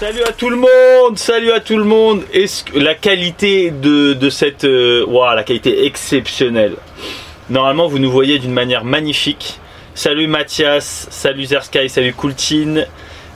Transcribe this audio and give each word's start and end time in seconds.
Salut 0.00 0.22
à 0.22 0.30
tout 0.30 0.48
le 0.48 0.54
monde, 0.54 1.18
salut 1.18 1.50
à 1.50 1.58
tout 1.58 1.76
le 1.76 1.82
monde. 1.82 2.22
Est-ce 2.32 2.62
la 2.78 2.94
qualité 2.94 3.72
de, 3.72 4.30
cette, 4.30 4.62
euh, 4.62 5.04
waouh, 5.04 5.34
la 5.34 5.42
qualité 5.42 5.86
exceptionnelle. 5.86 6.76
Normalement, 7.50 7.88
vous 7.88 7.98
nous 7.98 8.10
voyez 8.10 8.38
d'une 8.38 8.52
manière 8.52 8.84
magnifique. 8.84 9.58
Salut 9.94 10.28
Mathias, 10.28 11.08
salut 11.10 11.46
Zersky, 11.46 11.88
salut 11.88 12.12
Coultine. 12.12 12.86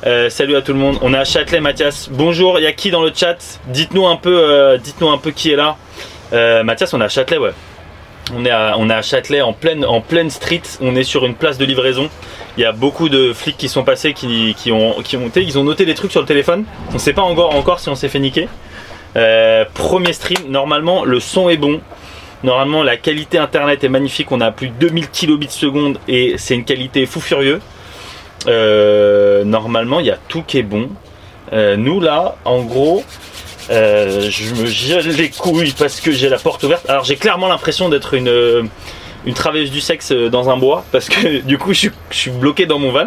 Euh, 0.06 0.30
salut 0.30 0.54
à 0.54 0.62
tout 0.62 0.72
le 0.72 0.78
monde. 0.78 0.98
On 1.02 1.12
est 1.12 1.18
à 1.18 1.24
Châtelet, 1.24 1.60
Mathias. 1.60 2.08
Bonjour, 2.12 2.60
il 2.60 2.62
y 2.62 2.68
a 2.68 2.72
qui 2.72 2.92
dans 2.92 3.02
le 3.02 3.10
chat? 3.12 3.58
Dites-nous 3.66 4.06
un 4.06 4.16
peu, 4.16 4.38
euh, 4.38 4.78
dites-nous 4.78 5.10
un 5.10 5.18
peu 5.18 5.32
qui 5.32 5.50
est 5.50 5.56
là. 5.56 5.76
Euh, 6.32 6.62
Mathias, 6.62 6.94
on 6.94 7.00
est 7.00 7.04
à 7.04 7.08
Châtelet, 7.08 7.38
ouais. 7.38 7.52
On 8.34 8.44
est 8.44 8.50
à, 8.50 9.02
Châtelet 9.02 9.42
en 9.42 9.52
pleine, 9.52 10.30
street. 10.30 10.62
On 10.80 10.94
est 10.94 11.02
sur 11.02 11.24
une 11.24 11.34
place 11.34 11.58
de 11.58 11.64
livraison. 11.64 12.08
Il 12.56 12.62
y 12.62 12.64
a 12.64 12.72
beaucoup 12.72 13.08
de 13.08 13.32
flics 13.32 13.56
qui 13.56 13.68
sont 13.68 13.82
passés, 13.82 14.12
qui, 14.12 14.54
ont, 14.70 14.94
qui 15.02 15.16
ils 15.36 15.58
ont 15.58 15.64
noté 15.64 15.84
des 15.84 15.94
trucs 15.94 16.12
sur 16.12 16.20
le 16.20 16.26
téléphone. 16.26 16.64
On 16.94 16.98
sait 16.98 17.12
pas 17.12 17.22
encore, 17.22 17.54
encore 17.54 17.80
si 17.80 17.88
on 17.88 17.94
s'est 17.94 18.08
fait 18.08 18.20
niquer. 18.20 18.48
Euh, 19.16 19.64
premier 19.74 20.12
stream. 20.12 20.48
Normalement, 20.48 21.04
le 21.04 21.20
son 21.20 21.48
est 21.48 21.56
bon. 21.56 21.80
Normalement, 22.44 22.82
la 22.82 22.96
qualité 22.96 23.38
internet 23.38 23.84
est 23.84 23.88
magnifique. 23.88 24.32
On 24.32 24.40
a 24.40 24.50
plus 24.50 24.68
de 24.68 24.74
2000 24.74 25.08
kilobits 25.10 25.50
seconde 25.50 25.98
et 26.08 26.34
c'est 26.38 26.54
une 26.54 26.64
qualité 26.64 27.06
fou 27.06 27.20
furieux. 27.20 27.60
Euh, 28.46 29.44
normalement, 29.44 30.00
il 30.00 30.06
y 30.06 30.10
a 30.10 30.18
tout 30.28 30.42
qui 30.46 30.58
est 30.58 30.64
bon. 30.64 30.88
Euh, 31.52 31.76
nous 31.76 32.00
là, 32.00 32.36
en 32.44 32.62
gros, 32.62 33.04
euh, 33.72 34.28
je 34.30 34.54
me 34.54 34.66
gèle 34.66 35.08
les 35.08 35.30
couilles 35.30 35.72
parce 35.78 36.00
que 36.00 36.12
j'ai 36.12 36.28
la 36.28 36.38
porte 36.38 36.62
ouverte. 36.62 36.88
Alors 36.88 37.04
j'ai 37.04 37.16
clairement 37.16 37.48
l'impression 37.48 37.88
d'être 37.88 38.14
une, 38.14 38.28
euh, 38.28 38.62
une 39.24 39.34
travailleuse 39.34 39.70
du 39.70 39.80
sexe 39.80 40.12
euh, 40.12 40.28
dans 40.28 40.50
un 40.50 40.58
bois 40.58 40.84
parce 40.92 41.08
que 41.08 41.38
du 41.46 41.56
coup 41.56 41.72
je 41.72 41.88
suis, 42.10 42.30
bloqué 42.30 42.66
dans 42.66 42.78
mon 42.78 42.92
van. 42.92 43.06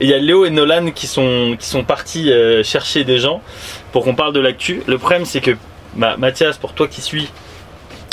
Il 0.00 0.08
y 0.08 0.14
a 0.14 0.18
Léo 0.18 0.44
et 0.44 0.50
Nolan 0.50 0.90
qui 0.90 1.06
sont, 1.06 1.56
qui 1.58 1.66
sont 1.66 1.82
partis 1.82 2.30
chercher 2.62 3.02
des 3.02 3.18
gens 3.18 3.42
pour 3.90 4.04
qu'on 4.04 4.14
parle 4.14 4.32
de 4.32 4.38
l'actu. 4.38 4.80
Le 4.86 4.96
problème 4.96 5.24
c'est 5.24 5.40
que 5.40 5.56
bah, 5.96 6.14
Mathias, 6.16 6.56
pour 6.56 6.72
toi 6.72 6.86
qui 6.86 7.00
suis, 7.00 7.28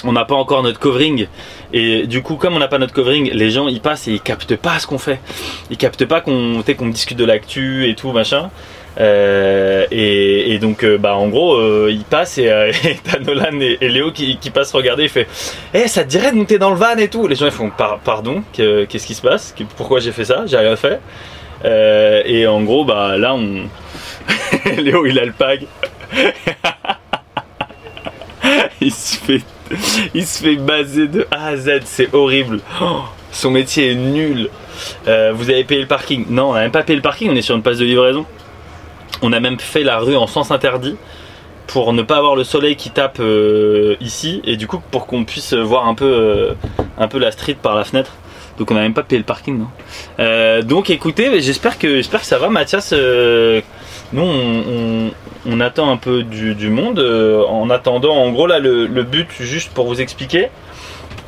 on 0.04 0.12
n'a 0.12 0.26
pas 0.26 0.34
encore 0.34 0.64
notre 0.64 0.80
covering. 0.80 1.28
Et 1.74 2.08
du 2.08 2.24
coup, 2.24 2.36
comme 2.36 2.56
on 2.56 2.60
n'a 2.60 2.68
pas 2.68 2.80
notre 2.80 2.94
covering, 2.94 3.30
les 3.32 3.52
gens 3.52 3.68
ils 3.68 3.82
passent 3.82 4.08
et 4.08 4.14
ils 4.14 4.22
captent 4.22 4.56
pas 4.56 4.80
ce 4.80 4.88
qu'on 4.88 4.98
fait. 4.98 5.20
Ils 5.70 5.78
captent 5.78 6.06
pas 6.06 6.22
qu'on 6.22 6.64
qu'on 6.64 6.88
discute 6.88 7.18
de 7.18 7.26
l'actu 7.26 7.88
et 7.88 7.94
tout 7.94 8.12
machin. 8.12 8.50
Euh, 8.98 9.86
et, 9.92 10.58
donc, 10.60 10.84
euh, 10.84 10.98
bah, 10.98 11.16
en 11.16 11.28
gros, 11.28 11.56
euh, 11.56 11.90
ils 11.92 12.04
passent 12.04 12.38
et 12.40 12.46
et 12.46 12.98
Nolan 13.26 13.60
et, 13.60 13.78
Léo 13.90 14.12
qui, 14.12 14.38
passent 14.54 14.72
regarder. 14.74 15.04
Il 15.04 15.10
fait 15.10 15.28
Eh, 15.74 15.88
ça 15.88 16.04
te 16.04 16.10
dirait 16.10 16.32
de 16.32 16.38
monter 16.38 16.58
dans 16.58 16.70
le 16.70 16.78
van 16.78 16.98
et 16.98 17.08
tout? 17.10 17.28
Les 17.28 17.36
gens 17.36 17.46
ils 17.46 17.52
font 17.52 17.70
Par- 17.70 18.00
Pardon, 18.00 18.44
que- 18.56 18.86
qu'est-ce 18.86 19.06
qui 19.08 19.16
se 19.16 19.22
passe? 19.22 19.54
Pourquoi 19.78 20.00
j'ai 20.00 20.12
fait 20.12 20.26
ça? 20.26 20.44
J'ai 20.46 20.58
rien 20.58 20.76
fait? 20.76 21.00
Et 22.26 22.46
en 22.48 22.62
gros, 22.62 22.86
bah 22.86 23.18
là, 23.18 23.34
on. 23.36 23.64
Léo 24.78 25.06
il 25.06 25.18
a 25.20 25.26
le 25.26 25.32
pag. 25.32 25.66
il 28.82 28.92
se 28.94 29.18
fait 29.18 29.42
il 30.14 30.26
se 30.26 30.44
fait 30.44 30.56
baser 30.58 31.08
de 31.08 31.26
A 31.32 31.48
à 31.48 31.58
Z, 31.58 31.80
c'est 31.86 32.14
horrible. 32.14 32.60
Oh, 32.82 33.00
son 33.32 33.50
métier 33.50 33.92
est 33.92 33.96
nul. 33.96 34.50
Vous 35.06 35.50
avez 35.50 35.64
payé 35.64 35.82
le 35.82 35.88
parking? 35.88 36.26
Non, 36.30 36.52
on 36.52 36.54
n'a 36.54 36.62
même 36.62 36.72
pas 36.72 36.84
payé 36.84 36.96
le 36.96 37.02
parking, 37.02 37.32
on 37.32 37.36
est 37.36 37.42
sur 37.42 37.56
une 37.56 37.64
passe 37.64 37.80
de 37.80 37.86
livraison. 37.86 38.26
On 39.28 39.34
a 39.34 39.40
même 39.40 39.60
fait 39.60 39.82
la 39.82 39.98
rue 39.98 40.16
en 40.16 40.28
sens 40.28 40.52
interdit 40.52 40.98
pour 41.66 41.94
ne 41.94 42.04
pas 42.04 42.18
avoir 42.18 42.36
le 42.36 42.44
soleil 42.44 42.76
qui 42.76 42.92
tape 42.92 43.18
euh, 43.20 43.96
ici 44.00 44.40
et 44.44 44.56
du 44.56 44.68
coup 44.68 44.80
pour 44.92 45.08
qu'on 45.08 45.26
puisse 45.26 45.56
voir 45.56 45.88
un 45.88 45.96
peu, 45.96 46.06
euh, 46.06 46.54
la 47.20 47.32
street 47.32 47.58
par 47.60 47.74
la 47.74 47.84
fenêtre. 47.84 48.12
Donc 48.60 48.70
on 48.70 48.76
n'a 48.76 48.82
même 48.82 48.94
pas 48.94 49.02
payé 49.02 49.18
le 49.18 49.26
parking, 49.26 49.58
non 49.58 49.68
Euh, 50.20 50.62
Donc 50.62 50.92
écoutez, 50.92 51.42
j'espère 51.42 51.80
que, 51.80 51.96
j'espère 51.96 52.20
que 52.20 52.28
ça 52.28 52.38
va, 52.38 52.50
Mathias. 52.50 52.94
nous, 54.14 55.12
on, 55.48 55.60
attend 55.60 55.92
un 55.92 55.98
peu 55.98 56.22
du, 56.22 56.70
monde. 56.70 57.00
en 57.00 57.72
attendant, 57.72 58.14
en 58.14 58.32
gros, 58.32 58.46
là, 58.46 58.60
le, 58.60 59.04
but, 59.04 59.28
juste 59.40 59.74
pour 59.74 59.88
vous 59.88 60.02
expliquer, 60.02 60.50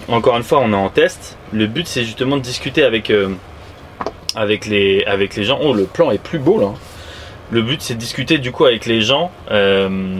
encore 0.07 0.37
une 0.37 0.43
fois, 0.43 0.59
on 0.63 0.71
est 0.71 0.75
en 0.75 0.89
test. 0.89 1.35
Le 1.51 1.65
but, 1.65 1.87
c'est 1.87 2.03
justement 2.03 2.37
de 2.37 2.43
discuter 2.43 2.83
avec, 2.83 3.11
avec, 4.35 4.67
les, 4.67 5.03
avec 5.05 5.35
les 5.35 5.45
gens. 5.45 5.57
Oh, 5.63 5.73
le 5.73 5.85
plan 5.85 6.11
est 6.11 6.21
plus 6.21 6.37
beau 6.37 6.59
là. 6.61 6.73
Le 7.51 7.61
but, 7.61 7.81
c'est 7.81 7.93
de 7.95 7.99
discuter 7.99 8.37
du 8.39 8.51
coup 8.51 8.65
avec 8.65 8.85
les 8.85 9.01
gens 9.01 9.31
euh, 9.51 10.17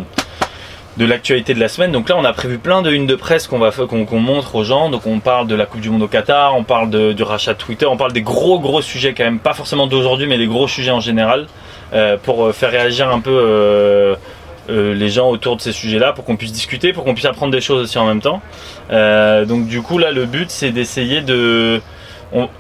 de 0.98 1.06
l'actualité 1.06 1.54
de 1.54 1.60
la 1.60 1.68
semaine. 1.68 1.92
Donc 1.92 2.08
là, 2.10 2.16
on 2.18 2.24
a 2.24 2.32
prévu 2.34 2.58
plein 2.58 2.82
de 2.82 2.90
unes 2.92 3.06
de 3.06 3.16
presse 3.16 3.48
qu'on 3.48 3.60
va 3.60 3.72
qu'on 3.72 4.20
montre 4.20 4.56
aux 4.56 4.64
gens. 4.64 4.90
Donc 4.90 5.06
on 5.06 5.20
parle 5.20 5.48
de 5.48 5.56
la 5.56 5.66
Coupe 5.66 5.82
du 5.82 5.90
Monde 5.90 6.04
au 6.04 6.08
Qatar, 6.08 6.56
on 6.56 6.64
parle 6.64 6.90
de- 6.90 7.12
du 7.14 7.24
rachat 7.24 7.54
de 7.54 7.58
Twitter, 7.60 7.86
on 7.86 7.98
parle 7.98 8.14
des 8.14 8.22
gros 8.22 8.60
gros 8.60 8.82
sujets 8.82 9.14
quand 9.14 9.26
même, 9.26 9.40
pas 9.40 9.54
forcément 9.54 9.88
d'aujourd'hui, 9.88 10.26
mais 10.26 10.38
des 10.38 10.48
gros 10.48 10.68
sujets 10.68 10.92
en 10.92 11.02
général, 11.02 11.48
euh, 11.94 12.18
pour 12.18 12.46
euh, 12.46 12.52
faire 12.54 12.72
réagir 12.72 13.10
un 13.10 13.20
peu 13.20 14.16
les 14.70 15.10
gens 15.10 15.30
autour 15.30 15.56
de 15.56 15.62
ces 15.62 15.72
sujets-là, 15.72 16.12
pour 16.12 16.26
qu'on 16.26 16.36
puisse 16.36 16.52
discuter, 16.52 16.92
pour 16.92 17.06
qu'on 17.06 17.14
puisse 17.14 17.26
apprendre 17.26 17.54
des 17.54 17.62
choses 17.62 17.84
aussi 17.84 17.98
en 17.98 18.06
même 18.06 18.20
temps. 18.22 18.42
Donc 18.90 19.68
du 19.68 19.82
coup 19.82 19.98
là, 19.98 20.12
le 20.12 20.26
but, 20.26 20.50
c'est 20.50 20.72
d'essayer 20.72 21.22
de 21.22 21.82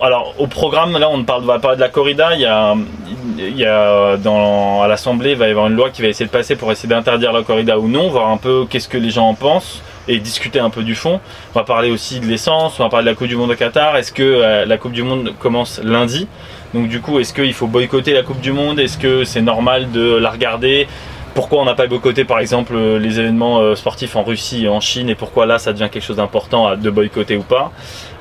alors 0.02 0.34
au 0.38 0.48
programme 0.48 0.98
là 0.98 1.10
on 1.10 1.24
parle, 1.24 1.44
va 1.44 1.60
parler 1.60 1.78
de 1.78 1.82
la 1.82 1.90
corrida. 1.90 2.36
Il 2.36 2.42
y 2.42 3.66
a, 3.66 4.14
à 4.14 4.88
l'Assemblée 4.88 5.32
il 5.32 5.38
va 5.38 5.48
y 5.48 5.52
avoir 5.52 5.68
une 5.68 5.76
loi 5.76 5.90
qui 5.90 6.02
va 6.02 6.08
essayer 6.08 6.26
de 6.26 6.32
passer 6.32 6.56
pour 6.56 6.72
essayer 6.72 6.90
d'interdire 6.90 7.34
la 7.34 7.44
corrida 7.44 7.78
ou 7.78 7.88
non, 7.88 8.10
voir 8.10 8.30
un 8.30 8.38
peu 8.38 8.66
qu'est-ce 8.70 8.88
que 8.88 8.98
les 8.98 9.10
gens 9.10 9.28
en 9.28 9.34
pensent 9.34 9.82
et 10.08 10.20
discuter 10.20 10.60
un 10.60 10.70
peu 10.70 10.84
du 10.84 10.96
fond. 10.96 11.20
On 11.54 11.60
va 11.60 11.66
parler 11.66 11.92
aussi 11.92 12.22
de 12.22 12.26
l'essence, 12.26 12.80
on 12.80 12.84
va 12.84 12.90
parler 12.90 13.06
de 13.06 13.10
la 13.10 13.16
Coupe 13.16 13.28
du 13.28 13.36
Monde 13.36 13.52
au 13.52 13.56
Qatar. 13.56 13.98
Est-ce 13.98 14.14
que 14.14 14.24
euh, 14.24 14.66
la 14.66 14.78
Coupe 14.78 14.94
du 14.94 15.04
Monde 15.04 15.34
commence 15.38 15.82
lundi? 15.84 16.28
Donc 16.74 16.88
du 16.88 17.02
coup 17.02 17.20
est-ce 17.20 17.34
qu'il 17.34 17.54
faut 17.54 17.68
boycotter 17.68 18.14
la 18.14 18.24
Coupe 18.24 18.40
du 18.40 18.54
Monde? 18.54 18.80
Est-ce 18.80 18.98
que 18.98 19.26
c'est 19.26 19.42
normal 19.42 19.92
de 19.92 20.16
la 20.16 20.32
regarder? 20.32 20.88
Pourquoi 21.38 21.62
on 21.62 21.66
n'a 21.66 21.76
pas 21.76 21.86
boycotté 21.86 22.26
par 22.26 22.40
exemple 22.40 22.74
euh, 22.76 22.98
les 22.98 23.20
événements 23.20 23.60
euh, 23.60 23.76
sportifs 23.76 24.16
en 24.16 24.24
Russie 24.24 24.66
et 24.66 24.70
en 24.70 24.80
Chine 24.80 25.08
et 25.08 25.14
pourquoi 25.14 25.46
là 25.46 25.60
ça 25.60 25.72
devient 25.72 25.88
quelque 25.92 26.04
chose 26.04 26.16
d'important 26.16 26.76
de 26.76 26.90
boycotter 26.90 27.38
ou 27.38 27.44
pas. 27.44 27.72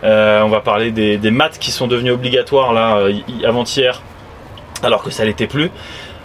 Euh, 0.04 0.42
on 0.42 0.50
va 0.50 0.60
parler 0.60 0.90
des, 0.90 1.30
maths 1.30 1.58
qui 1.58 1.70
sont 1.70 1.86
devenus 1.86 2.12
obligatoires 2.12 2.74
là 2.74 3.08
avant-hier 3.42 4.02
alors 4.82 5.02
que 5.02 5.08
ça 5.10 5.24
l'était 5.24 5.46
plus. 5.46 5.70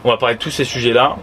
On 0.04 0.10
va 0.10 0.18
parler 0.18 0.36
de 0.36 0.42
tous 0.42 0.50
ces 0.50 0.66
sujets-là, 0.66 1.16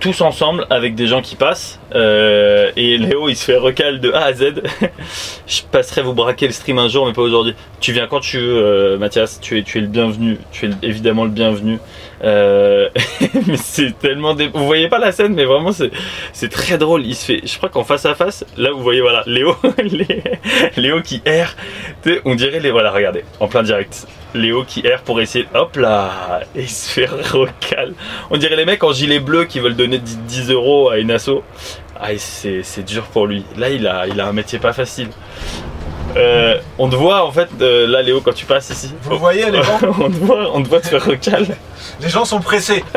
tous 0.00 0.20
ensemble 0.20 0.66
avec 0.68 0.94
des 0.94 1.06
gens 1.06 1.22
qui 1.22 1.34
passent. 1.34 1.80
Et 1.94 2.98
Léo 2.98 3.30
il 3.30 3.36
se 3.36 3.46
fait 3.46 3.56
recal 3.56 4.00
de 4.00 4.12
A 4.12 4.24
à 4.24 4.32
Z. 4.34 4.62
Je 5.46 5.62
passerai 5.62 6.02
vous 6.02 6.12
braquer 6.12 6.46
le 6.46 6.52
stream 6.52 6.78
un 6.78 6.88
jour 6.88 7.06
mais 7.06 7.14
pas 7.14 7.22
aujourd'hui. 7.22 7.54
Tu 7.80 7.92
viens 7.92 8.06
quand 8.06 8.20
tu 8.20 8.38
veux 8.38 8.98
Mathias, 8.98 9.40
tu 9.40 9.58
es, 9.58 9.62
tu 9.62 9.78
es 9.78 9.80
le 9.80 9.86
bienvenu, 9.86 10.36
tu 10.52 10.66
es 10.66 10.70
évidemment 10.82 11.24
le 11.24 11.30
bienvenu. 11.30 11.78
Euh, 12.24 12.88
c'est 13.56 13.98
tellement 13.98 14.34
dé- 14.34 14.48
vous 14.52 14.64
voyez 14.66 14.88
pas 14.88 14.98
la 14.98 15.12
scène 15.12 15.34
mais 15.34 15.44
vraiment 15.44 15.70
c'est 15.72 16.48
très 16.48 16.78
drôle. 16.78 17.04
Il 17.04 17.14
se 17.14 17.24
fait 17.26 17.40
je 17.44 17.56
crois 17.58 17.68
qu'en 17.68 17.84
face 17.84 18.06
à 18.06 18.14
face 18.14 18.44
là 18.56 18.70
vous 18.72 18.82
voyez 18.82 19.00
voilà 19.02 19.22
Léo 19.26 19.54
Lé- 19.82 20.22
Léo 20.76 21.02
qui 21.02 21.20
erre. 21.24 21.54
On 22.24 22.34
dirait 22.34 22.60
les 22.60 22.70
voilà 22.70 22.90
regardez 22.90 23.24
en 23.40 23.48
plein 23.48 23.62
direct. 23.62 24.06
Léo 24.34 24.64
qui 24.64 24.86
erre 24.86 25.02
pour 25.02 25.20
essayer 25.20 25.46
hop 25.54 25.76
là 25.76 26.40
et 26.54 26.62
il 26.62 26.68
se 26.70 26.90
fait 26.90 27.06
recal. 27.32 27.92
On 28.30 28.36
dirait 28.38 28.56
les 28.56 28.64
mecs 28.64 28.82
en 28.84 28.92
gilet 28.92 29.20
bleu 29.20 29.44
qui 29.44 29.60
veulent 29.60 29.76
donner 29.76 29.98
10 29.98 30.18
10 30.26 30.50
euros 30.52 30.88
à 30.90 30.98
une 30.98 31.10
asso. 31.10 31.42
Ah 32.00 32.08
c'est 32.16 32.62
c'est 32.62 32.82
dur 32.84 33.04
pour 33.04 33.26
lui. 33.26 33.44
Là 33.56 33.68
il 33.70 33.86
a 33.86 34.26
un 34.26 34.32
métier 34.32 34.58
pas 34.58 34.72
facile 34.72 35.08
Euh, 36.16 36.58
on 36.78 36.88
te 36.88 36.96
voit 36.96 37.24
en 37.24 37.30
fait 37.30 37.48
euh, 37.60 37.86
là 37.86 38.00
Léo 38.02 38.20
quand 38.22 38.32
tu 38.32 38.46
passes 38.46 38.70
ici 38.70 38.92
Vous 39.02 39.18
voyez 39.18 39.50
les 39.50 39.62
gens 39.62 39.78
on 40.00 40.08
te 40.10 40.16
voit 40.16 40.50
on 40.54 40.62
te 40.62 40.68
voit 40.68 40.80
te 40.80 40.88
faire 40.88 41.04
recal 41.04 41.46
Les 42.00 42.08
gens 42.08 42.24
sont 42.24 42.40
pressés. 42.40 42.82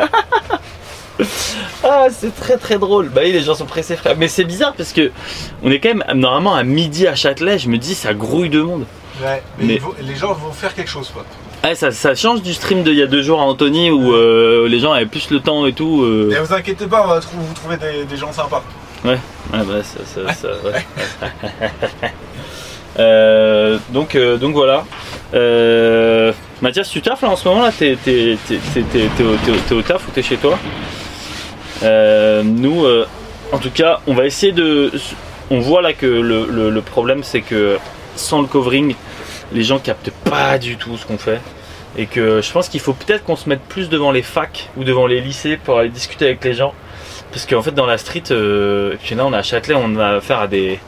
Ah, 1.84 2.08
c'est 2.12 2.34
très 2.36 2.58
très 2.58 2.78
drôle. 2.78 3.10
Bah 3.10 3.22
oui, 3.24 3.32
les 3.32 3.42
gens 3.42 3.56
sont 3.56 3.66
pressés, 3.66 3.96
frère. 3.96 4.16
Mais 4.18 4.28
c'est 4.28 4.44
bizarre 4.44 4.74
parce 4.74 4.94
que 4.94 5.12
on 5.64 5.72
est 5.72 5.80
quand 5.80 5.94
même 5.94 6.04
normalement 6.18 6.56
à 6.56 6.64
midi 6.64 7.08
à 7.08 7.16
Châtelet. 7.16 7.58
Je 7.60 7.70
me 7.70 7.78
dis, 7.78 7.96
ça 7.96 8.14
grouille 8.14 8.50
de 8.50 8.62
monde. 8.62 8.86
Ouais, 9.22 9.42
mais, 9.60 9.82
les 10.02 10.16
gens 10.16 10.34
vont 10.34 10.52
faire 10.52 10.74
quelque 10.74 10.90
chose, 10.90 11.10
quoi. 11.14 11.26
Ah, 11.62 11.76
ça, 11.76 11.92
ça 11.92 12.16
change 12.16 12.42
du 12.42 12.54
stream 12.54 12.84
d'il 12.84 12.94
y 12.96 13.02
a 13.02 13.08
deux 13.08 13.22
jours 13.22 13.42
à 13.42 13.44
Anthony 13.44 13.92
où 13.92 14.14
euh, 14.14 14.68
les 14.70 14.80
gens 14.80 14.94
avaient 14.94 15.06
plus 15.06 15.30
le 15.30 15.42
temps 15.42 15.66
et 15.66 15.74
tout. 15.74 16.04
euh. 16.04 16.34
Et 16.34 16.40
vous 16.40 16.54
inquiétez 16.54 16.86
pas, 16.86 17.04
on 17.04 17.08
va 17.08 17.20
vous 17.20 17.54
trouver 17.54 17.76
des, 17.76 18.06
des 18.06 18.18
gens 18.18 18.32
sympas. 18.32 18.64
Ouais, 19.04 19.18
bah 19.52 19.84
ça, 19.84 20.00
ça, 20.06 20.34
ça, 20.34 20.48
ouais. 20.64 20.86
Euh, 22.98 23.78
donc, 23.90 24.16
euh, 24.16 24.38
donc 24.38 24.54
voilà. 24.54 24.86
Euh, 25.34 26.34
Mathias, 26.62 26.90
tu 26.90 27.02
taffes 27.02 27.22
là 27.22 27.30
en 27.30 27.36
ce 27.36 27.48
moment 27.48 27.64
là? 27.64 27.72
T'es 27.72 27.98
au, 29.72 29.82
taf 29.82 30.08
ou 30.08 30.12
t'es 30.12 30.22
chez 30.24 30.38
toi? 30.38 30.58
Nous, 32.44 32.86
en 33.52 33.58
tout 33.58 33.72
cas, 33.72 34.00
on 34.08 34.14
va 34.14 34.26
essayer 34.26 34.52
de. 34.52 34.92
On 35.52 35.60
voit 35.60 35.82
là 35.82 35.94
que 35.94 36.06
le, 36.06 36.82
problème 36.82 37.24
c'est 37.24 37.42
que 37.42 37.78
sans 38.16 38.42
le 38.42 38.48
covering, 38.48 38.96
les 39.54 39.64
gens 39.64 39.80
captent 39.80 40.12
pas 40.12 40.58
du 40.58 40.78
tout 40.78 40.98
ce 40.98 41.06
qu'on 41.06 41.18
fait. 41.18 41.42
Et 41.98 42.06
que 42.06 42.42
je 42.42 42.52
pense 42.52 42.70
qu'il 42.70 42.80
faut 42.80 42.94
peut-être 42.94 43.24
qu'on 43.24 43.36
se 43.36 43.50
mette 43.50 43.62
plus 43.62 43.90
devant 43.90 44.12
les 44.12 44.22
facs 44.22 44.70
ou 44.78 44.84
devant 44.84 45.08
les 45.08 45.22
lycées 45.22 45.58
pour 45.58 45.80
aller 45.80 45.90
discuter 45.90 46.26
avec 46.26 46.44
les 46.46 46.54
gens. 46.54 46.74
Parce 47.32 47.46
qu'en 47.46 47.62
fait, 47.62 47.72
dans 47.72 47.88
la 47.88 47.98
street, 47.98 48.24
et 48.32 48.98
puis 49.02 49.16
là, 49.16 49.26
on 49.26 49.34
est 49.34 49.38
à 49.38 49.44
Châtelet, 49.44 49.76
on 49.76 49.98
a 49.98 50.18
affaire 50.18 50.40
à 50.40 50.48
des, 50.48 50.80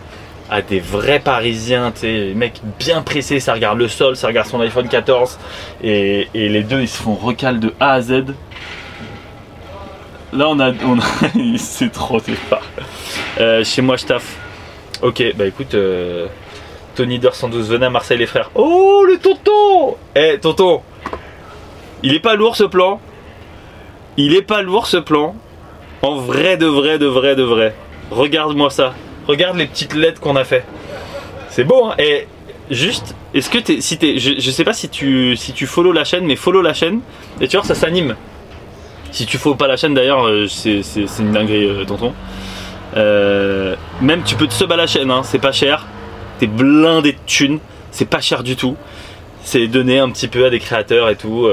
à 0.52 0.62
des 0.62 0.82
vrais 0.82 1.20
parisiens, 1.20 1.94
tu 1.98 2.34
mecs 2.36 2.60
bien 2.78 3.02
pressés, 3.02 3.40
ça 3.40 3.54
regarde 3.54 3.80
le 3.80 3.88
sol, 3.88 4.18
ça 4.18 4.28
regarde 4.28 4.48
son 4.48 4.60
iPhone 4.60 4.90
14, 4.90 5.40
et, 5.82 6.28
les 6.34 6.62
deux, 6.64 6.82
ils 6.82 6.90
se 6.90 7.02
font 7.02 7.16
recal 7.16 7.62
de 7.62 7.74
A 7.80 7.94
à 7.94 8.02
Z. 8.02 8.26
là 10.34 10.50
on 10.50 10.60
a, 10.60 10.72
on 10.86 11.00
a- 11.00 11.04
c'est 11.58 11.92
trop 11.92 12.20
départ. 12.20 12.64
Euh, 13.40 13.64
chez 13.64 13.82
moi 13.82 13.96
je 13.96 14.06
taffe. 14.06 14.38
Ok, 15.02 15.24
bah 15.36 15.46
écoute, 15.48 15.74
euh, 15.74 16.28
Tony 16.96 17.20
112 17.32 17.70
venez 17.70 17.86
à 17.86 17.90
Marseille 17.90 18.18
les 18.18 18.28
frères. 18.28 18.52
Oh 18.54 19.06
le 19.08 19.18
tonton 19.18 19.96
Eh 20.16 20.38
tonton, 20.40 20.82
il 22.04 22.14
est 22.14 22.20
pas 22.20 22.36
lourd 22.36 22.58
ce 22.58 22.66
plan? 22.66 23.00
Il 24.18 24.36
est 24.36 24.42
pas 24.42 24.62
lourd 24.62 24.86
ce 24.88 24.98
plan? 24.98 25.34
En 26.02 26.18
vrai 26.18 26.58
de 26.58 26.66
vrai 26.66 27.00
de 27.00 27.06
vrai 27.06 27.38
de 27.38 27.44
vrai. 27.44 27.74
Regarde-moi 28.12 28.70
ça. 28.70 28.94
Regarde 29.28 29.58
les 29.58 29.68
petites 29.68 29.94
lettres 29.96 30.20
qu'on 30.20 30.36
a 30.36 30.44
fait. 30.44 30.64
C'est 31.50 31.64
beau 31.64 31.86
hein. 31.86 31.96
Et 32.00 32.28
juste, 32.70 33.16
est-ce 33.34 33.50
que 33.50 33.58
t'es, 33.58 33.82
si 33.82 33.98
t'es, 33.98 34.18
je, 34.18 34.52
sais 34.52 34.64
pas 34.64 34.74
si 34.74 34.90
tu, 34.90 35.36
si 35.36 35.54
tu 35.54 35.68
follow 35.68 35.92
la 35.92 36.04
chaîne, 36.04 36.26
mais 36.26 36.36
follow 36.36 36.62
la 36.62 36.74
chaîne 36.74 37.02
et 37.40 37.48
tu 37.48 37.58
vois 37.58 37.66
ça 37.66 37.76
s'anime. 37.76 38.16
Si 39.12 39.26
tu 39.26 39.38
follow 39.38 39.56
pas 39.56 39.68
la 39.68 39.78
chaîne 39.78 39.94
d'ailleurs, 39.94 40.26
euh, 40.28 40.48
c'est, 40.48 40.84
c'est- 40.84 41.06
une 41.20 41.34
dinguerie 41.34 41.66
euh, 41.66 41.86
tonton. 41.86 42.14
Euh, 42.96 43.76
même 44.02 44.24
tu 44.24 44.36
peux 44.36 44.48
te 44.48 44.54
sub 44.54 44.72
à 44.72 44.76
la 44.78 44.88
chaîne, 44.88 45.12
hein, 45.12 45.22
c'est 45.24 45.40
pas 45.40 45.52
cher. 45.52 45.86
T'es 46.40 46.48
blindé 46.48 47.12
de 47.14 47.18
thunes, 47.26 47.60
c'est 47.92 48.10
pas 48.10 48.22
cher 48.22 48.44
du 48.44 48.56
tout. 48.56 48.76
C'est 49.44 49.68
donné 49.68 50.00
un 50.00 50.10
petit 50.10 50.28
peu 50.28 50.46
à 50.46 50.50
des 50.50 50.60
créateurs 50.60 51.10
et 51.10 51.16
tout. 51.16 51.48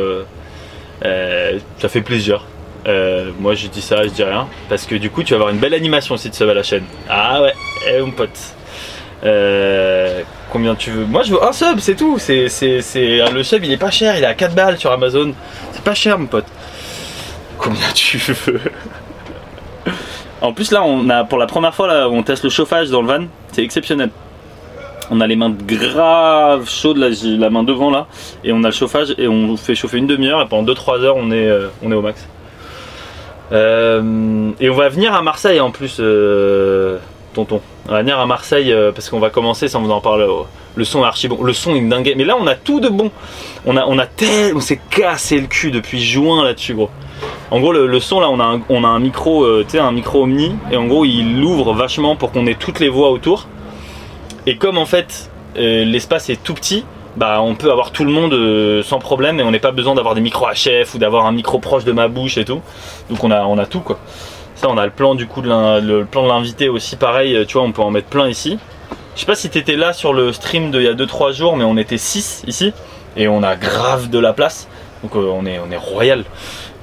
ça 1.02 1.88
fait 1.88 2.00
plaisir. 2.00 2.44
Euh, 2.88 3.30
moi 3.38 3.54
je 3.54 3.66
dis 3.68 3.82
ça, 3.82 4.02
je 4.04 4.08
dis 4.08 4.24
rien. 4.24 4.48
Parce 4.68 4.86
que 4.86 4.94
du 4.96 5.10
coup 5.10 5.22
tu 5.22 5.34
vas 5.34 5.36
avoir 5.36 5.50
une 5.50 5.58
belle 5.60 5.74
animation 5.74 6.14
aussi 6.14 6.30
de 6.30 6.34
sub 6.34 6.48
à 6.48 6.54
la 6.54 6.62
chaîne. 6.62 6.84
Ah 7.08 7.42
ouais, 7.42 7.52
eh 7.88 8.00
mon 8.00 8.10
pote. 8.10 8.30
Euh, 9.24 10.22
combien 10.50 10.74
tu 10.74 10.90
veux? 10.90 11.04
Moi 11.04 11.22
je 11.22 11.32
veux 11.32 11.42
un 11.44 11.52
sub, 11.52 11.78
c'est 11.80 11.96
tout. 11.96 12.18
C'est, 12.18 12.48
c'est, 12.48 12.80
c'est- 12.80 13.30
Le 13.30 13.42
sub 13.42 13.62
il 13.64 13.72
est 13.72 13.76
pas 13.76 13.90
cher, 13.90 14.16
il 14.16 14.22
est 14.22 14.26
à 14.26 14.34
4 14.34 14.54
balles 14.54 14.78
sur 14.78 14.90
Amazon. 14.90 15.32
C'est 15.72 15.82
pas 15.84 15.94
cher 15.94 16.18
mon 16.18 16.26
pote. 16.26 16.46
Combien 17.58 17.90
tu 17.94 18.18
veux? 18.18 18.60
En 20.40 20.52
plus 20.52 20.70
là 20.70 20.82
on 20.84 21.08
a 21.10 21.24
pour 21.24 21.38
la 21.38 21.46
première 21.46 21.74
fois 21.74 21.88
là 21.88 22.08
on 22.08 22.22
teste 22.22 22.44
le 22.44 22.50
chauffage 22.50 22.90
dans 22.90 23.02
le 23.02 23.08
van, 23.08 23.26
c'est 23.52 23.62
exceptionnel. 23.64 24.10
On 25.10 25.20
a 25.20 25.26
les 25.26 25.36
mains 25.36 25.50
grave 25.66 26.68
chaudes, 26.70 26.98
là 26.98 27.10
j'ai 27.10 27.36
la 27.36 27.50
main 27.50 27.64
devant 27.64 27.90
là, 27.90 28.06
et 28.44 28.52
on 28.52 28.62
a 28.62 28.68
le 28.68 28.72
chauffage 28.74 29.14
et 29.18 29.26
on 29.26 29.56
fait 29.56 29.74
chauffer 29.74 29.98
une 29.98 30.06
demi-heure 30.06 30.40
et 30.40 30.46
pendant 30.46 30.72
2-3 30.72 31.00
heures 31.00 31.16
on 31.16 31.30
est, 31.32 31.48
euh, 31.48 31.68
on 31.82 31.90
est 31.90 31.94
au 31.96 32.02
max. 32.02 32.24
Euh, 33.52 34.50
et 34.60 34.68
on 34.68 34.74
va 34.74 34.88
venir 34.88 35.14
à 35.14 35.22
Marseille 35.22 35.60
en 35.60 35.70
plus, 35.70 35.98
euh, 36.00 36.98
tonton. 37.34 37.60
On 37.88 37.92
va 37.92 38.00
venir 38.00 38.18
à 38.18 38.26
Marseille 38.26 38.72
euh, 38.72 38.92
parce 38.92 39.08
qu'on 39.08 39.20
va 39.20 39.30
commencer, 39.30 39.74
on 39.74 39.80
vous 39.80 39.90
en 39.90 40.00
parle. 40.00 40.22
euh, 40.22 40.42
le 40.76 40.84
son 40.84 41.02
est 41.02 41.06
archi 41.06 41.28
bon, 41.28 41.42
le 41.42 41.52
son 41.52 41.74
est 41.74 41.80
dingue. 41.80 42.12
Mais 42.16 42.24
là 42.24 42.36
on 42.38 42.46
a 42.46 42.54
tout 42.54 42.80
de 42.80 42.88
bon. 42.88 43.10
On 43.66 43.76
a, 43.76 43.86
on 43.86 43.98
a 43.98 44.06
on 44.54 44.60
s'est 44.60 44.80
cassé 44.90 45.40
le 45.40 45.46
cul 45.46 45.70
depuis 45.70 46.00
juin 46.00 46.44
là-dessus 46.44 46.74
gros. 46.74 46.90
En 47.50 47.60
gros 47.60 47.72
le, 47.72 48.00
son 48.00 48.20
là 48.20 48.28
on 48.30 48.38
a 48.38 48.44
un, 48.44 48.60
on 48.68 48.84
a 48.84 48.88
un 48.88 49.00
micro, 49.00 49.62
tu 49.64 49.70
sais 49.70 49.78
un 49.78 49.90
micro 49.92 50.22
omni 50.22 50.54
et 50.70 50.76
en 50.76 50.86
gros 50.86 51.04
il 51.04 51.40
l'ouvre 51.40 51.72
vachement 51.72 52.14
pour 52.14 52.30
qu'on 52.30 52.46
ait 52.46 52.54
toutes 52.54 52.78
les 52.78 52.88
voix 52.88 53.10
autour. 53.10 53.48
Et 54.46 54.56
comme 54.56 54.78
en 54.78 54.86
fait 54.86 55.30
l'espace 55.56 56.30
est 56.30 56.40
tout 56.42 56.54
petit, 56.54 56.84
bah 57.18 57.42
on 57.42 57.56
peut 57.56 57.72
avoir 57.72 57.90
tout 57.90 58.04
le 58.04 58.12
monde 58.12 58.32
euh, 58.32 58.82
sans 58.84 59.00
problème 59.00 59.40
et 59.40 59.42
on 59.42 59.50
n'a 59.50 59.58
pas 59.58 59.72
besoin 59.72 59.96
d'avoir 59.96 60.14
des 60.14 60.20
micros 60.20 60.46
HF 60.46 60.94
ou 60.94 60.98
d'avoir 60.98 61.26
un 61.26 61.32
micro 61.32 61.58
proche 61.58 61.84
de 61.84 61.90
ma 61.90 62.06
bouche 62.06 62.38
et 62.38 62.44
tout. 62.44 62.62
Donc 63.10 63.24
on 63.24 63.30
a, 63.32 63.66
tout 63.66 63.80
quoi. 63.80 63.98
Ça 64.54 64.68
on 64.70 64.78
a 64.78 64.86
le 64.86 64.92
plan 64.92 65.16
du 65.16 65.26
coup 65.26 65.42
de 65.42 65.48
le 65.48 66.04
plan 66.04 66.22
de 66.22 66.28
l'invité 66.28 66.68
aussi 66.68 66.94
pareil, 66.94 67.34
euh, 67.34 67.44
tu 67.44 67.54
vois 67.54 67.62
on 67.62 67.72
peut 67.72 67.82
en 67.82 67.90
mettre 67.90 68.06
plein 68.06 68.28
ici. 68.28 68.58
Je 69.16 69.20
sais 69.20 69.26
pas 69.26 69.34
si 69.34 69.50
t'étais 69.50 69.74
là 69.74 69.92
sur 69.92 70.12
le 70.12 70.32
stream 70.32 70.70
d'il 70.70 70.82
y 70.82 70.86
a 70.86 70.94
2-3 70.94 71.32
jours 71.32 71.56
mais 71.56 71.64
on 71.64 71.76
était 71.76 71.98
6 71.98 72.44
ici 72.46 72.72
et 73.16 73.26
on 73.26 73.42
a 73.42 73.56
grave 73.56 74.10
de 74.10 74.20
la 74.20 74.32
place. 74.32 74.68
Donc 75.02 75.16
euh, 75.16 75.28
on 75.32 75.44
est, 75.44 75.58
on 75.58 75.76
royal. 75.80 76.24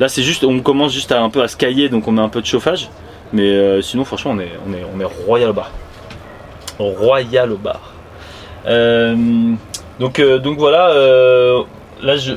Là 0.02 0.10
c'est 0.10 0.24
juste, 0.24 0.44
on 0.44 0.60
commence 0.60 0.92
juste 0.92 1.14
à 1.14 1.22
un 1.22 1.30
peu 1.30 1.44
à 1.44 1.48
se 1.48 1.56
cailler 1.56 1.88
donc 1.88 2.10
on 2.10 2.12
met 2.12 2.22
un 2.22 2.30
peu 2.30 2.42
de 2.42 2.46
chauffage. 2.46 2.90
Mais 3.32 3.82
sinon 3.82 4.04
franchement 4.04 4.32
on 4.32 4.40
est, 4.40 4.52
on 4.68 4.98
on 4.98 5.00
est 5.00 5.26
royal 5.26 5.52
au 5.52 5.54
bar. 5.54 5.72
Royal 6.78 7.54
au 7.54 7.58
bar. 7.58 7.94
Donc, 10.00 10.20
euh, 10.20 10.40
donc 10.40 10.58
voilà, 10.58 10.90
euh, 10.90 11.64
là 12.02 12.16
je, 12.18 12.34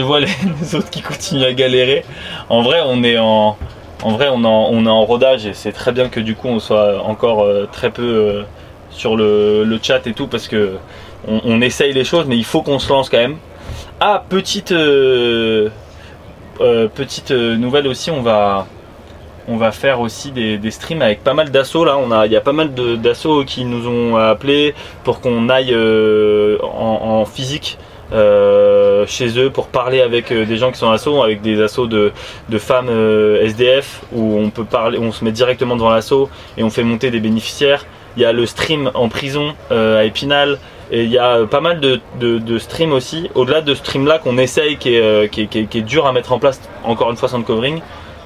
vois 0.00 0.20
les, 0.60 0.74
autres 0.74 0.90
qui 0.90 1.02
continuent 1.02 1.44
à 1.44 1.52
galérer. 1.52 2.04
En 2.48 2.62
vrai, 2.62 2.80
on 2.84 3.02
est 3.02 3.18
en, 3.18 3.56
rodage 5.04 5.46
et 5.46 5.54
c'est 5.54 5.72
très 5.72 5.92
bien 5.92 6.08
que 6.08 6.20
du 6.20 6.34
coup 6.34 6.48
on 6.48 6.60
soit 6.60 7.02
encore 7.02 7.42
euh, 7.42 7.68
très 7.70 7.90
peu 7.90 8.44
sur 8.90 9.16
le, 9.16 9.78
chat 9.82 10.06
et 10.06 10.12
tout 10.12 10.28
parce 10.28 10.48
que 10.48 10.76
on, 11.26 11.60
essaye 11.60 11.92
les 11.92 12.04
choses, 12.04 12.26
mais 12.26 12.36
il 12.36 12.44
faut 12.44 12.62
qu'on 12.62 12.78
se 12.78 12.88
lance 12.88 13.08
quand 13.08 13.18
même. 13.18 13.36
Ah, 14.00 14.24
petite, 14.28 14.74
petite 16.58 17.30
nouvelle 17.30 17.86
aussi, 17.86 18.10
on 18.10 18.22
va, 18.22 18.66
on 19.48 19.56
va 19.56 19.72
faire 19.72 20.00
aussi 20.00 20.30
des, 20.30 20.70
streams 20.70 21.02
avec 21.02 21.22
pas 21.24 21.34
mal 21.34 21.50
d'assauts 21.50 21.84
là. 21.84 21.98
Il 22.26 22.32
y 22.32 22.36
a 22.36 22.40
pas 22.40 22.52
mal 22.52 22.72
d'assauts 22.74 23.44
qui 23.44 23.64
nous 23.64 23.88
ont 23.88 24.16
appelés 24.16 24.74
pour 25.04 25.20
qu'on 25.20 25.48
aille 25.48 25.72
euh, 25.72 26.58
en, 26.62 27.24
physique 27.24 27.78
euh, 28.12 29.06
chez 29.06 29.38
eux 29.38 29.50
pour 29.50 29.68
parler 29.68 30.00
avec 30.00 30.30
euh, 30.32 30.44
des 30.44 30.56
gens 30.56 30.70
qui 30.70 30.78
sont 30.78 30.90
assos, 30.90 31.22
avec 31.22 31.40
des 31.40 31.60
assos 31.62 31.86
de, 31.86 32.12
femmes 32.58 32.90
SDF 33.42 34.02
où 34.12 34.38
on 34.38 34.50
peut 34.50 34.64
parler, 34.64 34.98
on 34.98 35.12
se 35.12 35.24
met 35.24 35.32
directement 35.32 35.76
devant 35.76 35.90
l'asso 35.90 36.28
et 36.56 36.62
on 36.62 36.70
fait 36.70 36.84
monter 36.84 37.10
des 37.10 37.20
bénéficiaires. 37.20 37.86
Il 38.16 38.22
y 38.22 38.26
a 38.26 38.32
le 38.32 38.44
stream 38.44 38.90
en 38.94 39.08
prison 39.08 39.54
à 39.70 40.04
Épinal. 40.04 40.58
Et 40.94 41.04
il 41.04 41.10
y 41.10 41.16
a 41.16 41.46
pas 41.46 41.62
mal 41.62 41.80
de, 41.80 42.58
streams 42.58 42.92
aussi, 42.92 43.30
au-delà 43.34 43.62
de 43.62 43.72
ce 43.72 43.78
stream 43.78 44.06
là 44.06 44.18
qu'on 44.18 44.36
essaye, 44.36 44.76
qui 44.76 44.94
est, 44.94 45.80
dur 45.86 46.06
à 46.06 46.12
mettre 46.12 46.32
en 46.32 46.38
place, 46.38 46.60
encore 46.84 47.10
une 47.10 47.16
fois 47.16 47.30
sans 47.30 47.40
covering. 47.40 47.80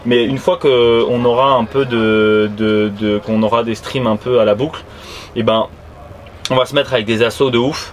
Mais 0.07 0.25
une 0.25 0.39
fois 0.39 0.57
qu'on 0.57 1.25
aura 1.25 1.51
un 1.55 1.65
peu 1.65 1.85
de, 1.85 3.21
qu'on 3.27 3.43
aura 3.43 3.65
des 3.65 3.75
streams 3.75 4.07
un 4.07 4.17
peu 4.17 4.41
à 4.41 4.45
la 4.45 4.55
boucle, 4.55 4.85
et 5.35 5.43
ben 5.43 5.67
on 6.49 6.55
va 6.55 6.65
se 6.65 6.75
mettre 6.75 6.95
avec 6.95 7.07
des 7.07 7.23
assauts 7.23 7.51
de 7.51 7.59
ouf. 7.59 7.93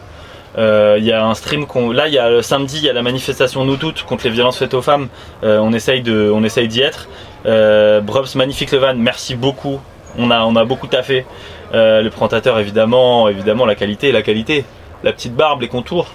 Euh, 0.59 0.97
Il 0.99 1.05
y 1.05 1.11
a 1.11 1.25
un 1.25 1.33
stream 1.33 1.65
qu'on, 1.65 1.91
là 1.91 2.07
il 2.07 2.13
y 2.13 2.19
a 2.19 2.29
le 2.29 2.43
samedi, 2.43 2.77
il 2.77 2.83
y 2.83 2.89
a 2.89 2.93
la 2.93 3.01
manifestation 3.01 3.65
nous 3.65 3.77
toutes 3.77 4.03
contre 4.03 4.25
les 4.25 4.29
violences 4.29 4.59
faites 4.59 4.75
aux 4.75 4.83
femmes. 4.83 5.07
Euh, 5.43 5.57
on 5.57 5.73
essaye 5.73 6.03
de, 6.03 6.31
on 6.31 6.43
essaye 6.43 6.67
d'y 6.67 6.81
être. 6.81 7.07
Euh, 7.47 7.99
Brubs 7.99 8.35
magnifique 8.35 8.71
le 8.71 8.77
van, 8.77 8.93
merci 8.93 9.35
beaucoup. 9.35 9.81
On 10.15 10.29
a, 10.29 10.43
on 10.43 10.55
a 10.55 10.63
beaucoup 10.63 10.85
taffé. 10.85 11.25
Euh, 11.73 12.03
le 12.03 12.11
présentateur 12.11 12.59
évidemment, 12.59 13.27
évidemment 13.27 13.65
la 13.65 13.73
qualité, 13.73 14.11
la 14.11 14.21
qualité, 14.21 14.63
la 15.03 15.11
petite 15.11 15.35
barbe, 15.35 15.61
les 15.61 15.67
contours. 15.67 16.09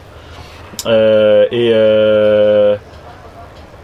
Et 0.87 1.73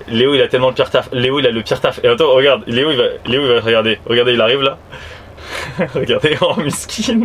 Léo 0.09 0.35
il 0.35 0.43
a 0.43 0.49
tellement 0.49 0.69
le 0.69 0.75
pire 0.75 0.91
taf. 0.91 1.08
Léo 1.13 1.39
il 1.39 1.46
a 1.46 1.51
le 1.51 1.63
pire 1.63 1.81
taf. 1.81 2.01
Et 2.05 2.08
attends, 2.08 2.31
regarde, 2.32 2.63
Léo 2.67 2.91
il 2.91 2.96
va, 2.96 3.05
Léo 3.27 3.43
il 3.43 3.49
va 3.55 3.61
regarder. 3.61 3.99
Regardez, 4.06 4.32
il 4.34 4.41
arrive 4.41 4.63
là. 4.63 4.79
Regardez, 5.94 6.37
en 6.41 6.56
miskin. 6.56 7.20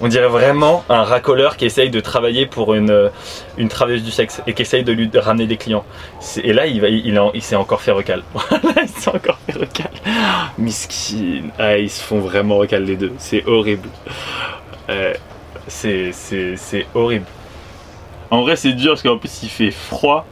On 0.00 0.08
dirait 0.08 0.28
vraiment 0.28 0.84
un 0.88 1.02
racoleur 1.02 1.56
qui 1.56 1.64
essaye 1.66 1.90
de 1.90 2.00
travailler 2.00 2.46
pour 2.46 2.74
une, 2.74 2.90
euh, 2.90 3.08
une 3.58 3.68
travailleuse 3.68 4.02
du 4.02 4.10
sexe 4.10 4.42
et 4.46 4.52
qui 4.54 4.62
essaye 4.62 4.84
de 4.84 4.92
lui 4.92 5.10
ramener 5.14 5.46
des 5.46 5.56
clients. 5.56 5.84
Et 6.42 6.52
là, 6.52 6.66
il, 6.66 6.80
va, 6.80 6.88
il, 6.88 7.42
s'est 7.42 7.56
encore 7.56 7.80
fait 7.80 7.92
recal. 7.92 8.22
Voilà, 8.34 8.82
il 8.82 8.88
s'est 8.88 9.10
encore 9.10 9.38
fait 9.46 9.58
recal. 9.58 9.90
Miskin. 10.58 11.44
Ah, 11.58 11.78
ils 11.78 11.90
se 11.90 12.02
font 12.02 12.20
vraiment 12.20 12.56
recal 12.58 12.84
les 12.84 12.96
deux. 12.96 13.12
C'est 13.18 13.44
horrible. 13.46 13.88
Euh, 14.90 15.14
c'est- 15.68 16.12
c'est 16.12 16.56
c'est 16.56 16.86
horrible. 16.94 17.26
En 18.30 18.42
vrai, 18.42 18.56
c'est 18.56 18.72
dur 18.72 18.92
parce 18.92 19.02
qu'en 19.02 19.18
plus, 19.18 19.42
il 19.42 19.48
fait 19.48 19.70
froid. 19.70 20.26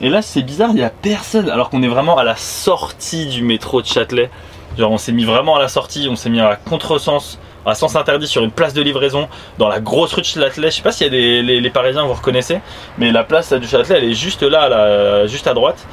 Et 0.00 0.08
là, 0.08 0.22
c'est 0.22 0.42
bizarre, 0.42 0.70
il 0.70 0.76
n'y 0.76 0.82
a 0.82 0.90
personne. 0.90 1.48
Alors 1.48 1.70
qu'on 1.70 1.82
est 1.82 1.88
vraiment 1.88 2.18
à 2.18 2.24
la 2.24 2.36
sortie 2.36 3.26
du 3.26 3.42
métro 3.42 3.80
de 3.80 3.86
Châtelet. 3.86 4.30
Genre, 4.76 4.90
on 4.90 4.98
s'est 4.98 5.12
mis 5.12 5.24
vraiment 5.24 5.56
à 5.56 5.58
la 5.58 5.68
sortie, 5.68 6.06
on 6.10 6.16
s'est 6.16 6.28
mis 6.28 6.40
à 6.40 6.56
contresens, 6.56 7.38
à 7.64 7.74
sens 7.74 7.96
interdit 7.96 8.26
sur 8.26 8.44
une 8.44 8.50
place 8.50 8.74
de 8.74 8.82
livraison, 8.82 9.28
dans 9.58 9.68
la 9.68 9.80
grosse 9.80 10.12
rue 10.12 10.20
de 10.20 10.26
Châtelet. 10.26 10.70
Je 10.70 10.76
sais 10.76 10.82
pas 10.82 10.92
s'il 10.92 11.06
y 11.06 11.08
a 11.08 11.10
des 11.10 11.60
les, 11.60 11.70
Parisiens, 11.70 12.04
vous 12.04 12.12
reconnaissez, 12.12 12.60
mais 12.98 13.10
la 13.10 13.24
place 13.24 13.52
du 13.54 13.66
Châtelet, 13.66 13.96
elle 13.98 14.04
est 14.04 14.14
juste 14.14 14.42
là, 14.42 14.62
à 14.62 14.68
la- 14.68 15.26
juste 15.26 15.46
à 15.46 15.54
droite. 15.54 15.86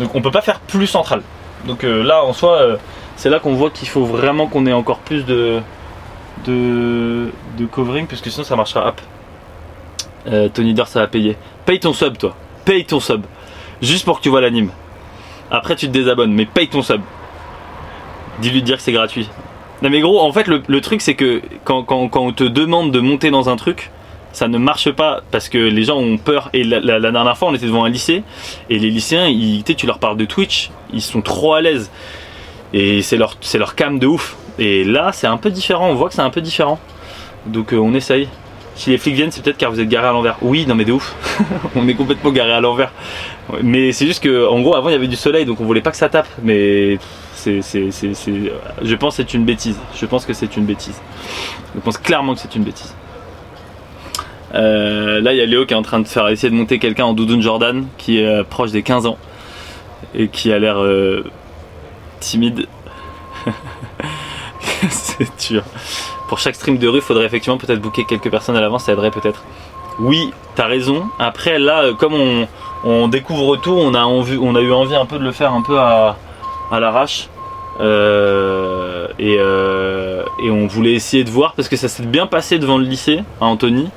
Donc, 0.00 0.14
on 0.14 0.20
peut 0.20 0.32
pas 0.32 0.42
faire 0.42 0.58
plus 0.60 0.86
central. 0.86 1.22
Donc 1.66 1.84
euh, 1.84 2.02
là, 2.02 2.24
en 2.24 2.32
soi, 2.32 2.56
euh, 2.56 2.76
c'est 3.16 3.30
là 3.30 3.40
qu'on 3.40 3.54
voit 3.54 3.70
qu'il 3.70 3.88
faut 3.88 4.04
vraiment 4.04 4.46
qu'on 4.46 4.66
ait 4.66 4.72
encore 4.72 4.98
plus 4.98 5.24
de, 5.24 5.60
de, 6.46 7.30
covering, 7.70 8.06
parce 8.06 8.20
que 8.20 8.30
sinon 8.30 8.44
ça 8.44 8.56
marchera 8.56 8.88
up. 8.88 9.00
Euh, 10.26 10.48
Tony 10.48 10.74
Dor, 10.74 10.88
ça 10.88 11.00
va 11.00 11.06
payer. 11.06 11.36
Paye 11.64 11.80
ton 11.80 11.92
sub, 11.92 12.16
toi. 12.16 12.34
Paye 12.68 12.84
ton 12.84 13.00
sub. 13.00 13.22
Juste 13.80 14.04
pour 14.04 14.18
que 14.18 14.22
tu 14.22 14.28
vois 14.28 14.42
l'anime. 14.42 14.68
Après, 15.50 15.74
tu 15.74 15.86
te 15.86 15.90
désabonnes, 15.90 16.34
mais 16.34 16.44
paye 16.44 16.68
ton 16.68 16.82
sub. 16.82 17.00
Dis-lui 18.42 18.60
de 18.60 18.66
dire 18.66 18.76
que 18.76 18.82
c'est 18.82 18.92
gratuit. 18.92 19.26
Non, 19.80 19.88
mais 19.88 20.00
gros, 20.00 20.20
en 20.20 20.30
fait, 20.34 20.46
le, 20.46 20.80
truc, 20.82 21.00
c'est 21.00 21.14
que 21.14 21.40
quand, 21.64 21.86
on 21.88 22.32
te 22.32 22.44
demande 22.44 22.90
de 22.90 23.00
monter 23.00 23.30
dans 23.30 23.48
un 23.48 23.56
truc, 23.56 23.90
ça 24.32 24.48
ne 24.48 24.58
marche 24.58 24.90
pas 24.90 25.22
parce 25.30 25.48
que 25.48 25.56
les 25.56 25.84
gens 25.84 25.96
ont 25.96 26.18
peur. 26.18 26.50
Et 26.52 26.62
la, 26.62 27.00
dernière 27.00 27.38
fois, 27.38 27.48
on 27.48 27.54
était 27.54 27.64
devant 27.64 27.84
un 27.84 27.88
lycée, 27.88 28.22
et 28.68 28.78
les 28.78 28.90
lycéens, 28.90 29.32
tu 29.64 29.86
leur 29.86 29.98
parles 29.98 30.18
de 30.18 30.26
Twitch, 30.26 30.70
ils 30.92 31.00
sont 31.00 31.22
trop 31.22 31.54
à 31.54 31.62
l'aise. 31.62 31.90
Et 32.74 33.00
c'est 33.00 33.16
leur, 33.16 33.38
leur 33.54 33.76
cam 33.76 33.98
de 33.98 34.06
ouf. 34.06 34.36
Et 34.58 34.84
là, 34.84 35.12
c'est 35.14 35.26
un 35.26 35.38
peu 35.38 35.48
différent, 35.48 35.88
on 35.88 35.94
voit 35.94 36.10
que 36.10 36.14
c'est 36.14 36.20
un 36.20 36.28
peu 36.28 36.42
différent. 36.42 36.78
Donc, 37.46 37.72
euh, 37.72 37.78
on 37.78 37.94
essaye. 37.94 38.28
Si 38.78 38.90
les 38.90 38.98
flics 38.98 39.16
viennent, 39.16 39.32
c'est 39.32 39.42
peut-être 39.42 39.56
car 39.56 39.72
vous 39.72 39.80
êtes 39.80 39.88
garé 39.88 40.06
à 40.06 40.12
l'envers. 40.12 40.36
Oui, 40.40 40.64
non 40.64 40.76
mais 40.76 40.84
de 40.84 40.92
ouf. 40.92 41.16
on 41.74 41.88
est 41.88 41.94
complètement 41.94 42.30
garé 42.30 42.52
à 42.52 42.60
l'envers. 42.60 42.92
Mais 43.60 43.90
c'est 43.90 44.06
juste 44.06 44.22
que, 44.22 44.46
en 44.46 44.60
gros, 44.60 44.76
avant 44.76 44.88
il 44.88 44.92
y 44.92 44.94
avait 44.94 45.08
du 45.08 45.16
soleil, 45.16 45.44
donc 45.44 45.60
on 45.60 45.64
voulait 45.64 45.80
pas 45.80 45.90
que 45.90 45.96
ça 45.96 46.08
tape. 46.08 46.28
Mais 46.44 46.96
c'est, 47.34 47.60
je 47.60 48.94
pense 48.94 49.16
que 49.16 49.24
c'est 49.24 49.34
une 49.34 49.44
bêtise. 49.44 49.76
Je 49.96 50.06
pense 50.06 50.24
que 50.24 50.32
c'est 50.32 50.56
une 50.56 50.64
bêtise. 50.64 51.00
Je 51.74 51.80
pense 51.80 51.98
clairement 51.98 52.34
que 52.34 52.40
c'est 52.40 52.54
une 52.54 52.62
bêtise. 52.62 52.94
Euh, 54.54 55.20
là, 55.20 55.32
il 55.32 55.38
y 55.38 55.40
a 55.40 55.46
Léo 55.46 55.66
qui 55.66 55.74
est 55.74 55.76
en 55.76 55.82
train 55.82 55.98
de 55.98 56.06
faire 56.06 56.28
essayer 56.28 56.48
de 56.48 56.54
monter 56.54 56.78
quelqu'un 56.78 57.06
en 57.06 57.14
doudoune 57.14 57.42
Jordan, 57.42 57.84
qui 57.98 58.20
est 58.20 58.26
euh, 58.26 58.44
proche 58.44 58.70
des 58.70 58.84
15 58.84 59.06
ans 59.06 59.18
et 60.14 60.28
qui 60.28 60.52
a 60.52 60.58
l'air 60.60 60.78
euh, 60.78 61.24
timide. 62.20 62.68
c'est 64.88 65.48
dur. 65.48 65.64
Pour 66.28 66.38
chaque 66.38 66.54
stream 66.54 66.76
de 66.76 66.86
rue, 66.86 66.98
il 66.98 67.02
faudrait 67.02 67.24
effectivement 67.24 67.56
peut-être 67.56 67.80
booker 67.80 68.04
quelques 68.04 68.30
personnes 68.30 68.56
à 68.56 68.60
l'avance, 68.60 68.84
ça 68.84 68.92
aiderait 68.92 69.10
peut-être. 69.10 69.42
Oui, 69.98 70.30
t'as 70.54 70.66
raison. 70.66 71.08
Après, 71.18 71.58
là, 71.58 71.82
euh, 71.82 71.94
comme 71.94 72.14
on, 72.84 73.08
découvre 73.08 73.56
tout, 73.56 73.72
on 73.72 73.94
a, 73.94 74.62
eu 74.62 74.72
envie 74.72 74.94
un 74.94 75.06
peu 75.06 75.18
de 75.18 75.24
le 75.24 75.32
faire 75.32 75.52
un 75.52 75.62
peu 75.62 75.78
à, 75.78 76.16
l'arrache. 76.70 77.28
Euh, 77.80 79.08
et, 79.18 79.36
euh, 79.38 80.22
et 80.42 80.50
on 80.50 80.66
voulait 80.66 80.94
essayer 80.94 81.24
de 81.24 81.30
voir 81.30 81.54
parce 81.54 81.68
que 81.68 81.76
ça 81.76 81.88
s'est 81.88 82.02
bien 82.02 82.26
passé 82.26 82.58
devant 82.58 82.76
le 82.76 82.84
lycée 82.84 83.22
à 83.40 83.46
Anthony. 83.46 83.88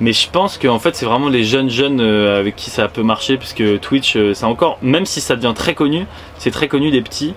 Mais 0.00 0.12
je 0.12 0.28
pense 0.28 0.58
qu'en 0.58 0.78
fait 0.78 0.94
c'est 0.94 1.06
vraiment 1.06 1.28
les 1.28 1.44
jeunes 1.44 1.70
jeunes 1.70 2.00
avec 2.00 2.56
qui 2.56 2.68
ça 2.68 2.88
peut 2.88 3.04
marcher 3.04 3.38
puisque 3.38 3.80
Twitch 3.80 4.18
c'est 4.34 4.44
encore 4.44 4.76
même 4.82 5.06
si 5.06 5.20
ça 5.20 5.36
devient 5.36 5.54
très 5.54 5.74
connu, 5.74 6.06
c'est 6.36 6.50
très 6.50 6.68
connu 6.68 6.90
des 6.90 7.00
petits. 7.00 7.32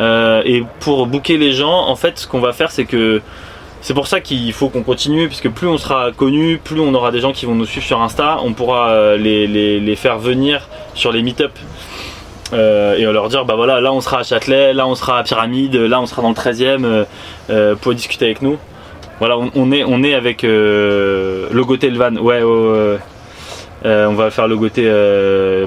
Euh, 0.00 0.42
et 0.44 0.64
pour 0.80 1.06
booker 1.06 1.36
les 1.36 1.52
gens, 1.52 1.86
en 1.88 1.96
fait 1.96 2.18
ce 2.18 2.26
qu'on 2.26 2.40
va 2.40 2.52
faire 2.52 2.70
c'est 2.70 2.84
que 2.86 3.20
c'est 3.82 3.94
pour 3.94 4.06
ça 4.06 4.20
qu'il 4.20 4.52
faut 4.52 4.68
qu'on 4.68 4.82
continue 4.82 5.26
puisque 5.26 5.50
plus 5.50 5.66
on 5.68 5.76
sera 5.76 6.12
connu, 6.12 6.58
plus 6.62 6.80
on 6.80 6.94
aura 6.94 7.10
des 7.10 7.20
gens 7.20 7.32
qui 7.32 7.44
vont 7.46 7.54
nous 7.54 7.66
suivre 7.66 7.84
sur 7.84 8.00
Insta, 8.00 8.38
on 8.42 8.52
pourra 8.54 8.90
euh, 8.90 9.16
les, 9.18 9.46
les- 9.46 9.96
faire 9.96 10.18
venir 10.18 10.68
sur 10.94 11.12
les 11.12 11.22
meet-up. 11.22 11.52
Euh, 12.54 12.96
et 12.96 13.02
leur 13.10 13.28
dire 13.30 13.44
bah 13.46 13.54
voilà 13.56 13.80
là 13.80 13.92
on 13.94 14.00
sera 14.02 14.18
à 14.20 14.22
Châtelet, 14.24 14.74
là 14.74 14.86
on 14.86 14.94
sera 14.94 15.18
à 15.18 15.22
Pyramide, 15.22 15.74
là 15.74 16.00
on 16.02 16.06
sera 16.06 16.20
dans 16.22 16.28
le 16.28 16.34
13e 16.34 16.84
euh, 16.84 17.04
euh, 17.50 17.74
pour 17.76 17.94
discuter 17.94 18.26
avec 18.26 18.42
nous. 18.42 18.58
Voilà 19.18 19.38
on, 19.38 19.50
on 19.54 19.72
est 19.72 19.84
on 19.84 20.02
est 20.02 20.14
avec 20.14 20.44
euh, 20.44 21.48
Logoté 21.50 21.88
le 21.90 21.98
van. 21.98 22.14
Ouais, 22.16 22.42
ouais, 22.42 22.44
ouais. 22.44 22.98
On 24.06 24.12
va 24.14 24.30
faire 24.30 24.46
Logoté 24.48 24.88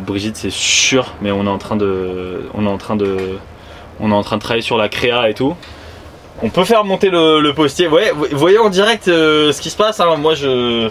Brigitte 0.06 0.38
c'est 0.38 0.52
sûr 0.52 1.14
mais 1.22 1.32
on 1.32 1.46
est 1.46 1.50
en 1.50 1.58
train 1.58 1.76
de 1.76 2.44
on 2.54 2.66
est 2.66 2.70
en 2.70 2.78
train 2.78 2.96
de 2.96 3.18
on 4.00 4.12
est 4.12 4.16
en 4.16 4.24
train 4.24 4.38
de 4.38 4.42
travailler 4.42 4.62
sur 4.62 4.78
la 4.78 4.90
créa 4.90 5.30
et 5.30 5.34
tout. 5.34 5.56
On 6.44 6.50
peut 6.50 6.66
faire 6.66 6.84
monter 6.84 7.10
le, 7.10 7.52
postier. 7.54 7.88
Vous 7.88 7.98
voyez 8.34 8.58
en 8.60 8.70
direct 8.70 9.08
euh, 9.08 9.52
ce 9.54 9.62
qui 9.62 9.70
se 9.70 9.78
passe. 9.78 10.00
hein. 10.00 10.16
Moi 10.18 10.36
je, 10.36 10.90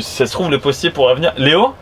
ça 0.00 0.26
se 0.26 0.32
trouve 0.32 0.50
le 0.50 0.58
postier 0.58 0.90
pourra 0.90 1.14
venir. 1.14 1.32
Léo 1.36 1.74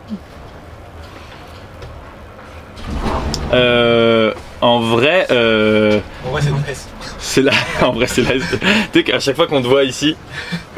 Euh, 3.53 4.33
en 4.59 4.79
vrai, 4.79 5.27
euh, 5.31 5.99
En 6.27 6.31
vrai, 6.31 6.41
c'est. 6.41 6.94
C'est 7.25 7.41
là. 7.41 7.51
En 7.81 7.91
vrai, 7.91 8.07
c'est 8.07 8.21
là. 8.21 8.31
Tu 8.33 8.99
sais 8.99 9.03
qu'à 9.03 9.19
chaque 9.19 9.35
fois 9.35 9.47
qu'on 9.47 9.61
te 9.61 9.67
voit 9.67 9.83
ici, 9.83 10.15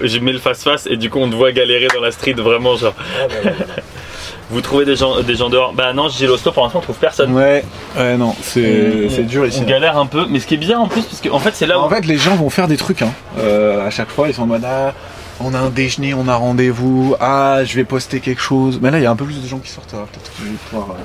je 0.02 0.18
mets 0.20 0.32
le 0.32 0.40
face-face 0.40 0.88
et 0.90 0.98
du 0.98 1.10
coup 1.10 1.20
on 1.20 1.30
te 1.30 1.36
voit 1.36 1.52
galérer 1.52 1.88
dans 1.94 2.02
la 2.02 2.12
street 2.12 2.34
vraiment 2.34 2.76
genre. 2.76 2.94
Vous 4.50 4.62
trouvez 4.62 4.86
des 4.86 4.96
gens, 4.96 5.22
des 5.22 5.36
gens 5.36 5.50
dehors? 5.50 5.74
Bah 5.74 5.92
non, 5.92 6.08
j'ai 6.08 6.26
l'hosto 6.26 6.54
pour 6.54 6.64
l'instant 6.64 6.80
on 6.80 6.82
trouve 6.82 6.96
personne. 6.96 7.34
Ouais, 7.34 7.66
ouais, 7.98 8.16
non, 8.16 8.34
c'est 8.42 9.28
dur 9.28 9.46
ici. 9.46 9.60
On 9.62 9.68
galère 9.68 9.98
un 9.98 10.06
peu, 10.06 10.26
mais 10.30 10.40
ce 10.40 10.48
qui 10.48 10.54
est 10.54 10.58
bien 10.58 10.80
en 10.80 10.88
plus, 10.88 11.02
parce 11.02 11.22
qu'en 11.22 11.40
fait 11.40 11.54
c'est 11.54 11.68
là 11.68 11.78
où. 11.78 11.82
En 11.84 11.90
fait, 11.90 12.06
les 12.06 12.18
gens 12.18 12.36
vont 12.36 12.50
faire 12.50 12.70
des 12.70 12.78
trucs. 12.78 13.02
Hein. 13.02 13.12
Euh, 13.40 13.86
à 13.86 13.90
chaque 13.90 14.10
fois, 14.10 14.30
ils 14.30 14.34
sont 14.34 14.44
en 14.44 14.48
mode 14.48 14.64
ah, 14.66 14.94
on 15.42 15.54
a 15.54 15.60
un 15.60 15.70
déjeuner, 15.70 16.14
on 16.14 16.30
a 16.30 16.36
rendez-vous. 16.36 17.16
Ah, 17.20 17.60
je 17.66 17.76
vais 17.76 17.84
poster 17.84 18.22
quelque 18.22 18.42
chose. 18.42 18.80
Mais 18.82 18.90
là, 18.90 19.00
il 19.00 19.04
y 19.04 19.06
a 19.06 19.12
un 19.12 19.16
peu 19.18 19.26
plus 19.26 19.42
de 19.44 19.48
gens 19.48 19.60
qui 19.60 19.70
sortent. 19.70 19.94
alors 19.94 20.08
Peut-être 20.08 20.32
que 20.32 20.38
je 20.40 20.44
vais 20.46 20.58
pouvoir. 20.70 20.92
euh, 20.92 21.04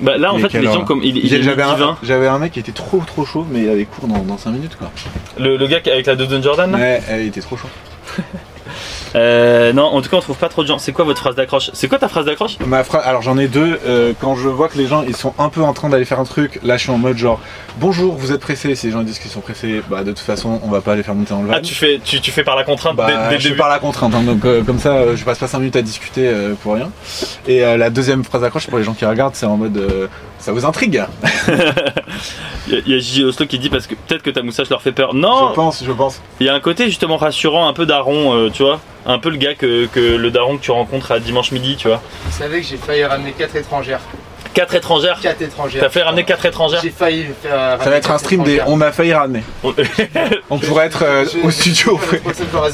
bah 0.00 0.18
là 0.18 0.32
en 0.32 0.38
fait 0.38 0.52
les 0.52 0.64
gens 0.64 0.84
comme 0.84 1.02
il, 1.02 1.16
il 1.16 1.42
J'avais 1.42 1.62
un, 1.62 1.74
20. 1.74 1.98
j'avais 2.02 2.26
un 2.26 2.38
mec 2.38 2.52
qui 2.52 2.60
était 2.60 2.72
trop 2.72 3.02
trop 3.06 3.24
chaud, 3.24 3.46
mais 3.50 3.62
il 3.62 3.68
avait 3.68 3.84
cours 3.86 4.08
dans, 4.08 4.18
dans 4.18 4.36
5 4.38 4.50
minutes 4.50 4.76
quoi. 4.76 4.90
Le, 5.38 5.56
le 5.56 5.66
gars 5.66 5.80
avec 5.86 6.06
la 6.06 6.16
Dodon 6.16 6.42
Jordan 6.42 6.70
là? 6.70 6.78
Ouais, 6.78 7.02
ouais, 7.08 7.22
il 7.22 7.28
était 7.28 7.40
trop 7.40 7.56
chaud. 7.56 7.68
Euh, 9.16 9.72
Non, 9.72 9.84
en 9.84 10.00
tout 10.02 10.08
cas 10.10 10.18
on 10.18 10.20
trouve 10.20 10.36
pas 10.36 10.48
trop 10.48 10.62
de 10.62 10.68
gens. 10.68 10.78
C'est 10.78 10.92
quoi 10.92 11.04
votre 11.04 11.20
phrase 11.20 11.34
d'accroche? 11.34 11.70
C'est 11.72 11.88
quoi 11.88 11.98
ta 11.98 12.08
phrase 12.08 12.26
d'accroche? 12.26 12.58
Ma 12.66 12.84
phrase, 12.84 13.02
alors 13.04 13.22
j'en 13.22 13.38
ai 13.38 13.48
deux. 13.48 13.78
euh, 13.86 14.12
quand 14.20 14.36
je 14.36 14.48
vois 14.48 14.68
que 14.68 14.76
les 14.78 14.86
gens 14.86 15.02
ils 15.06 15.16
sont 15.16 15.32
un 15.38 15.48
peu 15.48 15.62
en 15.62 15.72
train 15.72 15.88
d'aller 15.88 16.04
faire 16.04 16.20
un 16.20 16.24
truc, 16.24 16.60
là 16.62 16.76
je 16.76 16.82
suis 16.82 16.90
en 16.92 16.98
mode 16.98 17.16
genre 17.16 17.40
bonjour, 17.80 18.14
vous 18.14 18.32
êtes 18.32 18.40
pressés. 18.40 18.74
Si 18.74 18.86
les 18.86 18.92
gens 18.92 19.02
disent 19.02 19.18
qu'ils 19.18 19.30
sont 19.30 19.40
pressés, 19.40 19.82
bah 19.88 20.04
de 20.04 20.10
toute 20.10 20.18
façon 20.20 20.60
on 20.62 20.68
va 20.70 20.80
pas 20.80 20.94
les 20.94 21.02
faire 21.02 21.14
monter 21.14 21.30
dans 21.34 21.40
le 21.42 21.48
van. 21.48 21.54
Ah 21.56 21.60
tu 21.60 21.74
fais, 21.74 22.00
tu, 22.04 22.20
tu 22.20 22.30
fais 22.30 22.44
par 22.44 22.56
la 22.56 22.64
contrainte 22.64 22.96
Bah, 22.96 23.06
dès, 23.06 23.12
dès 23.14 23.18
le 23.22 23.30
je 23.36 23.40
suis 23.40 23.48
début. 23.50 23.58
par 23.58 23.68
la 23.70 23.78
contrainte, 23.78 24.14
hein, 24.14 24.22
donc 24.22 24.44
euh, 24.44 24.62
comme 24.62 24.78
ça 24.78 24.90
euh, 24.90 25.16
je 25.16 25.24
passe 25.24 25.38
pas 25.38 25.46
5 25.46 25.58
minutes 25.58 25.76
à 25.76 25.82
discuter 25.82 26.30
pour 26.62 26.74
rien. 26.74 26.90
Et 27.46 27.60
la 27.60 27.90
deuxième 27.90 28.24
phrase 28.24 28.42
d'accroche 28.42 28.66
pour 28.66 28.78
les 28.78 28.84
gens 28.84 28.94
qui 28.94 29.04
regardent, 29.06 29.34
c'est 29.34 29.46
en 29.46 29.56
mode 29.56 29.76
euh, 29.76 30.06
ça 30.38 30.52
vous 30.52 30.64
intrigue 30.64 31.04
Il 32.68 32.74
y 32.86 32.94
a- 32.94 32.98
Gigi 32.98 33.24
Oslo 33.24 33.46
qui 33.46 33.58
dit 33.58 33.68
parce 33.70 33.86
que 33.86 33.94
peut-être 33.94 34.22
que 34.22 34.30
ta 34.30 34.42
moustache 34.42 34.68
leur 34.70 34.82
fait 34.82 34.92
peur. 34.92 35.14
Non, 35.14 35.48
Je 35.50 35.54
pense, 35.54 35.84
je 35.84 35.92
pense. 35.92 36.20
il 36.40 36.46
y 36.46 36.48
a 36.48 36.54
un 36.54 36.60
côté 36.60 36.86
justement 36.86 37.16
rassurant, 37.16 37.68
un 37.68 37.72
peu 37.72 37.86
daron, 37.86 38.34
euh, 38.34 38.50
tu 38.50 38.62
vois. 38.62 38.80
Un 39.06 39.18
peu 39.18 39.30
le 39.30 39.36
gars 39.36 39.54
que, 39.54 39.86
que 39.86 40.00
le 40.00 40.30
daron 40.30 40.56
que 40.56 40.62
tu 40.62 40.70
rencontres 40.72 41.12
à 41.12 41.20
dimanche 41.20 41.52
midi, 41.52 41.76
tu 41.76 41.86
vois. 41.88 42.00
Vous 42.24 42.36
savez 42.36 42.60
que 42.60 42.66
j'ai 42.66 42.76
failli 42.76 43.04
ramener 43.04 43.32
4 43.32 43.54
étrangères. 43.56 44.00
Quatre 44.56 44.74
étrangères. 44.74 45.20
4 45.20 45.42
étrangères. 45.42 45.82
T'as 45.82 45.90
fait 45.90 46.02
ramener 46.02 46.24
quatre 46.24 46.46
étrangères. 46.46 46.80
J'ai 46.82 46.88
failli 46.88 47.26
faire. 47.42 47.76
Ça 47.78 47.90
va 47.90 47.96
être 47.96 48.10
un 48.10 48.16
stream 48.16 48.42
des 48.42 48.62
on 48.66 48.74
m'a 48.76 48.90
failli 48.90 49.12
ramener. 49.12 49.42
On 50.50 50.58
pourrait 50.58 50.86
être 50.86 51.04
euh, 51.04 51.26
au 51.44 51.50
studio. 51.50 52.00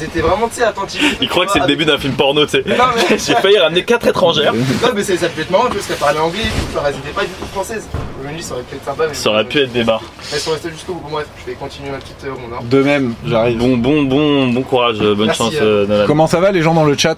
Étaient 0.01 0.21
vraiment, 0.21 0.49
attentives. 0.65 1.17
Il 1.19 1.27
croit 1.27 1.45
que 1.45 1.51
c'est 1.51 1.59
le 1.59 1.65
début 1.67 1.83
d'un 1.83 1.97
film 1.97 2.13
porno, 2.13 2.45
tu 2.45 2.51
sais. 2.51 2.63
J'ai 3.09 3.35
failli 3.35 3.57
ramener 3.59 3.83
quatre 3.83 4.07
étrangères. 4.07 4.53
Non, 4.53 4.89
mais 4.95 5.03
ça 5.03 5.27
peut 5.27 5.41
être 5.41 5.51
marrant 5.51 5.65
parce 5.65 5.85
qu'elles 5.85 5.97
parlaient 5.97 6.19
anglais 6.21 6.39
et 6.39 6.73
tout. 6.73 6.79
Pas 6.79 6.91
du 6.91 7.27
tout 7.31 7.45
françaises. 7.51 7.89
Au 8.21 8.25
menu, 8.25 8.41
ça 8.41 8.53
aurait 8.53 8.63
pu 8.63 8.75
être 8.77 8.85
sympa. 8.85 9.03
Mais 9.09 9.13
Ça 9.13 9.29
aurait 9.31 9.43
pu 9.43 9.59
être 9.59 9.73
des 9.73 9.83
barres. 9.83 10.03
Elles 10.31 10.39
sont 10.39 10.51
restées 10.51 10.69
jusqu'au 10.69 10.93
bout. 10.93 11.01
Bon, 11.01 11.09
bref, 11.11 11.27
je 11.41 11.51
vais 11.51 11.57
continuer 11.57 11.89
ma 11.91 11.97
petite 11.97 12.23
euh, 12.23 12.31
ronde. 12.31 12.53
hein. 12.53 12.63
De 12.63 12.81
même, 12.81 13.13
j'arrive. 13.27 13.57
Bon, 13.57 13.75
bon, 13.75 14.03
bon, 14.03 14.47
bon 14.47 14.61
courage, 14.61 14.95
euh, 15.01 15.15
bonne 15.15 15.25
Merci, 15.27 15.43
chance, 15.43 15.53
euh. 15.61 16.05
Comment 16.07 16.27
ça 16.27 16.39
va 16.39 16.51
les 16.51 16.61
gens 16.61 16.73
dans 16.73 16.85
le 16.85 16.97
chat? 16.97 17.17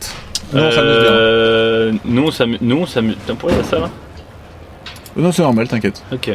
Nous 0.53 0.61
on 0.63 0.71
s'amuse 0.71 0.97
bien. 0.99 1.11
Euh, 1.11 1.91
Nous, 2.05 2.23
on 2.23 2.31
s'amuse. 2.31 2.59
Nous, 2.61 2.77
on 2.77 2.85
s'amuse. 2.87 3.15
Putain, 3.15 3.35
pourquoi 3.35 3.57
il 3.59 3.63
y 3.63 3.67
a 3.67 3.69
ça 3.69 3.79
là? 3.79 3.89
Non 5.15 5.31
c'est 5.31 5.41
normal, 5.43 5.67
t'inquiète. 5.67 6.03
Ok. 6.11 6.31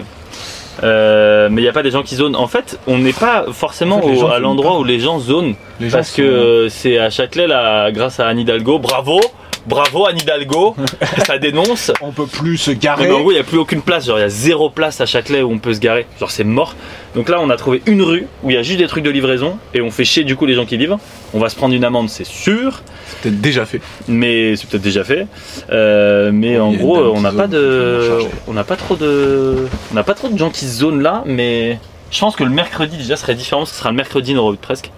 Euh, 0.83 1.49
mais 1.51 1.61
il 1.61 1.65
n'y 1.65 1.69
a 1.69 1.73
pas 1.73 1.83
des 1.83 1.91
gens 1.91 2.03
qui 2.03 2.15
zonent. 2.15 2.37
En 2.37 2.47
fait, 2.47 2.79
on 2.87 2.99
n'est 2.99 3.13
pas 3.13 3.45
forcément 3.53 3.97
En 3.99 4.03
fait, 4.03 4.11
les 4.13 4.17
au- 4.17 4.21
gens 4.21 4.29
à 4.31 4.39
l'endroit 4.39 4.79
où 4.79 4.85
les 4.85 4.99
gens 5.01 5.19
zonent. 5.19 5.55
Les 5.79 5.91
gens 5.91 5.99
Parce 5.99 6.13
que 6.13 6.23
sont- 6.23 6.29
euh, 6.29 6.69
c'est 6.71 6.99
à 6.99 7.11
Châtelet, 7.11 7.47
là, 7.47 7.91
grâce 7.93 8.19
à 8.21 8.27
Anne 8.29 8.39
Hidalgo. 8.39 8.79
Bravo 8.79 9.21
Bravo 9.67 10.07
Anne 10.07 10.17
Hidalgo 10.19 10.75
Ça 11.27 11.37
dénonce 11.37 11.93
on 12.01 12.13
peut 12.13 12.25
plus 12.27 12.57
se 12.57 12.71
mais 12.71 12.77
garer. 12.79 13.13
en 13.13 13.21
gros, 13.21 13.31
il 13.31 13.35
n'y 13.35 13.41
a 13.41 13.45
plus 13.45 13.59
aucune 13.59 13.83
place. 13.83 14.07
Genre, 14.07 14.17
il 14.19 14.23
y 14.23 14.25
a 14.25 14.29
zéro 14.31 14.71
place 14.71 15.03
à 15.03 15.07
Châtelet 15.07 15.43
où 15.43 15.51
on 15.53 15.59
peut 15.59 15.75
se 15.75 15.81
garer. 15.81 16.07
Genre, 16.19 16.31
c'est 16.31 16.45
mort. 16.45 16.75
Donc 17.15 17.29
là, 17.29 17.39
on 17.43 17.51
a 17.51 17.57
trouvé 17.59 17.83
une 17.85 18.01
rue 18.01 18.27
où 18.43 18.49
il 18.51 18.55
y 18.55 18.59
a 18.59 18.63
juste 18.63 18.79
des 18.79 18.87
trucs 18.87 19.05
de 19.05 19.11
livraison 19.11 19.59
et 19.75 19.83
on 19.83 19.91
fait 19.91 20.05
chier 20.05 20.25
du 20.25 20.35
coup 20.35 20.47
les 20.47 20.55
gens 20.55 20.65
qui 20.65 20.79
livrent. 20.79 20.99
On 21.35 21.41
va 21.41 21.51
se 21.51 21.57
prendre 21.57 21.75
une 21.75 21.85
amende, 21.85 22.09
c'est 22.09 22.25
sûr, 22.27 22.81
C'est 23.11 23.19
peut-être 23.21 23.41
déjà 23.41 23.67
fait. 23.67 23.81
mais 24.09 24.57
c'est 24.57 24.69
peut-être 24.69 24.83
déjà 24.83 25.05
fait. 25.05 25.27
Euh, 25.71 26.31
mais 26.33 26.59
en 26.59 26.73
une 26.73 26.79
gros, 26.79 26.97
dame 26.97 27.13
on 27.17 27.21
n'a 27.21 27.33
pas 27.33 27.47
de, 27.47 28.19
on 28.47 28.53
n'a 28.53 28.65
pas 28.65 28.77
trop 28.77 28.97
de, 28.97 29.67
on 29.91 29.95
n'a 29.95 30.05
pas 30.05 30.15
trop 30.15 30.29
de 30.29 30.39
gens 30.39 30.51
qui 30.51 30.67
zonent 30.67 31.03
là, 31.03 31.23
mais 31.27 31.79
je 32.11 32.21
pense 32.21 32.37
que 32.37 32.45
le 32.45 32.51
mercredi 32.51 32.97
déjà 32.97 33.17
serait 33.17 33.35
différent 33.35 33.61
parce 33.63 33.71
que 33.71 33.77
ce 33.77 33.81
sera 33.81 33.91
le 33.91 33.97
mercredi 33.97 34.35
Noroid 34.35 34.57
presque. 34.59 34.91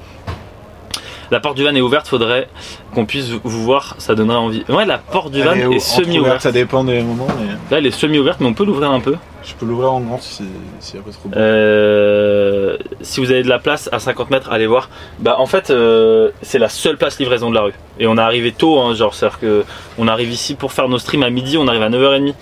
La 1.33 1.41
porte 1.41 1.57
du 1.57 1.65
van 1.65 1.75
est 1.75 1.81
ouverte, 1.81 2.07
faudrait 2.09 2.47
qu'on 2.95 3.07
puisse 3.07 3.31
vous 3.31 3.63
voir, 3.63 3.95
ça 3.97 4.15
donnerait 4.15 4.37
envie. 4.37 4.65
Ouais, 4.69 4.85
la 4.85 4.99
porte 4.99 5.33
du 5.33 5.41
van 5.41 5.53
Elle 5.53 5.73
est, 5.73 5.79
semi-ouverte. 5.79 6.43
Ça 6.43 6.53
dépend 6.53 6.85
des 6.85 7.01
moments, 7.01 7.27
mais 7.41 7.47
Là, 7.71 7.79
elle 7.79 7.87
est 7.87 7.91
semi-ouverte, 7.91 8.41
mais 8.41 8.47
on 8.49 8.53
peut 8.53 8.67
l'ouvrir 8.67 8.91
un 8.91 9.01
peu. 9.01 9.17
je 9.43 9.55
peux 9.55 9.65
l'ouvrir 9.65 9.93
en 9.93 10.01
grand 10.01 10.21
si 10.21 10.45
s'il 10.79 10.97
y 10.97 10.99
a 10.99 11.03
pas 11.03 11.11
trop 11.11 11.31
de 11.31 11.35
Euh, 11.35 12.77
si 13.01 13.21
vous 13.21 13.31
avez 13.31 13.43
de 13.43 13.49
la 13.49 13.59
place 13.59 13.89
à 13.93 13.99
50 13.99 14.29
mètres, 14.29 14.53
allez 14.53 14.67
voir. 14.67 14.91
Bah 15.21 15.37
en 15.39 15.47
fait, 15.47 15.71
euh, 15.71 16.33
c'est 16.43 16.59
la 16.59 16.69
seule 16.69 16.99
place 16.99 17.19
livraison 17.19 17.49
de 17.49 17.55
la 17.55 17.63
rue. 17.63 17.75
Et 17.99 18.07
on 18.07 18.19
est 18.19 18.21
arrivé 18.21 18.53
tôt, 18.53 18.79
hein, 18.79 18.95
genre 18.95 19.15
c'est-à-dire 19.15 19.39
que 19.39 19.65
on 19.97 20.09
arrive 20.09 20.31
ici 20.31 20.55
pour 20.55 20.73
faire 20.73 20.91
nos 20.91 20.99
streams 20.99 21.23
à 21.23 21.31
midi, 21.31 21.57
on 21.57 21.67
arrive 21.67 21.83
à 21.83 21.89
9h30. 21.89 22.35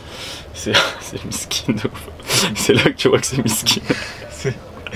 C'est 0.53 0.73
c'est 1.01 1.25
miskin 1.25 1.75
de 1.75 1.79
ouf. 1.79 2.09
C'est 2.57 2.75
là 2.75 2.83
que 2.83 2.97
tu 2.97 3.07
vois 3.07 3.21
que 3.21 3.27
c'est 3.27 3.41
miskin. 3.41 3.83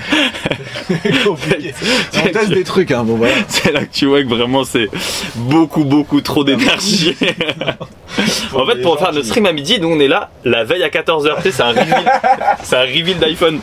compliqué. 1.25 1.73
On 2.25 2.29
teste 2.31 2.49
des 2.53 2.63
trucs, 2.63 2.91
hein, 2.91 3.03
bon 3.03 3.15
voilà. 3.15 3.33
C'est 3.47 3.71
là 3.71 3.81
que 3.85 3.91
tu 3.93 4.05
vois 4.05 4.23
que 4.23 4.27
vraiment 4.29 4.63
c'est 4.63 4.89
beaucoup 5.35 5.83
beaucoup 5.83 6.21
trop 6.21 6.43
d'énergie. 6.43 7.15
en 8.53 8.65
fait, 8.65 8.81
pour 8.81 8.97
faire 8.99 9.11
notre 9.13 9.25
stream 9.27 9.45
à 9.45 9.51
midi, 9.51 9.79
nous 9.79 9.89
on 9.89 9.99
est 9.99 10.07
là 10.07 10.29
la 10.43 10.63
veille 10.63 10.83
à 10.83 10.89
14h. 10.89 11.37
Tu 11.37 11.41
sais, 11.43 11.51
c'est 11.51 11.63
un 11.63 11.69
reveal, 11.69 12.03
c'est 12.63 12.75
un 12.77 12.81
reveal 12.81 13.17
d'iPhone. 13.19 13.59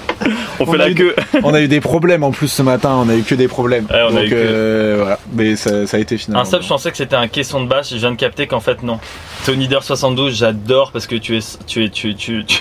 On, 0.61 0.65
On 0.65 0.67
fait 0.67 0.75
a 0.75 0.79
la 0.79 0.91
eu- 0.91 0.95
queue. 0.95 1.15
On 1.43 1.55
a 1.55 1.61
eu 1.61 1.69
des 1.69 1.81
problèmes 1.81 2.23
en 2.25 2.31
plus 2.31 2.49
ce 2.49 2.63
matin, 2.63 2.91
on 3.05 3.09
a 3.09 3.15
eu 3.17 3.23
que 3.23 3.35
des 3.35 3.49
problèmes. 3.49 3.87
Ouais, 3.91 4.03
on 4.05 4.09
a 4.17 4.21
Donc 4.21 4.25
eu 4.27 4.31
que- 4.31 4.35
euh, 4.37 4.95
voilà, 5.01 5.19
mais 5.33 5.57
ça, 5.57 5.87
ça 5.87 5.97
a 5.97 6.01
été 6.01 6.19
finalement. 6.19 6.43
Un 6.43 6.51
sub, 6.51 6.63
je 6.63 6.69
pensais 6.69 6.91
que 6.91 6.97
c'était 6.97 7.17
un 7.17 7.29
caisson 7.29 7.63
de 7.63 7.69
basse, 7.69 7.91
je 7.91 7.97
viens 7.97 8.11
de 8.13 8.17
capter 8.17 8.47
qu'en 8.47 8.61
fait 8.61 8.83
non. 8.83 8.99
Tony 9.47 9.69
72, 9.81 10.37
j'adore 10.37 10.93
parce 10.93 11.07
que 11.09 11.17
tu 11.17 11.37
es, 11.37 11.41
tu 11.67 11.85
es, 11.85 11.89
tu, 11.89 12.15
tu, 12.15 12.45
tu, 12.45 12.61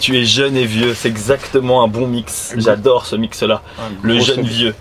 tu 0.00 0.16
es 0.18 0.24
jeune 0.24 0.56
et 0.56 0.64
vieux. 0.64 0.94
C'est 0.94 1.08
exactement 1.08 1.84
un 1.84 1.88
bon 1.88 2.08
mix. 2.08 2.54
J'adore 2.60 3.06
ce 3.06 3.16
mix-là. 3.16 3.62
Le 4.02 4.18
jeune 4.20 4.42
vieux. 4.42 4.74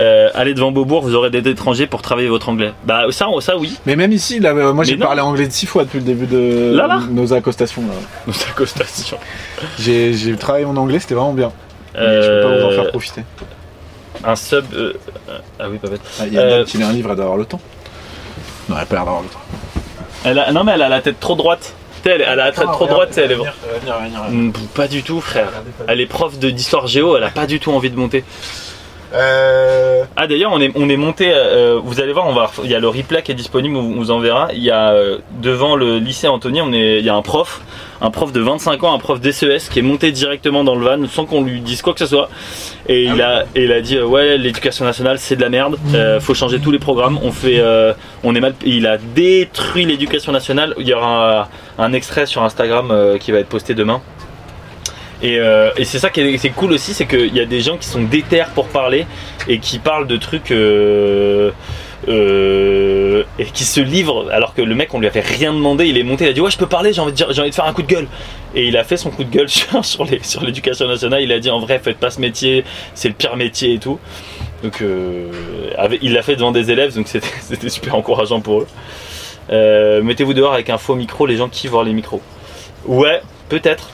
Euh, 0.00 0.28
allez 0.34 0.54
devant 0.54 0.70
Beaubourg, 0.70 1.02
vous 1.02 1.16
aurez 1.16 1.28
des 1.30 1.48
étrangers 1.50 1.88
pour 1.88 2.02
travailler 2.02 2.28
votre 2.28 2.48
anglais. 2.48 2.72
Bah 2.84 3.06
ça, 3.10 3.26
ça 3.40 3.56
oui. 3.56 3.76
Mais 3.84 3.96
même 3.96 4.12
ici, 4.12 4.38
là, 4.38 4.50
euh, 4.50 4.72
moi 4.72 4.84
j'ai 4.84 4.96
parlé 4.96 5.20
anglais 5.20 5.48
de 5.48 5.52
six 5.52 5.66
fois 5.66 5.82
depuis 5.82 5.98
le 5.98 6.04
début 6.04 6.26
de 6.26 6.72
Là, 6.76 6.86
là 6.86 7.00
nos 7.10 7.32
accostations. 7.32 7.82
là. 7.82 7.94
Nos 8.28 8.32
accostations. 8.48 9.18
J'ai 9.80 10.12
j'ai 10.14 10.36
travaillé 10.36 10.64
mon 10.66 10.76
anglais, 10.76 11.00
c'était 11.00 11.14
vraiment 11.14 11.32
bien. 11.32 11.50
Mais 11.94 12.22
je 12.22 12.28
peux 12.28 12.42
pas 12.42 12.58
vous 12.58 12.64
en 12.64 12.70
Euh, 12.70 12.74
faire 12.76 12.88
profiter. 12.90 13.22
Un 14.24 14.36
sub. 14.36 14.64
euh, 14.74 14.92
Ah 15.58 15.64
oui, 15.68 15.78
pas 15.78 15.88
bête. 15.88 16.00
Ah, 16.20 16.24
Il 16.28 16.34
y 16.34 16.38
a 16.38 16.42
euh, 16.42 16.64
qui 16.64 16.76
lit 16.76 16.84
un 16.84 16.92
livre, 16.92 17.10
elle 17.10 17.16
doit 17.16 17.24
avoir 17.24 17.38
le 17.38 17.44
temps. 17.46 17.60
Non, 18.68 18.76
elle 18.76 18.82
a 18.82 18.86
pas 18.86 18.94
l'air 18.96 19.04
d'avoir 19.04 19.22
le 19.22 19.28
temps. 19.28 19.40
Elle 20.24 20.38
a- 20.38 20.52
Non 20.52 20.62
mais 20.62 20.72
elle 20.72 20.82
a 20.82 20.88
la 20.88 21.00
tête 21.00 21.18
trop 21.18 21.34
droite. 21.34 21.74
Elle, 22.04 22.22
elle 22.22 22.28
a 22.28 22.36
la 22.36 22.52
tête 22.52 22.64
trop 22.72 22.86
droite, 22.86 23.08
tu 23.10 23.14
sais, 23.16 23.22
elle 23.24 23.32
est. 23.32 23.36
Mm, 24.30 24.52
Pas 24.74 24.88
du 24.88 25.02
tout, 25.02 25.20
frère. 25.20 25.48
Elle 25.88 26.00
est 26.00 26.06
prof 26.06 26.38
de- 26.38 26.50
d'histoire 26.50 26.86
géo, 26.86 27.16
elle 27.16 27.24
a 27.24 27.30
pas 27.30 27.46
du 27.46 27.60
tout 27.60 27.72
envie 27.72 27.90
de 27.90 27.96
monter. 27.96 28.24
Euh. 29.14 30.04
Ah 30.16 30.26
d'ailleurs 30.26 30.52
on 30.52 30.60
est, 30.60 30.70
on 30.74 30.88
est 30.88 30.96
monté, 30.96 31.30
euh, 31.32 31.80
vous 31.82 32.00
allez 32.00 32.12
voir, 32.12 32.26
on 32.26 32.34
va, 32.34 32.50
il 32.62 32.70
y 32.70 32.74
a 32.74 32.80
le 32.80 32.88
replay 32.88 33.22
qui 33.22 33.32
est 33.32 33.34
disponible, 33.34 33.76
on 33.76 33.94
vous 33.94 34.10
enverra. 34.10 34.48
Il 34.52 34.62
y 34.62 34.70
a 34.70 34.90
euh, 34.90 35.18
devant 35.40 35.76
le 35.76 35.98
lycée 35.98 36.28
Anthony, 36.28 36.60
on 36.60 36.72
est, 36.72 36.98
il 36.98 37.04
y 37.04 37.08
a 37.08 37.14
un 37.14 37.22
prof, 37.22 37.62
un 38.00 38.10
prof 38.10 38.32
de 38.32 38.40
25 38.40 38.84
ans, 38.84 38.94
un 38.94 38.98
prof 38.98 39.20
d'SES 39.20 39.70
qui 39.70 39.78
est 39.78 39.82
monté 39.82 40.12
directement 40.12 40.62
dans 40.64 40.74
le 40.74 40.84
van 40.84 41.06
sans 41.08 41.24
qu'on 41.24 41.42
lui 41.42 41.60
dise 41.60 41.82
quoi 41.82 41.94
que 41.94 42.00
ce 42.00 42.06
soit. 42.06 42.28
Et 42.86 43.04
il 43.04 43.22
a, 43.22 43.44
et 43.54 43.64
il 43.64 43.72
a 43.72 43.80
dit 43.80 43.98
ouais 43.98 44.36
l'éducation 44.36 44.84
nationale 44.84 45.18
c'est 45.18 45.36
de 45.36 45.42
la 45.42 45.48
merde, 45.48 45.78
faut 46.20 46.34
changer 46.34 46.58
tous 46.60 46.70
les 46.70 46.78
programmes. 46.78 47.18
On 47.22 47.32
fait, 47.32 47.60
euh, 47.60 47.94
on 48.24 48.34
est 48.34 48.40
mal, 48.40 48.54
il 48.64 48.86
a 48.86 48.98
détruit 48.98 49.86
l'éducation 49.86 50.32
nationale. 50.32 50.74
Il 50.78 50.86
y 50.86 50.92
aura 50.92 51.48
un, 51.78 51.84
un 51.84 51.92
extrait 51.92 52.26
sur 52.26 52.42
Instagram 52.42 53.16
qui 53.18 53.32
va 53.32 53.38
être 53.38 53.48
posté 53.48 53.74
demain. 53.74 54.02
Et, 55.22 55.38
euh, 55.38 55.70
et 55.76 55.84
c'est 55.84 55.98
ça 55.98 56.10
qui 56.10 56.20
est, 56.20 56.54
cool 56.54 56.72
aussi, 56.72 56.94
c'est 56.94 57.06
qu'il 57.06 57.34
y 57.34 57.40
a 57.40 57.44
des 57.44 57.60
gens 57.60 57.76
qui 57.76 57.88
sont 57.88 58.02
déter 58.02 58.44
pour 58.54 58.68
parler 58.68 59.06
et 59.48 59.58
qui 59.58 59.78
parlent 59.78 60.06
de 60.06 60.16
trucs 60.16 60.52
euh, 60.52 61.50
euh, 62.06 63.24
et 63.38 63.44
qui 63.46 63.64
se 63.64 63.80
livrent 63.80 64.30
alors 64.30 64.54
que 64.54 64.62
le 64.62 64.74
mec 64.76 64.94
on 64.94 65.00
lui 65.00 65.08
a 65.08 65.10
fait 65.10 65.20
rien 65.20 65.52
demander, 65.52 65.86
il 65.86 65.98
est 65.98 66.04
monté, 66.04 66.24
il 66.24 66.30
a 66.30 66.32
dit 66.32 66.40
ouais 66.40 66.52
je 66.52 66.58
peux 66.58 66.68
parler, 66.68 66.92
j'ai 66.92 67.00
envie 67.00 67.12
de 67.12 67.54
faire 67.54 67.64
un 67.64 67.72
coup 67.72 67.82
de 67.82 67.88
gueule. 67.88 68.06
Et 68.54 68.68
il 68.68 68.76
a 68.76 68.84
fait 68.84 68.96
son 68.96 69.10
coup 69.10 69.24
de 69.24 69.30
gueule 69.30 69.48
sur, 69.82 70.04
l'éducation 70.44 70.86
nationale, 70.86 71.22
il 71.22 71.32
a 71.32 71.40
dit 71.40 71.50
en 71.50 71.58
vrai 71.58 71.80
faites 71.80 71.98
pas 71.98 72.10
ce 72.10 72.20
métier, 72.20 72.64
c'est 72.94 73.08
le 73.08 73.14
pire 73.14 73.36
métier 73.36 73.74
et 73.74 73.78
tout. 73.78 73.98
Donc 74.62 74.82
il 76.00 76.12
l'a 76.12 76.22
fait 76.22 76.36
devant 76.36 76.52
des 76.52 76.70
élèves, 76.70 76.94
donc 76.94 77.08
c'était 77.08 77.68
super 77.68 77.96
encourageant 77.96 78.40
pour 78.40 78.60
eux. 78.60 80.00
Mettez-vous 80.02 80.34
dehors 80.34 80.54
avec 80.54 80.70
un 80.70 80.78
faux 80.78 80.94
micro, 80.94 81.26
les 81.26 81.36
gens 81.36 81.48
kiffent 81.48 81.70
voir 81.72 81.82
les 81.82 81.92
micros. 81.92 82.22
Ouais, 82.86 83.20
peut-être. 83.48 83.90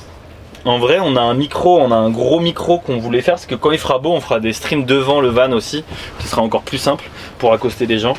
En 0.66 0.78
vrai, 0.78 0.98
on 1.02 1.14
a 1.16 1.20
un 1.20 1.34
micro, 1.34 1.78
on 1.78 1.90
a 1.92 1.94
un 1.96 2.08
gros 2.10 2.40
micro 2.40 2.78
qu'on 2.78 2.96
voulait 2.98 3.20
faire, 3.20 3.34
parce 3.34 3.44
que 3.46 3.54
quand 3.54 3.70
il 3.72 3.78
fera 3.78 3.98
beau, 3.98 4.12
on 4.12 4.20
fera 4.20 4.40
des 4.40 4.54
streams 4.54 4.84
devant 4.86 5.20
le 5.20 5.28
van 5.28 5.52
aussi, 5.52 5.84
qui 6.18 6.26
sera 6.26 6.40
encore 6.40 6.62
plus 6.62 6.78
simple 6.78 7.04
pour 7.38 7.52
accoster 7.52 7.86
des 7.86 7.98
gens. 7.98 8.14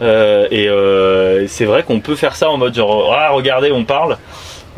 Euh, 0.00 0.48
et 0.50 0.68
euh, 0.70 1.46
c'est 1.48 1.66
vrai 1.66 1.82
qu'on 1.82 2.00
peut 2.00 2.16
faire 2.16 2.34
ça 2.34 2.48
en 2.48 2.56
mode 2.56 2.74
genre, 2.74 3.14
ah 3.14 3.30
regardez, 3.32 3.70
on 3.72 3.84
parle. 3.84 4.16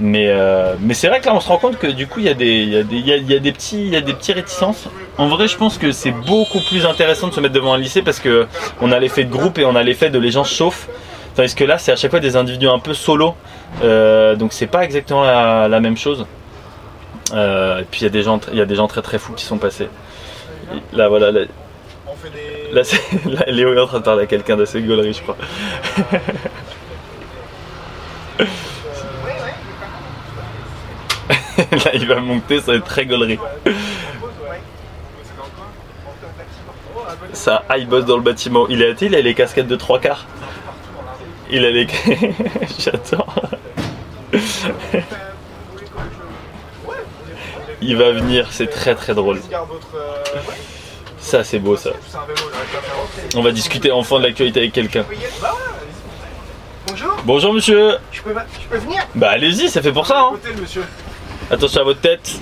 Mais, 0.01 0.27
euh, 0.27 0.75
mais 0.81 0.93
c'est 0.93 1.07
vrai 1.07 1.21
que 1.21 1.27
là, 1.27 1.35
on 1.37 1.41
se 1.41 1.47
rend 1.47 1.59
compte 1.59 1.79
que 1.79 1.87
du 1.87 2.09
coup, 2.09 2.19
il 2.19 2.27
y, 2.27 2.29
a 2.29 2.35
des- 2.35 2.65
y, 2.65 2.77
a 2.77 2.83
des- 2.83 2.99
y 2.99 3.13
a- 3.13 3.17
y 3.17 3.35
a 3.37 3.39
des 3.39 3.53
petits, 3.53 3.87
y 3.91 3.95
a 3.97 4.01
des 4.01 4.13
petits 4.13 4.33
réticences. 4.33 4.89
En 5.17 5.29
vrai, 5.29 5.47
je 5.47 5.57
pense 5.57 5.79
que 5.79 5.93
c'est 5.93 6.11
beaucoup 6.11 6.59
plus 6.69 6.85
intéressant 6.85 7.29
de 7.29 7.33
se 7.33 7.39
mettre 7.41 7.55
devant 7.55 7.75
un 7.75 7.79
lycée 7.79 8.03
parce 8.03 8.19
que 8.19 8.49
on 8.81 8.91
a 8.91 8.99
l'effet 8.99 9.23
de 9.23 9.31
groupe 9.31 9.57
et 9.59 9.65
on 9.65 9.77
a 9.77 9.85
l'effet 9.85 10.11
de 10.11 10.19
les 10.19 10.33
gens 10.33 10.43
chauffent. 10.43 10.89
Tandis 11.37 11.55
que 11.55 11.63
là, 11.63 11.79
c'est 11.79 11.93
à 11.93 11.97
chaque 11.97 12.11
fois 12.11 12.19
des 12.19 12.35
individus 12.35 12.69
un 12.69 12.81
peu 12.81 12.93
solo. 12.93 13.35
Donc 13.83 14.53
c'est 14.53 14.67
pas 14.67 14.83
exactement 14.83 15.23
la 15.23 15.81
même 15.81 15.97
chose. 15.97 16.27
Euh, 17.33 17.81
et 17.81 17.85
puis 17.85 18.01
il 18.01 18.05
y 18.05 18.07
a 18.07 18.11
des 18.11 18.23
gens, 18.23 18.41
il 18.53 18.59
y 18.59 18.61
a 18.61 18.67
des 18.67 18.75
gens 18.75 18.87
très 18.87 19.03
très 19.03 19.19
fous 19.19 19.33
qui 19.33 19.45
sont 19.45 19.59
passés. 19.59 19.89
Là 20.93 21.09
voilà, 21.09 21.31
là, 21.31 21.41
là, 22.73 22.83
Léo 23.49 23.75
est 23.75 23.81
en 23.81 23.87
train 23.87 24.01
de 24.01 24.05
parler 24.05 24.25
à 24.25 24.27
quelqu'un 24.27 24.57
d'assez 24.57 24.83
gaulerie, 24.83 25.15
je 25.15 25.23
crois. 25.23 25.37
là 31.59 31.91
il 31.95 32.07
va 32.07 32.21
monter, 32.21 32.61
ça 32.61 32.73
va 32.73 32.79
être 32.79 32.85
très 32.85 33.07
gaulerie. 33.07 33.39
Ça, 37.33 37.65
ah 37.69 37.79
il 37.79 37.89
bosse 37.89 38.05
dans 38.05 38.17
le 38.17 38.23
bâtiment. 38.23 38.69
Il 38.69 38.83
a, 38.83 38.93
tu 38.93 38.99
sais, 39.01 39.07
il 39.07 39.15
a 39.15 39.21
les 39.21 39.35
casquettes 39.35 39.67
de 39.67 39.77
trois 39.77 39.99
quarts. 39.99 40.27
Il 41.51 41.65
a 41.65 41.71
les. 41.71 41.87
J'adore. 42.79 43.35
Il 47.87 47.97
va 47.99 48.13
venir, 48.13 48.49
c'est 48.51 48.67
très 48.67 48.95
très 48.95 49.15
drôle. 49.15 49.41
Ça 51.19 51.45
c'est 51.45 51.59
beau 51.59 51.77
ça. 51.77 51.91
On 53.37 53.43
va 53.43 53.53
discuter 53.53 53.93
enfin 53.93 54.19
de 54.19 54.25
l'actualité 54.25 54.61
avec 54.61 54.73
quelqu'un. 54.73 55.05
Bonjour, 56.87 57.17
Bonjour 57.25 57.53
monsieur 57.53 57.99
je 58.11 58.23
peux, 58.23 58.35
je 58.63 58.69
peux 58.69 58.79
venir 58.79 59.07
Bah 59.15 59.31
allez-y, 59.31 59.69
ça 59.69 59.83
fait 59.83 59.93
pour 59.93 60.07
ça 60.07 60.21
hein. 60.21 60.33
Attention 61.51 61.83
à 61.83 61.85
votre 61.85 62.01
tête. 62.01 62.41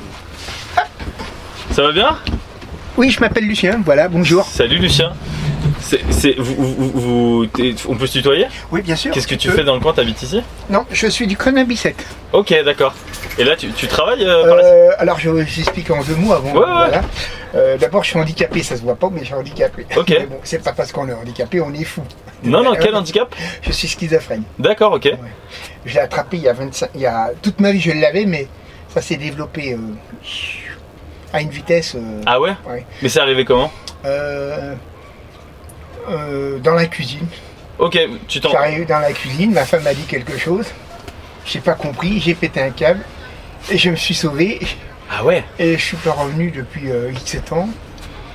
Ça 1.72 1.82
va 1.82 1.90
bien? 1.92 2.18
Oui, 2.96 3.10
je 3.10 3.18
m'appelle 3.18 3.44
Lucien, 3.46 3.80
voilà, 3.84 4.08
bonjour. 4.08 4.44
Salut 4.44 4.78
Lucien. 4.78 5.12
C'est, 5.82 6.00
c'est- 6.10 6.34
vous, 6.38 7.46
on 7.88 7.96
peut 7.96 8.06
se 8.06 8.12
tutoyer? 8.18 8.46
Oui, 8.70 8.82
bien 8.82 8.96
sûr. 8.96 9.12
Qu'est-ce 9.12 9.26
que 9.26 9.34
tu 9.34 9.50
fais 9.50 9.64
dans 9.64 9.74
le 9.74 9.80
coin? 9.80 9.92
T'habites 9.92 10.22
ici? 10.22 10.40
Non, 10.70 10.84
je 10.90 11.06
suis 11.08 11.26
du 11.26 11.36
Crenin 11.36 11.64
Bicêtre. 11.64 12.04
Ok, 12.32 12.54
d'accord. 12.64 12.94
Et 13.38 13.44
là, 13.44 13.56
tu, 13.56 13.70
tu 13.72 13.86
travailles 13.88 14.24
euh, 14.24 14.46
par 14.46 14.56
là 14.56 14.62
Euh, 14.64 14.90
alors, 14.98 15.18
je 15.18 15.44
j'explique 15.44 15.90
en 15.90 16.02
deux 16.02 16.14
mots 16.14 16.32
avant. 16.32 16.52
Ouais, 16.52 16.58
ouais. 16.60 16.64
voilà. 16.66 17.00
Euh, 17.54 17.76
D'abord, 17.78 18.04
je 18.04 18.10
suis 18.10 18.18
handicapé, 18.18 18.62
ça 18.62 18.76
se 18.76 18.82
voit 18.82 18.94
pas, 18.96 19.08
mais 19.10 19.20
je 19.20 19.26
suis 19.26 19.34
handicapé. 19.34 19.86
Ok. 19.96 20.08
Mais 20.10 20.26
bon, 20.26 20.38
c'est 20.44 20.62
pas 20.62 20.72
parce 20.72 20.92
qu'on 20.92 21.08
est 21.08 21.12
handicapé, 21.14 21.60
on 21.60 21.72
est 21.74 21.84
fou. 21.84 22.02
Non, 22.44 22.62
non, 22.62 22.74
quel 22.80 22.94
handicap? 22.94 23.34
Je 23.62 23.72
suis 23.72 23.88
schizophrène. 23.88 24.42
D'accord, 24.58 24.92
ok. 24.92 25.08
Je 25.84 25.94
l'ai 25.94 26.00
attrapé 26.00 26.36
il 26.38 26.42
y 26.44 26.48
a 26.48 26.52
25... 26.52 26.90
Il 26.94 27.00
y 27.02 27.06
a... 27.06 27.30
Toute 27.40 27.60
ma 27.60 27.70
vie, 27.72 27.80
je 27.80 27.92
l'avais, 27.92 28.24
mais 28.24 28.48
ça 28.88 29.00
s'est 29.00 29.16
développé 29.16 29.76
à 31.32 31.40
une 31.40 31.50
vitesse... 31.50 31.96
Ah 32.26 32.40
ouais? 32.40 32.54
Ouais. 32.68 32.84
Mais 33.02 33.08
c'est 33.08 33.20
arrivé 33.20 33.44
comment? 33.44 33.70
Euh, 36.08 36.58
dans 36.58 36.74
la 36.74 36.86
cuisine. 36.86 37.26
Ok, 37.78 37.98
tu 38.28 38.40
t'en. 38.40 38.50
J'arrive 38.50 38.86
dans 38.86 38.98
la 39.00 39.12
cuisine, 39.12 39.52
ma 39.52 39.64
femme 39.64 39.82
m'a 39.82 39.94
dit 39.94 40.02
quelque 40.04 40.38
chose. 40.38 40.66
J'ai 41.44 41.60
pas 41.60 41.74
compris, 41.74 42.20
j'ai 42.20 42.34
pété 42.34 42.60
un 42.60 42.70
câble 42.70 43.00
et 43.70 43.76
je 43.78 43.90
me 43.90 43.96
suis 43.96 44.14
sauvé. 44.14 44.60
Ah 45.10 45.24
ouais 45.24 45.44
Et 45.58 45.76
je 45.76 45.82
suis 45.82 45.96
pas 45.96 46.12
revenu 46.12 46.50
depuis 46.50 46.90
euh, 46.90 47.10
X 47.12 47.36
ans. 47.52 47.68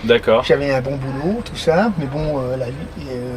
D'accord. 0.03 0.43
J'avais 0.43 0.71
un 0.71 0.81
bon 0.81 0.95
boulot, 0.97 1.41
tout 1.43 1.55
ça, 1.55 1.91
mais 1.97 2.05
bon, 2.05 2.39
euh, 2.39 2.57
la 2.57 2.67
vie, 2.67 3.07
euh, 3.09 3.35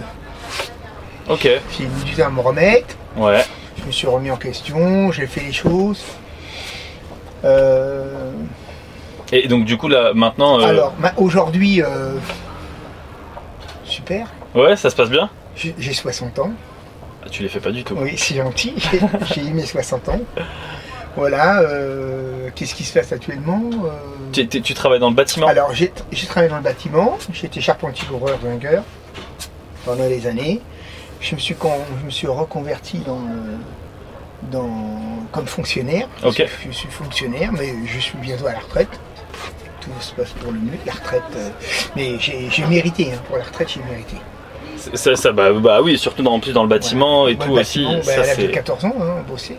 Ok. 1.29 1.43
j'ai 1.79 1.85
mis 1.85 2.05
du 2.05 2.13
temps 2.15 2.27
à 2.27 2.31
me 2.31 2.41
remettre. 2.41 2.97
Ouais. 3.17 3.43
Je 3.81 3.85
me 3.87 3.93
suis 3.93 4.07
remis 4.07 4.31
en 4.31 4.37
question, 4.37 5.11
j'ai 5.13 5.27
fait 5.27 5.41
les 5.41 5.53
choses. 5.53 6.05
Euh, 7.45 8.33
Et 9.33 9.49
donc 9.49 9.65
du 9.65 9.77
coup 9.77 9.89
là, 9.89 10.13
maintenant. 10.15 10.59
Alors, 10.59 10.93
aujourd'hui, 11.17 11.83
Ouais, 14.55 14.77
ça 14.77 14.91
se 14.91 14.97
passe 14.97 15.11
bien 15.11 15.31
j'ai 15.57 15.75
j'ai 15.79 15.93
60 15.93 16.39
ans. 16.39 16.53
Ah, 17.25 17.29
Tu 17.31 17.43
les 17.43 17.49
fais 17.49 17.61
pas 17.61 17.71
du 17.73 17.83
tout. 17.85 17.95
Oui, 17.99 18.15
c'est 18.17 18.37
gentil, 18.37 18.75
j'ai- 19.35 19.43
eu 19.43 19.51
mes 19.53 19.67
60 19.67 20.09
ans. 20.09 20.21
Voilà, 21.17 21.61
euh, 21.63 22.49
qu'est-ce 22.55 22.75
qui 22.75 22.85
se 22.85 22.97
passe 22.99 23.13
actuellement 23.13 23.61
Euh, 23.85 23.89
Tu, 24.33 24.47
tu- 24.49 24.63
tu 24.63 24.75
travailles 24.75 25.01
dans 25.01 25.11
le 25.11 25.17
bâtiment? 25.17 25.49
Alors, 25.49 25.75
j'ai 25.75 25.91
travaillé 26.29 26.49
dans 26.51 26.57
le 26.59 26.63
bâtiment, 26.63 27.19
j'étais 27.33 27.61
charpentier-couvreur 27.61 28.39
Wenger 28.43 28.81
pendant 29.85 30.09
des 30.09 30.27
années. 30.29 30.61
Je 31.21 31.35
me 31.35 31.41
suis, 31.41 31.55
con- 31.57 31.85
je 32.01 32.07
me 32.07 32.11
suis 32.11 32.29
reconverti 32.29 32.99
dans, 33.01 33.21
dans, 34.51 34.71
comme 35.33 35.47
fonctionnaire. 35.47 36.09
Je 36.67 36.71
suis 36.73 36.89
fonctionnaire, 36.89 37.51
mais 37.53 37.75
je 37.87 37.99
suis 37.99 38.17
bientôt 38.19 38.47
à 38.47 38.53
la 38.53 38.61
retraite. 38.61 38.89
Tout 39.81 39.91
se 40.01 40.13
passe 40.13 40.31
pour 40.31 40.53
le 40.53 40.59
mieux, 40.59 40.79
la 40.87 40.93
retraite. 40.93 41.23
euh, 41.37 41.49
mais 41.97 42.19
j'ai 42.19 42.65
mérité, 42.67 43.13
hein, 43.15 43.19
pour 43.29 43.39
la 43.39 43.45
retraite, 43.45 43.69
j'ai 43.75 43.81
mérité. 43.91 44.17
Ça, 44.95 45.15
ça, 45.17 45.33
bah, 45.33 45.53
bah 45.53 45.81
oui, 45.83 45.99
surtout 45.99 46.23
dans, 46.23 46.33
en 46.33 46.41
plus 46.41 46.53
dans 46.53 46.63
le 46.63 46.69
bâtiment 46.69 47.29
et 47.29 47.35
Moi, 47.37 47.45
tout 47.47 47.53
aussi. 47.53 47.85
bah, 47.85 48.03
ça, 48.03 48.21
de 48.23 48.27
c'est- 48.43 48.51
14 48.51 48.85
ans, 48.87 48.95
hein, 49.01 49.15
on 49.27 49.31
bossait. 49.31 49.57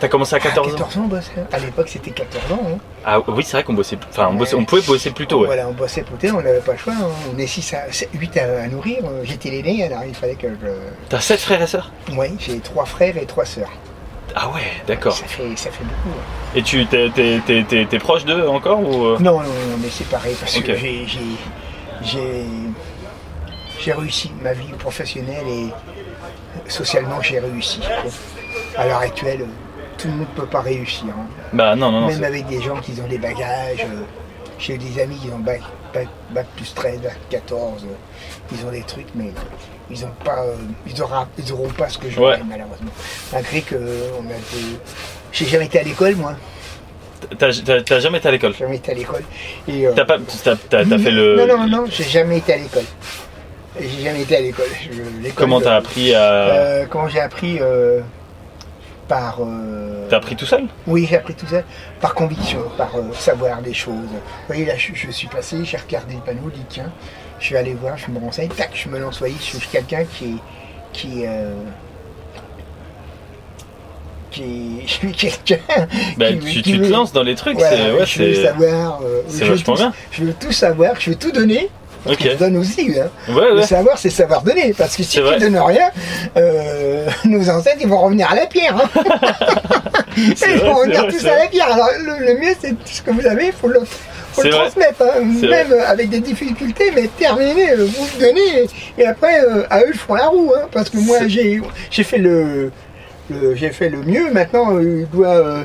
T'as 0.00 0.08
commencé 0.08 0.34
à 0.36 0.38
14 0.38 0.68
à 0.68 0.70
ans? 0.70 0.72
14 0.78 0.96
ans, 0.98 1.02
on 1.04 1.08
bossait. 1.08 1.30
À 1.50 1.58
l'époque, 1.58 1.88
c'était 1.88 2.10
14 2.12 2.52
ans. 2.52 2.60
hein. 2.74 2.78
Ah 3.04 3.20
oui, 3.26 3.42
c'est 3.42 3.52
vrai 3.56 3.64
qu'on 3.64 3.72
bossait. 3.74 3.96
Enfin, 4.10 4.28
on, 4.30 4.34
bossait- 4.34 4.54
on 4.54 4.64
pouvait 4.64 4.82
bosser 4.82 5.10
plus 5.10 5.26
tôt, 5.26 5.40
ouais. 5.40 5.46
Voilà, 5.46 5.66
on 5.68 5.72
bossait 5.72 6.02
peut-être, 6.02 6.34
on 6.34 6.42
n'avait 6.42 6.60
pas 6.60 6.72
le 6.72 6.78
choix. 6.78 6.92
hein. 6.92 7.08
On 7.34 7.38
est 7.38 7.46
6 7.46 7.74
à 7.74 7.86
8 8.14 8.36
à, 8.36 8.62
à 8.62 8.68
nourrir. 8.68 8.98
J'étais 9.24 9.50
l'aîné, 9.50 9.84
alors 9.84 10.04
il 10.06 10.14
fallait 10.14 10.34
que 10.36 10.48
je. 10.48 10.68
T'as 11.08 11.20
7 11.20 11.40
frères 11.40 11.62
et 11.62 11.66
sœurs? 11.66 11.90
Oui, 12.16 12.28
j'ai 12.38 12.60
trois 12.60 12.84
frères 12.84 13.16
et 13.16 13.24
trois 13.26 13.44
sœurs. 13.46 13.72
Ah 14.34 14.48
ouais, 14.50 14.60
d'accord. 14.86 15.14
Ça 15.14 15.26
fait, 15.26 15.56
ça 15.56 15.70
fait 15.70 15.84
beaucoup. 15.84 16.16
hein. 16.18 16.22
Et 16.54 16.62
tu 16.62 16.86
t'es, 16.86 17.10
t'es- 17.10 17.40
t'es- 17.46 17.64
t'es- 17.64 17.86
t'es 17.86 17.98
proche 17.98 18.24
d'eux 18.24 18.46
encore 18.48 18.80
ou 18.80 19.04
euh? 19.06 19.18
Non, 19.20 19.38
non, 19.40 19.46
non, 19.48 19.78
on 19.80 19.86
est 19.86 19.90
séparés 19.90 20.34
parce 20.38 20.58
que 20.60 20.74
j'ai, 20.76 21.06
j'ai, 21.06 21.18
j'ai, 22.02 22.44
j'ai 23.80 23.92
réussi 23.92 24.30
ma 24.42 24.52
vie 24.52 24.72
professionnelle 24.78 25.46
et 25.48 25.68
socialement 26.70 27.20
j'ai 27.22 27.38
réussi. 27.40 27.80
À 28.76 28.86
l'heure 28.86 28.98
actuelle, 29.00 29.46
tout 29.96 30.08
le 30.08 30.14
monde 30.14 30.26
ne 30.34 30.40
peut 30.40 30.46
pas 30.46 30.60
réussir. 30.60 31.08
hein. 31.10 31.26
Bah 31.52 31.74
non, 31.74 31.90
non. 31.90 32.06
Même 32.06 32.24
avec 32.24 32.46
des 32.46 32.60
gens 32.62 32.76
qui 32.76 32.92
ont 33.04 33.08
des 33.08 33.18
bagages. 33.18 33.84
euh, 33.84 34.02
J'ai 34.58 34.76
des 34.78 35.00
amis 35.02 35.16
qui 35.16 35.28
ont, 35.30 35.38
bac, 35.92 36.08
bac 36.30 36.46
plus 36.56 36.72
13, 36.74 37.00
bac 37.00 37.16
14, 37.30 37.84
euh, 37.84 37.86
ils 38.52 38.66
ont 38.66 38.70
des 38.70 38.82
trucs, 38.82 39.06
mais 39.14 39.30
ils 39.90 40.04
ont 40.04 40.12
pas, 40.24 40.42
euh, 40.44 40.54
ils, 40.86 41.02
aura- 41.02 41.28
ils 41.38 41.52
auront 41.52 41.68
pas 41.70 41.88
ce 41.88 41.98
que 41.98 42.10
j'aurais 42.10 42.36
Ouais. 42.36 42.42
malheureusement. 42.48 42.90
Malgré 43.32 43.60
que 43.62 43.74
euh, 43.74 44.10
on 44.18 44.22
a 44.30 44.34
j'ai 45.32 45.46
jamais 45.46 45.66
été 45.66 45.78
à 45.80 45.82
l'école 45.82 46.14
moi, 46.16 46.34
T'as 47.36 47.50
t'as- 47.52 47.82
t'as 47.82 47.98
jamais 48.00 48.18
été 48.18 48.28
à 48.28 48.30
l'école? 48.30 48.54
Jamais 48.54 48.76
été 48.76 48.92
à 48.92 48.94
l'école. 48.94 49.24
Et, 49.66 49.86
euh, 49.88 49.92
T'as 49.94 50.04
pas, 50.04 50.18
t'as, 50.44 50.54
t'as- 50.56 50.84
t'as 50.84 50.98
fait 50.98 51.10
le. 51.10 51.36
Non 51.36 51.46
non 51.58 51.66
non, 51.66 51.84
j'ai 51.90 52.04
jamais 52.04 52.38
été 52.38 52.52
à 52.52 52.56
l'école. 52.58 52.84
J'ai 53.80 54.02
jamais 54.04 54.22
été 54.22 54.36
à 54.36 54.40
l'école. 54.40 54.66
Je- 54.90 55.22
l'école, 55.22 55.32
Comment 55.34 55.60
t'as 55.60 55.76
appris 55.76 56.14
à. 56.14 56.22
euh, 56.22 56.86
Comment 56.88 57.08
j'ai 57.08 57.20
appris 57.20 57.58
euh, 57.60 58.00
par. 59.08 59.38
euh, 59.40 60.06
T'as 60.10 60.18
appris 60.18 60.36
tout 60.36 60.46
seul? 60.46 60.64
Oui, 60.86 61.06
j'ai 61.08 61.16
appris 61.16 61.34
tout 61.34 61.46
ça 61.46 61.62
par 62.00 62.14
conviction, 62.14 62.60
par 62.76 62.94
euh, 62.96 63.12
savoir 63.14 63.60
des 63.62 63.74
choses. 63.74 63.94
Vous 63.94 64.20
voyez, 64.46 64.64
là, 64.66 64.74
je, 64.76 64.92
je 64.94 65.10
suis 65.10 65.28
passé, 65.28 65.64
j'ai 65.64 65.76
regardé 65.78 66.14
le 66.14 66.20
panneau, 66.20 66.50
dit 66.54 66.64
tiens, 66.68 66.92
je 67.40 67.52
vais 67.54 67.58
aller 67.60 67.74
voir, 67.74 67.96
je 67.98 68.10
me 68.10 68.18
renseigne, 68.18 68.48
tac, 68.50 68.70
je 68.74 68.88
me 68.88 68.98
lance. 68.98 69.14
Vous 69.14 69.18
voyez, 69.20 69.36
je 69.40 69.56
suis 69.56 69.68
quelqu'un 69.68 70.04
qui 70.04 70.24
est. 70.26 70.36
Qui, 70.92 71.24
euh, 71.26 71.52
qui, 74.30 74.82
je 74.86 74.92
suis 74.92 75.12
quelqu'un. 75.12 75.58
Bah, 76.16 76.32
qui- 76.32 76.38
tu, 76.38 76.62
qui 76.62 76.62
tu 76.62 76.80
te 76.80 76.86
lances 76.86 77.12
dans 77.12 77.22
les 77.22 77.34
trucs, 77.34 77.58
Voilà, 77.58 77.76
c'est. 77.76 77.92
Ouais, 77.92 78.06
je 78.06 78.22
veux 78.22 78.34
savoir. 78.44 79.00
c'est 79.28 79.38
je 79.38 79.44
veux 79.44 79.50
vachement 79.56 79.74
tout- 79.74 79.80
bien. 79.80 79.92
Je 80.12 80.24
veux 80.24 80.34
tout 80.34 80.52
savoir, 80.52 80.94
je 81.00 81.10
veux 81.10 81.16
tout 81.16 81.32
donner. 81.32 81.68
Parce 82.08 82.18
Ok. 82.18 82.24
que 82.24 82.30
je 82.32 82.36
donne 82.36 82.56
aussi. 82.56 82.92
Hein. 82.98 83.08
Ouais, 83.32 83.54
Le 83.54 83.62
savoir, 83.62 83.98
c'est 83.98 84.10
savoir 84.10 84.42
donner. 84.42 84.74
Parce 84.76 84.96
que 84.96 85.02
si 85.02 85.10
tu 85.18 85.20
vrai. 85.20 85.38
donnes 85.38 85.58
rien, 85.58 85.90
euh, 86.36 87.06
nos 87.24 87.48
ancêtres, 87.50 87.78
ils 87.80 87.88
vont 87.88 88.00
revenir 88.00 88.30
à 88.30 88.34
la 88.34 88.46
pierre. 88.46 88.76
hein. 88.76 89.02
Ils 90.16 90.58
vont 90.58 90.74
revenir 90.74 91.06
tous 91.06 91.24
à 91.26 91.36
la 91.36 91.46
pierre. 91.46 91.72
Alors, 91.72 91.90
le, 92.00 92.26
le 92.26 92.40
mieux, 92.40 92.54
c'est 92.60 92.70
tout 92.70 92.76
ce 92.86 93.02
que 93.02 93.10
vous 93.12 93.24
avez, 93.24 93.46
il 93.46 93.52
faut 93.52 93.68
le, 93.68 93.80
faut 94.32 94.42
transmettre. 94.48 95.02
hein. 95.02 95.22
Même 95.48 95.72
avec 95.86 96.08
des 96.08 96.18
difficultés, 96.20 96.90
mais 96.94 97.08
terminer, 97.18 97.70
euh, 97.72 97.84
vous 97.86 98.06
le 98.18 98.26
donnez. 98.26 98.64
Et, 98.98 99.02
et 99.02 99.06
après, 99.06 99.40
euh, 99.44 99.62
à 99.70 99.80
eux, 99.82 99.90
ils 99.92 99.98
font 99.98 100.14
la 100.14 100.26
roue. 100.26 100.52
hein. 100.56 100.66
parce 100.72 100.90
que 100.90 100.96
moi, 100.98 101.18
j'ai 101.28 101.60
fait 102.04 102.18
le, 102.18 102.72
le- 103.30 103.54
j'ai 103.54 103.70
fait 103.70 103.88
le 103.90 103.98
mieux. 103.98 104.30
Maintenant, 104.32 104.80
il 104.80 105.06
doit, 105.12 105.28
euh, 105.36 105.62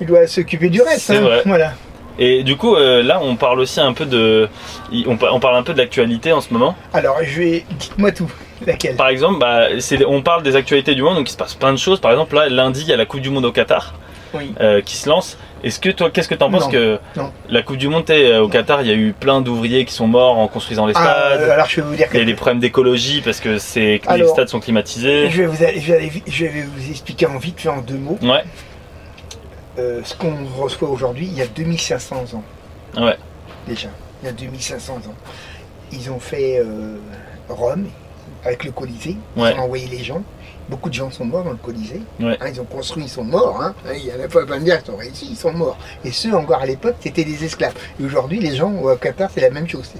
il 0.00 0.06
doit 0.06 0.26
s'occuper 0.28 0.68
du 0.68 0.80
reste. 0.82 1.10
Hein. 1.10 1.40
Voilà. 1.44 1.72
Et 2.18 2.42
du 2.44 2.56
coup, 2.56 2.74
euh, 2.76 3.02
là, 3.02 3.20
on 3.22 3.36
parle 3.36 3.60
aussi 3.60 3.80
un 3.80 3.92
peu 3.92 4.06
de. 4.06 4.48
On, 5.06 5.16
pa- 5.16 5.30
on 5.32 5.40
parle 5.40 5.56
un 5.56 5.62
peu 5.62 5.72
de 5.74 5.78
l'actualité 5.78 6.32
en 6.32 6.40
ce 6.40 6.52
moment. 6.52 6.74
Alors, 6.94 7.16
je 7.22 7.40
vais. 7.40 7.64
Dites-moi 7.78 8.12
tout. 8.12 8.30
Laquelle? 8.66 8.96
Par 8.96 9.08
exemple, 9.08 9.38
bah, 9.38 9.66
on 10.08 10.22
parle 10.22 10.42
des 10.42 10.56
actualités 10.56 10.94
du 10.94 11.02
monde, 11.02 11.16
donc 11.16 11.28
il 11.28 11.32
se 11.32 11.36
passe 11.36 11.54
plein 11.54 11.72
de 11.72 11.78
choses. 11.78 12.00
Par 12.00 12.10
exemple, 12.12 12.34
là, 12.34 12.48
lundi, 12.48 12.80
il 12.82 12.88
y 12.88 12.92
a 12.92 12.96
la 12.96 13.04
Coupe 13.04 13.20
du 13.20 13.28
Monde 13.28 13.44
au 13.44 13.52
Qatar 13.52 13.92
Oui. 14.32 14.54
euh, 14.60 14.80
qui 14.80 14.96
se 14.96 15.08
lance. 15.10 15.36
Est-ce 15.62 15.78
que 15.80 15.90
toi, 15.90 16.10
qu'est-ce 16.10 16.28
que 16.28 16.34
t'en 16.34 16.50
penses 16.50 16.64
Non. 16.66 16.70
que 16.70 16.98
Non. 17.16 17.32
la 17.50 17.60
Coupe 17.62 17.76
du 17.76 17.88
Monde, 17.88 18.04
euh, 18.08 18.40
au 18.40 18.48
Qatar, 18.48 18.80
il 18.80 18.88
y 18.88 18.90
a 18.90 18.94
eu 18.94 19.12
plein 19.18 19.42
d'ouvriers 19.42 19.84
qui 19.84 19.92
sont 19.92 20.06
morts 20.06 20.38
en 20.38 20.48
construisant 20.48 20.86
les 20.86 20.94
Ah, 20.96 21.32
stades. 21.34 21.50
alors, 21.50 21.66
je 21.68 21.76
vais 21.76 21.82
vous 21.82 21.96
dire 21.96 22.06
Il 22.12 22.16
y 22.16 22.20
a 22.20 22.22
que 22.22 22.26
des 22.26 22.34
problèmes 22.34 22.60
d'écologie 22.60 23.20
parce 23.20 23.40
que 23.40 23.58
c'est 23.58 24.00
que 24.06 24.14
les 24.14 24.26
stades 24.26 24.48
sont 24.48 24.60
climatisés. 24.60 25.28
Je 25.28 25.42
vais, 25.42 25.46
vous, 25.46 25.56
je, 25.56 25.92
vais 25.92 26.10
je 26.26 26.46
vous 26.46 26.90
expliquer 26.90 27.26
en 27.26 27.36
vite 27.38 27.66
en 27.66 27.82
deux 27.82 27.98
mots. 27.98 28.18
Ouais, 28.22 28.42
Euh, 29.78 30.00
ce 30.04 30.14
qu'on 30.14 30.44
reçoit 30.58 30.88
aujourd'hui, 30.88 31.26
il 31.26 31.36
y 31.36 31.42
a 31.42 31.46
2500 31.46 32.16
ans 32.34 32.42
ouais, 33.02 33.16
déjà. 33.68 33.88
Il 34.22 34.26
y 34.26 34.28
a 34.28 34.32
2500 34.32 34.94
ans. 34.94 35.00
Ils 35.92 36.10
ont 36.10 36.18
fait 36.18 36.58
euh, 36.58 36.96
Rome 37.48 37.86
avec 38.44 38.64
le 38.64 38.70
Colisée. 38.72 39.16
Ils 39.36 39.42
Ouais. 39.42 39.54
ont 39.54 39.62
envoyé 39.64 39.86
les 39.86 40.02
gens. 40.02 40.22
Beaucoup 40.68 40.88
de 40.88 40.94
gens 40.94 41.10
sont 41.10 41.24
morts 41.26 41.44
dans 41.44 41.50
le 41.50 41.56
Colisée. 41.58 42.00
Ouais. 42.18 42.36
Hein, 42.40 42.46
ils 42.52 42.60
ont 42.60 42.64
construit, 42.64 43.04
ils 43.04 43.08
sont 43.08 43.22
morts. 43.22 43.60
Hein. 43.62 43.74
Il 43.94 44.04
y 44.06 44.10
a 44.10 44.16
pas 44.28 44.44
pas 44.46 44.58
me 44.58 44.64
dire 44.64 44.82
qu'ils 44.82 44.94
ont 44.94 44.96
réussi, 44.96 45.28
ils 45.30 45.36
sont 45.36 45.52
morts. 45.52 45.76
Et 46.04 46.10
ceux 46.10 46.34
encore 46.34 46.60
à 46.62 46.66
l'époque, 46.66 46.96
c'était 47.00 47.24
des 47.24 47.44
esclaves. 47.44 47.74
Et 48.00 48.04
aujourd'hui, 48.04 48.40
les 48.40 48.56
gens 48.56 48.72
au 48.72 48.96
Qatar, 48.96 49.30
c'est 49.32 49.42
la 49.42 49.50
même 49.50 49.68
chose. 49.68 49.92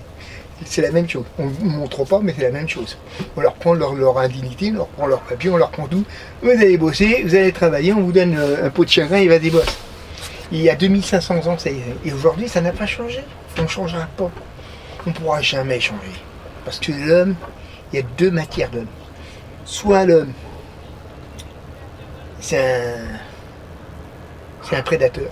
C'est- 0.65 0.83
la 0.83 0.91
même 0.91 1.09
chose. 1.09 1.25
On 1.39 1.47
ne 1.47 1.71
montre 1.77 2.05
pas, 2.05 2.21
mais 2.23 2.35
c'est 2.37 2.45
la 2.45 2.51
même 2.51 2.69
chose. 2.69 2.97
On 3.37 3.41
leur 3.41 3.55
prend 3.55 3.75
leur, 3.75 3.95
leur 3.95 4.19
indignité, 4.19 4.71
on 4.73 4.77
leur 4.79 4.89
prend 4.89 5.07
leur 5.07 5.21
papier, 5.21 5.51
on 5.51 5.57
leur 5.57 5.71
prend 5.71 5.87
tout. 5.87 6.05
Vous 6.43 6.51
allez 6.51 6.79
bosser, 6.79 7.23
vous 7.25 7.35
allez 7.35 7.53
travailler, 7.53 7.93
on 7.93 8.01
vous 8.03 8.13
donne 8.13 8.37
euh, 8.37 8.67
un 8.67 8.71
pot 8.71 8.85
de 8.85 8.91
chagrin, 8.91 9.19
il 9.19 9.29
va 9.29 9.39
des 9.39 9.51
bosses. 9.51 9.79
Il 10.53 10.61
y 10.63 10.71
a 10.71 10.77
2500 10.77 11.47
ans, 11.47 11.59
ça 11.59 11.71
y 11.71 11.75
est. 11.79 11.97
Et 12.07 12.13
aujourd'hui, 12.13 12.49
ça 12.49 12.61
n'a 12.61 12.73
pas 12.73 12.87
changé. 12.87 13.21
On 13.59 13.63
ne 13.63 13.67
changera 13.69 14.07
pas. 14.17 14.31
On 15.07 15.11
ne 15.11 15.15
pourra 15.15 15.41
jamais 15.43 15.81
changer. 15.81 16.13
Parce 16.65 16.79
que 16.81 16.93
l'homme, 16.93 17.35
il 17.93 17.97
y 17.97 18.03
a 18.03 18.07
deux 18.17 18.31
matières 18.31 18.71
d'homme. 18.71 18.87
Soit 19.65 20.05
l'homme, 20.05 20.33
c'est 22.41 22.59
un, 22.59 23.05
c'est 24.63 24.77
un 24.77 24.83
prédateur. 24.83 25.31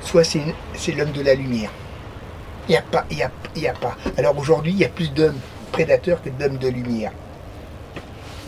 Soit 0.00 0.24
c'est 0.24 0.92
l'homme 0.92 1.12
de 1.12 1.22
la 1.22 1.34
lumière. 1.34 1.70
Il 2.68 2.72
n'y 2.72 2.76
a 2.76 2.82
pas, 2.82 3.04
il 3.10 3.18
y 3.18 3.22
a, 3.22 3.30
il 3.56 3.62
y 3.62 3.68
a 3.68 3.72
pas. 3.74 3.96
Alors 4.16 4.36
aujourd'hui, 4.38 4.72
il 4.72 4.78
y 4.78 4.84
a 4.84 4.88
plus 4.88 5.12
d'hommes 5.12 5.38
prédateurs 5.72 6.22
que 6.22 6.30
d'hommes 6.30 6.58
de 6.58 6.68
lumière. 6.68 7.12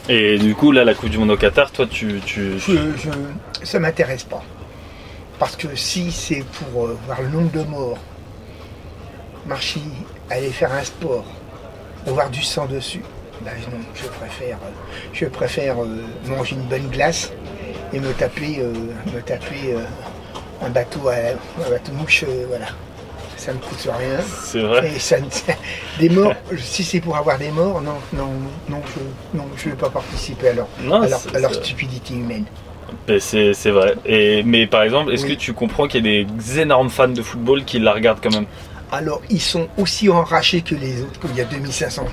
Et 0.08 0.38
du 0.38 0.54
coup, 0.54 0.70
là, 0.72 0.84
la 0.84 0.94
Coupe 0.94 1.08
du 1.10 1.18
Monde 1.18 1.30
au 1.30 1.36
Qatar, 1.36 1.70
toi, 1.72 1.86
tu. 1.86 2.20
tu, 2.24 2.58
Je, 2.58 2.72
je- 2.96 3.64
ça 3.66 3.78
m'intéresse 3.78 4.24
pas. 4.24 4.42
Parce 5.38 5.56
que 5.56 5.74
si 5.74 6.12
c'est 6.12 6.44
pour 6.44 6.86
euh, 6.86 6.98
voir 7.06 7.22
le 7.22 7.28
nombre 7.28 7.50
de 7.50 7.62
morts, 7.64 7.98
marcher, 9.46 9.80
aller 10.30 10.50
faire 10.50 10.72
un 10.72 10.84
sport, 10.84 11.24
voir 12.06 12.30
du 12.30 12.42
sang 12.42 12.66
dessus, 12.66 13.02
ben 13.40 13.52
non, 13.72 13.78
je 13.94 14.06
préfère, 14.08 14.56
euh, 14.58 14.70
je 15.12 15.24
préfère 15.26 15.82
euh, 15.82 16.02
manger 16.28 16.54
une 16.56 16.62
bonne 16.68 16.88
glace 16.88 17.32
et 17.92 17.98
me 17.98 18.12
taper, 18.12 18.62
me 19.14 19.20
taper 19.22 19.74
un 20.62 20.70
bateau 20.70 21.08
à 21.08 21.14
un 21.14 21.70
bateau 21.70 21.92
mouche, 21.92 22.24
voilà. 22.48 22.66
Ça 23.44 23.52
me 23.52 23.58
coûte 23.58 23.86
rien. 23.98 24.20
C'est 24.42 24.60
vrai. 24.62 24.90
Et 24.94 24.98
ça, 24.98 25.20
ne- 25.20 25.26
des 26.00 26.08
morts, 26.08 26.32
si 26.56 26.82
c'est 26.82 27.00
pour 27.00 27.14
avoir 27.16 27.36
des 27.36 27.50
morts, 27.50 27.82
non, 27.82 27.96
non, 28.14 28.28
non, 28.70 28.80
je 28.86 29.36
non, 29.36 29.44
je 29.56 29.66
ne 29.66 29.70
veux 29.72 29.76
pas 29.76 29.90
participer 29.90 30.48
à 30.48 30.52
leur, 30.54 30.66
Non, 30.82 31.02
à 31.02 31.08
leur, 31.08 31.50
à 31.50 31.52
stupidité 31.54 32.14
humaine. 32.14 32.44
Ben, 33.06 33.20
c'est 33.20 33.52
c'est 33.52 33.70
vrai. 33.70 33.96
Et, 34.06 34.42
mais 34.44 34.66
par 34.66 34.82
exemple, 34.82 35.12
est-ce 35.12 35.24
Oui. 35.26 35.34
que 35.36 35.40
tu 35.40 35.52
comprends 35.52 35.86
qu'il 35.88 36.06
y 36.06 36.20
a 36.20 36.24
des 36.24 36.58
énormes 36.60 36.88
fans 36.88 37.08
de 37.08 37.20
football 37.20 37.64
qui 37.64 37.78
la 37.80 37.92
regardent 37.92 38.20
quand 38.22 38.32
même? 38.32 38.46
Alors, 38.90 39.20
ils 39.28 39.42
sont 39.42 39.68
aussi 39.76 40.08
enrachés 40.08 40.62
que 40.62 40.74
les 40.74 41.02
autres, 41.02 41.20
comme 41.20 41.32
il 41.32 41.36
y 41.38 41.42
a 41.42 41.44
2500. 41.44 42.06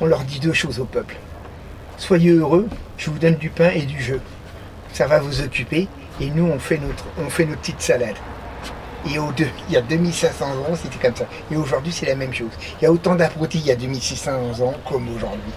On 0.00 0.06
leur 0.06 0.20
dit 0.24 0.40
deux 0.40 0.52
choses 0.54 0.80
au 0.80 0.86
peuple. 0.86 1.14
Soyez 1.98 2.32
heureux, 2.32 2.66
je 2.96 3.10
vous 3.10 3.18
donne 3.20 3.36
du 3.36 3.48
pain 3.50 3.70
et 3.70 3.82
du 3.82 4.02
jeu. 4.02 4.20
Ça 4.92 5.06
va 5.06 5.20
vous 5.20 5.40
occuper. 5.40 5.86
Et 6.20 6.30
nous, 6.30 6.46
on 6.46 6.58
fait 6.58 6.78
notre, 6.78 7.04
on 7.24 7.30
fait 7.30 7.44
notre 7.44 7.60
petite 7.60 7.80
salade. 7.80 8.16
Et 9.12 9.18
au 9.18 9.30
deux, 9.32 9.48
il 9.68 9.74
y 9.74 9.76
a 9.76 9.82
2500 9.82 10.44
ans, 10.46 10.74
c'était 10.74 10.98
comme 10.98 11.16
ça. 11.16 11.26
Et 11.50 11.56
aujourd'hui, 11.56 11.92
c'est 11.92 12.06
la 12.06 12.14
même 12.14 12.32
chose. 12.32 12.50
Il 12.80 12.84
y 12.84 12.86
a 12.86 12.92
autant 12.92 13.14
d'apprentis 13.14 13.58
il 13.58 13.66
y 13.66 13.70
a 13.70 13.76
2600 13.76 14.32
ans 14.62 14.74
comme 14.88 15.08
aujourd'hui. 15.14 15.52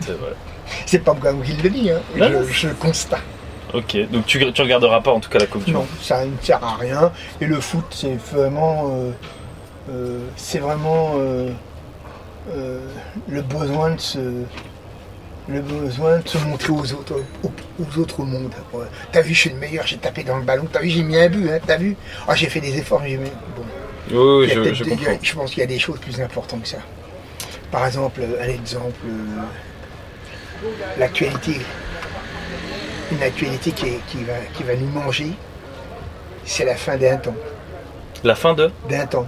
C'est 0.00 0.12
vrai. 0.12 0.34
C'est 0.86 1.00
pas 1.00 1.14
moi 1.14 1.32
qui 1.44 1.52
le 1.54 1.70
dis, 1.70 1.90
hein. 1.90 2.00
Je, 2.16 2.52
je 2.52 2.68
constate. 2.68 3.20
Ok, 3.72 3.96
donc 4.10 4.26
tu, 4.26 4.52
tu 4.52 4.62
regarderas 4.62 5.00
pas 5.00 5.12
en 5.12 5.20
tout 5.20 5.30
cas 5.30 5.38
la 5.38 5.46
Coupe 5.46 5.64
du 5.64 5.72
Non, 5.72 5.86
ça 6.00 6.24
ne 6.24 6.32
sert 6.40 6.62
à 6.62 6.76
rien. 6.76 7.12
Et 7.40 7.46
le 7.46 7.60
foot, 7.60 7.84
c'est 7.90 8.16
vraiment, 8.32 8.88
euh, 8.90 9.10
euh, 9.90 10.18
c'est 10.36 10.58
vraiment 10.58 11.12
euh, 11.16 11.50
le 13.28 13.42
besoin 13.42 13.90
de 13.90 14.00
se, 14.00 14.18
le 15.48 15.60
besoin 15.60 16.18
de 16.18 16.28
se 16.28 16.38
montrer 16.38 16.70
aux 16.72 16.92
autres, 16.92 17.20
aux, 17.42 17.52
aux 17.82 17.98
autres 17.98 18.20
au 18.20 18.24
monde. 18.24 18.52
Ouais. 18.72 18.84
T'as 19.12 19.20
vu, 19.22 19.34
je 19.34 19.40
suis 19.40 19.50
le 19.50 19.56
meilleur, 19.56 19.86
j'ai 19.86 19.96
tapé 19.98 20.22
dans 20.22 20.36
le 20.36 20.44
ballon. 20.44 20.66
T'as 20.72 20.80
vu, 20.80 20.90
j'ai 20.90 21.02
mis 21.02 21.16
un 21.18 21.28
but. 21.28 21.48
Hein, 21.50 21.58
T'as 21.66 21.76
vu? 21.76 21.96
Ah, 22.28 22.34
j'ai 22.34 22.48
fait 22.48 22.60
des 22.60 22.76
efforts. 22.78 23.02
J'ai 23.04 23.16
mis... 23.16 23.30
bon. 23.56 23.64
Oui, 24.12 24.46
oui, 24.46 24.52
je, 24.54 24.74
je 24.74 24.84
des- 24.84 24.90
comprends. 24.90 25.18
je 25.22 25.34
pense 25.34 25.50
qu'il 25.50 25.60
y 25.60 25.62
a 25.62 25.66
des 25.66 25.78
choses 25.78 25.98
plus 26.00 26.20
importantes 26.20 26.62
que 26.62 26.68
ça. 26.68 26.78
Par 27.70 27.86
exemple, 27.86 28.20
un 28.40 28.48
exemple, 28.48 28.96
euh, 29.06 30.66
l'actualité. 30.98 31.60
Une 33.12 33.22
actualité 33.22 33.72
qui, 33.72 33.86
est- 33.86 34.00
qui 34.08 34.22
va, 34.24 34.34
qui 34.54 34.62
va 34.62 34.74
nous 34.76 34.88
manger, 34.88 35.32
c'est 36.44 36.64
la 36.64 36.76
fin 36.76 36.96
d'un 36.96 37.16
temps. 37.16 37.34
La 38.22 38.34
fin 38.34 38.54
de? 38.54 38.70
D'un 38.88 39.06
temps. 39.06 39.26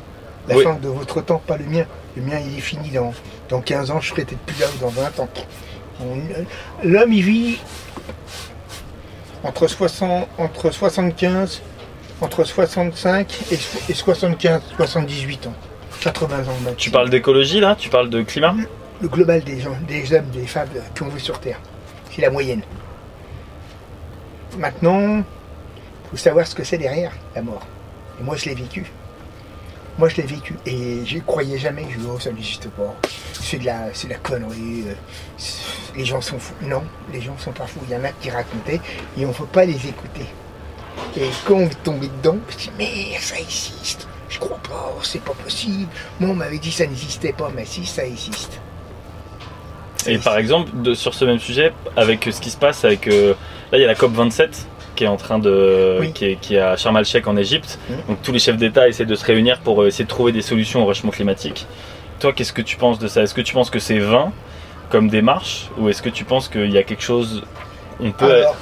La 0.49 0.57
Oui. 0.57 0.65
fin 0.65 0.75
de 0.75 0.89
votre 0.89 1.21
temps, 1.23 1.43
pas 1.45 1.57
le 1.57 1.65
mien. 1.65 1.85
Le 2.17 2.23
mien, 2.23 2.39
il 2.45 2.59
est 2.59 2.61
fini 2.61 2.91
dans, 2.91 3.13
dans 3.49 3.61
15 3.61 3.91
ans, 3.91 4.01
je 4.01 4.11
serai 4.11 4.25
peut-être 4.25 4.41
plus 4.41 4.59
là 4.61 4.67
ou 4.77 4.79
dans 4.81 4.89
20 4.89 5.19
ans. 5.21 5.29
L'homme, 6.85 7.13
il 7.13 7.23
vit 7.23 7.59
entre, 9.45 9.67
60, 9.67 10.29
entre 10.39 10.71
75, 10.71 11.63
entre 12.21 12.45
65 12.45 13.39
et, 13.51 13.57
so- 13.57 13.79
et 13.89 13.95
75, 13.95 14.63
78 14.77 15.47
ans. 15.49 15.55
80 16.01 16.37
ans 16.37 16.41
maximum. 16.47 16.75
Tu 16.77 16.91
parles 16.91 17.11
d'écologie 17.11 17.61
là? 17.61 17.75
Tu 17.77 17.89
parles 17.89 18.11
de 18.11 18.23
climat? 18.23 18.55
Le 19.01 19.09
global 19.09 19.43
des 19.43 19.61
gens, 19.61 19.77
des 19.89 20.13
hommes, 20.15 20.29
des 20.33 20.47
femmes 20.47 20.69
qu'on 20.99 21.07
veut 21.09 21.19
sur 21.19 21.39
Terre. 21.41 21.59
C'est 22.15 22.23
la 22.23 22.31
moyenne. 22.31 22.63
Maintenant, 24.59 25.19
il 25.19 25.25
faut 26.11 26.17
savoir 26.17 26.47
ce 26.47 26.55
que 26.55 26.63
c'est 26.65 26.79
derrière 26.79 27.13
la 27.35 27.43
mort. 27.43 27.67
Et 28.21 28.23
moi, 28.23 28.37
je 28.37 28.45
l'ai 28.47 28.55
vécu. 28.55 28.85
Moi, 29.99 30.09
je 30.09 30.17
l'ai 30.17 30.23
vécu. 30.23 30.55
Et 30.67 31.05
je 31.05 31.19
croyais 31.19 31.59
jamais. 31.59 31.85
Je 31.93 31.99
dis, 31.99 32.07
oh, 32.11 32.19
ça 32.19 32.31
n'existe 32.31 32.69
pas. 32.71 32.95
C'est 33.33 33.59
de 33.59 33.67
la, 33.67 33.93
c'est 33.93 34.09
de 34.09 34.13
la 34.13 34.19
connerie. 34.19 34.85
euh, 34.87 34.95
Les 35.97 36.05
gens 36.05 36.21
sont 36.21 36.39
fous. 36.39 36.55
Non, 36.63 36.83
les 37.13 37.21
gens 37.21 37.37
sont 37.39 37.53
pas 37.53 37.67
fous. 37.67 37.81
Il 37.89 37.93
y 37.93 37.97
en 37.97 38.05
a 38.05 38.09
qui 38.11 38.31
racontaient 38.31 38.81
et 39.19 39.25
on 39.25 39.29
ne 39.29 39.33
faut 39.35 39.45
pas 39.47 39.65
les 39.65 39.77
écouter. 39.87 40.27
Et 41.17 41.29
quand 41.47 41.55
on 41.57 41.61
est 41.67 41.83
tombé 41.83 42.09
dedans, 42.09 42.39
je 42.51 42.57
dis, 42.57 42.71
mais 42.79 43.19
ça 43.19 43.39
existe. 43.39 44.09
Je 44.29 44.39
crois 44.39 44.59
pas, 44.67 44.95
c'est 45.03 45.23
pas 45.23 45.35
possible. 45.35 45.89
Moi, 46.21 46.31
on 46.31 46.35
m'avait 46.35 46.59
dit 46.59 46.71
que 46.71 46.75
ça 46.77 46.87
n'existait 46.87 47.33
pas, 47.35 47.51
mais 47.55 47.67
si, 47.67 47.85
ça 47.85 48.05
existe. 48.07 48.61
Et 50.07 50.19
par 50.19 50.37
exemple, 50.39 50.95
sur 50.95 51.15
ce 51.15 51.25
même 51.27 51.39
sujet, 51.39 51.73
avec 51.97 52.29
ce 52.33 52.41
qui 52.41 52.51
se 52.51 52.57
passe 52.57 52.85
avec. 52.85 53.07
euh, 53.09 53.35
là, 53.71 53.79
il 53.79 53.83
y 53.83 53.85
a 53.85 53.87
la 53.89 53.95
COP27 53.95 54.49
qui 55.03 55.07
est 55.07 55.09
en 55.09 55.17
train 55.17 55.41
de. 55.41 55.97
Oui. 55.99 56.13
qui, 56.13 56.27
est, 56.27 56.37
qui 56.37 56.55
est 56.55 56.61
à 56.61 56.77
Sharm 56.77 56.97
el-Sheikh 56.97 57.27
en 57.27 57.37
Égypte. 57.37 57.77
Mhm. 57.91 57.97
Donc 58.09 58.23
tous 58.23 58.31
les 58.31 58.39
chefs 58.39 58.57
d'État 58.57 58.87
essaient 58.89 59.05
de 59.05 59.17
se 59.17 59.25
réunir 59.25 59.59
pour 59.59 59.83
euh, 59.83 59.89
essayer 59.89 60.05
de 60.05 60.09
trouver 60.09 60.31
des 60.31 60.43
solutions 60.43 60.85
au 60.85 60.87
réchauffement 60.87 61.11
climatique. 61.11 61.67
Toi, 62.21 62.33
qu'est-ce 62.33 62.53
que 62.53 62.63
tu 62.63 62.77
penses 62.77 63.01
de 63.01 63.09
ça? 63.09 63.23
Est-ce 63.23 63.35
que 63.35 63.41
tu 63.41 63.53
penses 63.53 63.69
que 63.69 63.81
c'est 63.81 63.99
vain 63.99 64.31
comme 64.91 65.09
démarche? 65.09 65.71
Ou 65.79 65.89
est-ce 65.89 66.03
que 66.03 66.09
tu 66.09 66.25
penses 66.25 66.49
qu'il 66.49 66.71
y 66.71 66.79
a 66.79 66.85
quelque 66.85 67.03
chose. 67.03 67.43
On 67.99 68.13
peut. 68.13 68.33
Alors, 68.33 68.57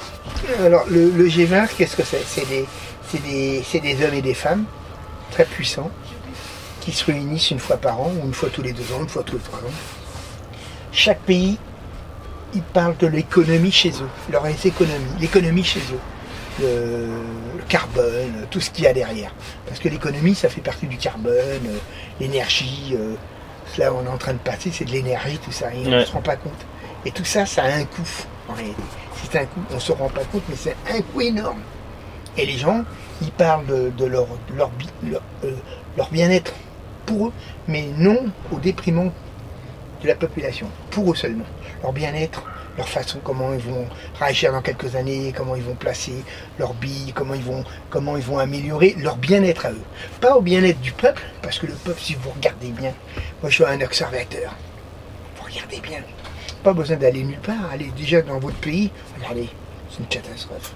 alors, 0.65 0.83
le, 0.89 1.11
le 1.11 1.27
G20, 1.27 1.69
qu'est-ce 1.77 1.95
que 1.95 2.03
c'est? 2.03 2.23
C'est 2.25 2.47
des, 2.49 2.65
c'est 3.07 3.21
des, 3.21 3.63
c'est 3.63 3.79
des 3.79 4.03
hommes 4.03 4.15
et 4.15 4.23
des 4.23 4.33
femmes 4.33 4.65
très 5.29 5.45
puissants 5.45 5.91
qui 6.79 6.91
se 6.91 7.05
réunissent 7.05 7.51
une 7.51 7.59
fois 7.59 7.77
par 7.77 8.01
an, 8.01 8.11
ou 8.19 8.25
une 8.25 8.33
fois 8.33 8.49
tous 8.51 8.63
les 8.63 8.73
deux 8.73 8.91
ans, 8.93 9.01
une 9.01 9.09
fois 9.09 9.21
tous 9.23 9.35
les 9.35 9.41
trois 9.43 9.59
ans. 9.59 9.77
Chaque 10.91 11.19
pays, 11.19 11.59
ils 12.55 12.63
parlent 12.63 12.97
de 12.97 13.05
l'économie 13.07 13.71
chez 13.71 13.91
eux, 13.91 14.09
leurs 14.31 14.47
économies, 14.47 15.15
l'économie 15.19 15.63
chez 15.63 15.79
eux, 15.79 15.99
le, 16.59 17.07
le 17.57 17.63
carbone, 17.69 18.47
tout 18.49 18.59
ce 18.59 18.69
qu'il 18.69 18.83
y 18.83 18.87
a 18.87 18.93
derrière. 18.93 19.33
Parce 19.67 19.79
que 19.79 19.89
l'économie, 19.89 20.35
ça 20.35 20.49
fait 20.49 20.61
partie 20.61 20.87
du 20.87 20.97
carbone, 20.97 21.31
euh, 21.33 21.77
l'énergie. 22.19 22.93
euh, 22.95 23.15
là, 23.77 23.93
on 23.93 24.05
est 24.05 24.09
en 24.09 24.17
train 24.17 24.33
de 24.33 24.39
passer, 24.39 24.69
c'est 24.73 24.85
de 24.85 24.91
l'énergie, 24.91 25.37
tout 25.37 25.51
ça, 25.51 25.73
et 25.73 25.77
on 25.85 25.89
ne 25.89 26.03
se 26.05 26.11
rend 26.11 26.21
pas 26.21 26.35
compte. 26.35 26.65
Et 27.05 27.11
tout 27.11 27.23
ça, 27.25 27.45
ça 27.45 27.63
a 27.63 27.71
un 27.73 27.85
coût, 27.85 28.07
en 28.49 28.53
réalité. 28.53 28.81
C'est 29.23 29.39
un 29.39 29.45
coût, 29.45 29.61
on 29.71 29.75
ne 29.75 29.79
se 29.79 29.91
rend 29.93 30.09
pas 30.09 30.23
compte, 30.25 30.43
mais 30.49 30.55
c'est 30.55 30.75
un 30.93 31.01
coût 31.01 31.21
énorme. 31.21 31.61
Et 32.37 32.45
les 32.45 32.57
gens, 32.57 32.83
ils 33.21 33.31
parlent 33.31 33.65
de, 33.65 33.91
de 33.97 34.05
leur, 34.05 34.25
de 34.49 34.55
leur, 34.57 34.71
euh, 35.45 35.51
leur 35.97 36.09
bien-être 36.09 36.53
pour 37.05 37.27
eux, 37.27 37.33
mais 37.67 37.85
non 37.97 38.17
au 38.51 38.57
déprimant 38.59 39.11
de 40.01 40.07
la 40.07 40.15
population, 40.15 40.67
pour 40.89 41.11
eux 41.11 41.15
seulement. 41.15 41.45
Leur 41.81 41.93
bien-être, 41.93 42.43
leur 42.77 42.87
façon, 42.87 43.19
comment 43.23 43.53
ils 43.53 43.59
vont 43.59 43.85
réagir 44.19 44.51
dans 44.53 44.61
quelques 44.61 44.95
années, 44.95 45.33
comment 45.35 45.55
ils 45.55 45.63
vont 45.63 45.75
placer 45.75 46.13
leurs 46.57 46.73
billes, 46.73 47.11
comment 47.13 47.33
ils 47.33 47.43
vont, 47.43 47.63
comment 47.89 48.15
ils 48.17 48.23
vont 48.23 48.39
améliorer 48.39 48.95
leur 48.99 49.17
bien-être 49.17 49.65
à 49.65 49.71
eux. 49.71 49.81
Pas 50.21 50.35
au 50.37 50.41
bien-être 50.41 50.79
du 50.81 50.91
peuple, 50.93 51.21
parce 51.41 51.59
que 51.59 51.67
le 51.67 51.73
peuple, 51.73 51.99
si 52.01 52.15
vous 52.15 52.29
regardez 52.31 52.69
bien, 52.69 52.93
moi 53.41 53.49
je 53.49 53.55
suis 53.55 53.65
un 53.65 53.81
observateur, 53.81 54.55
vous 55.37 55.43
regardez 55.43 55.79
bien, 55.81 55.99
pas 56.63 56.73
besoin 56.73 56.95
d'aller 56.95 57.23
nulle 57.23 57.39
part, 57.39 57.69
allez 57.73 57.91
déjà 57.97 58.21
dans 58.21 58.39
votre 58.39 58.57
pays, 58.57 58.89
regardez, 59.17 59.49
c'est 59.89 59.99
une 59.99 60.05
catastrophe. 60.07 60.73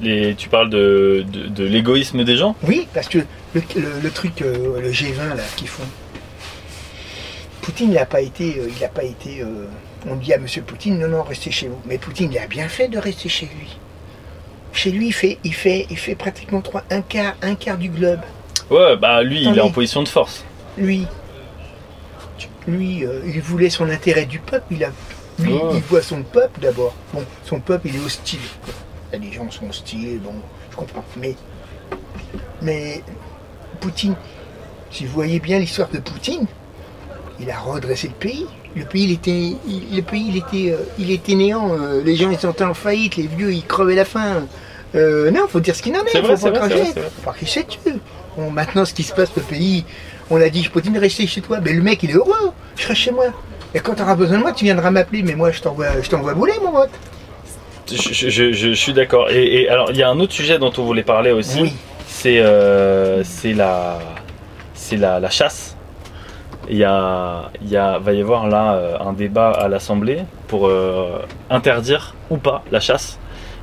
Les, 0.00 0.34
tu 0.34 0.48
parles 0.50 0.68
de, 0.70 1.24
de, 1.32 1.46
de 1.48 1.64
l'égoïsme 1.64 2.22
des 2.22 2.36
gens? 2.36 2.54
Oui, 2.62 2.86
parce 2.94 3.08
que 3.08 3.18
le, 3.54 3.62
le- 3.74 4.00
le 4.02 4.10
truc, 4.10 4.42
euh, 4.42 4.78
le 4.80 4.90
G20 4.92 5.34
là, 5.36 5.42
qu'ils 5.56 5.68
font, 5.68 5.82
Poutine 7.62 7.92
n'a 7.92 8.06
pas 8.06 8.20
été, 8.20 8.62
il 8.68 8.80
n'a 8.80 8.88
pas 8.88 9.02
été. 9.02 9.40
euh, 9.40 9.66
on 10.08 10.16
dit 10.16 10.32
à 10.32 10.38
Monsieur 10.38 10.62
Poutine, 10.62 10.98
non, 10.98 11.08
non, 11.08 11.22
restez 11.22 11.50
chez 11.50 11.68
vous. 11.68 11.78
Mais 11.86 11.98
Poutine, 11.98 12.32
il 12.32 12.38
a 12.38 12.46
bien 12.46 12.68
fait 12.68 12.88
de 12.88 12.98
rester 12.98 13.28
chez 13.28 13.46
lui. 13.46 13.76
Chez 14.72 14.90
lui, 14.90 15.08
il 15.08 15.12
fait, 15.12 15.38
il 15.42 15.54
fait, 15.54 15.86
il 15.90 15.96
fait 15.96 16.14
pratiquement 16.14 16.60
trois, 16.60 16.84
un 16.90 17.00
quart, 17.02 17.34
un 17.42 17.54
quart 17.54 17.78
du 17.78 17.88
globe. 17.88 18.20
Ouais, 18.70 18.96
bah 18.96 19.22
lui, 19.22 19.42
il 19.42 19.56
est 19.56 19.60
en 19.60 19.70
position 19.70 20.02
de 20.02 20.08
force. 20.08 20.44
Lui, 20.76 21.06
lui, 22.66 23.04
euh, 23.04 23.20
il 23.26 23.40
voulait 23.40 23.70
son 23.70 23.88
intérêt 23.88 24.26
du 24.26 24.38
peuple. 24.38 24.66
Il 24.70 24.84
a, 24.84 24.90
lui, 25.38 25.54
il 25.72 25.80
voit 25.82 26.02
son 26.02 26.22
peuple 26.22 26.60
d'abord. 26.60 26.94
Bon, 27.12 27.24
son 27.44 27.60
peuple, 27.60 27.88
il 27.88 27.96
est 27.96 28.04
hostile. 28.04 28.40
Des 29.12 29.32
gens 29.32 29.50
sont 29.50 29.68
hostiles, 29.68 30.20
bon, 30.20 30.34
je 30.70 30.76
comprends. 30.76 31.04
Mais, 31.16 31.34
mais 32.60 33.02
Poutine, 33.80 34.16
si 34.90 35.06
vous 35.06 35.12
voyez 35.12 35.40
bien 35.40 35.58
l'histoire 35.58 35.88
de 35.88 35.98
Poutine, 35.98 36.46
il 37.40 37.50
a 37.50 37.58
redressé 37.58 38.08
le 38.08 38.14
pays. 38.14 38.46
Le 38.76 38.84
pays, 38.84 39.04
il 39.04 39.12
était, 39.12 39.56
il- 39.66 39.96
le 39.96 40.02
pays, 40.02 40.26
il 40.28 40.36
était, 40.36 40.72
euh, 40.72 40.84
il 40.98 41.10
était 41.10 41.34
néant. 41.34 41.72
euh, 41.72 42.02
les 42.04 42.14
gens, 42.14 42.30
ils 42.30 42.38
sont 42.38 42.62
en 42.62 42.74
faillite. 42.74 43.16
Les 43.16 43.26
vieux, 43.26 43.52
ils 43.52 43.64
crevaient 43.64 43.94
la 43.94 44.04
faim. 44.04 44.46
Euh, 44.94 45.30
non, 45.30 45.48
faut 45.48 45.60
dire 45.60 45.74
ce 45.74 45.82
qu'il 45.82 45.96
en 45.96 46.04
est. 46.04 46.10
C'est 46.12 46.22
faut 46.22 46.36
vrai, 46.36 46.52
pas 46.52 46.58
cracher. 46.68 46.84
Faut 46.84 47.22
pas 47.24 47.32
cracher 47.32 47.64
dessus. 47.64 47.96
Bon, 48.36 48.50
maintenant, 48.50 48.84
ce 48.84 48.92
qui 48.92 49.02
se 49.02 49.14
passe, 49.14 49.30
le 49.34 49.42
pays, 49.42 49.84
on 50.30 50.40
a 50.40 50.48
dit, 50.50 50.68
Poutine, 50.68 50.96
restez 50.98 51.26
chez 51.26 51.40
toi. 51.40 51.58
Mais 51.62 51.72
le 51.72 51.82
mec, 51.82 52.02
il 52.02 52.10
est 52.10 52.14
heureux. 52.14 52.52
Je 52.76 52.86
reste 52.86 53.00
chez 53.00 53.10
moi. 53.12 53.26
Et 53.74 53.80
quand 53.80 53.94
tu 53.94 54.02
auras 54.02 54.14
besoin 54.14 54.36
de 54.38 54.42
moi, 54.42 54.52
tu 54.52 54.64
viendras 54.64 54.90
m'appeler. 54.90 55.22
Mais 55.22 55.34
moi, 55.34 55.50
je 55.52 55.60
t'envoie, 55.62 55.86
je 56.02 56.08
t'envoie 56.10 56.34
bouler, 56.34 56.52
mon 56.62 56.72
pote. 56.72 56.90
Je, 57.90 57.96
je- 58.12 58.28
je- 58.30 58.52
je 58.52 58.72
suis 58.74 58.92
d'accord. 58.92 59.30
Et, 59.30 59.62
et 59.62 59.68
alors, 59.68 59.90
il 59.90 59.96
y 59.96 60.02
a 60.02 60.10
un 60.10 60.18
autre 60.20 60.32
sujet 60.32 60.58
dont 60.58 60.72
on 60.76 60.82
voulait 60.84 61.02
parler 61.04 61.30
aussi. 61.30 61.60
Oui. 61.62 61.72
C'est 62.08 62.38
euh, 62.40 63.22
c'est 63.24 63.52
la, 63.52 63.98
c'est 64.74 64.96
la, 64.96 65.20
la 65.20 65.30
chasse. 65.30 65.75
Il 66.68 66.76
y 66.76 66.84
a, 66.84 67.50
il 67.62 67.68
y 67.68 67.76
a, 67.76 67.98
va 67.98 68.12
y 68.12 68.20
avoir 68.20 68.48
là 68.48 68.74
euh, 68.74 68.98
un 68.98 69.12
débat 69.12 69.50
à 69.50 69.68
l'Assemblée 69.68 70.22
pour 70.48 70.66
euh, 70.66 71.24
interdire 71.50 72.14
ou 72.30 72.38
pas 72.38 72.62
la 72.72 72.80
chasse. 72.80 73.18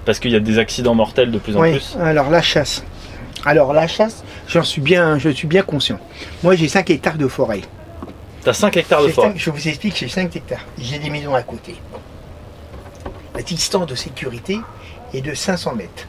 Parce 0.05 0.19
qu'il 0.19 0.31
y 0.31 0.35
a 0.35 0.39
des 0.39 0.59
accidents 0.59 0.95
mortels 0.95 1.31
de 1.31 1.37
plus 1.39 1.55
en 1.55 1.61
Oui, 1.61 1.71
plus. 1.71 1.97
alors 2.01 2.29
la 2.29 2.41
chasse. 2.41 2.83
Alors 3.45 3.73
la 3.73 3.87
chasse, 3.87 4.23
j'en 4.47 4.63
suis 4.63 4.81
bien, 4.81 5.17
je 5.17 5.29
suis 5.29 5.47
bien 5.47 5.63
conscient. 5.63 5.99
Moi 6.43 6.55
j'ai 6.55 6.67
5 6.67 6.89
hectares 6.89 7.17
de 7.17 7.27
forêt. 7.27 7.61
T'as 8.43 8.53
5 8.53 8.75
hectares 8.77 9.03
de 9.03 9.09
forêt. 9.09 9.33
je 9.35 9.49
vous 9.49 9.67
explique, 9.67 9.97
j'ai 9.97 10.07
5 10.07 10.33
hectares. 10.35 10.65
J'ai 10.77 10.99
des 10.99 11.09
maisons 11.09 11.35
à 11.35 11.41
côté. 11.43 11.75
La 13.35 13.41
distance 13.41 13.87
de 13.87 13.95
sécurité 13.95 14.59
est 15.13 15.21
de 15.21 15.33
500 15.33 15.75
mètres. 15.75 16.07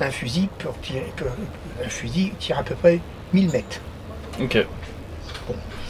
Un 0.00 0.10
fusil, 0.10 0.48
peut 0.58 0.68
tirer, 0.82 1.12
un 1.84 1.88
fusil 1.88 2.32
tire 2.38 2.58
à 2.58 2.62
peu 2.64 2.74
près 2.74 3.00
1000 3.32 3.50
mètres. 3.50 3.80
Ok. 4.40 4.58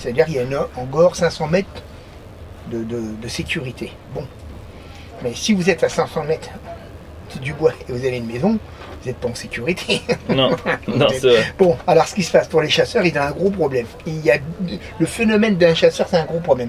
C'est-à-dire 0.04 0.26
qu'il 0.26 0.34
y 0.34 0.38
a 0.38 0.42
une- 0.42 0.58
encore 0.76 1.16
500 1.16 1.46
mètres 1.48 1.82
de, 2.70 2.84
de- 2.84 3.14
de 3.22 3.28
sécurité. 3.28 3.90
Bon. 4.14 4.24
Mais 5.22 5.32
si 5.34 5.54
vous 5.54 5.70
êtes 5.70 5.82
à 5.82 5.88
500 5.88 6.24
mètres 6.24 6.50
du 7.40 7.54
bois 7.54 7.72
et 7.88 7.92
vous 7.92 8.04
avez 8.04 8.18
une 8.18 8.26
maison, 8.26 8.50
vous 8.50 9.06
n'êtes 9.08 9.16
pas 9.16 9.28
en 9.28 9.34
sécurité. 9.34 10.02
Non, 10.28 10.50
non, 10.88 11.06
c'est 11.10 11.20
vrai. 11.20 11.54
Bon, 11.58 11.76
alors 11.86 12.06
ce 12.06 12.14
qui 12.14 12.22
se 12.22 12.30
passe 12.30 12.48
pour 12.48 12.60
les 12.60 12.68
chasseurs, 12.68 13.04
il 13.06 13.14
y 13.14 13.18
a 13.18 13.26
un 13.26 13.30
gros 13.30 13.48
problème. 13.50 13.86
Il 14.06 14.20
y 14.24 14.30
a 14.30 14.36
le 14.98 15.06
phénomène 15.06 15.56
d'un 15.56 15.74
chasseur, 15.74 16.06
c'est 16.08 16.18
un 16.18 16.26
gros 16.26 16.40
problème. 16.40 16.68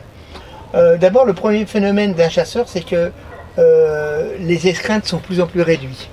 Euh, 0.73 0.95
D'abord, 0.97 1.25
le 1.25 1.33
premier 1.33 1.65
phénomène 1.65 2.13
d'un 2.13 2.29
chasseur, 2.29 2.69
c'est 2.69 2.85
que 2.85 3.11
euh, 3.59 4.35
les 4.39 4.67
escrintes 4.69 5.05
sont 5.05 5.17
de 5.17 5.21
plus 5.23 5.41
en 5.41 5.47
plus 5.47 5.61
réduites. 5.61 6.07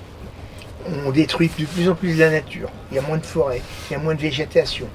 On 1.07 1.11
détruit 1.13 1.49
de 1.57 1.65
plus 1.65 1.89
en 1.89 1.95
plus 1.95 2.19
la 2.19 2.31
nature. 2.31 2.69
Il 2.91 2.97
y 2.97 2.99
a 2.99 3.03
moins 3.03 3.19
de 3.19 3.25
forêts, 3.27 3.63
il 3.89 3.93
y 3.95 3.97
a 3.97 3.99
moins 4.01 4.15
de 4.17 4.21
végétation. 4.21 4.87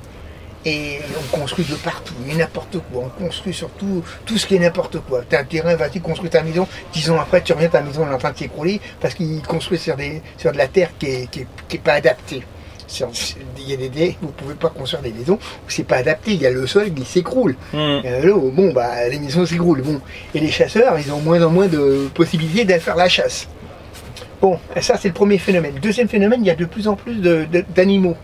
Et 0.65 0.99
on 1.33 1.37
construit 1.37 1.65
de 1.65 1.75
partout, 1.75 2.13
n'importe 2.35 2.77
quoi. 2.91 3.03
On 3.05 3.23
construit 3.23 3.53
surtout 3.53 4.03
tout 4.25 4.37
ce 4.37 4.45
qui 4.47 4.55
est 4.55 4.59
n'importe 4.59 4.99
quoi. 4.99 5.21
Tu 5.29 5.35
as 5.35 5.39
un 5.39 5.43
terrain, 5.45 5.75
vas-y, 5.75 6.01
construis 6.01 6.29
ta 6.29 6.41
maison. 6.43 6.67
Dix 6.91 7.09
ans 7.09 7.19
après, 7.19 7.41
tu 7.41 7.53
reviens, 7.53 7.69
ta 7.69 7.81
maison 7.81 8.03
elle 8.05 8.11
est 8.11 8.15
en 8.15 8.17
train 8.17 8.31
de 8.31 8.37
s'écrouler 8.37 8.81
parce 8.99 9.13
qu'ils 9.13 9.41
construisent 9.43 9.81
sur, 9.81 9.95
des, 9.95 10.21
sur 10.37 10.51
de 10.51 10.57
la 10.57 10.67
terre 10.67 10.89
qui 10.99 11.05
n'est 11.07 11.27
qui 11.27 11.41
est- 11.41 11.47
qui 11.69 11.75
est 11.77 11.79
pas 11.79 11.93
adaptée. 11.93 12.43
Il 13.57 13.69
y 13.69 13.73
a 13.73 13.77
des, 13.77 13.89
des- 13.89 14.17
vous 14.21 14.29
pouvez 14.29 14.53
pas 14.55 14.69
construire 14.69 15.03
des 15.03 15.11
maisons 15.11 15.35
où 15.35 15.69
c'est 15.69 15.83
pas 15.83 15.97
adapté. 15.97 16.31
Il 16.31 16.41
y 16.41 16.45
a 16.45 16.51
le 16.51 16.65
sol 16.67 16.93
qui 16.93 17.03
s'écroule. 17.03 17.55
Euh, 18.05 18.21
l'eau, 18.23 18.49
bon, 18.53 18.71
bah, 18.71 19.07
les 19.09 19.19
maisons 19.19 19.45
s'écroulent. 19.45 19.81
Bon. 19.81 19.99
Et 20.33 20.39
les 20.39 20.49
chasseurs, 20.51 20.97
ils 20.97 21.11
ont 21.11 21.19
moins 21.19 21.41
en 21.43 21.49
moins 21.49 21.67
de 21.67 22.07
possibilités 22.13 22.63
d'aller 22.63 22.79
faire 22.79 22.95
la 22.95 23.09
chasse. 23.09 23.47
Bon, 24.41 24.59
ça, 24.81 24.97
c'est 24.97 25.07
le 25.07 25.13
premier 25.13 25.37
phénomène. 25.39 25.73
Deuxième 25.81 26.07
phénomène, 26.07 26.41
il 26.43 26.47
y 26.47 26.51
a 26.51 26.55
de 26.55 26.65
plus 26.65 26.87
en 26.87 26.95
plus 26.95 27.15
d'animaux. 27.75 28.15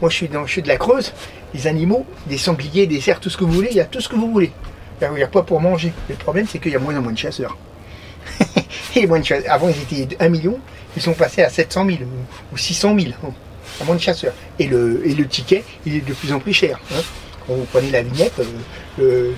Moi, 0.00 0.10
je 0.10 0.16
suis, 0.16 0.28
dans, 0.28 0.44
je 0.46 0.52
suis 0.52 0.62
de 0.62 0.68
la 0.68 0.76
Creuse. 0.76 1.12
Les 1.54 1.66
animaux, 1.66 2.04
des 2.26 2.38
sangliers, 2.38 2.86
des 2.86 3.00
cerfs, 3.00 3.20
tout 3.20 3.30
ce 3.30 3.36
que 3.36 3.44
vous 3.44 3.52
voulez, 3.52 3.68
il 3.70 3.76
y 3.76 3.80
a 3.80 3.84
tout 3.84 4.00
ce 4.00 4.08
que 4.08 4.16
vous 4.16 4.30
voulez. 4.32 4.50
Il 5.02 5.08
n'y 5.16 5.22
a 5.22 5.26
pas 5.28 5.42
pour 5.42 5.60
manger. 5.60 5.92
Le 6.08 6.14
problème, 6.16 6.46
c'est 6.48 6.58
qu'il 6.58 6.72
y 6.72 6.76
a 6.76 6.78
moins 6.78 6.96
en 6.96 7.00
moins 7.02 7.12
de 7.12 7.18
chasseurs. 7.18 7.56
Et 8.96 9.06
moins 9.06 9.20
de 9.20 9.24
chasseurs. 9.24 9.50
Avant, 9.52 9.68
ils 9.68 10.00
étaient 10.02 10.16
1 10.22 10.28
million. 10.28 10.58
Ils 10.96 11.02
sont 11.02 11.14
passés 11.14 11.42
à 11.42 11.48
700 11.48 11.86
000 11.86 11.98
ou, 12.02 12.54
ou 12.54 12.56
600 12.58 12.96
000. 12.98 13.12
Bon, 13.22 13.32
il 13.32 13.80
y 13.80 13.82
a 13.82 13.86
moins 13.86 13.94
de 13.96 14.00
chasseurs. 14.00 14.32
Et 14.58 14.66
le, 14.66 15.02
et 15.06 15.14
le 15.14 15.26
ticket, 15.26 15.64
il 15.86 15.96
est 15.96 16.06
de 16.06 16.12
plus 16.12 16.32
en 16.32 16.40
plus 16.40 16.52
cher. 16.52 16.78
hein. 16.92 17.00
Quand 17.46 17.54
vous 17.54 17.66
prenez 17.72 17.90
la 17.90 18.02
vignette, 18.02 18.40
euh, 19.00 19.30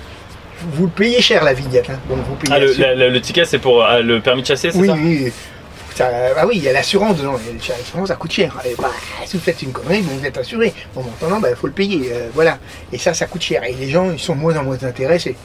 vous 0.73 0.85
le 0.85 0.91
payez 0.91 1.21
cher, 1.21 1.43
la 1.43 1.53
vignette. 1.53 1.89
hein. 1.89 1.99
Donc, 2.09 2.19
vous 2.27 2.35
payez 2.35 2.53
Ah, 2.53 2.59
le, 2.59 3.07
la- 3.09 3.19
ticket, 3.21 3.45
c'est 3.45 3.59
pour 3.59 3.83
euh, 3.85 4.01
le 4.01 4.19
permis 4.19 4.41
de 4.41 4.47
chasser, 4.47 4.71
c'est 4.71 4.77
Oui, 4.79 4.87
ça? 4.87 4.93
oui. 4.95 5.31
Ça- 5.95 6.09
ah 6.37 6.47
oui, 6.47 6.53
il 6.57 6.63
y 6.63 6.69
a 6.69 6.73
l'assurance 6.73 7.17
dedans. 7.17 7.37
Et 7.49 7.53
L'assurance, 7.53 8.07
ça 8.07 8.15
coûte 8.15 8.31
cher. 8.31 8.57
Et 8.65 8.75
bah, 8.81 8.89
si 9.25 9.37
vous 9.37 9.43
faites 9.43 9.61
une 9.61 9.71
connerie, 9.71 10.01
vous 10.01 10.25
êtes 10.25 10.37
assuré. 10.37 10.73
Bon, 10.95 11.03
maintenant, 11.21 11.39
il 11.47 11.55
faut 11.55 11.67
le 11.67 11.73
payer. 11.73 12.09
euh, 12.11 12.29
voilà. 12.33 12.57
Et 12.91 12.97
ça, 12.97 13.13
ça 13.13 13.25
coûte 13.27 13.41
cher. 13.43 13.63
Et 13.63 13.73
les 13.73 13.89
gens, 13.89 14.11
ils 14.11 14.19
sont 14.19 14.35
moins 14.35 14.55
en 14.57 14.63
moins 14.63 14.81
intéressés. 14.83 15.35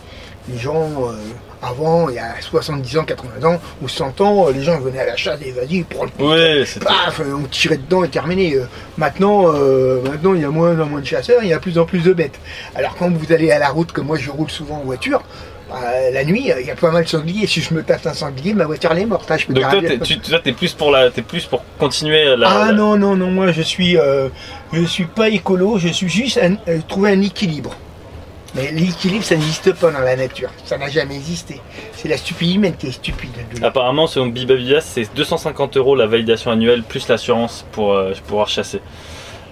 Les 0.51 0.59
gens, 0.59 0.89
euh, 1.11 1.13
avant, 1.61 2.09
il 2.09 2.15
y 2.15 2.19
a 2.19 2.37
70 2.41 2.97
ans, 2.97 3.05
80 3.05 3.47
ans, 3.47 3.61
ou 3.83 3.89
100 3.89 4.19
ans, 4.23 4.47
euh, 4.49 4.53
les 4.53 4.63
gens 4.63 4.79
venaient 4.81 5.01
à 5.01 5.05
la 5.07 5.17
chasse 5.17 5.39
et 5.45 5.51
vas-y, 5.51 5.83
prends 5.83 6.05
le 6.05 6.65
c'est 6.65 6.83
paf, 6.83 7.21
on 7.21 7.43
tirait 7.49 7.77
dedans 7.77 8.03
et 8.03 8.09
terminé. 8.09 8.55
Euh, 8.55 8.65
Maintenant, 8.97 9.53
euh, 9.55 10.01
maintenant, 10.03 10.33
il 10.35 10.41
y 10.41 10.45
a 10.47 10.49
moins 10.49 10.81
en 10.81 10.87
moins 10.87 11.01
de 11.01 11.07
chasseurs, 11.07 11.43
il 11.43 11.51
y 11.51 11.53
a 11.53 11.57
de 11.57 11.61
plus 11.61 11.79
en 11.79 11.85
plus 11.85 12.01
de 12.03 12.15
bêtes. 12.15 12.41
Alors 12.75 12.97
quand 12.97 13.11
vous 13.13 13.31
allez 13.33 13.51
à 13.51 13.59
la 13.59 13.69
route, 13.69 13.93
comme 13.93 14.07
moi 14.07 14.17
je 14.17 14.31
roule 14.31 14.51
souvent 14.51 14.77
en 14.77 14.85
voiture, 14.85 15.23
Bah, 15.69 16.11
la 16.13 16.25
nuit, 16.25 16.51
il 16.61 16.67
y 16.67 16.71
a 16.71 16.75
pas 16.75 16.91
mal 16.91 17.05
de 17.05 17.09
sangliers. 17.09 17.47
Si 17.47 17.61
je 17.61 17.75
me 17.75 17.83
tape 17.83 18.07
un 18.07 18.15
sanglier, 18.15 18.55
ma 18.55 18.65
voiture 18.65 18.91
elle 18.93 19.01
est 19.01 19.07
morte. 19.07 19.31
hein, 19.31 19.37
je 19.37 19.47
peux 19.47 19.53
Donc 19.53 19.69
toi, 19.69 19.81
t'es, 19.83 19.99
tu, 19.99 20.19
toi, 20.19 20.39
t'es 20.39 20.53
plus 20.53 20.73
pour 20.73 20.91
la, 20.91 21.11
t'es 21.11 21.21
plus 21.23 21.45
pour 21.45 21.63
continuer 21.79 22.35
la. 22.37 22.49
Ah 22.49 22.67
la- 22.69 22.73
non, 22.73 22.97
non, 22.97 23.17
non, 23.17 23.31
moi 23.31 23.53
je 23.53 23.61
suis, 23.63 23.99
euh, 23.99 24.29
je 24.73 24.83
suis 24.85 25.05
pas 25.05 25.29
écolo, 25.29 25.79
je 25.79 25.89
suis 25.89 26.09
juste 26.09 26.39
un- 26.39 26.57
euh, 26.69 26.79
trouver 26.89 27.11
un 27.13 27.21
équilibre. 27.21 27.75
Mais 28.55 28.73
l'équilibre, 28.73 29.23
ça 29.25 29.35
n'existe 29.35 29.75
pas 29.75 29.91
dans 29.91 29.99
la 29.99 30.17
nature. 30.17 30.49
Ça 30.65 30.79
n'a 30.79 30.89
jamais 30.89 31.17
existé. 31.17 31.61
C'est 31.93 32.09
la 32.09 32.17
stupide 32.17 32.55
humaine 32.55 32.75
qui 32.79 32.87
est 32.87 32.93
stupide. 32.93 33.31
de- 33.55 33.63
Apparemment, 33.63 34.07
selon 34.07 34.29
Bibabias, 34.29 34.81
c'est 34.81 35.15
250 35.15 35.77
euros 35.77 35.95
la 35.95 36.07
validation 36.07 36.51
annuelle 36.51 36.83
plus 36.83 37.07
l'assurance 37.09 37.67
pour 37.73 37.93
euh, 37.93 38.15
pouvoir 38.27 38.49
chasser. 38.49 38.81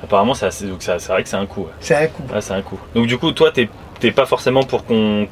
Apparemment, 0.03 0.33
c'est 0.33 0.47
assez- 0.47 0.67
donc 0.67 0.83
ça- 0.83 0.99
c'est 0.99 1.13
vrai 1.13 1.23
que 1.23 1.29
c'est 1.29 1.37
un 1.37 1.45
coût. 1.45 1.67
C'est 1.79 1.95
un 1.95 2.07
coup. 2.07 2.23
Ouais, 2.33 2.41
c'est 2.41 2.55
un 2.55 2.63
coût. 2.63 2.79
Donc 2.95 3.07
du 3.07 3.19
coup, 3.19 3.33
toi, 3.33 3.51
t'es, 3.53 3.69
t'es 4.01 4.11
pas 4.13 4.27
forcément 4.27 4.63
pour 4.63 4.85
qu'on, 4.85 5.27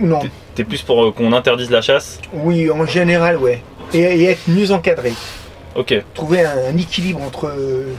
Non. 0.00 0.20
t'es, 0.54 0.64
plus 0.64 0.82
pour 0.82 1.04
euh, 1.04 1.12
qu'on 1.12 1.32
interdise 1.32 1.70
la 1.70 1.82
chasse? 1.82 2.20
Oui, 2.32 2.70
en 2.70 2.84
général, 2.86 3.36
ouais. 3.36 3.62
Et, 3.94 4.00
et 4.00 4.24
être 4.30 4.48
mieux 4.48 4.70
encadré. 4.72 5.12
Ok. 5.74 5.94
Trouver 6.14 6.44
un, 6.44 6.56
un 6.72 6.76
équilibre 6.76 7.22
entre 7.22 7.46
euh, 7.46 7.92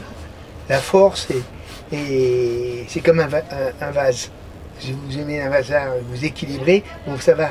la 0.70 0.80
force 0.80 1.28
et, 1.32 1.96
et 1.96 2.86
c'est 2.88 3.00
comme 3.02 3.20
un, 3.20 3.28
va- 3.28 3.44
un- 3.82 3.88
un 3.88 3.92
vase. 3.92 4.32
Si 4.80 4.94
vous 4.94 5.18
aimez 5.20 5.42
un 5.42 5.50
vase, 5.50 5.74
vous 6.12 6.24
équilibrez, 6.26 6.84
donc 7.08 7.22
ça 7.22 7.34
va. 7.34 7.50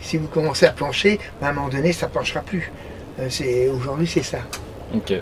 Si 0.00 0.16
vous 0.16 0.28
commencez 0.28 0.66
à 0.66 0.70
plancher, 0.70 1.18
à 1.42 1.48
un 1.48 1.52
moment 1.52 1.68
donné, 1.68 1.92
ça 1.92 2.06
planchera 2.08 2.40
plus. 2.40 2.70
Euh, 3.20 3.72
aujourd'hui, 3.72 4.06
c'est 4.06 4.22
ça. 4.22 4.38
Ok. 4.94 5.12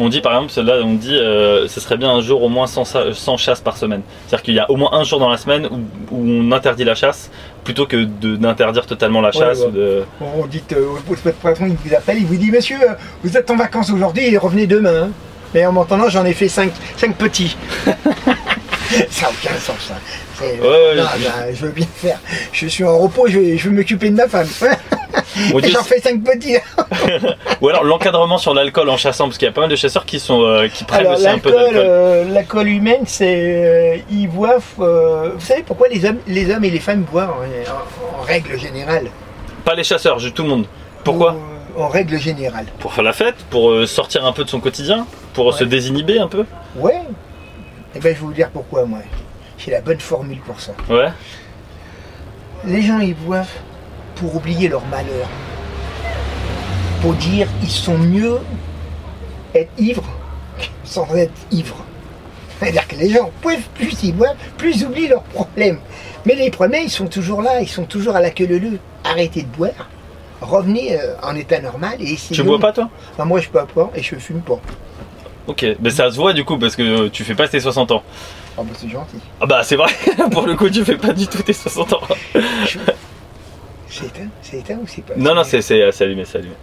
On 0.00 0.08
dit 0.08 0.20
par 0.20 0.32
exemple, 0.34 0.66
là, 0.68 0.80
on 0.84 0.94
dit, 0.94 1.16
euh, 1.16 1.66
ce 1.68 1.80
serait 1.80 1.96
bien 1.96 2.10
un 2.10 2.20
jour 2.20 2.42
au 2.42 2.48
moins 2.48 2.66
sans, 2.66 2.84
sa- 2.84 3.12
sans 3.14 3.36
chasse 3.36 3.60
par 3.60 3.76
semaine. 3.76 4.02
C'est-à-dire 4.26 4.42
qu'il 4.44 4.54
y 4.54 4.58
a 4.60 4.70
au 4.70 4.76
moins 4.76 4.90
un 4.92 5.02
jour 5.04 5.18
dans 5.18 5.28
la 5.28 5.36
semaine 5.36 5.66
où, 5.66 5.76
où 6.14 6.24
on 6.28 6.52
interdit 6.52 6.84
la 6.84 6.94
chasse 6.94 7.30
plutôt 7.64 7.86
que 7.86 7.96
de, 8.04 8.36
d'interdire 8.36 8.86
totalement 8.86 9.20
la 9.20 9.32
chasse. 9.32 9.60
ouais. 9.60 9.66
ou 9.66 9.70
de- 9.70 10.04
On 10.20 10.46
dit, 10.46 10.62
euh, 10.72 10.86
votre 11.06 11.32
patron 11.32 11.66
il 11.66 11.76
vous 11.84 11.94
appelle, 11.94 12.18
il 12.18 12.26
vous 12.26 12.36
dit 12.36 12.50
Monsieur, 12.50 12.76
vous 13.24 13.36
êtes 13.36 13.50
en 13.50 13.56
vacances 13.56 13.90
aujourd'hui 13.90 14.32
et 14.32 14.38
revenez 14.38 14.66
demain. 14.66 15.04
hein. 15.04 15.10
Mais 15.54 15.64
en 15.64 15.72
m'entendant, 15.72 16.08
j'en 16.10 16.24
ai 16.26 16.34
fait 16.34 16.48
5 16.48 16.70
cinq, 16.96 17.16
petits. 17.16 17.56
ça 17.86 19.26
n'a 19.26 19.28
aucun 19.30 19.54
sens. 19.58 19.76
Ça. 19.88 20.44
Ouais, 20.44 20.94
non, 20.96 21.02
je- 21.18 21.24
bah, 21.24 21.32
je 21.52 21.66
veux 21.66 21.72
bien 21.72 21.86
faire. 21.96 22.18
Je 22.52 22.66
suis 22.66 22.84
en 22.84 22.98
repos, 22.98 23.26
je 23.28 23.38
vais, 23.38 23.58
je 23.58 23.68
vais 23.68 23.74
m'occuper 23.76 24.10
de 24.10 24.16
ma 24.16 24.28
femme. 24.28 24.46
J'en 25.72 25.82
fais 25.82 26.00
5 26.00 26.22
petits. 26.24 26.56
Ou 27.60 27.68
alors 27.68 27.84
l'encadrement 27.84 28.38
sur 28.38 28.54
l'alcool 28.54 28.88
en 28.90 28.96
chassant, 28.96 29.24
parce 29.26 29.38
qu'il 29.38 29.46
y 29.46 29.50
a 29.50 29.52
pas 29.52 29.62
mal 29.62 29.70
de 29.70 29.76
chasseurs 29.76 30.04
qui 30.06 30.18
sont 30.20 30.42
euh, 30.42 30.68
qui 30.68 30.84
prennent 30.84 31.00
Alors, 31.06 31.14
aussi 31.14 31.26
un 31.26 31.38
peu 31.38 31.50
l'alcool, 31.50 31.74
d'alcool. 31.74 31.82
euh, 31.90 32.24
l'alcool 32.32 32.68
humaine, 32.68 33.02
c'est. 33.06 33.34
euh, 33.36 33.96
ils 34.10 34.28
boivent. 34.28 34.62
vous 34.76 35.40
savez 35.40 35.62
pourquoi 35.64 35.88
les 35.88 36.04
hommes, 36.04 36.18
les 36.26 36.52
hommes 36.54 36.64
et 36.64 36.70
les 36.70 36.80
femmes 36.80 37.02
boivent 37.02 37.30
en, 37.30 38.16
en- 38.16 38.20
en 38.20 38.22
règle 38.22 38.58
générale? 38.58 39.06
Pas 39.64 39.74
les 39.74 39.84
chasseurs, 39.84 40.18
tout 40.34 40.42
le 40.42 40.48
monde. 40.48 40.66
Pourquoi? 41.04 41.36
En, 41.76 41.82
en 41.82 41.88
règle 41.88 42.18
générale. 42.18 42.66
Pour 42.80 42.92
faire 42.92 43.04
la 43.04 43.12
fête, 43.12 43.36
pour 43.50 43.86
sortir 43.86 44.24
un 44.26 44.32
peu 44.32 44.44
de 44.44 44.50
son 44.50 44.60
quotidien, 44.60 45.06
pour 45.34 45.46
Ouais. 45.46 45.52
se 45.52 45.64
désinhiber 45.64 46.18
un 46.18 46.28
peu? 46.28 46.44
Ouais. 46.76 47.00
Eh 47.94 48.00
ben, 48.00 48.14
je 48.14 48.20
vais 48.20 48.26
vous 48.26 48.32
dire 48.32 48.50
pourquoi, 48.52 48.84
moi. 48.84 48.98
J'ai 49.58 49.70
la 49.72 49.80
bonne 49.80 50.00
formule 50.00 50.38
pour 50.40 50.60
ça. 50.60 50.72
Ouais. 50.90 51.08
Les 52.64 52.82
gens, 52.82 52.98
ils 52.98 53.14
boivent 53.14 53.46
pour 54.18 54.36
oublier 54.36 54.68
leur 54.68 54.84
malheur. 54.86 55.28
Pour 57.00 57.14
dire, 57.14 57.46
ils 57.62 57.70
sont 57.70 57.98
mieux 57.98 58.38
être 59.54 59.70
ivres 59.78 60.04
sans 60.84 61.06
être 61.14 61.32
ivres. 61.50 61.84
C'est-à-dire 62.58 62.88
que 62.88 62.96
les 62.96 63.10
gens, 63.10 63.30
plus 63.40 63.58
plus 63.74 64.02
ils 64.02 64.14
boivent, 64.14 64.36
plus 64.56 64.76
ils 64.76 64.86
oublient 64.86 65.08
leurs 65.08 65.22
problèmes. 65.22 65.78
Mais 66.26 66.34
les 66.34 66.50
problèmes, 66.50 66.84
ils 66.84 66.90
sont 66.90 67.06
toujours 67.06 67.42
là, 67.42 67.60
ils 67.60 67.68
sont 67.68 67.84
toujours 67.84 68.16
à 68.16 68.20
la 68.20 68.30
queue 68.30 68.46
leu 68.46 68.78
Arrêtez 69.04 69.42
de 69.42 69.46
boire, 69.46 69.88
revenez 70.40 70.98
euh, 70.98 71.14
en 71.22 71.36
état 71.36 71.60
normal 71.60 71.94
et 72.00 72.12
essayez. 72.12 72.34
Tu 72.34 72.42
bois 72.42 72.58
pas 72.58 72.72
toi 72.72 72.90
Non, 73.18 73.26
Moi, 73.26 73.40
je 73.40 73.48
bois 73.48 73.66
pas 73.66 73.90
et 73.94 74.02
je 74.02 74.16
fume 74.16 74.40
pas. 74.40 74.60
Ok, 75.46 75.64
mais 75.80 75.88
ça 75.90 76.10
se 76.10 76.16
voit 76.16 76.34
du 76.34 76.44
coup 76.44 76.58
parce 76.58 76.76
que 76.76 76.82
euh, 76.82 77.08
tu 77.10 77.24
fais 77.24 77.34
pas 77.34 77.48
tes 77.48 77.60
60 77.60 77.92
ans. 77.92 78.02
Ah 78.58 78.62
bah 78.62 78.74
c'est 78.76 78.88
gentil. 78.90 79.16
Ah 79.40 79.46
bah 79.46 79.62
c'est 79.62 79.76
vrai, 79.76 79.90
pour 80.30 80.46
le 80.46 80.56
coup 80.56 80.68
tu 80.68 80.84
fais 80.84 80.96
pas 80.96 81.14
du 81.14 81.26
tout 81.26 81.42
tes 81.42 81.54
60 81.54 81.92
ans. 81.94 82.00
C'est 83.88 84.06
éteint 84.06 84.28
C'est 84.42 84.58
éteint 84.58 84.78
ou 84.82 84.86
c'est 84.86 85.02
pas? 85.04 85.14
Non 85.16 85.34
non 85.34 85.44
c'est 85.44 85.62
c'est 85.62 85.82
allumé, 86.02 86.24
c'est 86.24 86.38
allumé. 86.38 86.54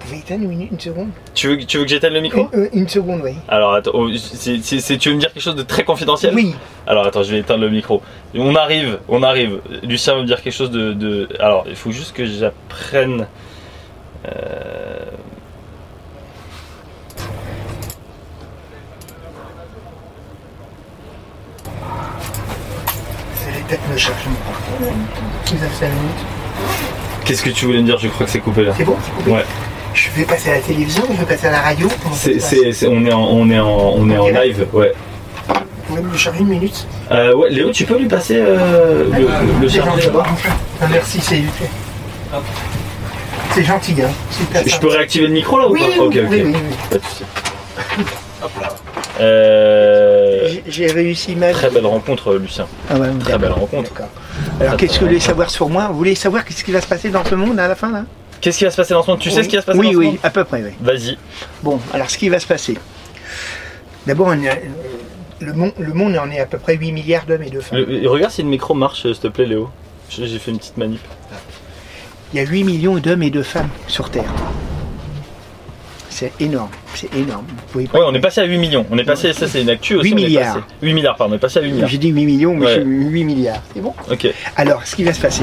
Vous 0.00 0.06
pouvez 0.10 0.18
éteindre 0.18 0.50
une, 0.50 0.68
une 0.70 0.78
seconde? 0.78 1.08
Tu 1.32 1.48
veux, 1.48 1.56
tu 1.64 1.78
veux 1.78 1.84
que 1.84 1.88
j'éteigne 1.90 2.12
le 2.12 2.20
micro? 2.20 2.42
Euh, 2.52 2.64
euh, 2.64 2.68
Une 2.74 2.86
seconde, 2.88 3.22
oui. 3.24 3.32
Alors 3.48 3.72
attends, 3.72 3.92
oh, 3.94 4.10
si, 4.14 4.62
si- 4.62 4.82
si 4.82 4.98
tu 4.98 5.08
veux 5.08 5.14
me 5.14 5.20
dire 5.20 5.32
quelque 5.32 5.42
chose 5.42 5.56
de 5.56 5.62
très 5.62 5.82
confidentiel? 5.82 6.34
Oui. 6.34 6.54
Alors 6.86 7.06
attends, 7.06 7.22
je 7.22 7.30
vais 7.30 7.38
éteindre 7.38 7.62
le 7.62 7.70
micro. 7.70 8.02
On 8.34 8.54
arrive, 8.54 8.98
on 9.08 9.22
arrive. 9.22 9.60
Lucien 9.82 10.14
va 10.16 10.20
me 10.20 10.26
dire 10.26 10.42
quelque 10.42 10.52
chose 10.52 10.70
de... 10.70 10.92
de- 10.92 11.28
Alors 11.40 11.64
il 11.66 11.74
faut 11.76 11.90
juste 11.90 12.14
que 12.14 12.26
j'apprenne... 12.26 13.26
euh, 14.26 14.98
Les 23.68 23.76
têtes 23.76 23.80
me 23.90 23.96
cherchent. 23.96 24.24
Vous 24.80 24.86
avez 25.64 25.74
5 25.74 25.86
minutes. 25.86 26.24
Qu'est-ce 27.24 27.42
que 27.42 27.50
tu 27.50 27.66
voulais 27.66 27.78
me 27.80 27.84
dire? 27.86 27.98
Je 27.98 28.08
crois 28.08 28.26
que 28.26 28.32
c'est 28.32 28.38
coupé 28.40 28.64
là. 28.64 28.72
C'est 28.76 28.84
bon 28.84 28.96
c'est 29.04 29.12
coupé 29.12 29.30
Ouais. 29.30 29.44
Je 29.94 30.10
vais 30.10 30.24
passer 30.24 30.50
à 30.50 30.54
la 30.54 30.60
télévision, 30.60 31.04
je 31.10 31.16
vais 31.24 31.24
passer 31.36 31.46
à 31.46 31.52
la 31.52 31.60
radio. 31.60 31.88
C'est, 32.14 32.40
c'est- 32.40 32.72
c'est- 32.72 32.88
on 32.88 33.04
est 33.06 33.12
en, 33.12 33.22
on 33.22 33.48
est 33.48 33.58
en, 33.60 33.68
on 33.68 34.10
est 34.10 34.18
en 34.18 34.26
Ok. 34.26 34.32
live, 34.34 34.66
ouais. 34.72 34.92
Vous 35.48 35.54
pouvez 35.96 36.02
me 36.02 36.16
charger 36.16 36.40
une 36.40 36.48
minute 36.48 36.86
Euh, 37.12 37.34
ouais, 37.34 37.50
Léo, 37.50 37.70
tu 37.70 37.84
peux 37.84 37.98
lui 37.98 38.06
passer 38.08 38.36
euh, 38.38 39.04
le, 39.10 39.60
le 39.60 39.68
C'est 39.68 39.76
chargeur 39.76 39.94
gentil. 39.96 40.06
là-bas 40.06 40.26
Ah, 40.82 40.86
Merci, 40.90 41.20
c'est 41.20 41.42
C'est 43.52 43.62
gentil, 43.64 43.94
hein. 44.02 44.10
Super 44.30 44.62
Je 44.66 44.78
peux 44.80 44.88
réactiver 44.88 45.26
le 45.28 45.32
micro 45.34 45.58
là 45.60 45.68
ou 45.68 45.72
Oui, 45.74 45.80
pas? 45.80 45.86
oui, 45.86 45.98
Ok, 46.00 46.12
oui, 46.14 46.20
ok. 46.24 46.28
oui, 46.30 46.42
oui, 46.46 46.54
oui. 46.54 46.76
Pas 46.90 46.96
de 46.96 47.02
souci. 47.04 47.24
Euh, 49.20 50.48
J'ai- 50.66 50.86
réussi 50.90 51.36
ma 51.36 51.50
très 51.52 51.70
belle 51.70 51.86
rencontre, 51.86 52.34
Lucien. 52.34 52.66
Ah 52.90 52.98
ouais, 52.98 53.08
Très 53.20 53.38
belle 53.38 53.52
rencontre. 53.52 53.92
Alors, 54.60 54.76
qu'est-ce 54.76 54.94
que 54.94 55.00
vous 55.00 55.06
voulez 55.06 55.20
savoir 55.20 55.50
sur 55.50 55.68
moi? 55.68 55.88
Vous 55.88 55.96
voulez 55.98 56.14
savoir 56.14 56.44
qu'est-ce 56.44 56.64
qui 56.64 56.72
va 56.72 56.80
se 56.80 56.86
passer 56.86 57.10
dans 57.10 57.24
ce 57.24 57.34
monde 57.34 57.58
à 57.58 57.68
la 57.68 57.74
fin, 57.74 57.92
là? 57.92 58.04
Qu'est-ce 58.40 58.58
qui 58.58 58.64
va 58.64 58.70
se 58.70 58.76
passer 58.76 58.92
dans 58.94 59.02
ce 59.02 59.10
monde? 59.10 59.20
Tu 59.20 59.30
sais 59.30 59.38
Oui. 59.38 59.44
ce 59.44 59.48
qui 59.48 59.56
va 59.56 59.62
se 59.62 59.66
passer 59.66 59.78
Oui, 59.78 59.86
dans 59.86 59.92
ce 59.92 59.96
oui, 59.98 60.06
monde? 60.06 60.16
à 60.22 60.30
peu 60.30 60.44
près, 60.44 60.62
oui. 60.62 60.70
Vas-y. 60.80 61.16
Bon, 61.62 61.80
alors 61.92 62.10
ce 62.10 62.18
qui 62.18 62.28
va 62.28 62.38
se 62.40 62.46
passer. 62.46 62.76
D'abord, 64.06 64.26
on 64.28 64.32
euh, 64.44 64.50
le, 65.40 65.52
monde, 65.54 65.72
le 65.78 65.92
monde 65.94 66.16
en 66.18 66.30
est 66.30 66.40
à 66.40 66.46
peu 66.46 66.58
près 66.58 66.76
8 66.76 66.92
milliards 66.92 67.24
d'hommes 67.24 67.42
et 67.42 67.50
de 67.50 67.60
femmes. 67.60 67.78
Le- 67.78 68.08
regarde 68.08 68.32
si 68.32 68.42
le 68.42 68.48
micro 68.48 68.74
marche, 68.74 69.02
s'il 69.02 69.16
te 69.18 69.28
plaît, 69.28 69.46
Léo. 69.46 69.70
J'ai 70.10 70.38
fait 70.38 70.50
une 70.50 70.58
petite 70.58 70.76
manip. 70.76 71.00
Il 72.32 72.40
y 72.40 72.42
a 72.42 72.46
8 72.46 72.64
millions 72.64 72.96
d'hommes 72.96 73.22
et 73.22 73.30
de 73.30 73.42
femmes 73.42 73.70
sur 73.86 74.10
Terre. 74.10 74.32
C'est 76.14 76.30
énorme, 76.38 76.70
c'est 76.94 77.12
énorme. 77.12 77.44
Ouais, 77.74 77.88
on 77.92 78.14
est 78.14 78.20
passé 78.20 78.40
à 78.40 78.44
8 78.44 78.56
millions. 78.58 78.86
On 78.88 78.96
est 78.98 79.04
passé, 79.04 79.32
ça 79.32 79.48
c'est 79.48 79.62
une 79.62 79.68
actu 79.70 79.96
aussi. 79.96 80.10
8 80.10 80.14
on 80.14 80.16
est 80.18 80.20
milliards. 80.26 80.54
passé- 80.54 80.66
8 80.82 80.94
milliards, 80.94 81.16
pardon. 81.16 81.32
On 81.32 81.36
est 81.36 81.40
passé 81.40 81.58
à 81.58 81.62
8 81.62 81.72
milliards. 81.72 81.88
J'ai 81.88 81.98
dit 81.98 82.08
8 82.10 82.24
millions, 82.24 82.54
mais 82.54 82.66
Ouais. 82.66 82.74
c'est 82.76 82.84
8 82.84 83.24
milliards. 83.24 83.62
C'est 83.74 83.80
bon 83.80 83.92
Ok. 84.08 84.28
Alors, 84.54 84.86
ce 84.86 84.94
qui 84.94 85.02
va 85.02 85.12
se 85.12 85.20
passer, 85.20 85.42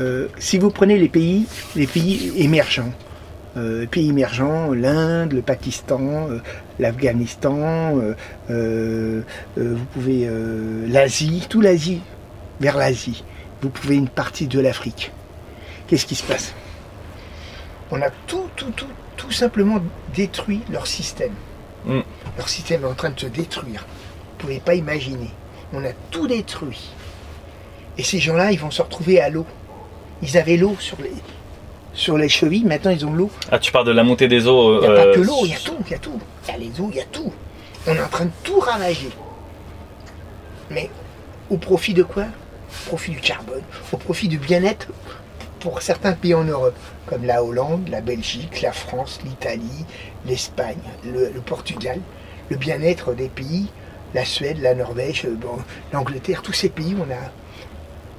euh, 0.00 0.26
si 0.40 0.58
vous 0.58 0.70
prenez 0.70 0.98
les 0.98 1.08
pays, 1.08 1.46
les 1.76 1.86
pays 1.86 2.32
émergents, 2.38 2.92
euh, 3.56 3.86
pays 3.86 4.08
émergents, 4.08 4.72
l'Inde, 4.74 5.32
le 5.32 5.42
Pakistan, 5.42 6.00
euh, 6.30 6.38
l'Afghanistan, 6.80 7.96
euh, 8.50 9.22
vous 9.56 9.84
pouvez 9.94 10.28
l'Asie, 10.88 11.46
tout 11.48 11.60
l'Asie, 11.60 12.00
vers 12.60 12.76
l'Asie. 12.76 13.22
Vous 13.62 13.68
pouvez 13.70 13.94
une 13.94 14.08
partie 14.08 14.48
de 14.48 14.58
l'Afrique. 14.58 15.12
Qu'est-ce 15.86 16.06
qui 16.06 16.16
se 16.16 16.24
passe? 16.24 16.54
On 17.92 18.02
a 18.02 18.10
tout, 18.26 18.48
tout, 18.56 18.70
tout, 18.76 18.84
tout 19.18 19.32
simplement 19.32 19.82
détruit 20.14 20.62
leur 20.70 20.86
système. 20.86 21.34
Mm. 21.84 22.00
Leur 22.38 22.48
système 22.48 22.84
est 22.84 22.86
en 22.86 22.94
train 22.94 23.10
de 23.10 23.20
se 23.20 23.26
détruire. 23.26 23.84
Vous 23.84 24.46
pouvez 24.46 24.60
pas 24.60 24.74
imaginer. 24.74 25.30
On 25.74 25.84
a 25.84 25.92
tout 26.10 26.26
détruit. 26.26 26.90
Et 27.98 28.02
ces 28.02 28.20
gens-là, 28.20 28.52
ils 28.52 28.58
vont 28.58 28.70
se 28.70 28.80
retrouver 28.80 29.20
à 29.20 29.28
l'eau. 29.28 29.44
Ils 30.22 30.38
avaient 30.38 30.56
l'eau 30.56 30.76
sur 30.78 30.96
les, 31.02 31.12
sur 31.92 32.16
les 32.16 32.28
chevilles, 32.28 32.64
maintenant 32.64 32.92
ils 32.92 33.04
ont 33.04 33.12
l'eau. 33.12 33.30
Ah, 33.50 33.58
tu 33.58 33.70
parles 33.72 33.86
de 33.86 33.92
la 33.92 34.04
montée 34.04 34.28
des 34.28 34.46
eaux. 34.46 34.76
Il 34.76 34.80
n'y 34.80 34.86
a 34.86 34.90
euh, 34.90 35.04
pas 35.12 35.14
que 35.14 35.20
l'eau, 35.20 35.40
il 35.44 35.50
y 35.50 35.54
a 35.54 35.58
tout, 35.58 35.76
il 35.84 35.90
y 35.90 35.94
a 35.94 35.98
tout. 35.98 36.20
Il 36.44 36.52
y 36.52 36.54
a 36.54 36.58
les 36.58 36.80
eaux, 36.80 36.88
il 36.90 36.96
y 36.96 37.00
a 37.00 37.04
tout. 37.04 37.32
On 37.86 37.94
est 37.94 38.00
en 38.00 38.08
train 38.08 38.26
de 38.26 38.30
tout 38.44 38.60
ravager. 38.60 39.10
Mais 40.70 40.90
au 41.50 41.56
profit 41.56 41.94
de 41.94 42.02
quoi? 42.02 42.24
Au 42.24 42.88
profit 42.88 43.12
du 43.12 43.20
carbone, 43.20 43.62
au 43.92 43.96
profit 43.96 44.28
du 44.28 44.38
bien-être 44.38 44.88
pour 45.60 45.82
certains 45.82 46.12
pays 46.12 46.34
en 46.34 46.44
Europe, 46.44 46.76
comme 47.06 47.24
la 47.24 47.42
Hollande, 47.42 47.88
la 47.90 48.00
Belgique, 48.00 48.62
la 48.62 48.72
France, 48.72 49.20
l'Italie, 49.24 49.84
l'Espagne, 50.26 50.76
le, 51.04 51.30
le 51.34 51.40
Portugal, 51.40 51.98
le 52.50 52.56
bien-être 52.56 53.14
des 53.14 53.28
pays, 53.28 53.66
la 54.14 54.24
Suède, 54.24 54.58
la 54.60 54.74
Norvège, 54.74 55.24
euh, 55.26 55.34
bon, 55.34 55.58
l'Angleterre, 55.92 56.42
tous 56.42 56.52
ces 56.52 56.68
pays, 56.68 56.96
on 56.98 57.10
a 57.12 57.30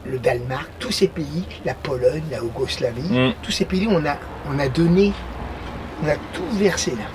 le 0.09 0.17
Danemark, 0.19 0.69
tous 0.79 0.91
ces 0.91 1.07
pays, 1.07 1.43
la 1.65 1.73
Pologne, 1.73 2.23
la 2.31 2.37
Yougoslavie, 2.37 3.01
Mm. 3.11 3.33
tous 3.41 3.51
ces 3.51 3.65
pays, 3.65 3.87
on 3.89 4.05
a, 4.05 4.17
on 4.49 4.57
a 4.59 4.67
donné, 4.67 5.13
on 6.03 6.07
a 6.07 6.15
tout 6.33 6.45
versé 6.53 6.91
là. 6.91 7.05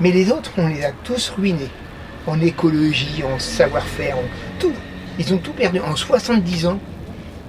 Mais 0.00 0.10
les 0.10 0.30
autres, 0.32 0.50
on 0.58 0.66
les 0.68 0.84
a 0.84 0.92
tous 1.04 1.30
ruinés. 1.36 1.70
En 2.26 2.40
écologie, 2.40 3.22
en 3.22 3.38
savoir-faire, 3.38 4.16
en 4.16 4.22
tout. 4.58 4.72
Ils 5.18 5.32
ont 5.34 5.38
tout 5.38 5.52
perdu. 5.52 5.78
En 5.80 5.94
70 5.94 6.66
ans, 6.66 6.78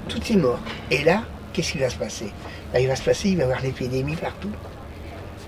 tout 0.09 0.19
est 0.29 0.35
mort. 0.35 0.59
Et 0.91 1.01
là, 1.03 1.23
qu'est-ce 1.55 1.71
qui 1.71 1.77
va 1.77 1.89
se 1.89 1.95
passer? 1.95 2.31
Bah, 2.73 2.79
Il 2.79 2.87
va 2.87 2.95
se 2.95 3.03
passer, 3.03 3.29
il 3.29 3.37
va 3.37 3.41
y 3.43 3.45
avoir 3.45 3.61
l'épidémie 3.61 4.15
partout. 4.15 4.51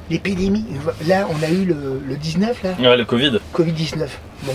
L'épidémie, 0.09 0.65
là 1.05 1.27
on 1.29 1.43
a 1.43 1.49
eu 1.49 1.65
le, 1.65 2.01
le 2.05 2.15
19 2.15 2.63
là, 2.63 2.69
Ouais, 2.79 2.95
le 2.97 3.03
Covid. 3.03 3.39
Covid-19. 3.53 4.07
Bon, 4.43 4.53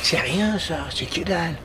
c'est 0.00 0.18
rien 0.20 0.56
ça, 0.58 0.86
c'est 0.94 1.06
que 1.06 1.22
dalle. 1.26 1.56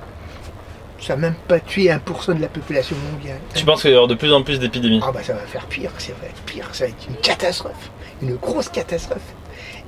Ça 1.00 1.16
n'a 1.16 1.22
même 1.22 1.36
pas 1.48 1.60
tué 1.60 1.86
1% 1.90 2.36
de 2.36 2.42
la 2.42 2.48
population 2.48 2.96
mondiale. 3.12 3.40
Tu 3.54 3.64
penses 3.64 3.82
qu'il 3.82 3.92
va 3.92 3.94
y 3.94 3.96
avoir 3.98 4.08
de 4.08 4.16
plus 4.16 4.34
en 4.34 4.42
plus 4.44 4.60
d'épidémies? 4.60 5.00
Ah 5.04 5.12
bah 5.14 5.22
ça 5.24 5.34
va 5.34 5.42
faire 5.42 5.66
pire, 5.68 5.92
ça 6.00 6.12
va 6.20 6.28
être 6.28 6.42
pire, 6.42 6.68
ça 6.74 6.86
va 6.86 6.90
être 6.90 7.08
une 7.08 7.16
catastrophe, 7.18 7.92
une 8.22 8.36
grosse 8.36 8.68
catastrophe. 8.68 9.22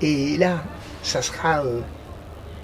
Et 0.02 0.38
là, 0.38 0.64
ça 1.04 1.22
sera 1.24 1.66
euh, 1.66 1.82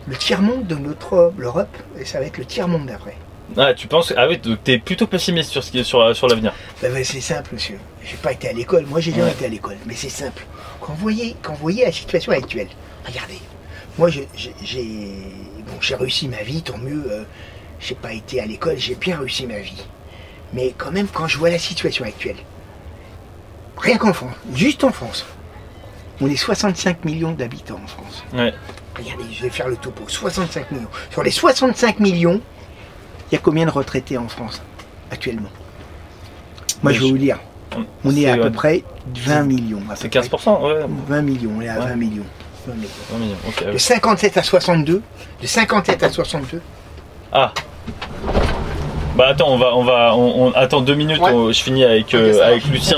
le 0.07 0.15
tiers-monde 0.15 0.67
de 0.67 0.75
notre 0.75 1.33
l'Europe, 1.37 1.75
et 1.99 2.05
ça 2.05 2.19
va 2.19 2.25
être 2.25 2.37
le 2.37 2.45
tiers-monde 2.45 2.85
d'après. 2.85 3.17
Ah, 3.55 3.73
tu 3.73 3.87
penses 3.87 4.13
Ah 4.17 4.27
oui, 4.27 4.37
donc 4.37 4.63
t'es 4.63 4.77
plutôt 4.77 5.07
pessimiste 5.07 5.51
sur, 5.51 5.63
ce 5.63 5.71
qui 5.71 5.79
est 5.79 5.83
sur, 5.83 6.15
sur 6.15 6.27
l'avenir. 6.27 6.53
Bah, 6.81 6.89
bah, 6.91 7.03
c'est 7.03 7.21
simple, 7.21 7.51
monsieur. 7.53 7.79
J'ai 8.03 8.17
pas 8.17 8.33
été 8.33 8.49
à 8.49 8.53
l'école, 8.53 8.85
moi 8.85 8.99
j'ai 8.99 9.13
jamais 9.13 9.31
été 9.31 9.45
à 9.45 9.49
l'école, 9.49 9.77
mais 9.85 9.95
c'est 9.95 10.09
simple. 10.09 10.45
Quand 10.81 10.93
vous 10.93 10.99
voyez, 10.99 11.35
quand 11.41 11.53
vous 11.53 11.61
voyez 11.61 11.85
la 11.85 11.91
situation 11.91 12.31
actuelle, 12.31 12.67
regardez. 13.05 13.39
Moi 13.97 14.09
j'ai 14.09 14.27
bon, 15.65 15.73
j'ai 15.81 15.95
réussi 15.95 16.27
ma 16.27 16.43
vie, 16.43 16.61
tant 16.61 16.77
mieux. 16.77 17.03
euh, 17.09 17.23
j'ai 17.79 17.95
pas 17.95 18.13
été 18.13 18.39
à 18.41 18.45
l'école, 18.45 18.77
j'ai 18.77 18.95
bien 18.95 19.17
réussi 19.17 19.45
ma 19.47 19.59
vie. 19.59 19.83
Mais 20.53 20.73
quand 20.77 20.91
même, 20.91 21.07
quand 21.07 21.27
je 21.27 21.37
vois 21.37 21.49
la 21.49 21.59
situation 21.59 22.05
actuelle, 22.05 22.37
rien 23.77 23.97
qu'en 23.97 24.13
France, 24.13 24.35
juste 24.53 24.83
en 24.83 24.91
France, 24.91 25.25
on 26.21 26.29
est 26.29 26.35
65 26.35 27.05
millions 27.05 27.31
d'habitants 27.33 27.79
en 27.83 27.87
France. 27.87 28.23
Ouais. 28.33 28.53
Regardez, 28.97 29.25
je 29.31 29.43
vais 29.43 29.49
faire 29.49 29.67
le 29.67 29.75
topo. 29.75 30.03
65 30.07 30.71
millions. 30.71 30.87
Sur 31.11 31.23
les 31.23 31.29
65 31.31 31.99
millions, 31.99 32.41
il 33.31 33.35
y 33.35 33.37
a 33.37 33.41
combien 33.41 33.65
de 33.65 33.71
retraités 33.71 34.17
en 34.17 34.27
France 34.27 34.61
actuellement? 35.11 35.49
Moi, 36.83 36.93
je 36.93 37.01
vais 37.01 37.09
vous 37.09 37.17
dire. 37.17 37.39
On 38.05 38.15
est 38.15 38.29
à 38.29 38.37
peu 38.37 38.51
près 38.51 38.83
20 39.15 39.43
millions. 39.43 39.81
C'est 39.95 40.09
près. 40.09 40.21
15%, 40.21 40.61
ouais. 40.65 40.85
20 41.07 41.21
millions, 41.21 41.51
on 41.57 41.61
est 41.61 41.67
à 41.69 41.79
Ouais. 41.79 41.87
20 41.89 41.95
millions. 41.95 42.23
20 42.67 42.73
millions. 42.75 42.89
20 43.11 43.17
millions, 43.19 43.35
ok. 43.47 43.65
De 43.65 43.71
ouais. 43.71 43.77
57 43.77 44.37
à 44.37 44.43
62, 44.43 45.01
de 45.41 45.47
57 45.47 46.03
à 46.03 46.09
62, 46.09 46.61
Ah 47.31 47.53
Bah 49.15 49.27
attends, 49.29 49.49
on 49.51 49.57
va, 49.57 49.75
on 49.75 49.83
va, 49.83 50.15
on, 50.15 50.47
on- 50.47 50.51
attends 50.53 50.81
deux 50.81 50.95
minutes, 50.95 51.19
Ouais. 51.19 51.31
on- 51.31 51.51
je 51.51 51.61
finis 51.63 51.83
avec, 51.83 52.13
euh, 52.13 52.41
avec. 52.45 52.65
Lucien. 52.67 52.97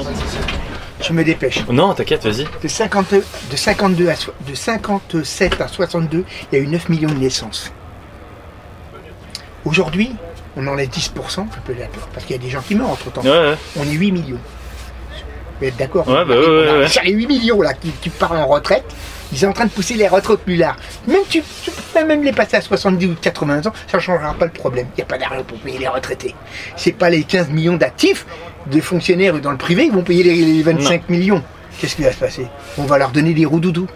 je 1.01 1.13
me 1.13 1.23
dépêche. 1.23 1.65
Non, 1.69 1.93
t'inquiète, 1.93 2.23
vas-y. 2.25 2.45
De, 2.61 2.67
50 2.67 3.13
de, 3.13 3.55
52 3.55 4.09
à, 4.09 4.15
so- 4.15 4.33
de 4.47 4.53
57 4.53 5.61
à 5.61 5.67
62, 5.67 6.25
il 6.51 6.55
y 6.57 6.61
a 6.61 6.63
eu 6.63 6.67
9 6.67 6.89
millions 6.89 7.09
de 7.09 7.15
naissances. 7.19 7.71
Aujourd'hui, 9.65 10.11
on 10.57 10.65
enlève 10.67 10.89
10%, 10.89 11.39
un 11.41 11.45
peu 11.65 11.73
la 11.73 11.85
peur, 11.87 12.07
parce 12.13 12.25
qu'il 12.25 12.35
y 12.35 12.39
a 12.39 12.41
des 12.41 12.49
gens 12.49 12.61
qui 12.61 12.75
meurent 12.75 12.89
entre 12.89 13.11
temps. 13.11 13.21
Ouais, 13.21 13.29
ouais. 13.29 13.55
On 13.77 13.83
est 13.83 13.91
8 13.93 14.11
millions. 14.11 14.39
Vous 15.61 15.67
êtes 15.67 15.75
d'accord 15.77 16.07
Ouais, 16.07 16.23
bah 16.25 16.35
On 16.35 16.39
ouais, 16.39 16.67
a- 16.69 16.73
ouais, 16.73 16.79
ouais. 16.79 16.87
Sur 16.87 17.03
les 17.03 17.11
8 17.11 17.27
millions 17.27 17.61
là 17.61 17.73
qui, 17.73 17.89
qui 17.91 18.09
partent 18.09 18.31
en 18.33 18.47
retraite, 18.47 18.85
ils 19.31 19.37
sont 19.37 19.47
en 19.47 19.53
train 19.53 19.65
de 19.65 19.69
pousser 19.71 19.95
les 19.95 20.07
retraites 20.07 20.39
plus 20.39 20.55
larges. 20.55 20.77
Même 21.07 21.21
tu, 21.29 21.43
tu 21.63 21.71
peux 21.93 22.05
même 22.05 22.23
les 22.23 22.31
passer 22.31 22.55
à 22.57 22.61
70 22.61 23.05
ou 23.07 23.15
80 23.21 23.59
ans, 23.67 23.73
ça 23.87 23.97
ne 23.97 24.01
changera 24.01 24.33
pas 24.33 24.45
le 24.45 24.51
problème. 24.51 24.87
Il 24.95 24.99
n'y 24.99 25.03
a 25.03 25.05
pas 25.05 25.17
d'argent 25.17 25.43
pour 25.43 25.57
payer 25.59 25.77
les 25.79 25.87
retraités. 25.89 26.33
C'est 26.77 26.93
pas 26.93 27.09
les 27.09 27.23
15 27.23 27.49
millions 27.49 27.75
d'actifs 27.75 28.25
des 28.67 28.81
fonctionnaires 28.81 29.39
dans 29.39 29.51
le 29.51 29.57
privé 29.57 29.85
qui 29.85 29.89
vont 29.91 30.03
payer 30.03 30.23
les, 30.23 30.35
les 30.35 30.63
25 30.63 31.09
millions. 31.09 31.43
Qu'est-ce 31.79 31.95
qui 31.97 32.03
va 32.03 32.11
se 32.11 32.17
passer? 32.17 32.47
On 32.77 32.83
va 32.83 32.97
leur 32.97 33.09
donner 33.11 33.33
des 33.33 33.45
roues 33.45 33.59
doudous. 33.59 33.87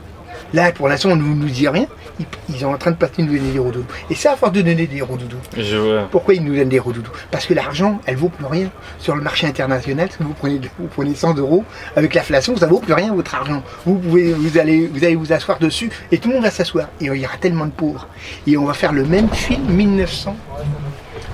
Là, 0.53 0.71
pour 0.71 0.87
l'instant, 0.87 1.09
on 1.09 1.15
ne 1.15 1.21
nous 1.21 1.49
dit 1.49 1.67
rien. 1.67 1.87
Ils, 2.19 2.25
ils 2.49 2.59
sont 2.59 2.67
en 2.67 2.77
train 2.77 2.91
de 2.91 2.95
passer 2.95 3.23
nous 3.23 3.33
donner 3.33 3.51
des 3.51 3.59
roues 3.59 3.71
doudous. 3.71 3.87
Et 4.09 4.15
c'est 4.15 4.27
à 4.27 4.35
force 4.35 4.51
de 4.51 4.61
donner 4.61 4.85
des 4.85 5.01
roues 5.01 5.17
doudous. 5.17 5.37
Je 5.57 5.77
vois. 5.77 6.07
Pourquoi 6.11 6.35
ils 6.35 6.43
nous 6.43 6.55
donnent 6.55 6.69
des 6.69 6.79
roues 6.79 6.93
doudous 6.93 7.11
Parce 7.31 7.45
que 7.47 7.53
l'argent, 7.53 7.99
elle 8.05 8.17
vaut 8.17 8.29
plus 8.29 8.45
rien. 8.45 8.69
Sur 8.99 9.15
le 9.15 9.21
marché 9.21 9.47
international, 9.47 10.09
si 10.11 10.17
vous 10.21 10.33
prenez, 10.33 10.61
vous 10.77 10.87
prenez 10.87 11.15
100 11.15 11.35
euros, 11.37 11.63
avec 11.95 12.13
l'inflation, 12.13 12.55
ça 12.55 12.67
vaut 12.67 12.79
plus 12.79 12.93
rien 12.93 13.13
votre 13.13 13.33
argent. 13.33 13.63
Vous 13.85 13.95
pouvez, 13.95 14.33
vous 14.33 14.57
allez, 14.57 14.87
vous 14.87 15.03
allez 15.03 15.15
vous 15.15 15.33
asseoir 15.33 15.57
dessus 15.59 15.89
et 16.11 16.19
tout 16.19 16.29
le 16.29 16.35
monde 16.35 16.43
va 16.43 16.51
s'asseoir. 16.51 16.87
Et 17.01 17.05
il 17.05 17.15
y 17.15 17.25
aura 17.25 17.37
tellement 17.37 17.65
de 17.65 17.71
pauvres. 17.71 18.07
Et 18.45 18.57
on 18.57 18.65
va 18.65 18.73
faire 18.73 18.93
le 18.93 19.05
même 19.05 19.29
film 19.29 19.65
1900, 19.69 20.35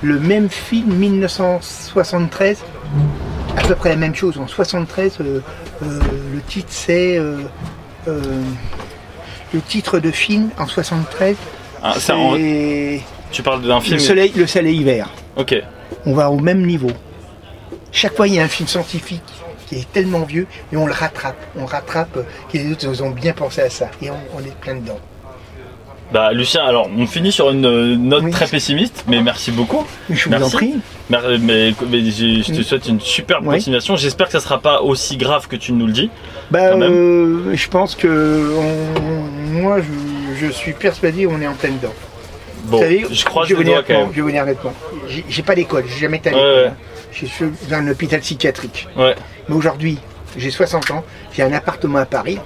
le 0.02 0.18
même 0.18 0.48
film 0.48 0.94
1973, 0.94 2.64
à 3.56 3.62
peu 3.62 3.74
près 3.74 3.90
la 3.90 3.96
même 3.96 4.14
chose. 4.14 4.38
En 4.38 4.46
73, 4.46 5.18
euh, 5.20 5.40
euh, 5.82 6.00
le 6.34 6.40
titre 6.42 6.68
c'est 6.70 7.18
euh, 7.18 7.42
le 9.52 9.60
titre 9.60 9.98
de 9.98 10.10
film 10.10 10.50
en 10.58 10.66
73. 10.66 11.36
Ah, 11.82 11.94
ça, 11.98 12.16
en- 12.16 12.36
c'est 12.36 13.00
tu 13.32 13.42
parles 13.42 13.62
d'un 13.62 13.80
film 13.80 13.94
le 13.96 14.00
soleil, 14.02 14.32
le 14.36 14.46
soleil 14.46 14.76
hiver 14.76 15.08
Ok. 15.36 15.54
on 16.04 16.14
va 16.14 16.30
au 16.30 16.38
même 16.38 16.66
niveau. 16.66 16.90
Chaque 17.92 18.14
fois, 18.16 18.26
il 18.28 18.34
y 18.34 18.40
a 18.40 18.42
un 18.44 18.48
film 18.48 18.68
scientifique 18.68 19.22
qui 19.66 19.76
est 19.76 19.92
tellement 19.92 20.22
vieux, 20.22 20.46
et 20.72 20.76
on 20.76 20.86
le 20.86 20.92
rattrape. 20.92 21.36
On 21.56 21.64
rattrape 21.64 22.16
euh, 22.16 22.22
que 22.52 22.58
les 22.58 22.72
autres 22.72 22.84
ils 22.92 23.02
ont 23.04 23.10
bien 23.10 23.32
pensé 23.32 23.60
à 23.62 23.70
ça. 23.70 23.88
Et 24.02 24.10
on, 24.10 24.16
on 24.36 24.40
est 24.40 24.54
plein 24.60 24.74
dedans. 24.74 24.98
Bah 26.12 26.32
Lucien, 26.32 26.64
alors 26.64 26.88
on 26.96 27.06
finit 27.06 27.30
sur 27.30 27.50
une 27.50 27.64
euh, 27.64 27.94
note 27.96 28.24
Oui. 28.24 28.30
très 28.32 28.46
pessimiste, 28.48 29.04
mais 29.06 29.22
merci 29.22 29.52
beaucoup. 29.52 29.86
Je 30.10 30.24
vous 30.24 30.30
Merci. 30.30 30.44
en 30.46 30.50
prie. 30.50 30.74
Mais, 31.08 31.72
mais 31.88 32.00
je, 32.10 32.42
je 32.42 32.52
te 32.52 32.62
souhaite 32.62 32.88
une 32.88 33.00
superbe 33.00 33.46
Oui. 33.46 33.56
continuation. 33.56 33.94
J'espère 33.96 34.26
que 34.26 34.32
ça 34.32 34.40
sera 34.40 34.58
pas 34.60 34.82
aussi 34.82 35.16
grave 35.16 35.46
que 35.46 35.54
tu 35.56 35.72
nous 35.72 35.86
le 35.86 35.92
dis. 35.92 36.10
Bah, 36.50 36.72
euh, 36.74 37.54
je 37.54 37.68
pense 37.68 37.94
que 37.94 38.50
on- 38.58 39.60
moi, 39.62 39.78
je, 39.80 40.46
je 40.46 40.52
suis 40.52 40.72
persuadé 40.72 41.24
qu'on 41.26 41.40
est 41.40 41.46
en 41.46 41.54
plein 41.54 41.70
dedans. 41.70 41.94
Bon, 42.64 42.76
Vous 42.78 42.82
savez, 42.82 43.04
je 43.08 43.14
je 43.14 43.54
vais 43.54 43.60
honnêtement, 43.60 43.98
même. 44.00 44.08
Je 44.10 44.16
vais 44.16 44.22
vous 44.22 44.30
dire 44.32 44.42
honnêtement. 44.42 44.72
J'ai- 45.28 45.42
pas 45.42 45.54
d'école, 45.54 45.84
j'ai 45.88 46.00
jamais 46.00 46.16
été 46.18 46.30
à 46.30 46.32
Ouais, 46.32 46.38
l'école. 46.38 46.64
ouais. 46.64 46.72
Je 47.12 47.26
suis 47.26 47.44
dans 47.68 47.76
un 47.76 47.88
hôpital 47.88 48.20
psychiatrique. 48.20 48.88
Ouais. 48.96 49.14
Mais 49.48 49.54
aujourd'hui, 49.54 49.98
j'ai 50.36 50.50
60 50.50 50.90
ans, 50.92 51.04
j'ai 51.32 51.42
un 51.42 51.52
appartement 51.52 51.98
à 51.98 52.06
Paris. 52.06 52.38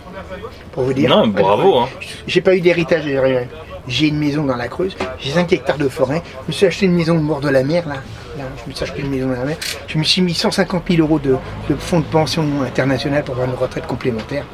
Pour 0.72 0.84
vous 0.84 0.92
dire. 0.92 1.08
Non, 1.10 1.28
bravo. 1.28 1.78
Hein. 1.78 1.88
J'ai 2.26 2.40
pas 2.40 2.54
eu 2.56 2.60
d'héritage, 2.60 3.04
j'ai 3.04 3.18
rien. 3.18 3.42
J'ai 3.86 4.08
une 4.08 4.18
maison 4.18 4.44
dans 4.44 4.56
la 4.56 4.66
Creuse, 4.68 4.96
j'ai 5.20 5.30
5 5.30 5.52
hectares 5.52 5.76
de 5.76 5.88
forêt. 5.88 6.22
Je 6.44 6.48
me 6.48 6.52
suis 6.52 6.66
acheté 6.66 6.86
une 6.86 6.94
maison 6.94 7.16
au 7.18 7.20
bord 7.20 7.40
de 7.40 7.50
la 7.50 7.62
mer, 7.62 7.86
là. 7.86 7.96
là 8.38 8.44
je 8.64 8.70
me 8.70 8.74
suis 8.74 8.82
acheté 8.82 9.02
une 9.02 9.10
maison 9.10 9.26
dans 9.28 9.34
la 9.34 9.44
mer. 9.44 9.56
Je 9.86 9.98
me 9.98 10.04
suis 10.04 10.22
mis 10.22 10.32
150 10.32 10.84
000 10.88 11.02
euros 11.02 11.18
de, 11.18 11.36
de 11.68 11.74
fonds 11.76 12.00
de 12.00 12.06
pension 12.06 12.44
international 12.66 13.22
pour 13.22 13.34
avoir 13.34 13.48
une 13.50 13.54
retraite 13.56 13.86
complémentaire. 13.86 14.44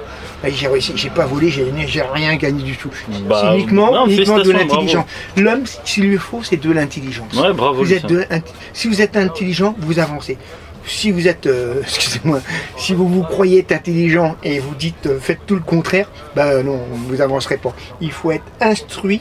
J'ai 0.45 0.66
réussi, 0.66 0.93
j'ai 0.97 1.11
pas 1.11 1.26
volé, 1.26 1.49
j'ai 1.49 2.03
rien 2.03 2.35
gagné 2.37 2.62
du 2.64 2.76
tout. 2.76 2.91
Bah, 3.28 3.41
c'est 3.41 3.55
uniquement, 3.59 3.93
non, 3.93 4.07
uniquement 4.07 4.39
de 4.39 4.51
l'intelligence. 4.51 5.05
L'homme, 5.37 5.62
s'il 5.85 6.05
lui 6.09 6.18
faut, 6.18 6.43
c'est 6.43 6.57
de 6.57 6.72
l'intelligence. 6.72 7.33
Ouais, 7.35 7.53
bravo. 7.53 7.85
Vous 7.85 7.93
êtes 7.93 8.03
Lucien. 8.11 8.26
de- 8.31 8.35
int- 8.35 8.43
si 8.72 8.89
vous 8.89 9.01
êtes 9.01 9.16
intelligent, 9.16 9.76
vous 9.78 9.99
avancez. 10.01 10.39
Si 10.87 11.11
vous 11.11 11.28
êtes, 11.28 11.47
euh, 11.47 11.81
excusez-moi, 11.83 12.41
si 12.76 12.95
vous 12.95 13.09
vous 13.09 13.22
croyez 13.22 13.61
être 13.61 13.72
intelligent 13.72 14.37
et 14.43 14.59
vous 14.59 14.74
dites 14.74 15.07
euh, 15.07 15.18
faites 15.20 15.41
tout 15.47 15.55
le 15.55 15.61
contraire, 15.61 16.11
bah 16.35 16.62
non, 16.62 16.81
vous 17.07 17.20
avancerez 17.20 17.57
pas. 17.57 17.74
Il 18.01 18.12
faut 18.12 18.31
être 18.31 18.45
instruit, 18.61 19.20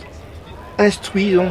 instruit 0.77 1.33
donc, 1.33 1.49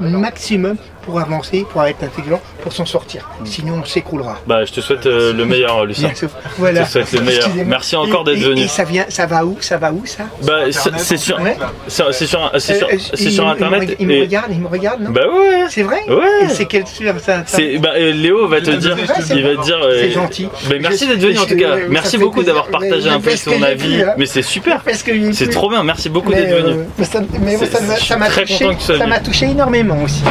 le 0.00 0.18
maximum 0.18 0.76
pour 1.02 1.20
avancer, 1.20 1.66
pour 1.70 1.82
être 1.84 2.02
intelligent, 2.04 2.40
pour 2.62 2.72
s'en 2.72 2.86
sortir. 2.86 3.28
Sinon, 3.44 3.80
on 3.82 3.84
s'écroulera. 3.84 4.38
Bah, 4.46 4.64
je 4.64 4.72
te 4.72 4.80
souhaite 4.80 5.06
euh, 5.06 5.32
le 5.32 5.44
meilleur, 5.44 5.84
Lucien. 5.84 6.10
Voilà. 6.58 6.80
Je 6.82 6.86
te 6.86 6.90
souhaite 6.92 7.12
le 7.12 7.20
meilleur. 7.20 7.48
Merci 7.66 7.96
encore 7.96 8.24
d'être 8.24 8.38
venu. 8.38 8.62
Et 8.62 8.68
ça 8.68 8.84
vient, 8.84 9.04
ça 9.08 9.26
va 9.26 9.44
où 9.44 9.56
Ça 9.60 9.76
va 9.78 9.92
où 9.92 10.04
ça? 10.06 10.24
Bah, 10.44 10.60
c'est 10.70 10.98
c'est 10.98 11.16
sur, 11.16 11.40
Ouais. 11.40 11.56
c'est 11.88 12.26
sur, 12.26 12.50
c'est 12.58 12.74
sur, 12.78 12.86
Euh, 12.88 12.90
c'est 13.14 13.24
il- 13.24 13.40
me 13.42 13.46
internet. 13.46 13.80
reg- 13.90 13.96
Il 13.98 14.06
me 14.06 14.12
et- 14.14 14.20
regarde, 14.22 14.46
il 14.50 14.60
me 14.60 14.68
regarde, 14.68 15.00
non? 15.02 15.10
Bah 15.10 15.22
ouais. 15.28 15.64
C'est 15.68 15.82
vrai? 15.82 16.00
Ouais. 16.08 16.48
C'est 16.48 16.66
quel 16.66 16.86
ça, 16.86 17.04
ça, 17.18 17.18
ça- 17.18 17.44
C'est 17.46 17.78
bah, 17.78 17.90
euh, 17.96 18.12
Léo 18.12 18.46
va 18.48 18.60
te 18.60 18.70
dire, 18.70 18.96
il 18.98 19.06
va 19.06 19.14
te 19.56 19.62
dire. 19.64 19.78
C'est 19.82 20.08
euh, 20.08 20.10
gentil. 20.12 20.48
Mais 20.68 20.78
merci 20.78 21.06
d'être 21.06 21.20
venu 21.20 21.38
en 21.38 21.44
tout 21.46 21.56
cas. 21.56 21.76
Merci 21.88 22.18
beaucoup 22.18 22.42
d'avoir 22.42 22.66
partagé 22.68 23.08
un 23.08 23.20
peu 23.20 23.30
j'ai 23.30 23.64
avis. 23.64 24.02
hein. 24.02 24.14
Mais 24.16 24.26
c'est 24.26 24.42
super. 24.42 24.80
Parce 24.82 25.02
que 25.02 25.12
j'ai 25.14 25.32
C'est 25.32 25.48
trop 25.48 25.68
bien. 25.68 25.82
Merci 25.82 26.08
beaucoup 26.08 26.32
d'être 26.32 26.62
venu. 26.62 26.80
euh, 26.80 26.84
mais 26.98 27.04
ça- 27.04 27.20
m'a- 27.20 27.94
je 27.94 27.98
suis 28.00 28.08
ça 28.08 28.16
m'a 28.16 28.26
très 28.26 28.42
touché, 28.42 28.64
content 28.64 28.74
que 28.74 28.80
tu 28.80 28.84
sois 28.86 28.98
ça 28.98 29.06
m'a 29.06 29.18
touché 29.20 29.46
énormément 29.46 30.02
aussi. 30.02 30.22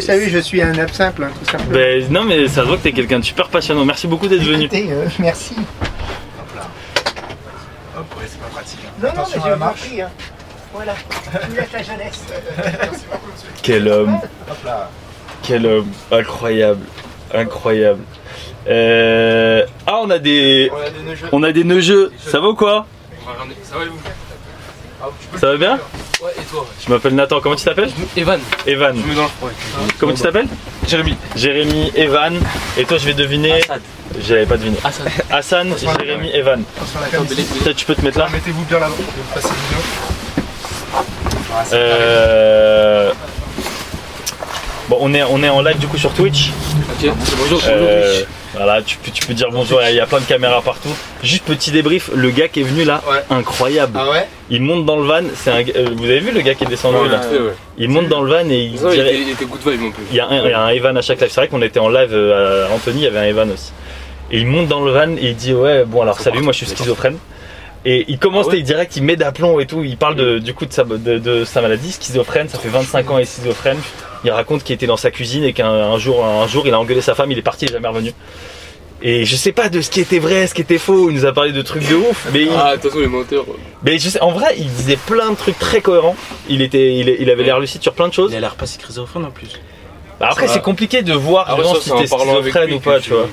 Vous 0.00 0.06
savez, 0.06 0.28
je 0.30 0.38
suis 0.38 0.62
un 0.62 0.78
homme 0.78 0.88
simple, 0.92 1.24
hein, 1.24 1.30
tout 1.38 1.50
simplement. 1.50 1.72
Ben, 1.72 2.06
non 2.12 2.24
mais 2.24 2.46
ça 2.48 2.62
se 2.62 2.66
voit 2.68 2.76
que 2.76 2.82
t'es 2.82 2.92
quelqu'un 2.92 3.18
de 3.18 3.24
super 3.24 3.48
passionnant. 3.48 3.84
Merci 3.84 4.06
beaucoup 4.06 4.28
d'être 4.28 4.42
venu. 4.42 4.64
Écoutez, 4.64 4.86
euh, 4.90 5.06
merci. 5.18 5.54
Hop, 7.96 8.06
ouais, 8.16 8.24
c'est 8.28 8.40
pas 8.40 8.46
pratique. 8.48 8.78
hein. 8.86 8.90
Non, 9.02 9.08
non, 9.08 9.22
Attention 9.22 9.40
mais 9.44 9.56
marche. 9.56 9.80
prie. 9.80 10.02
Hein. 10.02 10.10
Voilà, 10.72 10.94
je 11.42 11.48
vous 11.48 11.56
laisse 11.56 11.72
la 11.72 11.82
jeunesse. 11.82 12.24
Quel 13.62 13.88
homme, 13.88 14.18
Hop 14.50 14.56
là. 14.64 14.90
quel 15.42 15.66
homme, 15.66 15.88
incroyable, 16.12 16.84
incroyable. 17.34 18.00
Euh, 18.68 19.64
Ah 19.86 19.98
on 20.02 20.10
a 20.10 20.18
des, 20.18 20.70
On 21.32 21.42
a 21.42 21.52
des 21.52 21.64
nœuds 21.64 21.80
jeux. 21.80 22.10
des 22.10 22.18
jeux. 22.18 22.30
Ça 22.30 22.38
va 22.40 22.48
ou 22.48 22.54
quoi 22.54 22.86
Ça 23.64 23.76
va 23.78 23.84
et 23.84 23.88
vous? 23.88 23.96
tu 23.96 24.10
Ça 25.38 25.46
va 25.52 25.56
bien 25.56 25.78
Ouais, 26.20 26.30
et 26.36 26.42
toi 26.42 26.66
Je 26.84 26.92
m'appelle 26.92 27.14
Nathan. 27.14 27.40
Comment 27.40 27.54
tu 27.54 27.64
t'appelles 27.64 27.90
Evan. 28.16 28.40
Evan. 28.66 28.96
Je 28.96 29.02
me 29.02 29.06
mets 29.08 29.14
dans 29.14 29.22
le 29.22 29.28
froid. 29.28 29.50
Comment 29.98 30.12
tu 30.14 30.22
t'appelles 30.22 30.48
Jérémy. 30.86 31.16
Jérémy, 31.36 31.92
Evan. 31.94 32.40
Et 32.76 32.84
toi 32.84 32.98
je 32.98 33.06
vais 33.06 33.14
deviner. 33.14 33.62
Assad. 33.62 33.80
J'avais 34.26 34.46
pas 34.46 34.56
deviné. 34.56 34.76
Assad. 34.82 35.06
Hassan, 35.30 35.74
Jérémy, 35.78 36.30
Evan. 36.34 36.62
Peut-être 37.62 37.76
tu 37.76 37.84
peux 37.86 37.94
te 37.94 38.02
mettre 38.02 38.18
là. 38.18 38.28
Mettez-vous 38.32 38.64
bien 38.64 38.80
là-bas. 38.80 38.94
Je 38.98 39.02
vais 39.02 39.08
vous 39.22 39.34
passer 39.34 39.48
le 39.48 39.54
vidéo. 39.54 41.04
Ah, 41.54 41.64
c'est 41.64 41.74
Euh... 41.76 43.12
Bon, 44.88 44.96
on 45.00 45.12
est, 45.12 45.22
on 45.22 45.42
est 45.42 45.48
en 45.50 45.60
live 45.62 45.78
du 45.78 45.86
coup 45.86 45.98
sur 45.98 46.12
Twitch. 46.14 46.50
Ok, 47.02 47.10
bonjour, 47.38 47.60
Euh, 47.68 48.10
bonjour. 48.10 48.26
voilà, 48.54 48.80
tu 48.82 48.96
peux, 48.96 49.10
tu 49.10 49.26
peux 49.26 49.34
dire 49.34 49.48
bonjour, 49.52 49.80
il 49.86 49.94
y 49.94 50.00
a 50.00 50.06
plein 50.06 50.20
de 50.20 50.24
caméras 50.24 50.62
partout. 50.62 50.88
Juste 51.22 51.44
petit 51.44 51.70
débrief, 51.70 52.10
le 52.14 52.30
gars 52.30 52.48
qui 52.48 52.60
est 52.60 52.64
venu 52.64 52.84
là, 52.84 53.02
Ouais. 53.06 53.18
incroyable. 53.28 53.98
Ah 54.00 54.10
ouais 54.10 54.26
Il 54.48 54.62
monte 54.62 54.86
dans 54.86 54.96
le 54.96 55.02
van, 55.06 55.20
c'est 55.34 55.50
un, 55.50 55.60
euh, 55.76 55.90
vous 55.94 56.04
avez 56.04 56.20
vu 56.20 56.30
le 56.30 56.40
gars 56.40 56.54
qui 56.54 56.64
est 56.64 56.68
descendu 56.68 56.96
Ouais, 56.96 57.08
là 57.10 57.20
ouais. 57.30 57.52
Il 57.76 57.90
monte 57.90 58.08
dans 58.08 58.22
le 58.22 58.32
van 58.32 58.48
et 58.48 58.54
il 58.64 58.74
il 58.76 58.76
était- 58.76 59.14
il 59.20 59.28
était 59.30 59.44
good 59.44 59.60
vibe 59.66 59.92
peu. 59.92 60.02
Il 60.10 60.16
y, 60.16 60.20
a 60.20 60.26
un, 60.26 60.42
il 60.44 60.50
y 60.50 60.52
a 60.54 60.60
un 60.62 60.68
Evan 60.70 60.96
à 60.96 61.02
chaque 61.02 61.20
live. 61.20 61.28
C'est 61.30 61.40
vrai 61.40 61.48
qu'on 61.48 61.60
était 61.60 61.80
en 61.80 61.90
live 61.90 62.10
euh, 62.12 62.66
à 62.66 62.72
Anthony, 62.72 63.00
il 63.00 63.04
y 63.04 63.06
avait 63.08 63.18
un 63.18 63.24
Evan 63.24 63.50
aussi. 63.50 63.72
Et 64.30 64.38
il 64.38 64.46
monte 64.46 64.68
dans 64.68 64.80
le 64.82 64.90
van 64.92 65.10
et 65.16 65.18
il 65.28 65.36
dit 65.36 65.52
Ouais, 65.52 65.84
bon, 65.84 66.00
alors 66.00 66.18
salut, 66.18 66.40
moi 66.40 66.52
je 66.54 66.58
suis 66.64 66.66
schizophrène. 66.66 67.18
Et 67.84 68.04
il 68.08 68.18
commence 68.18 68.46
Ah 68.48 68.52
ouais 68.52 68.58
et 68.58 68.62
direct, 68.62 68.96
il 68.96 69.02
met 69.04 69.16
d'aplomb 69.16 69.60
et 69.60 69.66
tout. 69.66 69.82
Il 69.84 69.96
parle 69.96 70.16
de, 70.16 70.38
du 70.38 70.52
coup 70.52 70.66
de 70.66 70.72
sa, 70.72 70.84
de, 70.84 70.96
de 71.18 71.44
sa 71.44 71.60
maladie, 71.62 71.92
schizophrène. 71.92 72.48
Ça 72.48 72.58
fait 72.58 72.68
25 72.68 73.10
ans, 73.10 73.18
il 73.18 73.22
est 73.22 73.24
schizophrène. 73.24 73.78
Il 74.24 74.30
raconte 74.32 74.64
qu'il 74.64 74.74
était 74.74 74.86
dans 74.86 74.96
sa 74.96 75.10
cuisine 75.10 75.44
et 75.44 75.52
qu'un 75.52 75.70
un 75.70 75.98
jour, 75.98 76.24
un 76.24 76.46
jour, 76.48 76.66
il 76.66 76.74
a 76.74 76.80
engueulé 76.80 77.00
sa 77.00 77.14
femme, 77.14 77.30
il 77.30 77.38
est 77.38 77.42
parti, 77.42 77.66
il 77.66 77.70
est 77.70 77.74
jamais 77.74 77.88
revenu. 77.88 78.12
Et 79.00 79.24
je 79.24 79.36
sais 79.36 79.52
pas 79.52 79.68
de 79.68 79.80
ce 79.80 79.90
qui 79.90 80.00
était 80.00 80.18
vrai, 80.18 80.48
ce 80.48 80.54
qui 80.54 80.60
était 80.62 80.76
faux. 80.78 81.08
Il 81.08 81.14
nous 81.14 81.24
a 81.24 81.32
parlé 81.32 81.52
de 81.52 81.62
trucs 81.62 81.88
de 81.88 81.94
ouf. 81.94 82.26
Mais, 82.32 82.42
il- 82.42 82.50
Ah, 82.52 82.70
attention 82.70 82.98
les 82.98 83.06
menteurs. 83.06 83.44
mais 83.84 83.96
je 83.96 84.08
sais, 84.08 84.20
en 84.20 84.32
vrai, 84.32 84.56
il 84.58 84.66
disait 84.66 84.96
plein 84.96 85.30
de 85.30 85.36
trucs 85.36 85.58
très 85.58 85.80
cohérents. 85.80 86.16
Il, 86.48 86.62
était, 86.62 86.96
il, 86.96 87.08
il 87.20 87.30
avait 87.30 87.44
l'air 87.44 87.60
lucide 87.60 87.80
sur 87.80 87.92
plein 87.92 88.08
de 88.08 88.12
choses. 88.12 88.32
Il 88.32 88.36
a 88.36 88.40
l'air 88.40 88.56
pas 88.56 88.66
schizophrène 88.66 89.24
en 89.24 89.30
plus. 89.30 89.50
Bah 90.18 90.26
après, 90.32 90.48
c'est 90.48 90.60
compliqué 90.62 91.02
de 91.02 91.12
voir 91.12 91.44
Ah 91.46 91.54
vraiment 91.54 91.74
ça, 91.76 91.80
si 91.80 91.90
t'es 91.90 92.06
schizophrène 92.08 92.72
ou 92.72 92.80
pas, 92.80 92.98
tu 92.98 93.10
vois. 93.10 93.28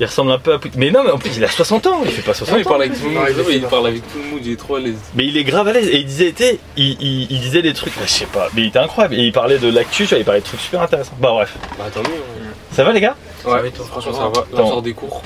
Il 0.00 0.04
ressemble 0.06 0.30
un 0.30 0.38
peu 0.38 0.52
à 0.52 0.58
Poutine. 0.58 0.78
Mais 0.80 0.90
non, 0.92 1.02
mais 1.04 1.10
en 1.10 1.18
plus, 1.18 1.36
il 1.36 1.44
a 1.44 1.48
60 1.48 1.86
ans, 1.88 2.00
il 2.04 2.10
fait 2.12 2.22
pas 2.22 2.32
60 2.32 2.54
Non, 2.54 2.60
il 2.60 2.66
ans. 2.66 2.70
parle 2.70 2.82
avec 2.82 2.94
tout 2.98 3.04
le 3.04 3.10
monde, 3.10 3.24
Ouais, 3.24 3.54
il 3.56 3.62
parle 3.62 3.86
avec 3.88 4.12
tout 4.12 4.18
le 4.18 4.30
monde, 4.30 4.40
il 4.44 4.52
est 4.52 4.56
trop 4.56 4.76
à 4.76 4.80
l'aise. 4.80 4.94
Mais 5.16 5.24
il 5.26 5.36
est 5.36 5.42
grave 5.44 5.66
à 5.66 5.72
l'aise. 5.72 5.88
Et 5.88 5.96
il 5.98 6.06
disait, 6.06 6.32
il, 6.76 6.96
il- 7.00 7.26
il 7.32 7.40
disait 7.40 7.62
des 7.62 7.72
trucs, 7.74 7.92
je 8.00 8.08
sais 8.08 8.26
pas, 8.26 8.48
mais 8.54 8.62
il 8.62 8.68
était 8.68 8.78
incroyable. 8.78 9.14
Et 9.16 9.22
il 9.24 9.32
parlait 9.32 9.58
de 9.58 9.68
l'actu, 9.70 10.04
tu 10.04 10.10
vois, 10.10 10.18
il 10.18 10.24
parlait 10.24 10.40
de 10.40 10.46
trucs 10.46 10.60
super 10.60 10.82
intéressants. 10.82 11.14
Bah 11.18 11.30
bref. 11.32 11.52
Bah, 11.78 11.86
tant 11.92 12.00
mieux. 12.00 12.06
hein. 12.16 12.44
Ça 12.72 12.84
va 12.84 12.92
les 12.92 13.00
gars? 13.00 13.16
Ouais, 13.44 13.60
va 13.60 13.66
et 13.66 13.70
toi? 13.72 13.84
franchement, 13.90 14.12
ça 14.12 14.18
va. 14.20 14.24
Là, 14.26 14.44
Attends. 14.54 14.64
on 14.66 14.68
sort 14.68 14.82
des 14.82 14.92
cours. 14.92 15.22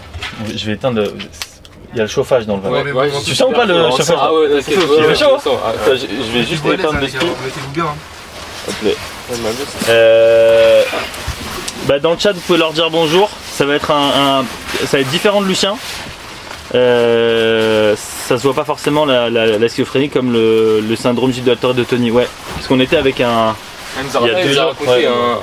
Je 0.55 0.65
vais 0.67 0.73
éteindre 0.73 1.03
le... 1.03 1.15
Il 1.95 1.99
y 1.99 2.01
a 2.01 2.05
le 2.05 2.09
chauffage 2.09 2.47
dans 2.47 2.57
le 2.57 2.63
van. 2.63 2.71
Ouais, 2.71 3.11
Tu 3.27 3.35
sens 3.35 3.53
pas 3.53 3.67
le 3.67 3.91
chauffage 3.91 4.17
Ah 4.19 4.33
ouais, 4.33 4.49
ouais, 4.55 4.63
chaud, 4.63 4.81
je 5.11 5.15
sens. 5.15 5.49
Ah, 5.63 5.73
vais 5.93 6.43
juste 6.45 6.65
éteindre 6.65 6.99
le 6.99 7.09
ski. 7.09 7.17
Mettez-vous 7.19 7.71
bien. 7.75 7.85
hein. 7.85 7.95
s'il 8.65 8.75
te 8.75 8.81
plaît. 8.81 8.97
Euh, 9.91 10.83
bah 11.87 11.99
dans 11.99 12.13
le 12.13 12.19
chat, 12.19 12.33
vous 12.33 12.41
pouvez 12.41 12.59
leur 12.59 12.73
dire 12.73 12.91
bonjour. 12.91 13.29
Ça 13.53 13.65
va 13.65 13.75
être 13.75 13.91
un, 13.91 14.41
un- 14.41 14.45
ça 14.87 14.97
va 14.97 15.01
être 15.01 15.11
différent 15.11 15.41
de 15.43 15.47
Lucien. 15.47 15.77
Euh, 16.75 17.95
ça 17.97 18.39
se 18.39 18.43
voit 18.45 18.55
pas 18.55 18.65
forcément 18.65 19.05
la, 19.05 19.29
la- 19.29 19.59
la 19.59 19.69
schizophrénie 19.69 20.09
comme 20.09 20.33
le, 20.33 20.81
le 20.81 20.97
syndrome 20.97 21.33
gidulatoire 21.33 21.75
de 21.75 21.85
Tony. 21.85 22.11
Ouais, 22.11 22.27
parce 22.55 22.67
qu'on 22.67 22.81
était 22.81 22.97
avec 22.97 23.21
un, 23.21 23.55
il 23.99 24.27
y 24.27 24.31
a 24.31 24.43
deux 24.43 24.53
jours, 24.55 24.75
ouais. 24.89 25.07
un- 25.07 25.11
un- 25.11 25.39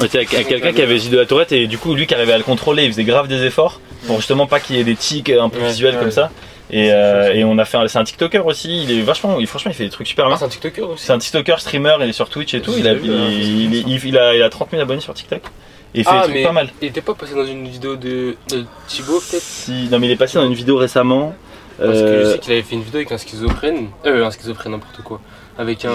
on 0.00 0.04
était 0.04 0.18
avec, 0.18 0.34
avec 0.34 0.48
quelqu'un 0.48 0.72
qui 0.72 0.82
avait 0.82 0.98
Gilles 0.98 1.12
de 1.12 1.18
la 1.18 1.26
Tourette 1.26 1.52
et 1.52 1.66
du 1.66 1.78
coup 1.78 1.94
lui 1.94 2.06
qui 2.06 2.14
arrivait 2.14 2.32
à 2.32 2.38
le 2.38 2.42
contrôler, 2.44 2.84
il 2.84 2.90
faisait 2.90 3.04
grave 3.04 3.28
des 3.28 3.44
efforts 3.44 3.80
pour 4.06 4.16
justement 4.16 4.46
pas 4.46 4.58
qu'il 4.58 4.76
y 4.76 4.80
ait 4.80 4.84
des 4.84 4.96
tics 4.96 5.30
un 5.30 5.48
peu 5.48 5.60
Ouais, 5.60 5.68
visuels 5.68 5.94
ouais. 5.94 6.00
comme 6.00 6.10
ça. 6.10 6.30
Et, 6.74 6.90
euh, 6.90 7.34
et 7.34 7.44
on 7.44 7.58
a 7.58 7.64
fait, 7.66 7.76
un- 7.76 7.86
c'est 7.86 7.98
un 7.98 8.04
TikToker 8.04 8.44
aussi. 8.46 8.84
Il 8.84 8.98
est 8.98 9.02
vachement, 9.02 9.36
il, 9.38 9.46
franchement, 9.46 9.70
il 9.70 9.74
fait 9.76 9.84
des 9.84 9.90
trucs 9.90 10.06
super 10.08 10.24
Ah, 10.24 10.28
bien. 10.28 10.36
c'est 10.38 10.44
un 10.46 10.48
TikToker 10.48 10.88
aussi. 10.90 11.04
C'est 11.04 11.12
un 11.12 11.18
TikToker 11.18 11.60
streamer, 11.60 11.96
il 12.00 12.08
est 12.08 12.12
sur 12.12 12.30
Twitch 12.30 12.54
et 12.54 12.62
tout. 12.62 12.72
Il 12.76 12.88
a, 12.88 12.92
hein, 12.92 12.96
il, 13.02 13.10
il- 13.74 13.84
il- 13.88 14.04
il 14.06 14.18
a, 14.18 14.34
il 14.34 14.42
a 14.42 14.48
30 14.48 14.70
000 14.70 14.82
abonnés 14.82 15.02
sur 15.02 15.12
TikTok. 15.12 15.42
Et 15.94 16.00
il 16.00 16.04
fait 16.04 16.10
Ah, 16.10 16.16
des 16.18 16.22
trucs 16.22 16.34
mais 16.36 16.42
pas 16.44 16.52
mal. 16.52 16.70
il 16.80 16.88
était 16.88 17.00
pas 17.02 17.14
passé 17.14 17.34
dans 17.34 17.44
une 17.44 17.66
vidéo 17.68 17.96
de, 17.96 18.36
de 18.50 18.64
Thibaut 18.88 19.20
peut-être 19.20 19.42
Si, 19.42 19.88
non 19.90 19.98
mais 19.98 20.06
il 20.08 20.12
est 20.12 20.16
passé 20.16 20.38
dans 20.38 20.46
une 20.46 20.54
vidéo 20.54 20.76
récemment. 20.76 21.34
Parce 21.78 21.90
que 21.92 21.96
je 21.98 22.02
Euh, 22.04 22.32
sais 22.32 22.38
qu'il 22.38 22.52
avait 22.52 22.62
fait 22.62 22.74
une 22.76 22.82
vidéo 22.82 22.98
avec 22.98 23.12
un 23.12 23.18
schizophrène. 23.18 23.88
Euh, 24.06 24.24
un 24.26 24.30
schizophrène, 24.30 24.72
n'importe 24.72 25.02
quoi. 25.02 25.20
Avec 25.58 25.84
un, 25.84 25.90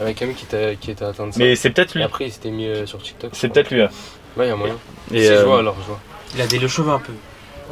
avec, 0.00 0.22
un 0.22 0.26
mec 0.26 0.36
qui, 0.36 0.44
était- 0.44 0.76
qui 0.80 0.90
était 0.90 1.04
atteint 1.04 1.26
de 1.28 1.32
ça. 1.32 1.38
mais 1.38 1.54
c'est 1.56 1.70
peut-être 1.70 1.96
Et 1.96 2.00
lui. 2.00 2.04
après, 2.04 2.26
il 2.26 2.32
s'était 2.32 2.50
mis 2.50 2.66
euh, 2.66 2.84
sur 2.86 3.00
TikTok. 3.00 3.30
C'est 3.34 3.48
peut-être 3.48 3.70
lui. 3.70 3.82
hein. 3.82 3.88
Ouais, 4.36 4.46
il 4.46 4.48
y 4.48 4.52
a 4.52 4.56
moyen. 4.56 4.76
Et, 5.12 5.20
si, 5.20 5.26
je 5.28 5.32
euh, 5.32 5.44
vois 5.44 5.60
alors, 5.60 5.76
je 5.80 5.86
vois. 5.86 6.00
Il 6.34 6.40
a 6.42 6.46
des 6.46 6.58
le 6.58 6.68
cheveux 6.68 6.90
un 6.90 6.98
peu. 6.98 7.12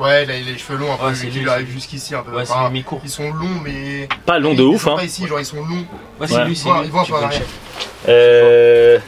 Ouais, 0.02 0.24
il 0.24 0.30
a 0.30 0.34
les 0.38 0.56
cheveux 0.58 0.78
longs 0.78 0.92
un 0.92 0.96
peu. 0.96 1.06
Ouais, 1.06 1.14
c'est 1.14 1.26
il 1.26 1.32
lui, 1.34 1.40
lui 1.40 1.50
arrive 1.50 1.66
c'est 1.66 1.72
jusqu'ici 1.74 2.14
un 2.14 2.22
peu. 2.22 2.30
Ouais, 2.34 2.44
c'est 2.46 2.52
Enfin, 2.52 2.70
mi-court. 2.70 3.00
Ils 3.04 3.10
sont 3.10 3.30
longs, 3.32 3.60
mais. 3.64 4.08
pas 4.24 4.38
long 4.38 4.54
de 4.54 4.60
ils 4.62 4.66
ouf. 4.66 4.82
sont 4.84 4.92
Hein. 4.92 4.96
Pas 4.96 5.04
ici, 5.04 5.26
genre 5.26 5.40
ils 5.40 5.44
sont 5.46 5.56
longs. 5.56 5.84
Ouais, 6.20 6.26
c'est 6.26 6.34
Ouais. 6.36 6.44
lui, 6.46 6.56
c'est 6.56 6.68
ils 6.84 6.90
vont 6.90 7.02
l'arrière. 7.10 7.32
check. 7.32 7.46
Euh, 8.08 8.98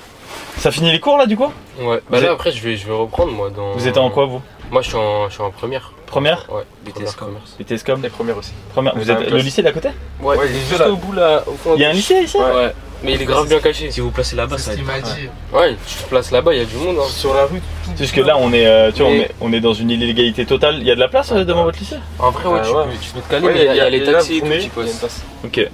ça 0.61 0.71
finit 0.71 0.93
les 0.93 1.01
cours 1.01 1.17
là 1.19 1.27
du 1.27 1.37
coup 1.37 1.53
Ouais, 1.81 1.97
Vous 1.97 2.11
bah 2.11 2.19
là 2.21 2.25
êtes- 2.27 2.31
après, 2.31 2.53
je 2.53 2.63
vais, 2.63 2.77
je 2.77 2.87
vais 2.87 2.93
reprendre 2.95 3.33
moi. 3.33 3.51
Dans... 3.51 3.73
Vous 3.73 3.89
êtes 3.89 3.97
en 3.99 4.11
quoi 4.11 4.27
vous 4.27 4.41
Moi, 4.71 4.83
je 4.83 4.89
suis 4.89 4.97
en, 4.97 5.29
je 5.29 5.35
suis 5.35 5.43
en 5.43 5.51
première. 5.51 5.93
Première 6.07 6.47
Ouais, 6.53 6.63
BTS 6.85 7.15
com. 7.17 7.29
commerce. 7.29 7.57
BTScom 7.59 8.03
Les 8.03 8.09
premières 8.11 8.37
aussi. 8.37 8.53
Première. 8.73 8.95
Vous 8.97 9.11
êtes 9.11 9.21
le 9.21 9.27
classe. 9.27 9.43
lycée 9.45 9.63
d'à 9.63 9.73
côté 9.73 9.89
Ouais, 10.21 10.37
Ouais, 10.37 10.49
juste 10.49 10.69
juste 10.69 10.81
là. 10.81 10.91
au 10.91 10.97
bout 10.97 11.13
là. 11.13 11.43
Au 11.47 11.53
fond, 11.53 11.73
à 11.73 11.77
Il 11.77 11.81
y 11.83 11.85
a 11.85 11.91
un 11.91 11.93
lycée 11.93 12.21
ici 12.25 12.37
Ouais. 12.37 12.73
mais 13.05 13.15
il 13.15 13.23
est 13.23 13.25
grave 13.25 13.49
bien 13.49 13.61
caché. 13.61 13.91
Si 13.93 14.01
vous 14.01 14.11
placez 14.11 14.35
là-bas, 14.37 14.59
C'est 14.59 14.73
ça 14.73 14.77
ce 14.77 14.83
va 14.83 14.93
qu'il 14.95 15.03
être. 15.05 15.09
m'a 15.09 15.15
dit. 15.15 15.29
Ouais, 15.73 15.77
tu 15.87 15.95
te 16.03 16.09
places 16.09 16.31
là-bas, 16.33 16.53
il 16.53 16.59
y 16.59 16.63
a 16.63 16.65
du 16.65 16.77
monde. 16.77 16.97
Hein. 17.01 17.09
Sur 17.09 17.33
la 17.33 17.45
rue. 17.47 17.63
C'est 17.95 17.99
juste 18.05 18.15
que 18.15 18.21
là 18.23 18.37
on 18.39 18.53
est, 18.53 18.67
euh, 18.67 18.91
tu 18.93 19.03
vois, 19.03 19.11
on, 19.13 19.15
est, 19.15 19.31
on 19.41 19.53
est 19.53 19.61
dans 19.61 19.73
une 19.73 19.91
illégalité 19.91 20.45
totale. 20.47 20.79
Il 20.79 20.85
y 20.87 20.91
a 20.91 20.95
de 20.97 21.01
la 21.01 21.09
place 21.09 21.31
euh, 21.33 21.45
devant 21.45 21.63
votre 21.65 21.79
lycée? 21.79 21.97
En 22.19 22.31
vrai, 22.33 22.49
ouais, 22.49 22.59
Ah, 22.61 22.67
tu, 22.67 22.73
ouais. 22.75 22.85
Peux, 22.87 22.91
tu 23.01 23.11
peux 23.13 23.21
te 23.21 23.31
caler, 23.31 23.47
Ouais, 23.47 23.55
mais 23.55 23.67
il 23.67 23.77
y, 23.77 23.81
a 23.81 23.89
les 23.91 24.03
taxis 24.05 24.33
et 24.37 24.41
tout 24.41 24.47
tournez, 24.47 24.59
qui 24.59 24.71
il 24.77 24.79
y 24.79 24.81
a 24.81 24.83
une 24.83 24.99
passent. 24.99 24.99
place. 24.99 25.25
Ok. 25.45 25.71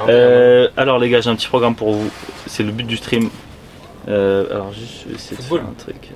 Vrai, 0.00 0.12
Euh, 0.12 0.68
alors 0.76 0.98
les 0.98 1.08
gars, 1.08 1.20
j'ai 1.22 1.30
un 1.30 1.36
petit 1.36 1.48
programme 1.48 1.74
pour 1.74 1.92
vous. 1.92 2.10
C'est 2.46 2.62
le 2.62 2.70
but 2.70 2.86
du 2.86 2.96
stream. 2.98 3.30
Euh, 4.08 4.46
alors 4.50 4.72
juste, 4.72 5.02
je 5.04 5.08
vais 5.10 5.14
essayer 5.16 5.36
de 5.36 5.42
faire 5.42 5.58
un 5.68 5.74
truc. 5.76 6.10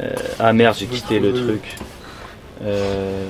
Euh, 0.00 0.10
ah 0.38 0.52
merde, 0.52 0.76
j'ai 0.78 0.86
quitté 0.86 1.20
le 1.20 1.32
truc. 1.32 1.76
Euh, 2.64 3.24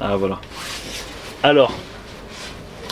Ah 0.00 0.16
voilà. 0.16 0.38
Alors, 1.42 1.72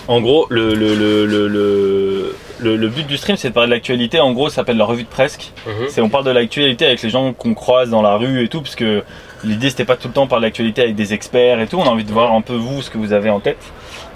en 0.08 0.20
gros, 0.20 0.46
le, 0.50 0.74
le, 0.74 0.94
le, 0.94 1.26
le, 1.26 1.48
le, 1.48 2.36
le- 2.58 2.76
le 2.76 2.88
but 2.88 3.06
du 3.06 3.16
stream, 3.16 3.36
c'est 3.36 3.48
de 3.50 3.54
parler 3.54 3.68
de 3.68 3.74
l'actualité. 3.74 4.18
En 4.20 4.32
gros, 4.32 4.48
ça 4.48 4.56
s'appelle 4.56 4.76
la 4.76 4.84
revue 4.84 5.04
de 5.04 5.08
presque. 5.08 5.52
Mhm. 5.66 5.86
C'est 5.88 6.00
on 6.00 6.08
parle 6.08 6.24
de 6.24 6.30
l'actualité 6.30 6.86
avec 6.86 7.02
les 7.02 7.10
gens 7.10 7.32
qu'on 7.32 7.54
croise 7.54 7.90
dans 7.90 8.02
la 8.02 8.16
rue 8.16 8.42
et 8.42 8.48
tout, 8.48 8.60
parce 8.60 8.74
que 8.76 9.02
l'idée 9.44 9.70
c'était 9.70 9.84
pas 9.84 9.96
tout 9.96 10.08
le 10.08 10.14
temps 10.14 10.24
de 10.24 10.30
parler 10.30 10.44
de 10.44 10.46
l'actualité 10.48 10.82
avec 10.82 10.94
des 10.96 11.12
experts 11.14 11.60
et 11.60 11.66
tout. 11.66 11.76
On 11.78 11.84
a 11.84 11.88
envie 11.90 12.04
de 12.04 12.12
voir 12.12 12.32
un 12.32 12.40
peu 12.40 12.54
vous 12.54 12.82
ce 12.82 12.90
que 12.90 12.98
vous 12.98 13.12
avez 13.12 13.30
en 13.30 13.40
tête. 13.40 13.62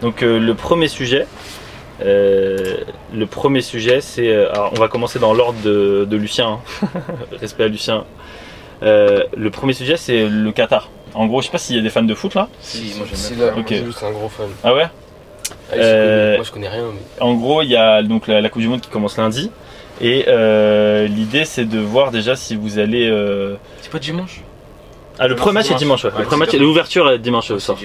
Donc 0.03 0.23
euh, 0.23 0.39
le 0.39 0.55
premier 0.55 0.89
sujet, 0.89 1.27
euh, 2.03 2.77
le 3.15 3.27
premier 3.27 3.61
sujet, 3.63 4.01
c'est, 4.01 4.29
euh, 4.29 4.51
alors, 4.53 4.73
on 4.77 4.81
va 4.81 4.89
commencer 4.89 5.19
dans 5.19 5.35
l'ordre 5.35 5.61
de, 5.63 6.07
de 6.09 6.17
Lucien. 6.17 6.59
hein. 6.83 6.89
Respect 7.41 7.65
à 7.65 7.69
Lucien. 7.69 8.05
Euh, 8.83 9.25
le 9.37 9.51
premier 9.51 9.73
sujet, 9.73 9.97
c'est 9.97 10.27
le 10.29 10.53
Qatar. 10.53 10.89
En 11.15 11.27
gros, 11.27 11.41
je 11.41 11.47
sais 11.47 11.53
pas 11.53 11.59
s'il 11.59 11.77
y 11.77 11.79
a 11.79 11.83
des 11.83 11.91
fans 11.91 12.03
de 12.03 12.15
foot 12.15 12.35
là. 12.35 12.49
Si, 12.61 12.95
moi 12.97 13.07
j'aime 13.09 13.17
Si, 13.17 13.35
bien. 13.35 13.47
là, 13.47 13.53
Ok. 13.59 13.71
lui, 13.71 13.93
c'est 13.95 14.07
un 14.07 14.13
gros 14.13 14.29
fan. 14.29 14.47
Ah 14.65 14.75
ouais? 14.75 14.87
Ah, 15.71 15.75
Euh. 15.77 16.37
Moi, 16.37 16.45
je 16.45 16.53
connais 16.53 16.69
rien. 16.69 16.85
Mais... 16.93 17.23
En 17.23 17.35
gros, 17.35 17.63
il 17.63 17.69
y 17.69 17.77
a 17.77 18.03
donc 18.03 18.27
la, 18.29 18.41
la 18.41 18.49
Coupe 18.49 18.63
du 18.63 18.69
Monde 18.69 18.81
qui 18.81 18.89
commence 18.91 19.17
lundi. 19.19 19.51
Et 20.01 20.25
euh, 20.29 21.07
l'idée, 21.09 21.45
c'est 21.45 21.67
de 21.67 21.79
voir 21.79 22.11
déjà 22.11 22.37
si 22.37 22.57
vous 22.57 22.79
allez. 22.79 23.07
euh, 23.11 23.57
C'est 23.83 23.91
pas 23.93 23.99
dimanche? 23.99 24.41
Ah, 25.19 25.29
le 25.29 25.35
premier 25.35 25.55
match 25.55 25.71
est 25.71 25.75
dimanche. 25.75 26.05
Ouais. 26.05 26.11
Le 26.13 26.19
Ouais, 26.21 26.25
premier 26.25 26.47
match, 26.47 26.55
l'ouverture 26.55 27.11
est 27.11 27.19
dimanche 27.19 27.51
au 27.51 27.59
soir. 27.59 27.77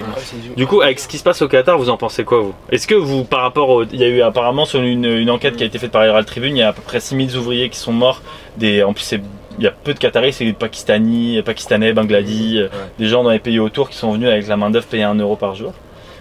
Du 0.56 0.66
coup, 0.66 0.80
avec 0.80 0.98
ce 0.98 1.06
qui 1.08 1.18
se 1.18 1.22
passe 1.22 1.42
au 1.42 1.48
Qatar, 1.48 1.76
vous 1.76 1.90
en 1.90 1.96
pensez 1.98 2.24
quoi, 2.24 2.40
vous? 2.40 2.54
Est-ce 2.70 2.86
que 2.86 2.94
vous, 2.94 3.24
par 3.24 3.40
rapport 3.42 3.68
au. 3.68 3.84
Il 3.84 4.00
y 4.00 4.04
a 4.04 4.08
eu 4.08 4.22
apparemment 4.22 4.64
sur 4.64 4.80
une, 4.80 5.04
une 5.04 5.30
enquête 5.30 5.56
qui 5.56 5.62
a 5.62 5.66
été 5.66 5.78
faite 5.78 5.90
par 5.92 6.02
Herald 6.04 6.26
Tribune, 6.26 6.56
il 6.56 6.60
y 6.60 6.62
a 6.62 6.68
à 6.68 6.72
peu 6.72 6.82
près 6.82 7.00
6000 7.00 7.36
ouvriers 7.36 7.68
qui 7.68 7.78
sont 7.78 7.92
morts. 7.92 8.22
Des, 8.56 8.82
en 8.82 8.92
plus, 8.94 9.02
c'est- 9.04 9.20
il 9.58 9.64
y 9.64 9.68
a 9.68 9.70
peu 9.70 9.92
de 9.94 9.98
Qataris, 9.98 10.32
c'est 10.34 10.44
des 10.44 10.52
Pakistanis, 10.52 11.40
Pakistanais, 11.42 11.92
Bangladis, 11.92 12.58
euh, 12.60 12.68
des 12.98 13.06
gens 13.08 13.22
dans 13.22 13.30
les 13.30 13.38
pays 13.38 13.58
autour 13.58 13.88
qui 13.90 13.96
sont 13.96 14.12
venus 14.12 14.28
avec 14.28 14.46
la 14.48 14.56
main-d'œuvre 14.56 14.86
payer 14.86 15.02
1 15.04 15.14
euro 15.14 15.36
par 15.36 15.54
jour. 15.54 15.72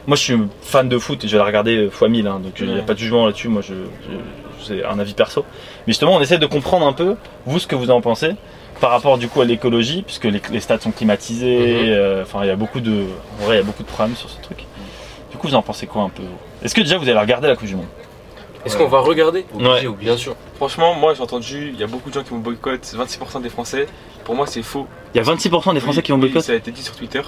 Moi, 0.07 0.15
je 0.17 0.21
suis 0.21 0.37
fan 0.61 0.87
de 0.87 0.97
foot 0.99 1.23
et 1.23 1.27
je 1.27 1.33
vais 1.33 1.39
la 1.39 1.45
regarder 1.45 1.77
euh, 1.77 1.89
fois 1.89 2.07
1000, 2.09 2.27
hein, 2.27 2.39
donc 2.43 2.53
il 2.59 2.67
n'y 2.67 2.73
a 2.73 2.75
Ouais. 2.77 2.81
pas 2.81 2.93
de 2.93 2.99
jugement 2.99 3.25
là-dessus. 3.25 3.47
Moi, 3.49 3.61
je, 3.61 3.73
je- 3.73 4.65
c'est 4.65 4.85
un 4.85 4.99
avis 4.99 5.13
perso. 5.13 5.43
Mais 5.85 5.93
justement, 5.93 6.15
on 6.15 6.21
essaie 6.21 6.37
de 6.37 6.45
comprendre 6.45 6.85
un 6.87 6.93
peu, 6.93 7.15
vous, 7.45 7.59
ce 7.59 7.67
que 7.67 7.75
vous 7.75 7.89
en 7.91 8.01
pensez 8.01 8.31
par 8.81 8.91
rapport 8.91 9.17
du 9.17 9.27
coup 9.27 9.41
à 9.41 9.45
l'écologie, 9.45 10.01
puisque 10.03 10.25
les, 10.25 10.41
les 10.51 10.59
stades 10.59 10.81
sont 10.81 10.91
climatisés, 10.91 11.83
Mhm. 11.83 11.89
euh, 11.89 12.21
enfin 12.23 12.39
il 12.43 12.47
y 12.47 12.51
a 12.51 12.55
beaucoup 12.55 12.79
de, 12.79 13.05
en 13.41 13.45
vrai 13.45 13.55
il 13.55 13.59
y 13.59 13.61
a 13.61 13.63
beaucoup 13.63 13.83
de 13.83 13.87
problèmes 13.87 14.15
sur 14.15 14.29
ce 14.29 14.39
truc. 14.41 14.59
Du 15.31 15.37
coup 15.37 15.47
vous 15.47 15.55
en 15.55 15.61
pensez 15.61 15.87
quoi 15.87 16.03
un 16.03 16.09
peu 16.09 16.23
Est-ce 16.63 16.73
que 16.75 16.81
déjà 16.81 16.97
vous 16.97 17.07
allez 17.09 17.19
regarder 17.19 17.47
la 17.47 17.55
Coupe 17.55 17.67
du 17.67 17.75
Monde? 17.75 17.85
Est-ce 18.65 18.77
qu'on 18.77 18.87
va 18.87 18.99
regarder? 18.99 19.45
Ouais. 19.53 19.65
Obligé, 19.67 19.87
obligé. 19.87 20.09
Bien 20.09 20.17
sûr. 20.17 20.35
Franchement, 20.55 20.95
moi 20.95 21.13
j'ai 21.13 21.21
entendu, 21.21 21.69
il 21.73 21.79
y 21.79 21.83
a 21.83 21.87
beaucoup 21.87 22.09
de 22.09 22.15
gens 22.15 22.23
qui 22.23 22.31
vont 22.31 22.37
boycott, 22.39 22.81
26% 22.81 23.41
des 23.41 23.49
Français. 23.49 23.85
Pour 24.23 24.33
moi, 24.33 24.47
c'est 24.47 24.63
faux. 24.63 24.87
Il 25.13 25.17
y 25.17 25.19
a 25.19 25.23
26% 25.23 25.73
des 25.75 25.79
Français 25.79 25.97
Oui, 25.99 26.03
qui 26.03 26.11
vont 26.11 26.17
oui, 26.17 26.21
boycott. 26.21 26.41
Ça 26.41 26.53
a 26.53 26.55
été 26.55 26.71
dit 26.71 26.81
sur 26.81 26.95
Twitter. 26.95 27.21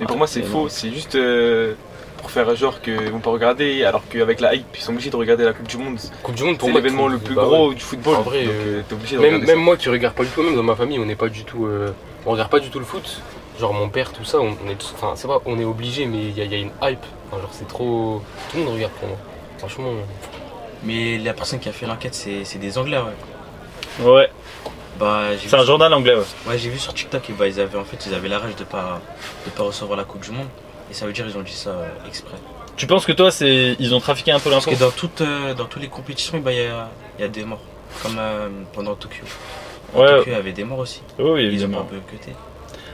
Mais 0.00 0.06
pour 0.06 0.14
Ah, 0.16 0.18
moi, 0.20 0.26
c'est 0.26 0.40
c'est 0.40 0.46
faux. 0.46 0.68
C'est 0.70 0.90
juste 0.90 1.16
euh, 1.16 1.74
pour 2.20 2.30
faire 2.30 2.54
genre 2.54 2.80
qu'ils 2.80 3.10
vont 3.10 3.18
pas 3.20 3.30
regarder, 3.30 3.84
alors 3.84 4.02
qu'avec 4.08 4.40
la 4.40 4.54
hype, 4.54 4.66
ils 4.76 4.80
sont 4.82 4.92
obligés 4.92 5.10
de 5.10 5.16
regarder 5.16 5.44
la 5.44 5.52
Coupe 5.52 5.66
du 5.68 5.76
Monde. 5.76 5.98
Coupe 6.22 6.34
du 6.34 6.44
Monde 6.44 6.58
pour 6.58 6.68
C'est 6.68 6.74
l'événement 6.74 7.08
le 7.08 7.18
plus 7.18 7.34
bah 7.34 7.42
gros 7.44 7.68
ouais. 7.70 7.74
du 7.74 7.80
football. 7.82 8.16
En 8.16 8.22
vrai, 8.22 8.44
donc 8.44 8.52
euh, 8.54 8.78
euh, 8.78 8.82
t'es 8.88 8.94
obligé 8.94 9.16
de 9.16 9.20
Même, 9.22 9.34
regarder. 9.34 9.52
même 9.54 9.62
moi 9.64 9.76
qui 9.76 9.88
regarde 9.88 10.14
pas 10.14 10.24
du 10.24 10.30
tout, 10.30 10.42
même 10.42 10.54
dans 10.56 10.62
ma 10.62 10.76
famille, 10.76 10.98
on 10.98 11.04
n'est 11.04 11.16
pas 11.16 11.28
du 11.28 11.44
tout. 11.44 11.66
euh, 11.66 11.92
on 12.26 12.32
regarde 12.32 12.50
pas 12.50 12.60
du 12.60 12.70
tout 12.70 12.78
le 12.78 12.84
foot. 12.84 13.20
Genre 13.58 13.72
mon 13.74 13.88
père, 13.88 14.12
tout 14.12 14.24
ça, 14.24 14.38
on, 14.40 14.56
on 14.66 14.70
est 14.70 14.74
tous- 14.76 14.92
Enfin, 14.94 15.12
c'est 15.16 15.26
pas, 15.28 15.40
on 15.46 15.58
est 15.58 15.64
obligé, 15.64 16.06
mais 16.06 16.18
il 16.18 16.38
y, 16.38 16.40
a- 16.40 16.44
il 16.44 16.52
y 16.52 16.54
a 16.54 16.58
une 16.58 16.70
hype. 16.82 17.04
Enfin, 17.30 17.40
genre, 17.42 17.50
c'est 17.52 17.68
trop. 17.68 18.22
Tout 18.50 18.56
le 18.58 18.64
monde 18.64 18.74
regarde 18.74 18.92
pour 18.94 19.08
moi. 19.08 19.18
Franchement. 19.58 19.92
Mais 20.84 21.18
la 21.18 21.34
personne 21.34 21.58
qui 21.58 21.68
a 21.68 21.72
fait 21.72 21.86
l'enquête, 21.86 22.14
c'est 22.14 22.44
c'est 22.44 22.58
des 22.58 22.78
Anglais, 22.78 22.98
ouais. 22.98 24.04
Ouais, 24.10 24.30
Bah, 24.98 25.32
j'ai 25.32 25.48
c'est 25.48 25.56
vu, 25.56 25.62
un 25.62 25.66
journal 25.66 25.92
anglais. 25.92 26.14
Ouais. 26.14 26.22
ouais, 26.48 26.58
j'ai 26.58 26.70
vu 26.70 26.78
sur 26.78 26.94
TikTok, 26.94 27.28
et 27.28 27.32
bah, 27.34 27.46
ils 27.48 27.60
avaient, 27.60 27.76
en 27.78 27.84
fait, 27.84 28.06
ils 28.06 28.14
avaient 28.14 28.28
la 28.28 28.38
rage 28.38 28.56
de 28.56 28.64
pas, 28.64 29.00
de 29.44 29.50
pas 29.50 29.62
recevoir 29.64 29.98
la 29.98 30.04
Coupe 30.04 30.22
du 30.22 30.30
Monde. 30.30 30.46
Et 30.90 30.94
ça 30.94 31.06
veut 31.06 31.12
dire 31.12 31.24
ils 31.28 31.36
ont 31.36 31.42
dit 31.42 31.52
ça 31.52 31.70
euh, 31.70 31.88
exprès. 32.08 32.36
Tu 32.76 32.86
penses 32.86 33.04
que 33.04 33.12
toi, 33.12 33.30
c'est 33.30 33.76
ils 33.78 33.94
ont 33.94 34.00
trafiqué 34.00 34.32
un 34.32 34.38
peu 34.40 34.50
Parce 34.50 34.66
l'info 34.66 34.76
que 34.78 34.82
dans 34.84 34.90
toutes, 34.90 35.20
euh, 35.20 35.54
dans 35.54 35.66
toutes 35.66 35.82
les 35.82 35.88
compétitions, 35.88 36.38
bah, 36.38 36.52
il 36.52 36.58
y, 36.60 36.66
a, 36.66 36.88
il 37.18 37.22
y 37.22 37.24
a 37.24 37.28
des 37.28 37.44
morts. 37.44 37.60
Comme 38.02 38.16
euh, 38.18 38.48
pendant 38.72 38.94
Tokyo. 38.94 39.24
Ouais, 39.94 40.06
Tokyo, 40.06 40.24
il 40.28 40.32
y 40.32 40.36
avait 40.36 40.52
des 40.52 40.64
morts 40.64 40.78
aussi. 40.78 41.02
oui, 41.18 41.50
Ils 41.52 41.64
ont 41.66 41.80
un 41.80 41.82
peu 41.82 41.96
cuté. 42.08 42.32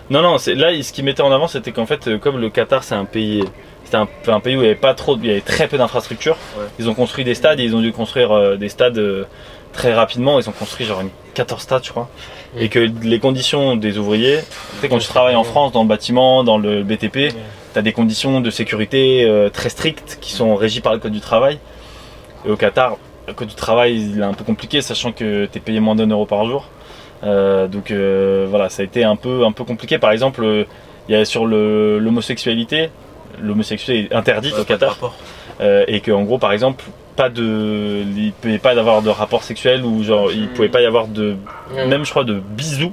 Non, 0.09 0.23
non, 0.23 0.39
c'est 0.39 0.55
là, 0.55 0.71
ce 0.83 0.93
qu'ils 0.93 1.05
mettaient 1.05 1.23
en 1.23 1.33
avant, 1.33 1.49
c'était 1.49 1.73
qu'en 1.73 1.87
fait, 1.87 2.19
comme 2.19 2.39
le 2.39 2.49
Qatar, 2.49 2.85
c'est 2.85 2.95
un 2.95 3.05
pays, 3.05 3.45
c'était 3.85 3.97
un, 3.97 4.09
un 4.29 4.41
pays 4.41 4.57
où 4.57 4.61
il 4.61 4.65
y 4.65 4.67
avait 4.67 4.75
pas 4.77 4.95
trop, 4.95 5.17
il 5.17 5.27
y 5.27 5.31
avait 5.31 5.41
très 5.41 5.67
peu 5.69 5.79
d'infrastructures. 5.79 6.37
Ouais. 6.57 6.65
Ils 6.79 6.89
ont 6.89 6.95
construit 6.95 7.25
des 7.25 7.35
stades 7.35 7.59
et 7.61 7.65
ils 7.65 7.75
ont 7.75 7.81
dû 7.81 7.93
construire 7.93 8.33
euh, 8.33 8.57
des 8.57 8.69
stades 8.69 8.99
euh, 8.99 9.25
très 9.73 9.95
rapidement. 9.95 10.39
Ils 10.41 10.49
ont 10.49 10.53
construit 10.53 10.87
genre 10.87 11.01
une 11.01 11.11
14 11.35 11.61
stades, 11.61 11.85
je 11.85 11.91
crois. 11.91 12.09
Et 12.59 12.69
que 12.69 12.79
les 12.79 13.19
conditions 13.19 13.77
des 13.77 13.99
ouvriers, 13.99 14.41
tu 14.41 14.81
sais, 14.81 14.89
quand 14.89 14.99
tu 14.99 15.09
travailles 15.09 15.35
en 15.37 15.45
France, 15.45 15.73
dans 15.73 15.83
le 15.83 15.89
bâtiment, 15.89 16.43
dans 16.45 16.57
le 16.57 16.83
BTP, 16.83 17.35
tu 17.77 17.81
as 17.81 17.83
des 17.83 17.93
conditions 17.93 18.41
de 18.41 18.49
sécurité 18.49 19.27
euh, 19.27 19.51
très 19.51 19.69
strictes 19.69 20.17
qui 20.23 20.33
sont 20.33 20.55
régies 20.55 20.81
par 20.81 20.95
le 20.95 20.99
code 20.99 21.13
du 21.13 21.21
travail. 21.21 21.59
Et 22.47 22.51
au 22.51 22.57
Qatar, 22.57 22.97
le 23.29 23.35
code 23.35 23.49
du 23.49 23.55
travail, 23.55 24.01
il 24.01 24.21
est 24.21 24.25
un 24.25 24.33
peu 24.33 24.45
compliqué, 24.45 24.81
sachant 24.81 25.13
que 25.13 25.45
tu 25.45 25.59
es 25.59 25.61
payé 25.61 25.79
moins 25.79 25.95
d'un 25.95 26.09
euro 26.09 26.25
par 26.25 26.47
jour. 26.47 26.71
Euh, 27.23 27.67
donc 27.67 27.91
euh, 27.91 28.47
voilà, 28.49 28.71
ça 28.71 28.81
a 28.81 28.85
été 28.87 29.05
un 29.05 29.17
peu, 29.17 29.45
un 29.45 29.53
peu 29.53 29.65
compliqué. 29.65 29.99
Par 29.99 30.11
exemple, 30.11 30.43
euh, 30.43 30.65
il 31.07 31.13
y 31.13 31.19
a 31.19 31.27
sur 31.27 31.45
l'homosexualité, 31.45 32.89
l'homosexualité 33.43 34.09
est 34.11 34.17
interdite 34.17 34.55
Ouais, 34.55 34.61
au 34.61 34.65
Qatar. 34.65 34.97
Euh, 35.61 35.85
et 35.87 36.01
que 36.01 36.13
en 36.13 36.23
gros 36.25 36.39
par 36.39 36.53
exemple 36.53 36.85
pas 37.15 37.31
de 37.31 38.03
il 38.15 38.33
pouvait 38.33 38.59
pas 38.59 38.75
d'avoir 38.75 39.01
de 39.01 39.09
rapport 39.09 39.43
sexuel 39.43 39.87
ou 39.87 40.03
genre 40.05 40.31
il 40.31 40.49
pouvait 40.49 40.69
pas 40.69 40.83
y 40.83 40.85
avoir 40.85 41.09
de 41.09 41.37
même 41.89 42.05
je 42.05 42.11
crois 42.11 42.25
de 42.25 42.35
bisous 42.35 42.93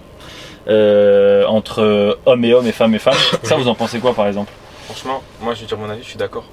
euh, 0.69 1.43
entre 1.45 2.17
hommes 2.25 2.45
et 2.45 2.53
hommes 2.53 2.65
et 2.65 2.71
femmes 2.71 2.95
et 2.95 2.99
femmes 2.99 3.17
ça 3.43 3.57
vous 3.57 3.67
en 3.67 3.75
pensez 3.75 3.99
quoi 3.99 4.13
par 4.13 4.27
exemple? 4.27 4.49
Franchement, 4.93 5.23
moi 5.41 5.53
je 5.53 5.61
vais 5.61 5.65
dire 5.67 5.77
mon 5.77 5.89
avis, 5.89 6.03
je 6.03 6.09
suis 6.09 6.17
d'accord. 6.17 6.45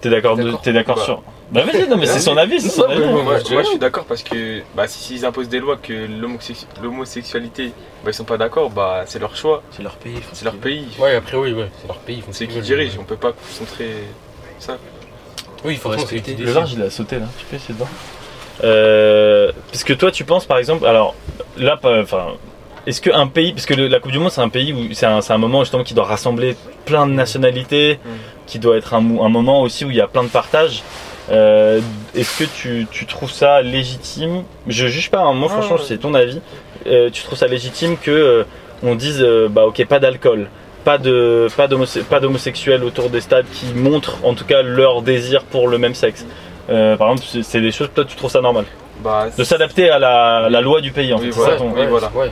t'es 0.00 0.10
d'accord 0.10 0.36
t'es 0.62 0.72
d'accord 0.72 0.96
Bah. 0.96 1.04
sur 1.04 1.22
bah 1.50 1.64
vas-y 1.64 1.88
non 1.88 1.96
mais 1.96 2.06
c'est 2.06 2.20
son 2.20 2.36
avis 2.36 2.60
c'est 2.60 2.68
son 2.68 2.82
Non, 2.82 2.90
avis 2.90 3.00
Moi, 3.06 3.22
moi, 3.24 3.38
je 3.38 3.42
dirais 3.44 3.54
moi, 3.56 3.62
je 3.64 3.68
suis 3.70 3.78
d'accord 3.78 4.04
parce 4.04 4.22
que 4.22 4.60
bah, 4.76 4.86
si 4.86 4.98
s'ils 5.02 5.24
imposent 5.26 5.48
des 5.48 5.58
lois 5.58 5.76
que 5.76 5.92
l'homosexu- 5.92 6.66
l'homosexualité, 6.82 7.72
bah, 8.04 8.10
ils 8.10 8.14
sont 8.14 8.24
pas 8.24 8.36
d'accord, 8.38 8.70
bah, 8.70 9.02
c'est 9.06 9.18
leur 9.18 9.34
choix, 9.36 9.62
C'est 9.72 9.82
leur 9.82 9.96
pays. 9.96 10.14
c'est 10.32 10.38
ce 10.40 10.44
leur 10.44 10.54
pays. 10.54 10.86
Ouais, 10.98 11.16
après, 11.16 11.36
oui, 11.36 11.52
ouais, 11.52 11.68
c'est 11.80 11.88
leur 11.88 11.96
pays. 11.98 12.22
C'est 12.30 12.46
qui 12.46 12.60
dirigent, 12.60 12.98
on 13.00 13.04
peut 13.04 13.16
pas 13.16 13.32
concentrer 13.32 13.90
ça. 14.60 14.76
Oui, 15.64 15.74
eux 15.74 15.78
qui 15.82 15.88
respecter. 15.88 16.34
le 16.36 16.52
large 16.52 16.72
il 16.74 16.82
a 16.82 16.88
sauté 16.90 17.18
là 17.18 17.26
tu 17.38 17.44
peux 17.46 17.56
essayer 17.56 17.74
de 17.74 17.78
voir 17.78 17.90
euh, 18.64 19.52
parce 19.72 19.84
que 19.84 19.92
toi 19.92 20.10
tu 20.10 20.24
penses 20.24 20.46
par 20.46 20.56
exemple 20.58 20.86
alors 20.86 21.14
là 21.58 21.76
pas- 21.76 22.00
enfin 22.02 22.28
est-ce 22.86 23.00
qu'un 23.00 23.26
pays, 23.26 23.52
parce 23.52 23.66
que 23.66 23.74
le- 23.74 23.88
la 23.88 24.00
Coupe 24.00 24.12
du 24.12 24.18
Monde 24.18 24.30
c'est 24.30 24.40
un 24.40 24.48
pays 24.48 24.72
où 24.72 24.92
c'est 24.92 25.06
un, 25.06 25.38
moment 25.38 25.60
justement 25.60 25.84
qui 25.84 25.94
doit 25.94 26.04
rassembler 26.04 26.56
plein 26.86 27.06
de 27.06 27.12
nationalités, 27.12 27.98
Mm. 28.04 28.08
qui 28.46 28.58
doit 28.58 28.76
être 28.76 28.94
un, 28.94 29.00
moment 29.00 29.62
aussi 29.62 29.84
où 29.84 29.90
il 29.90 29.96
y 29.96 30.00
a 30.00 30.06
plein 30.08 30.22
de 30.24 30.28
partage. 30.28 30.82
Euh, 31.30 31.80
Est-ce 32.16 32.38
que 32.42 32.44
tu, 32.50 32.86
tu 32.90 33.06
trouves 33.06 33.30
ça 33.30 33.62
légitime? 33.62 34.42
Je 34.66 34.86
juge 34.88 35.10
pas, 35.10 35.20
hein, 35.20 35.32
moi 35.32 35.48
Ah, 35.50 35.54
franchement 35.58 35.76
ouais. 35.76 35.82
c'est 35.86 35.98
ton 35.98 36.14
avis. 36.14 36.40
Euh, 36.86 37.08
tu 37.10 37.22
trouves 37.22 37.38
ça 37.38 37.46
légitime 37.46 37.96
que 37.96 38.10
euh, 38.10 38.44
on 38.82 38.94
dise 38.96 39.20
euh, 39.22 39.48
bah 39.48 39.66
ok 39.66 39.84
pas 39.86 39.98
d'alcool, 40.00 40.48
pas 40.84 40.96
de 40.98 41.46
pas 41.56 41.68
d'homose- 41.68 42.02
pas 42.08 42.18
d'homosexuels 42.18 42.82
autour 42.82 43.10
des 43.10 43.20
stades 43.20 43.44
qui 43.52 43.66
montrent 43.74 44.16
en 44.24 44.34
tout 44.34 44.44
cas 44.46 44.62
leur 44.62 45.02
désir 45.02 45.44
pour 45.44 45.68
le 45.68 45.78
même 45.78 45.94
sexe? 45.94 46.24
Euh, 46.70 46.96
par 46.96 47.10
exemple 47.12 47.28
c'est- 47.42 47.60
des 47.60 47.70
choses 47.70 47.90
toi 47.94 48.04
tu 48.04 48.16
trouves 48.16 48.30
ça 48.30 48.40
normal? 48.40 48.64
Bah, 49.04 49.28
de 49.36 49.44
s'adapter 49.44 49.88
à 49.90 49.98
la, 49.98 50.48
la 50.50 50.60
loi 50.60 50.80
du 50.80 50.90
pays 50.90 51.12
en 51.12 51.18
Oui, 51.18 51.26
fait. 51.26 51.30
voilà. 51.32 51.52
ça 51.52 51.58
ton- 51.58 51.72
Oui, 51.76 51.86
voilà. 51.88 52.10
Ouais, 52.14 52.30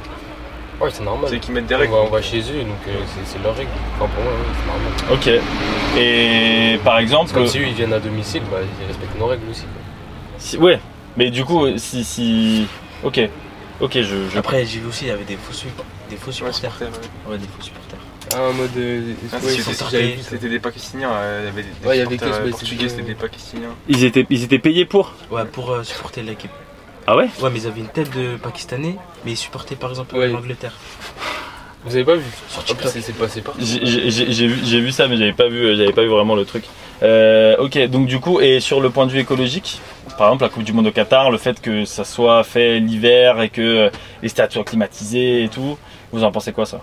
ouais 0.81 0.91
c'est 0.93 1.03
normal. 1.05 1.31
c'est 1.31 1.39
qu'ils 1.41 1.55
mettent 1.55 1.67
des 1.67 1.75
On 1.75 1.79
règles. 1.79 1.93
va, 1.93 1.99
on 2.01 2.11
va 2.11 2.23
chez 2.23 2.41
eux, 2.41 2.63
donc 2.65 2.79
euh, 2.89 2.93
c'est- 3.07 3.33
c'est 3.33 3.43
leur 3.43 3.57
règle. 3.57 3.71
Enfin, 3.97 4.09
pour 4.15 4.25
moi, 4.25 4.33
ouais, 4.33 4.39
c'est 4.55 4.67
normal. 4.67 5.13
Ok. 5.13 5.99
Et 5.99 6.79
par 6.85 6.99
exemple, 6.99 7.33
comme 7.33 7.47
si 7.47 7.59
eux, 7.59 7.67
ils 7.67 7.75
viennent 7.75 7.93
à 7.93 7.99
domicile, 8.01 8.43
bah, 8.51 8.59
ils 8.81 8.87
respectent 8.87 9.19
nos 9.19 9.27
règles 9.27 9.49
aussi. 9.51 9.63
quoi. 9.63 9.71
si- 10.39 10.57
ouais, 10.59 10.79
mais 11.17 11.31
du 11.31 11.45
coup, 11.45 11.67
si, 11.79 12.05
si, 12.05 12.67
ok, 13.03 13.21
ok, 13.81 13.93
je, 13.95 14.29
je 14.33 14.39
Après, 14.39 14.65
j'ai 14.65 14.79
vu 14.81 14.87
aussi, 14.87 15.07
il 15.07 15.09
y 15.09 15.11
avait 15.11 15.25
des 15.25 15.37
faux, 15.37 15.53
sup- 15.53 15.69
des 16.09 16.17
faux 16.17 16.29
Ouais, 16.29 16.33
supporters. 16.33 16.73
supporters, 16.73 16.89
ouais. 17.27 17.33
Ouais, 17.33 17.39
des 17.39 17.47
faux 17.49 17.61
supporters. 17.63 17.99
Ah, 18.35 18.43
en 18.43 18.53
mode. 18.53 18.71
euh, 18.77 19.15
Ah, 19.33 19.37
ouais, 19.37 19.41
c'était- 20.23 20.49
des 20.49 20.59
Pakistaniens, 20.61 21.11
euh, 21.11 21.41
il 21.43 21.47
y 21.47 21.49
avait 21.49 21.63
des, 21.63 21.89
Ouais, 21.89 21.99
y 21.99 22.01
avait 22.03 22.23
euh, 22.23 22.45
ouais, 22.45 22.51
portugais, 22.51 22.89
c'était- 22.89 23.03
des 23.03 23.15
Pakistaniens. 23.15 23.71
ils 23.89 24.05
étaient, 24.05 24.27
ils 24.31 24.45
étaient 24.45 24.59
payés 24.59 24.85
pour? 24.85 25.15
Ouais, 25.31 25.45
pour 25.47 25.71
euh, 25.73 25.83
supporter 25.83 26.23
l'équipe. 26.23 26.51
Ah 27.11 27.17
ouais 27.17 27.29
Ouais, 27.41 27.49
mais 27.51 27.59
ils 27.61 27.67
avaient 27.67 27.81
une 27.81 27.89
tête 27.89 28.15
de 28.15 28.37
Pakistanais, 28.37 28.95
mais 29.25 29.31
ils 29.33 29.37
supportaient 29.37 29.77
par 29.77 29.89
exemple 29.89 30.15
Ouais. 30.15 30.29
l'Angleterre. 30.29 30.75
Vous 31.87 31.95
avez 31.95 32.05
pas 32.05 32.17
vu. 32.17 32.25
C'est 32.85 33.17
passé 33.17 33.41
par. 33.41 33.55
J'ai 33.59 33.79
vu, 33.79 34.59
j'ai 34.63 34.81
vu 34.81 34.93
ça, 34.93 35.09
mais 35.09 35.17
j'avais 35.17 35.33
pas 35.33 35.49
vu, 35.49 35.75
j'avais 35.75 35.93
pas 35.93 36.03
vu 36.03 36.09
vraiment 36.09 36.35
le 36.35 36.45
truc. 36.45 36.65
Euh, 37.03 37.57
ok, 37.61 37.79
donc 37.87 38.09
du 38.09 38.21
coup, 38.21 38.41
et 38.41 38.61
sur 38.61 38.83
le 38.83 38.91
point 38.91 39.07
de 39.07 39.13
vue 39.13 39.21
écologique, 39.21 39.81
par 40.19 40.27
exemple 40.29 40.43
la 40.43 40.51
Coupe 40.51 40.65
du 40.65 40.75
Monde 40.75 40.89
au 40.89 40.91
Qatar, 40.91 41.31
le 41.31 41.39
fait 41.39 41.63
que 41.63 41.87
ça 41.87 42.05
soit 42.05 42.45
fait 42.45 42.79
l'hiver 42.79 43.41
et 43.41 43.49
que 43.49 43.63
euh, 43.63 43.91
les 44.23 44.29
stades 44.29 44.53
soient 44.53 44.65
climatisés 44.65 45.45
et 45.45 45.49
tout, 45.49 45.79
vous 46.13 46.25
en 46.25 46.31
pensez 46.31 46.53
quoi 46.53 46.67
ça? 46.67 46.83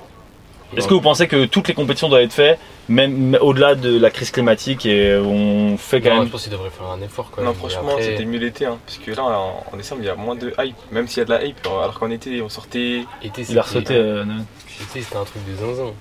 Est-ce 0.77 0.87
que 0.87 0.93
vous 0.93 1.01
pensez 1.01 1.27
que 1.27 1.45
toutes 1.45 1.67
les 1.67 1.73
compétitions 1.73 2.09
doivent 2.09 2.21
être 2.23 2.33
faites, 2.33 2.59
même 2.89 3.37
au-delà 3.41 3.75
de 3.75 3.97
la 3.99 4.09
crise 4.11 4.31
climatique, 4.31 4.85
et 4.85 5.15
on 5.17 5.77
fait 5.77 6.01
quand 6.01 6.09
Non, 6.09 6.15
même 6.17 6.25
je 6.27 6.31
pense 6.31 6.43
qu'ils 6.43 6.51
devraient 6.51 6.69
faire 6.69 6.87
un 6.87 7.01
effort 7.01 7.31
quand 7.31 7.41
Non, 7.41 7.49
même. 7.49 7.55
franchement, 7.57 7.89
Et 7.89 7.93
après- 7.93 8.03
c'était 8.03 8.25
mieux 8.25 8.39
l'été, 8.39 8.65
hein, 8.65 8.77
parce 8.85 8.97
que 8.97 9.11
là, 9.11 9.23
en, 9.23 9.63
en 9.73 9.77
décembre, 9.77 10.01
il 10.03 10.07
y 10.07 10.09
a 10.09 10.15
moins 10.15 10.35
de 10.35 10.53
hype. 10.59 10.75
Même 10.91 11.07
s'il 11.07 11.19
y 11.19 11.21
a 11.21 11.25
de 11.25 11.31
la 11.31 11.43
hype, 11.45 11.65
alors 11.65 11.97
qu'en 11.99 12.11
été, 12.11 12.41
on 12.41 12.49
sortait. 12.49 13.03
Été, 13.23 13.41
Il 13.41 13.41
a 13.41 13.43
c'était- 13.45 13.59
ressauté. 13.61 13.95
euh, 13.95 14.23
non. 14.23 14.45
Été, 14.89 15.01
c'était 15.01 15.15
un 15.17 15.23
truc 15.23 15.41
de 15.49 15.55
zinzin. 15.55 15.93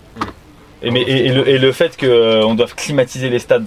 Et, 0.82 0.90
mais, 0.90 1.00
et, 1.02 1.26
et 1.26 1.32
le, 1.32 1.48
et 1.48 1.58
le 1.58 1.72
fait 1.72 1.96
qu'on 1.98 2.54
doive 2.54 2.74
climatiser 2.74 3.30
les 3.30 3.38
stades 3.38 3.66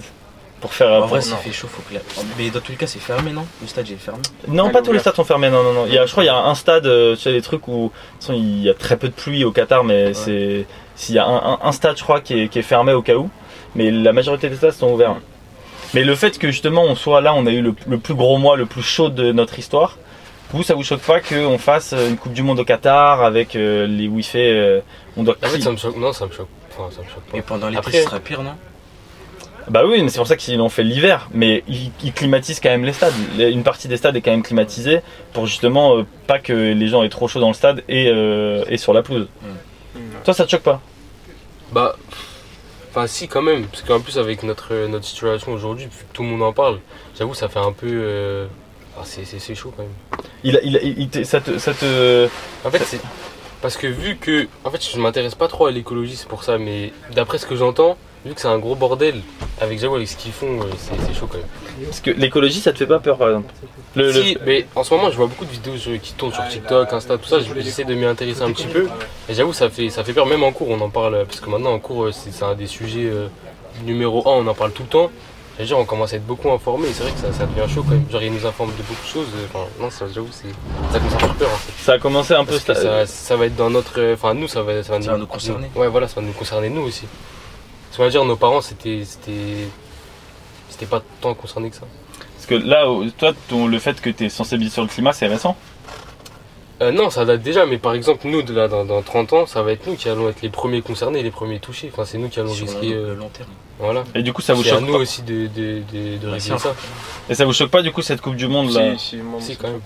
pour 0.60 0.72
faire. 0.74 1.02
En 1.02 1.06
vrai, 1.06 1.20
s'il 1.20 1.32
non. 1.32 1.38
fait 1.38 1.50
chaud, 1.52 1.66
faut 1.68 1.82
que 1.88 1.94
la... 1.94 2.00
Mais 2.36 2.50
dans 2.50 2.60
tous 2.60 2.70
les 2.72 2.76
cas, 2.78 2.86
c'est 2.86 2.98
fermé, 3.00 3.32
non? 3.32 3.44
Le 3.62 3.66
stade, 3.66 3.88
il 3.88 3.94
est 3.94 3.96
fermé. 3.96 4.20
non, 4.46 4.66
Ah, 4.68 4.70
pas 4.70 4.82
tous 4.82 4.92
les 4.92 4.98
stades 5.00 5.14
sont 5.16 5.24
fermés. 5.24 5.50
Non, 5.50 5.62
non, 5.64 5.72
non. 5.72 5.86
Il 5.86 5.94
y 5.94 5.98
a, 5.98 6.06
je 6.06 6.10
crois 6.12 6.22
qu'il 6.24 6.32
y 6.32 6.34
a 6.34 6.38
un 6.38 6.54
stade, 6.54 6.86
euh, 6.86 7.16
tu 7.16 7.22
sais, 7.22 7.32
les 7.32 7.42
trucs 7.42 7.66
où 7.66 7.84
de 7.84 7.88
toute 7.88 7.92
façon, 8.20 8.34
il 8.34 8.62
y 8.62 8.68
a 8.68 8.74
très 8.74 8.96
peu 8.96 9.08
de 9.08 9.12
pluie 9.14 9.44
au 9.44 9.50
Qatar, 9.50 9.82
mais 9.84 10.14
c'est 10.14 10.66
s'il 10.98 11.14
y 11.14 11.18
a 11.18 11.24
un, 11.26 11.52
un- 11.54 11.58
un 11.62 11.72
stade, 11.72 11.96
je 11.96 12.02
crois, 12.02 12.20
qui 12.20 12.38
est, 12.38 12.48
qui 12.48 12.58
est 12.58 12.62
fermé 12.62 12.92
au 12.92 13.00
cas 13.02 13.14
où. 13.14 13.30
Mais 13.74 13.90
la 13.90 14.12
majorité 14.12 14.50
des 14.50 14.56
stades 14.56 14.72
sont 14.72 14.92
ouverts. 14.92 15.12
Mm. 15.14 15.20
Mais 15.94 16.04
le 16.04 16.14
fait 16.14 16.38
que 16.38 16.48
justement 16.50 16.82
on 16.82 16.94
soit 16.94 17.20
là, 17.22 17.32
on 17.34 17.46
a 17.46 17.50
eu 17.50 17.62
le, 17.62 17.74
le 17.86 17.98
plus 17.98 18.14
gros 18.14 18.36
mois, 18.36 18.56
le 18.56 18.66
plus 18.66 18.82
chaud 18.82 19.08
de 19.08 19.32
notre 19.32 19.58
histoire. 19.58 19.96
Vous, 20.52 20.62
ça 20.62 20.74
vous 20.74 20.82
choque 20.82 21.00
pas 21.00 21.20
qu'on 21.20 21.56
fasse 21.58 21.92
euh, 21.94 22.08
une 22.08 22.16
Coupe 22.16 22.32
du 22.32 22.42
Monde 22.42 22.58
au 22.60 22.64
Qatar 22.64 23.22
avec 23.22 23.54
euh, 23.56 23.86
les 23.86 24.08
où 24.08 24.18
il 24.18 24.24
fait, 24.24 24.50
euh, 24.52 24.80
on 25.16 25.22
doit. 25.22 25.36
En 25.44 25.48
fait, 25.48 25.60
ça 25.60 25.70
me 25.70 25.76
choque. 25.76 25.96
Non, 25.96 26.12
ça 26.12 26.26
me 26.26 26.32
choque. 26.32 26.48
Enfin, 26.76 26.88
ça 26.94 27.00
me 27.02 27.06
choque 27.06 27.22
pas. 27.24 27.32
Mais 27.36 27.42
pendant 27.42 27.68
l'été, 27.68 27.78
Après- 27.78 27.92
ce 27.98 28.04
sera 28.04 28.18
pire, 28.20 28.42
non? 28.42 28.52
Bah 29.68 29.82
oui, 29.86 30.02
mais 30.02 30.08
c'est 30.08 30.16
pour 30.18 30.26
ça 30.26 30.36
qu'ils 30.36 30.56
l'ont 30.56 30.70
fait 30.70 30.82
l'hiver. 30.84 31.28
Mais 31.34 31.62
ils, 31.68 31.90
ils 32.02 32.12
climatisent 32.14 32.58
quand 32.60 32.70
même 32.70 32.84
les 32.86 32.94
stades. 32.94 33.12
Une 33.38 33.62
partie 33.62 33.86
des 33.88 33.98
stades 33.98 34.16
est 34.16 34.22
quand 34.22 34.30
même 34.30 34.42
climatisée 34.42 35.00
pour 35.34 35.46
justement 35.46 35.98
euh, 35.98 36.06
pas 36.26 36.38
que 36.38 36.54
les 36.72 36.88
gens 36.88 37.02
aient 37.02 37.10
trop 37.10 37.28
chaud 37.28 37.40
dans 37.40 37.48
le 37.48 37.54
stade 37.54 37.82
et, 37.88 38.08
euh, 38.08 38.64
et 38.70 38.78
sur 38.78 38.94
la 38.94 39.02
pelouse. 39.02 39.28
Toi, 40.24 40.34
ça 40.34 40.44
te 40.44 40.50
choque 40.50 40.62
pas 40.62 40.80
Bah. 41.72 41.96
Enfin, 42.90 43.06
si, 43.06 43.28
quand 43.28 43.42
même. 43.42 43.66
Parce 43.66 43.82
qu'en 43.82 44.00
plus, 44.00 44.18
avec 44.18 44.42
notre, 44.42 44.86
notre 44.86 45.04
situation 45.04 45.52
aujourd'hui, 45.52 45.84
vu 45.84 45.90
que 45.90 46.12
tout 46.14 46.22
le 46.22 46.28
monde 46.28 46.42
en 46.42 46.52
parle, 46.52 46.80
j'avoue, 47.18 47.34
ça 47.34 47.48
fait 47.48 47.58
un 47.58 47.72
peu. 47.72 47.86
euh, 47.90 48.46
ah, 48.96 49.02
c'est- 49.04 49.24
c'est 49.24 49.38
c'est 49.38 49.54
chaud 49.54 49.72
quand 49.76 49.82
même. 49.82 49.92
il, 50.42 50.56
a- 50.56 50.62
il, 50.62 50.76
a- 50.76 50.82
il 50.82 51.08
te- 51.08 51.22
ça, 51.24 51.40
te, 51.40 51.58
ça 51.58 51.74
te. 51.74 52.28
En 52.64 52.70
fait, 52.70 52.82
c'est. 52.84 53.00
Parce 53.60 53.76
que 53.76 53.86
vu 53.86 54.16
que. 54.16 54.48
En 54.64 54.70
fait, 54.70 54.82
je 54.82 54.98
m'intéresse 54.98 55.34
pas 55.34 55.48
trop 55.48 55.66
à 55.66 55.70
l'écologie, 55.70 56.16
c'est 56.16 56.28
pour 56.28 56.44
ça, 56.44 56.58
mais 56.58 56.92
d'après 57.14 57.38
ce 57.38 57.46
que 57.46 57.56
j'entends, 57.56 57.96
vu 58.26 58.34
que 58.34 58.40
c'est 58.40 58.48
un 58.48 58.58
gros 58.58 58.74
bordel, 58.74 59.22
avec 59.60 59.82
avec 59.82 60.08
ce 60.08 60.16
qu'ils 60.16 60.32
font, 60.32 60.60
euh, 60.60 60.64
c'est 60.76 60.94
c'est 61.06 61.18
chaud 61.18 61.26
quand 61.30 61.38
même. 61.38 61.46
Parce 61.86 62.00
que 62.00 62.10
l'écologie, 62.10 62.60
ça 62.60 62.72
te 62.72 62.78
fait 62.78 62.86
pas 62.86 62.98
peur, 62.98 63.16
par 63.18 63.28
exemple 63.28 63.52
le, 63.94 64.12
le- 64.12 64.22
Si, 64.22 64.36
mais 64.44 64.66
en 64.74 64.84
ce 64.84 64.92
moment, 64.94 65.10
je 65.10 65.16
vois 65.16 65.26
beaucoup 65.26 65.44
de 65.44 65.50
vidéos 65.50 65.76
sur- 65.76 65.98
qui 66.00 66.12
tournent 66.12 66.32
sur 66.32 66.46
TikTok, 66.48 66.92
Insta, 66.92 67.16
tout 67.18 67.28
ça. 67.28 67.38
J'essaie 67.40 67.84
de 67.84 67.94
m'y 67.94 68.04
intéresser 68.04 68.42
un 68.42 68.52
petit 68.52 68.66
peu. 68.66 68.86
Et 69.28 69.34
j'avoue, 69.34 69.52
ça 69.52 69.70
fait, 69.70 69.88
ça 69.90 70.04
fait 70.04 70.12
peur. 70.12 70.26
Même 70.26 70.42
en 70.44 70.52
cours, 70.52 70.68
on 70.70 70.80
en 70.80 70.90
parle. 70.90 71.24
Parce 71.24 71.40
que 71.40 71.48
maintenant, 71.50 71.72
en 71.72 71.78
cours, 71.78 72.04
euh, 72.04 72.12
c'est 72.12 72.32
c'est 72.32 72.44
un 72.44 72.54
des 72.54 72.66
sujets 72.66 73.06
euh, 73.06 73.28
numéro 73.84 74.20
un, 74.28 74.32
on 74.44 74.46
en 74.46 74.54
parle 74.54 74.72
tout 74.72 74.82
le 74.82 74.88
temps. 74.88 75.10
Et 75.60 75.64
genre, 75.64 75.80
on 75.80 75.84
commence 75.84 76.12
à 76.12 76.16
être 76.16 76.26
beaucoup 76.26 76.50
informés. 76.52 76.88
Et 76.88 76.92
c'est 76.92 77.02
vrai 77.02 77.12
que 77.12 77.18
ça, 77.18 77.32
ça 77.32 77.46
devient 77.46 77.72
chaud 77.72 77.82
quand 77.82 77.90
même. 77.94 78.04
Genre, 78.10 78.22
ils 78.22 78.32
nous 78.32 78.46
informent 78.46 78.72
de 78.76 78.82
beaucoup 78.82 79.02
de 79.04 79.08
choses. 79.08 79.26
euh, 79.36 79.46
Enfin, 79.52 79.64
non, 79.80 79.90
ça, 79.90 80.04
j'avoue, 80.12 80.28
c'est- 80.30 80.46
ça 80.92 80.98
commence 81.00 81.14
à 81.14 81.18
faire 81.18 81.34
peur 81.34 81.48
en 81.52 81.56
fait. 81.56 81.72
Ça 81.82 81.92
a 81.94 81.98
commencé 81.98 82.34
un 82.34 82.44
peu. 82.44 82.52
Parce 82.52 82.64
que 82.64 82.74
ça- 82.74 83.06
ça, 83.06 83.06
ça 83.06 83.36
va 83.36 83.46
être 83.46 83.56
dans 83.56 83.70
notre. 83.70 83.98
euh, 84.00 84.14
Enfin, 84.14 84.34
nous, 84.34 84.46
ça 84.48 84.62
va, 84.62 84.82
ça 84.84 84.92
va, 84.96 85.02
Ça 85.02 85.12
va 85.12 85.18
nous 85.18 85.26
concerner. 85.26 85.68
Ouais, 85.74 85.88
voilà, 85.88 86.06
ça 86.06 86.20
va 86.20 86.26
nous 86.26 86.32
concerner 86.32 86.68
nous 86.68 86.82
aussi. 86.82 87.06
Parce 87.98 88.12
qu'on 88.12 88.18
va 88.18 88.22
dire, 88.22 88.24
nos 88.24 88.36
parents, 88.36 88.60
c'était. 88.60 89.02
C'était 89.04 89.66
c'était 90.70 90.86
pas 90.86 91.02
tant 91.20 91.34
concerné 91.34 91.70
que 91.70 91.76
ça. 91.76 91.82
Parce 92.36 92.46
que 92.46 92.54
là, 92.54 92.84
toi, 93.18 93.32
ton- 93.48 93.66
le 93.66 93.78
fait 93.80 94.00
que 94.00 94.10
tu 94.10 94.26
es 94.26 94.28
sensibilisé 94.28 94.74
sur 94.74 94.82
le 94.82 94.88
climat, 94.88 95.12
c'est 95.12 95.26
récent. 95.26 95.56
Euh, 96.80 96.92
non, 96.92 97.10
ça 97.10 97.24
date 97.24 97.42
déjà, 97.42 97.66
mais 97.66 97.78
par 97.78 97.94
exemple, 97.94 98.28
nous, 98.28 98.42
de 98.42 98.52
là, 98.54 98.68
dans, 98.68 98.84
dans 98.84 99.02
30 99.02 99.32
ans, 99.32 99.46
ça 99.46 99.62
va 99.64 99.72
être 99.72 99.84
nous 99.88 99.96
qui 99.96 100.08
allons 100.08 100.28
être 100.28 100.40
les 100.42 100.48
premiers 100.48 100.80
concernés, 100.80 101.24
les 101.24 101.32
premiers 101.32 101.58
touchés. 101.58 101.90
Enfin, 101.92 102.04
c'est 102.04 102.18
nous 102.18 102.28
qui 102.28 102.38
allons 102.38 102.54
Sur 102.54 102.66
risquer. 102.68 102.90
le, 102.90 102.96
euh, 103.08 103.14
long 103.16 103.28
terme. 103.30 103.48
voilà. 103.80 104.04
Et 104.14 104.22
du 104.22 104.32
coup, 104.32 104.42
ça 104.42 104.54
vous 104.54 104.60
à 104.60 104.64
choque 104.64 104.82
nous 104.82 104.92
pas. 104.92 104.98
aussi 104.98 105.22
de, 105.22 105.48
de, 105.48 105.82
de, 105.92 106.18
de 106.18 106.30
Bah, 106.30 106.38
ça. 106.38 106.74
Et 107.28 107.34
ça 107.34 107.44
vous 107.44 107.52
choque 107.52 107.70
pas, 107.70 107.82
du 107.82 107.90
coup, 107.90 108.02
cette 108.02 108.20
Coupe 108.20 108.36
du 108.36 108.46
Monde 108.46 108.70
là 108.72 108.96
Si, 108.96 109.08
si, 109.08 109.16
moi, 109.16 109.40
Si, 109.40 109.56
quand 109.56 109.66
même. 109.66 109.80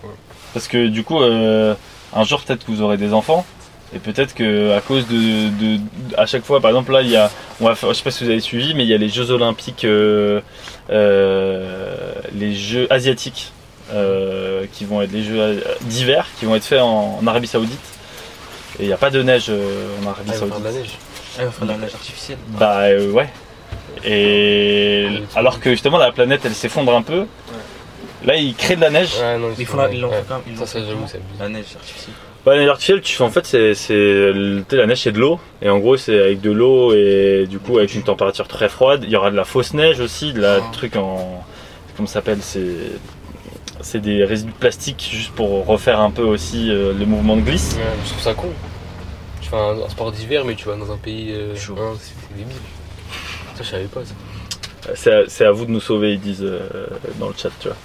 Parce 0.53 0.69
que 0.69 0.89
du 0.89 1.03
coup, 1.05 1.23
euh, 1.23 1.75
un 2.13 2.25
jour, 2.25 2.43
peut-être 2.43 2.67
que 2.67 2.71
vous 2.73 2.83
aurez 2.83 2.99
des 2.99 3.15
enfants. 3.15 3.47
Et 3.95 3.99
peut-être 3.99 4.35
que 4.35 4.73
à 4.77 4.81
cause 4.81 5.07
de, 5.07 5.49
de- 5.77 5.81
à 6.17 6.25
chaque 6.27 6.45
fois, 6.45 6.61
par 6.61 6.71
exemple 6.71 6.93
là, 6.93 7.03
il 7.03 7.11
y 7.11 7.17
a, 7.17 7.31
on 7.61 7.67
va 7.67 7.75
faire- 7.75 7.91
je 7.91 7.95
sais 7.99 8.05
pas 8.05 8.11
si 8.11 8.25
vous 8.25 8.31
avez 8.31 8.41
suivi, 8.41 8.73
mais 8.75 8.85
il 8.85 8.89
y 8.89 8.95
a 8.95 8.97
les 8.97 9.11
Jeux 9.11 9.31
Olympiques, 9.31 9.85
euh, 9.85 10.41
euh, 10.91 12.13
les 12.35 12.55
Jeux 12.55 12.87
asiatiques, 12.91 13.53
euh, 13.93 14.65
qui 14.73 14.85
vont 14.87 15.03
être 15.03 15.13
les 15.13 15.23
Jeux 15.23 15.63
d'hiver, 15.83 16.27
qui 16.39 16.47
vont 16.47 16.55
être 16.55 16.65
faits 16.65 16.81
en, 16.81 17.19
en 17.23 17.27
Arabie 17.27 17.47
Saoudite. 17.49 17.79
Et 18.79 18.85
il 18.85 18.87
n'y 18.87 18.93
a 18.95 18.97
pas 18.97 19.11
de 19.11 19.23
neige 19.23 19.47
euh, 19.51 19.89
en 20.03 20.07
Arabie 20.09 20.31
Ah, 20.33 20.35
il 20.37 20.41
va 20.41 20.47
faire 20.47 20.49
Saoudite. 20.49 20.59
de 20.61 20.65
la 20.65 20.73
neige. 20.73 20.91
Ah, 21.37 21.41
il 21.41 21.45
va 21.45 21.51
faire 21.51 21.67
de 21.67 21.73
la 21.73 21.79
neige 21.79 21.95
artificielle. 21.95 22.39
Bah 22.49 22.79
euh, 22.85 23.11
ouais. 23.13 23.29
Et 24.05 25.23
alors 25.37 25.61
que 25.61 25.71
justement 25.71 25.99
la 25.99 26.13
planète 26.13 26.41
elle 26.45 26.55
s'effondre 26.55 26.95
un 26.95 27.03
peu, 27.03 27.27
là 28.25 28.37
ils 28.37 28.55
créent 28.55 28.77
de 28.77 28.81
la 28.81 28.91
neige. 28.91 29.11
Ouais, 29.21 29.39
non, 29.39 29.49
Il 29.59 29.67
ils 29.71 29.77
la, 29.77 29.91
ils 29.93 30.01
l'ont 30.01 30.09
ouais. 30.11 30.17
fait 30.17 30.25
quand 30.29 30.35
même. 30.37 30.45
ils 30.49 30.57
Ça, 30.59 30.67
ça. 30.67 30.79
La 31.39 31.49
neige 31.51 31.65
artificielle. 31.77 32.15
Bah, 32.45 32.55
la 32.57 32.61
neige 32.63 32.71
artificielle, 32.71 33.01
tu 33.03 33.15
fais 33.15 33.23
en 33.23 33.31
fait, 33.31 33.47
c'est, 33.47 34.33
la 34.77 34.87
neige, 34.87 35.03
c'est 35.03 35.13
de 35.13 35.19
l'eau, 35.21 35.39
et 35.61 35.69
en 35.71 35.79
gros, 35.79 35.97
c'est 35.97 36.19
avec 36.19 36.41
de 36.41 36.51
l'eau 36.51 36.93
et 36.93 37.47
du 37.49 37.59
coup, 37.61 37.79
avec 37.79 37.95
une 37.95 38.03
température 38.03 38.49
très 38.49 38.69
froide. 38.69 39.03
Il 39.05 39.11
y 39.11 39.17
aura 39.17 39.31
de 39.31 39.37
la 39.37 39.45
fausse 39.45 39.75
neige 39.75 40.01
aussi, 40.01 40.33
de 40.33 40.41
la 40.41 40.55
Ah. 40.57 40.71
truc 40.73 40.97
en, 40.97 41.45
comment 41.97 42.09
ça 42.09 42.15
s'appelle, 42.15 42.39
c'est, 42.43 42.67
c'est 43.81 44.01
des 44.01 44.25
résidus 44.25 44.51
de 44.53 44.57
plastique 44.57 45.09
juste 45.13 45.31
pour 45.33 45.65
refaire 45.67 46.01
un 46.01 46.11
peu 46.11 46.23
aussi 46.23 46.69
euh, 46.71 46.93
le 46.93 47.07
mouvement 47.07 47.37
de 47.37 47.43
glisse. 47.43 47.77
Ouais, 47.77 47.83
je 48.05 48.11
trouve 48.11 48.23
ça 48.23 48.35
con. 48.35 48.49
Tu 49.41 49.49
fais 49.49 49.57
un, 49.57 49.81
un 49.81 49.89
sport 49.89 50.11
d'hiver, 50.11 50.45
mais 50.45 50.57
tu 50.57 50.67
vas 50.67 50.75
dans 50.75 50.91
un 50.91 50.97
pays 50.97 51.31
euh, 51.33 51.55
Chaud. 51.55 51.77
hein, 51.79 51.93
c'est 52.01 52.13
c'est 52.29 52.37
débile. 52.39 52.57
Ça, 53.55 53.63
je 53.63 53.69
savais 53.69 53.85
pas 53.85 54.01
ça. 54.05 54.15
C'est, 54.97 55.13
à, 55.13 55.23
c'est 55.29 55.45
à 55.45 55.53
vous 55.53 55.65
de 55.65 55.71
nous 55.71 55.81
sauver, 55.81 56.15
ils 56.15 56.21
disent 56.21 56.43
euh, 56.43 56.59
dans 57.21 57.29
le 57.29 57.35
chat, 57.37 57.51
tu 57.61 57.69
vois. 57.69 57.77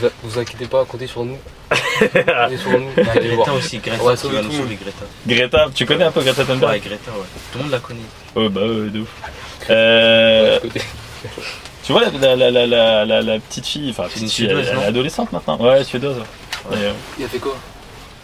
Vous, 0.00 0.08
vous 0.22 0.38
inquiétez 0.38 0.66
pas, 0.66 0.84
comptez 0.84 1.06
sur 1.06 1.24
nous. 1.24 1.38
comptez 1.70 2.56
sur 2.58 2.70
nous. 2.78 2.90
Il 2.96 3.04
y 3.04 3.08
a 3.08 3.12
Allez 3.12 3.28
voir. 3.30 3.46
Greta 3.46 3.58
aussi, 3.58 3.78
Greta 3.78 4.02
Ouais, 4.04 4.14
qui 4.16 4.28
va 4.30 4.42
nous 4.42 4.52
sauver, 4.52 4.76
Greta. 4.76 5.04
Greta, 5.26 5.66
tu 5.74 5.86
connais 5.86 6.04
un 6.04 6.10
peu 6.10 6.20
Greta 6.22 6.44
Thunberg 6.44 6.72
Ouais, 6.72 6.78
Greta, 6.80 7.10
ouais. 7.12 7.24
Tout 7.52 7.58
le 7.58 7.64
monde 7.64 7.72
la 7.72 7.78
connaît. 7.78 8.00
Ouais, 8.34 8.48
bah 8.48 8.60
ouais, 8.62 8.90
de 8.90 9.00
ouf. 9.00 9.08
Euh, 9.70 10.60
Ouais, 10.62 10.70
Tu 11.82 11.92
vois 11.92 12.02
la, 12.02 12.36
la, 12.36 12.50
la, 12.50 12.66
la, 12.66 13.04
la, 13.04 13.22
la 13.22 13.38
petite 13.38 13.66
fille, 13.66 13.90
enfin 13.90 14.04
petite 14.04 14.22
une 14.22 14.28
fille, 14.28 14.44
elle, 14.46 14.50
Suédoise, 14.56 14.68
elle 14.70 14.76
non 14.76 14.82
est 14.82 14.86
adolescente 14.86 15.32
maintenant. 15.32 15.56
Ouais, 15.60 15.84
suédoise. 15.84 16.16
ouais. 16.18 16.76
Et, 16.78 16.84
euh, 16.84 16.92
Il 17.18 17.24
a 17.24 17.28
fait 17.28 17.38
quoi? 17.38 17.56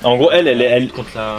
en 0.03 0.17
gros, 0.17 0.31
elle, 0.33 0.49
elle, 0.49 0.63
elle, 0.63 0.89
Contre 0.91 1.11
la. 1.15 1.37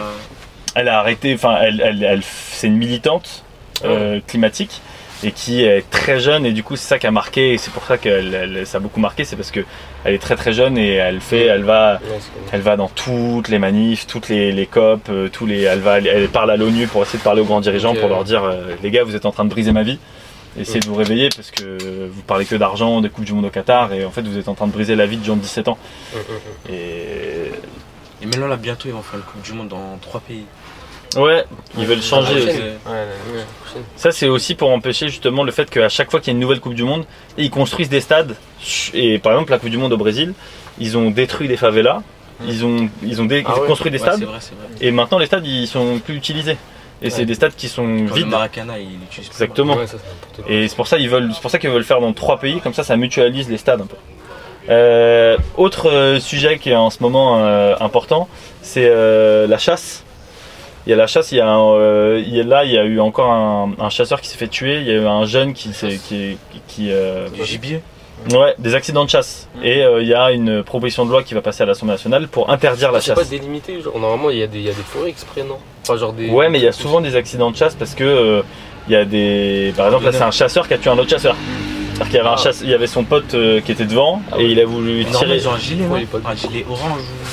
elle 0.74 0.88
a 0.88 0.98
arrêté, 1.00 1.34
enfin, 1.34 1.58
elle, 1.62 1.80
elle, 1.84 2.02
elle- 2.02 2.22
c'est 2.52 2.66
une 2.66 2.76
militante 2.78 3.44
euh, 3.84 4.20
climatique 4.26 4.80
et 5.24 5.32
qui 5.32 5.64
est 5.64 5.88
très 5.90 6.20
jeune 6.20 6.44
et 6.46 6.52
du 6.52 6.62
coup 6.62 6.76
c'est 6.76 6.86
ça 6.88 6.98
qui 6.98 7.06
a 7.06 7.10
marqué 7.10 7.54
et 7.54 7.58
c'est 7.58 7.70
pour 7.72 7.84
ça 7.84 7.96
que 7.98 8.64
ça 8.64 8.78
a 8.78 8.80
beaucoup 8.80 9.00
marqué, 9.00 9.24
c'est 9.24 9.36
parce 9.36 9.50
que 9.50 9.60
elle 10.04 10.14
est 10.14 10.18
très 10.18 10.36
très 10.36 10.52
jeune 10.52 10.76
et 10.76 10.94
elle 10.94 11.20
fait, 11.20 11.46
elle 11.46 11.64
va, 11.64 12.00
elle 12.52 12.60
va 12.60 12.76
dans 12.76 12.88
toutes 12.88 13.48
les 13.48 13.58
manifs, 13.58 14.06
toutes 14.06 14.28
les, 14.28 14.52
les 14.52 14.66
COP, 14.66 15.08
euh, 15.08 15.28
tous 15.28 15.46
les, 15.46 15.62
elle 15.62 15.80
va, 15.80 15.98
elle 15.98 16.28
parle 16.28 16.50
à 16.50 16.56
l'ONU 16.56 16.86
pour 16.86 17.02
essayer 17.02 17.18
de 17.18 17.24
parler 17.24 17.40
aux 17.40 17.46
grands 17.46 17.60
dirigeants 17.62 17.94
pour 17.94 18.08
leur 18.08 18.24
dire, 18.24 18.44
euh, 18.44 18.74
les 18.82 18.90
gars, 18.90 19.02
vous 19.04 19.16
êtes 19.16 19.24
en 19.26 19.32
train 19.32 19.44
de 19.44 19.50
briser 19.50 19.72
ma 19.72 19.82
vie. 19.82 19.98
Essayez 20.56 20.78
de 20.80 20.86
vous 20.86 20.94
réveiller 20.94 21.30
parce 21.34 21.50
que 21.50 22.08
vous 22.08 22.22
parlez 22.22 22.44
que 22.44 22.54
d'argent, 22.54 23.00
des 23.00 23.08
coupes 23.08 23.24
du 23.24 23.32
monde 23.32 23.46
au 23.46 23.50
Qatar 23.50 23.92
et 23.92 24.04
en 24.04 24.10
fait 24.12 24.22
vous 24.22 24.38
êtes 24.38 24.46
en 24.46 24.54
train 24.54 24.68
de 24.68 24.72
briser 24.72 24.94
la 24.94 25.04
vie 25.06 25.16
de 25.16 25.24
gens 25.24 25.34
de 25.34 25.40
17 25.40 25.66
ans. 25.66 25.78
Hum, 26.14 26.20
hum. 26.20 26.74
Et 26.74 27.50
Et 28.22 28.26
maintenant, 28.26 28.46
là, 28.46 28.56
bientôt, 28.56 28.88
ils 28.88 28.92
vont 28.92 29.02
faire 29.02 29.18
une 29.18 29.24
Coupe 29.24 29.42
du 29.42 29.52
Monde 29.52 29.68
dans 29.68 29.98
trois 30.00 30.20
pays. 30.20 30.44
Ouais, 31.16 31.44
ils 31.78 31.86
veulent 31.86 32.02
changer. 32.02 32.42
Aussi. 32.42 32.60
Ça, 33.96 34.12
c'est 34.12 34.28
aussi 34.28 34.54
pour 34.54 34.70
empêcher 34.70 35.08
justement 35.08 35.42
le 35.42 35.50
fait 35.52 35.68
qu'à 35.68 35.88
chaque 35.88 36.10
fois 36.10 36.20
qu'il 36.20 36.28
y 36.28 36.30
a 36.30 36.34
une 36.34 36.40
nouvelle 36.40 36.60
Coupe 36.60 36.74
du 36.74 36.84
Monde, 36.84 37.04
ils 37.36 37.50
construisent 37.50 37.88
des 37.88 38.00
stades. 38.00 38.36
Et 38.92 39.18
par 39.18 39.32
exemple, 39.32 39.50
la 39.50 39.58
Coupe 39.58 39.70
du 39.70 39.78
Monde 39.78 39.92
au 39.92 39.96
Brésil, 39.96 40.32
ils 40.78 40.96
ont 40.96 41.10
détruit 41.10 41.48
des 41.48 41.56
favelas, 41.56 42.02
ils 42.46 42.64
ont, 42.64 42.88
ils 43.02 43.20
ont 43.20 43.24
dé- 43.24 43.42
Ah 43.46 43.60
ouais 43.60 43.66
construit 43.66 43.90
des 43.90 43.98
stades, 43.98 44.22
vrai, 44.22 44.38
et 44.80 44.90
maintenant 44.90 45.18
les 45.18 45.26
stades 45.26 45.46
ils 45.46 45.66
sont 45.68 45.98
plus 46.04 46.16
utilisés. 46.16 46.56
Et 47.02 47.10
c'est 47.10 47.26
des 47.26 47.34
stades 47.34 47.54
qui 47.54 47.68
sont 47.68 47.82
Quand 47.82 48.14
le 48.14 48.14
vides. 48.14 48.26
Maracana, 48.28 48.78
il 48.78 48.94
utilise 49.04 49.28
plus. 49.28 49.42
Exactement. 49.42 49.74
Ça, 49.86 49.96
c'est. 50.36 50.50
Et 50.52 50.68
c'est 50.68 50.76
pour 50.76 50.86
ça 50.86 50.98
ils 50.98 51.08
veulent, 51.10 51.30
c'est 51.34 51.42
pour 51.42 51.50
ça 51.50 51.58
qu'ils 51.58 51.70
veulent 51.70 51.84
faire 51.84 52.00
dans 52.00 52.12
trois 52.12 52.38
pays, 52.38 52.60
comme 52.60 52.72
ça, 52.74 52.82
ça 52.82 52.96
mutualise 52.96 53.48
les 53.50 53.58
stades 53.58 53.80
un 53.82 53.86
peu. 53.86 53.96
Euh, 54.70 55.36
autre 55.56 55.90
euh, 55.90 56.18
sujet 56.20 56.58
qui 56.58 56.70
est 56.70 56.74
en 56.76 56.88
ce 56.88 57.02
moment 57.02 57.38
euh, 57.44 57.74
important, 57.80 58.28
c'est 58.62 58.86
euh, 58.88 59.46
la 59.46 59.58
chasse. 59.58 60.04
Il 60.86 60.90
y 60.90 60.92
a 60.92 60.96
la 60.96 61.06
chasse, 61.06 61.32
il 61.32 61.38
y 61.38 61.40
a, 61.40 61.48
un, 61.48 61.72
euh, 61.76 62.22
il 62.26 62.34
y 62.34 62.40
a- 62.40 62.44
là 62.44 62.64
il 62.64 62.70
y 62.72 62.76
a 62.78 62.84
eu 62.84 63.00
encore 63.00 63.30
un, 63.32 63.72
un 63.78 63.88
chasseur 63.88 64.20
qui 64.20 64.28
s'est 64.28 64.36
fait 64.36 64.48
tuer, 64.48 64.80
il 64.80 64.86
y 64.86 64.90
a 64.90 64.94
eu 64.94 65.06
un 65.06 65.24
jeune 65.24 65.54
qui 65.54 65.72
s'est 65.72 65.98
qui, 66.08 66.36
qui, 66.68 66.88
euh, 66.92 67.28
Du 67.30 67.42
gibier. 67.44 67.80
ouais 68.32 68.54
des 68.58 68.74
accidents 68.74 69.04
de 69.04 69.10
chasse 69.10 69.48
et 69.62 69.82
euh, 69.82 70.02
il 70.02 70.08
y 70.08 70.14
a 70.14 70.30
une 70.30 70.62
proposition 70.62 71.06
de 71.06 71.10
loi 71.10 71.22
qui 71.22 71.32
va 71.34 71.40
passer 71.40 71.62
à 71.62 71.66
l'Assemblée 71.66 71.94
nationale 71.94 72.28
pour 72.28 72.50
interdire 72.50 72.92
la 72.92 73.00
C'est 73.00 73.14
pas 73.14 73.20
chasse. 73.22 73.30
délimité, 73.30 73.80
genre, 73.80 73.98
normalement 73.98 74.28
il 74.30 74.38
y, 74.38 74.42
a 74.42 74.46
des- 74.46 74.58
il 74.58 74.64
y 74.64 74.68
a 74.68 74.72
des 74.74 74.82
forêts 74.82 75.08
exprès, 75.08 75.42
non? 75.42 75.56
Enfin, 75.82 75.96
genre 75.96 76.12
des. 76.12 76.28
Ouais 76.28 76.50
mais 76.50 76.58
il 76.58 76.64
y 76.64 76.68
a 76.68 76.72
souvent 76.72 77.00
des 77.00 77.16
accidents 77.16 77.50
de 77.50 77.56
chasse 77.56 77.74
parce 77.74 77.94
que 77.94 78.04
euh, 78.04 78.42
il 78.86 78.92
y 78.92 78.96
a 78.96 79.06
des 79.06 79.72
par 79.76 79.86
exemple 79.86 80.04
là 80.04 80.12
c'est 80.12 80.22
un 80.22 80.30
chasseur 80.30 80.68
qui 80.68 80.74
a 80.74 80.78
tué 80.78 80.90
un 80.90 80.98
autre 80.98 81.08
chasseur. 81.10 81.34
C'est-à-dire 81.94 82.06
qu'il 82.10 82.16
y 82.16 82.20
avait 82.20 82.28
un 82.28 82.32
Ah. 82.36 82.42
chasse, 82.42 82.60
il 82.62 82.68
y 82.70 82.74
avait 82.74 82.88
son 82.88 83.04
pote 83.04 83.34
euh, 83.34 83.60
qui 83.60 83.70
était 83.72 83.84
devant 83.84 84.20
Ah 84.32 84.36
et 84.40 84.46
il 84.46 84.58
a 84.60 84.64
voulu 84.66 85.04
Normalement, 85.04 85.18
tirer. 85.20 85.36
ils 85.36 85.48
ont 85.48 85.52
un 85.52 85.58
gilet, 85.58 85.86
Ouais, 85.86 86.06
non? 86.12 86.20
Un 86.28 86.34
gilet 86.34 86.66
orange 86.68 87.00
ou. 87.00 87.23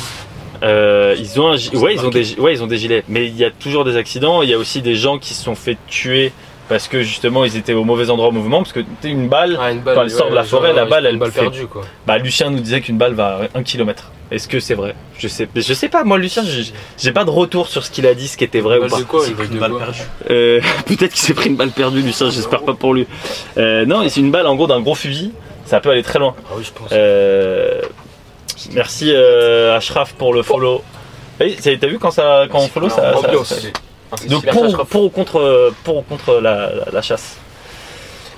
Euh, 0.64 1.16
ils 1.18 1.39
ont 1.41 1.47
un, 1.49 1.55
gi- 1.57 1.70
C'est 1.74 1.78
ouais, 1.78 1.95
ils 1.95 2.05
ont 2.05 2.09
des, 2.09 2.39
ouais, 2.39 2.53
ils 2.53 2.64
ont 2.64 2.68
des 2.68 2.78
gilets. 2.78 3.03
Mais 3.07 3.26
il 3.28 3.36
y 3.38 3.43
a 3.45 3.49
toujours 3.51 3.84
des 3.84 3.97
accidents. 3.97 4.41
Il 4.41 4.49
y 4.49 4.53
a 4.53 4.57
aussi 4.57 4.82
des 4.82 4.95
gens 4.95 5.18
qui 5.18 5.34
se 5.34 5.43
sont 5.43 5.55
fait 5.55 5.78
tuer 5.88 6.32
parce 6.70 6.88
que 6.88 7.01
justement 7.01 7.43
ils 7.43 7.57
étaient 7.57 7.74
au 7.74 7.84
mauvais 7.84 8.09
endroit 8.09 8.30
au 8.30 8.32
mouvement. 8.32 8.59
Parce 8.59 8.72
que 8.74 8.80
tu 8.82 8.86
sais, 9.01 9.09
une 9.09 9.28
balle, 9.28 9.57
Ah, 9.59 9.72
une 9.72 9.80
balle, 9.82 9.95
Quand 9.95 10.03
elle 10.03 10.12
sort 10.12 10.30
de 10.30 10.36
la 10.36 10.43
forêt, 10.43 10.74
la 10.74 10.86
balle, 10.86 11.03
une 11.05 11.09
elle 11.12 11.18
balle 11.18 11.32
fait- 11.32 11.41
perdue 11.41 11.68
quoi. 11.68 11.82
bah 12.05 12.18
Lucien 12.18 12.49
nous 12.51 12.59
disait 12.59 12.82
qu'une 12.82 12.97
balle 12.97 13.14
va 13.14 13.41
à 13.53 13.57
1 13.57 13.64
km. 13.64 14.12
Est-ce 14.30 14.47
que 14.47 14.62
c'est 14.62 14.76
vrai? 14.76 14.95
Je 15.20 15.28
sais, 15.28 15.49
mais 15.53 15.62
je 15.62 15.74
sais 15.74 15.89
pas. 15.89 16.05
Moi, 16.05 16.18
Lucien, 16.18 16.43
j'ai 16.45 16.72
j'ai 16.97 17.12
pas 17.12 17.26
de 17.26 17.30
retour 17.30 17.68
sur 17.68 17.84
ce 17.84 17.91
qu'il 17.91 18.07
a 18.07 18.14
dit, 18.14 18.30
ce 18.30 18.38
qui 18.38 18.45
était 18.45 18.62
vrai 18.62 18.78
Une 18.78 18.86
ou 18.86 18.88
pas. 18.88 19.01
quoi? 19.01 19.26
C'est 19.26 19.32
Une 19.51 19.59
balle 19.59 19.76
perdue. 19.78 19.99
Euh, 20.30 20.62
Peut-être 20.86 21.09
qu'il 21.12 21.20
s'est 21.20 21.34
pris 21.34 21.49
une 21.49 21.57
balle 21.57 21.72
perdue, 21.72 22.01
Lucien. 22.01 22.30
J'espère 22.30 22.62
pas 22.62 22.74
pour 22.74 22.93
lui. 22.93 23.07
Euh, 23.57 23.86
non, 23.86 24.07
c'est 24.07 24.22
une 24.22 24.32
balle 24.32 24.47
en 24.47 24.55
gros 24.55 24.68
d'un 24.68 24.80
gros 24.80 24.95
fusil. 24.95 25.34
Ça 25.66 25.82
peut 25.82 25.89
aller 25.89 26.03
très 26.03 26.20
loin. 26.20 26.34
Ah 26.49 26.53
oui, 26.57 26.64
je 26.66 26.72
pense. 26.72 26.89
Euh, 26.93 27.82
merci 28.74 29.12
euh, 29.14 29.76
Ashraf 29.76 30.14
pour 30.14 30.34
le 30.34 30.43
follow. 30.43 30.84
Eh, 31.39 31.55
T'as 31.55 31.88
vu 31.88 31.97
quand 31.99 32.12
ça, 32.12 32.45
quand 32.51 32.59
on 32.59 32.68
follow 32.68 32.89
ça, 32.89 33.14
ça- 33.14 33.55
Allez. 34.20 34.28
Donc 34.28 34.43
Merci, 34.43 34.59
pour, 34.59 34.66
Ashraf. 34.68 34.88
pour 34.89 35.03
ou 35.03 35.09
contre, 35.09 35.74
pour 35.84 35.97
ou 35.97 36.01
contre 36.01 36.36
la, 36.41 36.74
la- 36.74 36.91
la 36.91 37.01
chasse. 37.01 37.38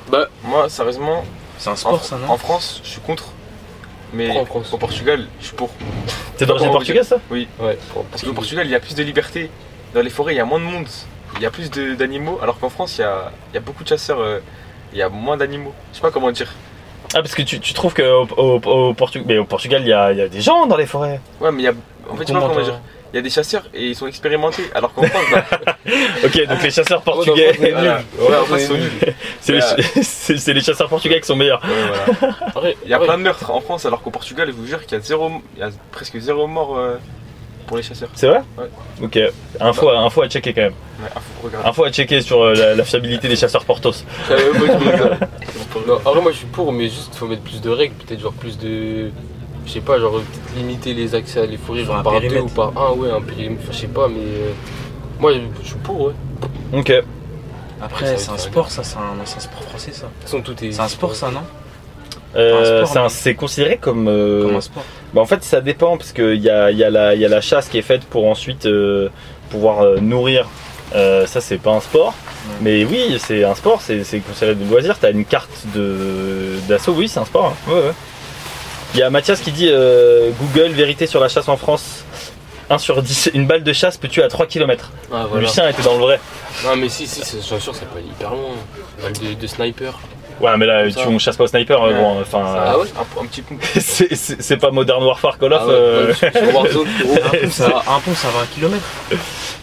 Bah, 0.10 0.28
moi, 0.44 0.70
sérieusement, 0.70 1.24
C'est 1.58 1.70
un 1.70 1.74
en, 1.74 1.76
sport, 1.76 2.04
ça, 2.04 2.18
non 2.18 2.30
en 2.32 2.38
France, 2.38 2.82
je 2.84 2.90
suis 2.90 3.02
contre. 3.02 3.26
Mais 4.14 4.26
Pourquoi 4.28 4.42
en 4.44 4.46
France 4.46 4.74
au 4.74 4.78
Portugal, 4.78 5.26
je 5.42 5.46
suis 5.48 5.56
pour. 5.56 5.72
T'es 6.38 6.46
d'origine 6.46 6.70
portugaise 6.72 7.08
ça 7.08 7.18
Oui. 7.32 7.48
Ouais. 7.60 7.78
Parce 8.12 8.22
qu'au 8.24 8.34
Portugal, 8.34 8.68
il 8.68 8.72
y 8.72 8.76
a 8.76 8.80
plus 8.80 8.94
de 8.96 9.02
liberté. 9.04 9.50
Dans 9.96 10.02
les 10.02 10.12
forêts, 10.12 10.34
il 10.34 10.38
y 10.38 10.40
a 10.40 10.46
moins 10.46 10.60
de 10.60 10.66
monde. 10.66 10.86
Il 11.38 11.42
y 11.42 11.46
a 11.48 11.50
plus 11.52 11.72
d'animaux. 11.72 12.38
Alors 12.44 12.60
qu'en 12.60 12.70
France, 12.70 12.98
il 13.00 13.02
y 13.02 13.06
a, 13.06 13.32
il 13.52 13.56
y 13.56 13.58
a 13.58 13.62
beaucoup 13.62 13.84
de 13.84 13.90
chasseurs. 13.90 14.20
euh, 14.20 14.40
il 14.92 15.00
y 15.00 15.02
a 15.02 15.10
moins 15.10 15.36
d'animaux. 15.38 15.74
Je 15.92 15.96
sais 15.98 16.02
pas 16.04 16.12
comment 16.12 16.32
dire. 16.32 16.52
Ah 17.14 17.22
parce 17.22 17.36
que 17.36 17.42
tu, 17.44 17.60
tu 17.60 17.74
trouves 17.74 17.94
qu'au 17.94 18.28
au, 18.38 18.56
au 18.66 18.94
Portu- 18.94 19.24
mais 19.26 19.38
au 19.38 19.46
Portugal 19.46 19.82
il 19.84 19.88
y 19.90 19.94
a, 19.94 20.12
il 20.12 20.18
y 20.18 20.22
a 20.22 20.28
des 20.28 20.42
gens 20.42 20.66
dans 20.66 20.78
les 20.78 20.86
forêts. 20.88 21.20
Ouais, 21.40 21.52
mais 21.52 21.62
il 21.64 21.66
y 21.66 21.68
a. 21.68 21.74
En 22.10 22.16
fait, 22.16 22.24
je 22.24 22.28
sais 22.28 22.34
pas 22.34 22.40
Comment 22.40 22.54
comment 22.54 22.60
t'as- 22.66 22.72
dire. 22.72 22.80
Il 23.14 23.18
y 23.18 23.20
a 23.20 23.22
des 23.22 23.30
chasseurs 23.30 23.62
et 23.76 23.90
ils 23.90 23.96
sont 23.96 24.08
expérimentés. 24.08 24.64
Alors 24.74 24.92
qu'en 24.92 25.04
France, 25.04 25.24
bah, 25.32 25.46
Ok 26.26 26.48
donc 26.48 26.64
les 26.64 26.72
chasseurs 26.72 27.04
portugais, 27.04 27.52
voilà. 27.60 28.02
Ouais, 28.18 28.36
en 28.38 28.46
fait, 28.46 28.64
ils 28.64 28.68
sont 28.68 28.74
nuls. 28.74 28.92
c'est 29.40 29.54
les, 29.54 29.62
c'est- 30.02 30.38
c'est 30.38 30.54
les 30.54 30.62
chasseurs 30.62 30.90
portugais 30.90 31.22
qui 31.22 31.28
sont 31.28 31.36
meilleurs. 31.36 31.62
Ouais, 31.64 32.08
voilà. 32.20 32.36
Après, 32.48 32.76
Il 32.84 32.90
y 32.90 32.94
a 32.96 33.00
plein 33.00 33.18
de 33.20 33.24
meurtres 33.24 33.52
en 33.52 33.62
France, 33.62 33.86
alors 33.86 34.02
qu'au 34.02 34.10
Portugal, 34.10 34.48
je 34.48 34.54
vous 34.54 34.66
jure 34.66 34.82
qu'il 34.84 34.98
y 34.98 35.02
a 35.02 35.04
zéro, 35.04 35.30
il 35.56 35.60
y 35.60 35.64
a 35.64 35.70
presque 35.92 36.18
zéro 36.18 36.48
mort 36.48 36.76
euh, 36.78 36.96
pour 37.64 37.78
les 37.78 37.84
chasseurs. 37.84 38.10
C'est 38.14 38.28
vrai 38.28 38.42
Ouais. 38.58 38.70
Ok. 39.02 39.20
Info, 39.60 39.90
à- 39.90 39.98
info 40.00 40.22
à 40.22 40.28
checker 40.30 40.54
quand 40.54 40.62
même. 40.62 40.72
Ouais, 41.02 41.10
ah, 41.16 41.20
faut 41.20 41.48
regarder. 41.48 41.68
Info 41.70 41.84
à 41.86 41.92
checker 41.92 42.22
sur 42.22 42.42
euh, 42.44 42.54
la, 42.54 42.76
la 42.76 42.84
fiabilité 42.84 43.28
des 43.28 43.36
chasseurs 43.36 43.66
portos. 43.66 44.04
Même 44.30 44.38
pas. 44.98 45.18
Non, 45.88 46.00
en 46.06 46.12
vrai, 46.12 46.22
moi 46.22 46.32
je 46.32 46.38
suis 46.38 46.46
pour, 46.48 46.72
mais 46.72 46.86
juste 46.86 47.16
faut 47.16 47.28
mettre 47.28 47.42
plus 47.42 47.62
de 47.62 47.70
règles, 47.70 47.96
peut-être 47.96 48.20
genre 48.22 48.34
plus 48.34 48.58
de. 48.58 49.10
Je 49.66 49.72
sais 49.72 49.82
pas, 49.82 49.98
genre 50.00 50.14
peut-être 50.14 50.56
limiter 50.58 50.94
les 50.94 51.16
accès 51.16 51.40
à 51.42 51.46
les 51.46 51.58
forêts, 51.58 51.80
Genre 51.80 51.88
genre 51.88 51.98
un 52.00 52.04
par 52.04 52.14
deux 52.14 52.28
périmètre. 52.28 52.46
ou 52.46 52.50
par 52.72 52.72
un, 52.78 52.92
ouais, 52.92 53.10
un 53.12 53.22
périmètre, 53.22 53.62
enfin, 53.64 53.72
je 53.74 53.78
sais 53.80 53.88
pas, 53.88 54.08
mais. 54.08 54.20
euh, 54.20 54.52
Moi 55.20 55.34
je 55.62 55.68
suis 55.68 55.76
pour, 55.78 56.02
ouais. 56.02 56.14
De 56.74 56.78
Ok. 56.80 56.94
Après, 57.82 58.06
Ça, 58.06 58.18
c'est 58.18 58.32
un 58.32 58.38
ça 58.38 58.44
sport, 58.44 58.72
ça, 58.72 58.84
c'est 58.84 58.98
un, 58.98 59.02
c'est 59.26 59.38
un 59.38 59.40
sport 59.42 59.64
français, 59.64 59.92
ça. 59.92 60.08
toute 60.20 60.24
façon, 60.30 60.42
tout 60.42 60.64
est. 60.64 60.72
C'est 60.72 60.82
un 60.82 60.88
sport, 60.88 61.16
ça, 61.16 61.32
non? 61.32 61.42
Euh, 62.36 62.84
c'est 63.10 63.36
considéré 63.36 63.78
comme. 63.78 64.08
euh, 64.08 64.44
Comme 64.46 64.56
un 64.56 64.62
sport. 64.62 64.84
Bah, 65.14 65.22
en 65.22 65.26
fait, 65.26 65.44
ça 65.44 65.62
dépend 65.62 65.98
parce 65.98 66.12
qu'il 66.12 66.42
y 66.42 66.50
a, 66.50 66.72
il 66.72 66.78
y, 66.78 66.84
a 66.84 66.90
la- 66.90 67.14
il 67.14 67.22
y 67.22 67.26
a 67.26 67.30
la 67.30 67.42
chasse 67.42 67.68
qui 67.70 67.78
est 67.78 67.82
faite 67.84 68.04
pour 68.06 68.26
ensuite 68.28 68.66
euh, 68.66 69.10
pouvoir 69.50 70.02
nourrir. 70.02 70.48
Ça, 70.94 71.42
c'est 71.42 71.58
pas 71.58 71.72
un 71.72 71.80
sport. 71.80 72.14
Mais 72.62 72.84
oui, 72.86 73.18
c'est 73.20 73.44
un 73.44 73.56
sport, 73.56 73.82
c'est 73.82 74.04
c'est 74.04 74.20
considéré 74.20 74.54
de 74.56 74.70
loisir. 74.70 74.98
T'as 75.00 75.12
une 75.12 75.26
carte 75.26 75.50
de- 75.74 76.60
d'assaut, 76.68 76.94
oui, 76.94 77.08
c'est 77.08 77.20
un 77.20 77.26
sport. 77.26 77.46
hein. 77.68 77.72
Ouais, 77.72 77.80
ouais. 77.80 77.94
Il 78.94 79.00
y 79.00 79.04
a 79.04 79.10
Mathias 79.10 79.40
qui 79.42 79.52
dit 79.52 79.70
Google, 80.40 80.72
vérité 80.72 81.08
sur 81.08 81.20
la 81.20 81.30
chasse 81.30 81.48
en 81.50 81.58
France. 81.58 82.04
1 82.70 82.78
sur 82.78 83.02
10, 83.04 83.32
une 83.34 83.46
balle 83.48 83.64
de 83.64 83.74
chasse 83.74 83.98
peut 83.98 84.08
tuer 84.08 84.24
à 84.24 84.28
3 84.30 84.46
km. 84.46 84.92
Ah, 85.12 85.26
voilà. 85.30 85.46
Lucien 85.46 85.68
était 85.68 85.82
dans 85.84 85.94
le 85.96 86.00
vrai. 86.00 86.20
Non, 86.64 86.76
mais 86.76 86.90
si, 86.90 87.08
si, 87.08 87.22
c'est- 87.24 87.38
j'en 87.38 87.56
suis 87.56 87.62
sûr, 87.62 87.76
ça 87.76 87.86
peut 87.86 88.00
aller 88.00 88.08
hyper 88.08 88.30
loin. 88.32 88.52
Balle 89.02 89.14
de, 89.14 89.34
de 89.40 89.48
sniper. 89.48 90.00
Ouais, 90.42 90.58
mais 90.58 90.66
là, 90.66 90.84
Comme 90.84 90.92
tu, 91.04 91.08
on 91.10 91.20
chasse 91.20 91.38
pas 91.38 91.44
au 91.46 91.48
sniper, 91.48 91.82
euh, 91.84 91.90
Ouais. 91.90 91.94
bon, 92.00 92.20
enfin. 92.22 92.44
Ah 92.58 92.78
ouais 92.78 92.86
Un, 92.98 93.22
un 93.22 93.26
petit 93.26 93.42
pont. 93.42 93.56
c'est- 93.80 94.58
pas 94.58 94.72
Modern 94.72 95.04
Warfare 95.04 95.38
Call 95.38 95.54
of. 95.54 95.60
Ah 95.64 95.68
ouais, 95.68 95.74
euh, 95.74 96.08
ouais, 96.08 96.14
sur- 96.32 96.56
Warzone, 96.56 96.88
gros. 97.04 97.16
Un 97.16 97.30
pont, 97.38 97.50
ça, 97.52 97.66
un 97.88 98.00
pont, 98.00 98.14
ça 98.16 98.28
va 98.30 98.40
un 98.42 98.46
kilomètre. 98.54 98.84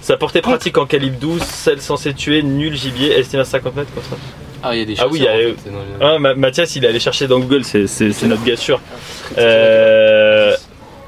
Sa 0.00 0.16
portée 0.16 0.40
pratique 0.40 0.78
en 0.78 0.86
calibre 0.86 1.18
12, 1.18 1.42
celle 1.42 1.80
censée 1.80 2.14
tuer 2.14 2.42
nul 2.42 2.74
gibier, 2.76 3.18
estimée 3.18 3.42
à 3.42 3.44
50 3.44 3.76
mètres 3.76 3.92
comme 3.94 4.02
ça. 4.04 4.16
Ah, 4.62 4.74
il 4.74 4.80
y 4.80 4.82
a 4.82 4.84
des 4.84 4.94
Ah 5.00 5.06
oui, 5.08 5.20
il 5.20 5.24
y 5.24 5.28
a- 5.28 5.32
en 5.32 5.36
fait, 5.36 5.56
Ah, 6.00 6.18
Ma- 6.18 6.34
Mathias, 6.34 6.74
il 6.76 6.84
est 6.84 6.88
allé 6.88 7.00
chercher 7.00 7.26
dans 7.26 7.38
Google, 7.40 7.64
c'est- 7.64 7.86
notre 8.24 8.44
gars 8.44 8.56
sûr. 8.56 8.80
Euh, 9.38 10.52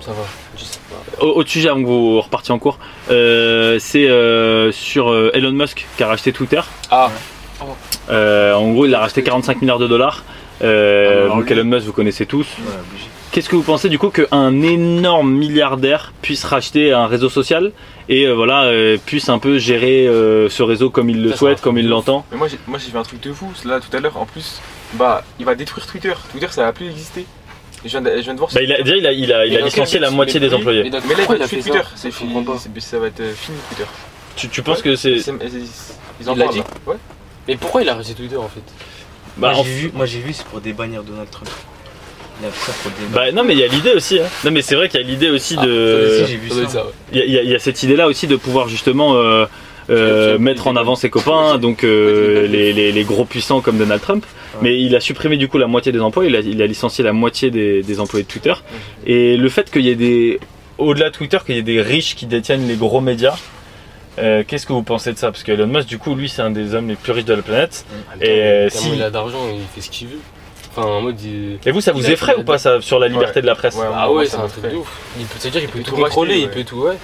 Ça 0.00 0.10
va, 0.10 0.24
je 0.56 0.64
sais 0.64 0.78
pas. 0.90 1.24
au- 1.24 1.38
Autre 1.38 1.50
sujet 1.50 1.68
avant 1.68 1.80
que 1.82 1.86
vous 1.86 2.20
repartiez 2.20 2.52
en 2.54 2.58
cours, 2.58 2.78
euh, 3.10 3.78
c'est 3.80 4.08
euh, 4.08 4.72
sur 4.72 5.10
euh, 5.12 5.30
Elon 5.34 5.52
Musk 5.52 5.86
qui 5.96 6.02
a 6.02 6.06
racheté 6.08 6.32
Twitter. 6.32 6.60
Ah, 6.90 7.06
Euh, 7.06 7.08
en 8.10 8.72
gros, 8.72 8.86
il 8.86 8.94
a 8.94 8.98
racheté 9.00 9.22
45 9.22 9.60
milliards 9.62 9.78
de 9.78 9.86
dollars. 9.86 10.24
Euh, 10.62 11.24
Alors 11.24 11.36
donc 11.36 11.46
lui- 11.50 11.52
Elon 11.58 11.64
Musk, 11.64 11.86
vous 11.86 11.92
connaissez 11.92 12.26
tous. 12.26 12.46
Ouais. 12.58 12.72
Qu'est-ce 13.32 13.48
que 13.48 13.56
vous 13.56 13.62
pensez 13.62 13.88
du 13.88 13.98
coup 13.98 14.10
qu'un 14.10 14.60
énorme 14.62 15.32
milliardaire 15.32 16.12
puisse 16.20 16.44
racheter 16.44 16.92
un 16.92 17.06
réseau 17.06 17.30
social 17.30 17.72
et 18.10 18.26
euh, 18.26 18.34
voilà 18.34 18.64
euh, 18.64 18.98
puisse 19.06 19.30
un 19.30 19.38
peu 19.38 19.56
gérer 19.58 20.06
euh, 20.06 20.50
ce 20.50 20.62
réseau 20.62 20.90
comme 20.90 21.08
il 21.08 21.22
le 21.22 21.30
Ça, 21.30 21.36
souhaite, 21.38 21.60
comme 21.62 21.78
il 21.78 21.88
l'entend? 21.88 22.26
Mais 22.30 22.36
moi 22.36 22.46
j'ai, 22.48 22.58
moi 22.66 22.78
j'ai 22.78 22.92
vu 22.92 22.98
un 22.98 23.02
truc 23.02 23.22
de 23.22 23.32
fou 23.32 23.50
là 23.64 23.80
tout 23.80 23.96
à 23.96 24.00
l'heure. 24.00 24.18
En 24.18 24.26
plus, 24.26 24.60
bah 24.94 25.24
il 25.40 25.46
va 25.46 25.54
détruire 25.54 25.86
Twitter. 25.86 26.12
Twitter 26.30 26.48
ça 26.50 26.64
va 26.64 26.72
plus 26.74 26.90
exister. 26.90 27.24
Je 27.84 27.88
viens 27.88 28.02
de, 28.02 28.10
je 28.18 28.20
viens 28.20 28.34
de 28.34 28.38
voir. 28.38 28.50
bah, 28.54 28.60
il 28.62 28.70
a, 28.70 28.82
Déjà, 28.82 28.96
il 28.96 29.06
a, 29.06 29.12
il 29.12 29.32
a, 29.32 29.46
il 29.46 29.52
a 29.52 29.54
Mais 29.54 29.58
dans 29.60 29.64
licencié 29.66 29.98
la 29.98 30.10
moitié 30.10 30.38
des 30.38 30.52
employés. 30.52 30.82
Mais, 30.84 30.90
là 30.90 31.00
il 31.08 31.24
va 31.38 31.44
a 31.44 31.48
fait 31.48 31.56
tuer 31.56 31.62
Twitter. 31.70 31.80
C'est 31.96 32.10
fini. 32.12 32.34
Ça 32.80 32.98
va 32.98 33.06
être 33.06 33.20
euh, 33.20 33.32
fini 33.34 33.56
Twitter. 33.70 33.90
Tu, 34.36 34.48
tu 34.50 34.62
penses 34.62 34.82
que 34.82 34.94
c'est. 34.94 35.18
C'est- 35.20 35.32
Ils 36.20 36.28
en 36.28 36.34
Il 36.34 36.38
l'a 36.38 36.44
parlent. 36.44 36.56
dit. 36.56 36.62
Ouais. 36.86 36.96
Mais 37.48 37.56
pourquoi 37.56 37.82
il 37.82 37.88
a 37.88 37.94
racheté 37.94 38.14
Twitter 38.14 38.36
en 38.36 38.48
fait? 38.48 38.62
Bah, 39.36 39.52
moi, 39.54 39.62
j'ai 39.64 39.70
vu, 39.72 39.90
moi 39.94 40.06
j'ai 40.06 40.20
vu, 40.20 40.32
c'est 40.32 40.46
pour 40.46 40.60
débannir 40.60 41.02
Donald 41.02 41.30
Trump. 41.30 41.50
Il 42.40 42.46
a 42.46 42.50
fait 42.50 42.70
ça 42.72 42.76
pour 42.82 42.90
le 42.90 43.06
débannir. 43.06 43.32
bah, 43.32 43.36
non, 43.42 43.46
mais 43.46 43.54
il 43.54 43.58
y 43.60 43.64
a 43.64 43.66
l'idée 43.68 43.92
aussi. 43.92 44.18
hein. 44.18 44.24
Non, 44.44 44.50
mais 44.50 44.62
c'est 44.62 44.74
vrai 44.74 44.88
qu'il 44.88 45.00
y 45.00 45.04
a 45.04 45.06
l'idée 45.06 45.30
aussi 45.30 45.56
Ah, 45.58 45.64
de. 45.66 46.24
j'ai 46.26 46.36
vu 46.36 46.48
Ça 46.50 46.56
ouais. 46.84 46.90
Il 47.12 47.18
y, 47.18 47.22
a- 47.22 47.24
il 47.24 47.32
y 47.32 47.38
a- 47.38 47.42
il 47.42 47.50
y 47.50 47.54
a 47.54 47.58
cette 47.58 47.82
idée-là 47.82 48.06
aussi 48.08 48.26
de 48.26 48.36
pouvoir 48.36 48.68
justement 48.68 49.14
euh, 49.16 49.46
euh, 49.90 50.38
mettre 50.38 50.66
en 50.68 50.76
avant 50.76 50.94
ses 50.96 51.10
copains, 51.10 51.58
donc 51.58 51.82
euh, 51.84 52.46
les, 52.46 52.72
les- 52.72 52.92
les 52.92 53.04
gros 53.04 53.24
puissants 53.24 53.60
comme 53.60 53.78
Donald 53.78 54.00
Trump. 54.00 54.24
Mais 54.60 54.80
il 54.80 54.94
a 54.94 55.00
supprimé 55.00 55.36
du 55.38 55.48
coup 55.48 55.58
la 55.58 55.66
moitié 55.66 55.92
des 55.92 56.00
emplois, 56.00 56.24
il 56.26 56.36
a, 56.36 56.40
il 56.40 56.60
a 56.62 56.66
licencié 56.66 57.02
la 57.02 57.12
moitié 57.12 57.50
des, 57.50 57.82
des 57.82 58.00
employés 58.00 58.24
de 58.24 58.28
Twitter. 58.30 58.52
Et 59.06 59.36
le 59.36 59.48
fait 59.48 59.70
qu'il 59.70 59.82
y 59.82 59.88
ait 59.88 59.94
des, 59.94 60.38
au-delà 60.78 61.08
de 61.10 61.14
Twitter, 61.14 61.38
qu'il 61.44 61.54
y 61.56 61.58
ait 61.58 61.62
des 61.62 61.80
riches 61.80 62.14
qui 62.14 62.26
détiennent 62.26 62.68
les 62.68 62.76
gros 62.76 63.00
médias, 63.00 63.34
euh, 64.18 64.44
qu'est-ce 64.46 64.66
que 64.66 64.72
vous 64.72 64.82
pensez 64.82 65.12
de 65.12 65.18
ça? 65.18 65.30
Parce 65.30 65.42
que 65.42 65.52
Elon 65.52 65.66
Musk, 65.66 65.88
du 65.88 65.98
coup, 65.98 66.14
lui, 66.14 66.28
c'est 66.28 66.42
un 66.42 66.50
des 66.50 66.74
hommes 66.74 66.88
les 66.88 66.96
plus 66.96 67.12
riches 67.12 67.24
de 67.24 67.34
la 67.34 67.42
planète. 67.42 67.84
Et 68.20 68.26
Et, 68.26 68.42
euh, 68.42 68.68
si 68.70 68.92
il 68.94 69.02
a 69.02 69.10
d'argent, 69.10 69.48
il 69.52 69.62
fait 69.74 69.80
ce 69.80 69.90
qu'il 69.90 70.08
veut. 70.08 70.20
Enfin, 70.70 70.88
en 70.88 71.00
mode. 71.02 71.20
Il... 71.20 71.58
Et 71.66 71.70
vous, 71.70 71.80
ça 71.80 71.92
Il 71.94 72.00
vous 72.02 72.10
effraie 72.10 72.34
ou 72.36 72.44
pas 72.44 72.58
ça 72.58 72.80
sur 72.80 72.98
la 72.98 73.08
liberté 73.08 73.36
Ouais. 73.36 73.42
de 73.42 73.46
la 73.46 73.54
presse? 73.54 73.76
Ouais. 73.76 73.86
Ah 73.94 74.10
ouais, 74.10 74.26
c'est 74.26 74.36
un 74.36 74.48
truc 74.48 74.64
de 74.70 74.76
ouf. 74.76 74.90
Il 75.18 75.26
peut, 75.26 75.34
c'est-à-dire, 75.38 75.62
il 75.62 75.68
peut 75.68 75.78
peut 75.78 75.84
tout 75.84 75.90
tout 75.96 76.02
contrôler, 76.02 76.32
racheter, 76.34 76.44
il 76.44 76.50
peut 76.50 76.64
tout, 76.64 76.78
ouais. 76.82 76.96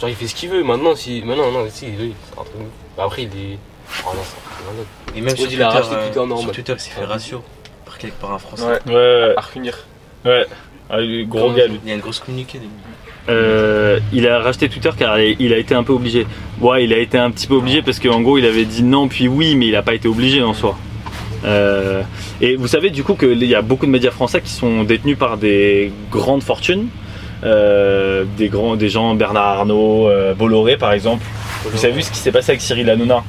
Genre, 0.00 0.08
il 0.10 0.16
fait 0.16 0.26
ce 0.26 0.34
qu'il 0.34 0.50
veut. 0.50 0.62
Maintenant, 0.62 0.94
si. 0.94 1.22
Maintenant, 1.22 1.50
non, 1.52 1.66
si, 1.70 1.86
oui, 1.98 2.14
c'est 2.28 2.40
un 2.40 2.44
truc 2.44 2.56
de 2.58 2.62
ouf. 2.64 2.68
Bah, 2.96 3.04
Après, 3.06 3.22
il 3.22 3.28
est. 3.28 3.58
Oh 4.04 4.10
non, 4.14 4.22
c'est 4.24 4.36
un 4.36 4.74
truc. 4.74 5.16
Et 5.16 5.20
même 5.20 5.36
sur 5.36 5.50
il 5.50 5.62
a 5.62 5.70
Twitter, 5.70 5.94
euh, 5.94 6.04
Twitter 6.04 6.18
normal. 6.18 6.38
sur 6.40 6.52
Twitter, 6.52 6.72
il 6.74 6.80
s'est 6.80 6.90
fait 6.90 7.04
ratio 7.04 7.44
par, 7.84 7.96
par 8.20 8.32
un 8.34 8.38
Français. 8.38 8.64
Ouais. 8.86 8.92
Ouais, 8.94 9.34
À 9.36 10.28
ouais. 10.28 10.46
Ah, 10.90 11.00
lui, 11.00 11.26
gros 11.26 11.52
gars, 11.52 11.66
lui. 11.66 11.80
Il 11.84 11.88
y 11.88 11.92
a 11.92 11.94
une 11.94 12.00
grosse 12.00 12.20
communiqué. 12.20 12.60
Euh, 13.28 13.98
il 14.12 14.28
a 14.28 14.38
racheté 14.38 14.68
Twitter 14.68 14.90
car 14.96 15.18
il 15.18 15.52
a 15.52 15.58
été 15.58 15.74
un 15.74 15.82
peu 15.82 15.92
obligé. 15.92 16.26
Ouais, 16.60 16.84
il 16.84 16.92
a 16.92 16.98
été 16.98 17.18
un 17.18 17.30
petit 17.30 17.46
peu 17.46 17.54
obligé 17.54 17.82
parce 17.82 17.98
qu'en 17.98 18.20
gros, 18.20 18.38
il 18.38 18.46
avait 18.46 18.64
dit 18.64 18.82
non 18.82 19.08
puis 19.08 19.28
oui, 19.28 19.56
mais 19.56 19.66
il 19.66 19.72
n'a 19.72 19.82
pas 19.82 19.94
été 19.94 20.08
obligé 20.08 20.42
en 20.42 20.54
soi. 20.54 20.76
Euh, 21.44 22.02
et 22.40 22.56
vous 22.56 22.66
savez 22.66 22.90
du 22.90 23.02
coup 23.04 23.14
qu'il 23.14 23.44
y 23.44 23.54
a 23.54 23.62
beaucoup 23.62 23.86
de 23.86 23.90
médias 23.90 24.10
français 24.10 24.40
qui 24.40 24.50
sont 24.50 24.84
détenus 24.84 25.18
par 25.18 25.36
des 25.38 25.92
grandes 26.10 26.42
fortunes, 26.42 26.86
Euh, 27.44 28.24
des 28.38 28.48
grands, 28.48 28.76
des 28.76 28.88
gens 28.88 29.14
Bernard 29.14 29.58
Arnault, 29.58 30.08
Bolloré 30.38 30.76
par 30.76 30.92
exemple. 30.92 31.24
Vous 31.64 31.84
avez 31.84 31.94
vu 31.94 32.02
ce 32.02 32.10
qui 32.10 32.18
s'est 32.18 32.32
passé 32.32 32.52
avec 32.52 32.62
Cyril 32.62 32.88
Hanouna 32.88 33.22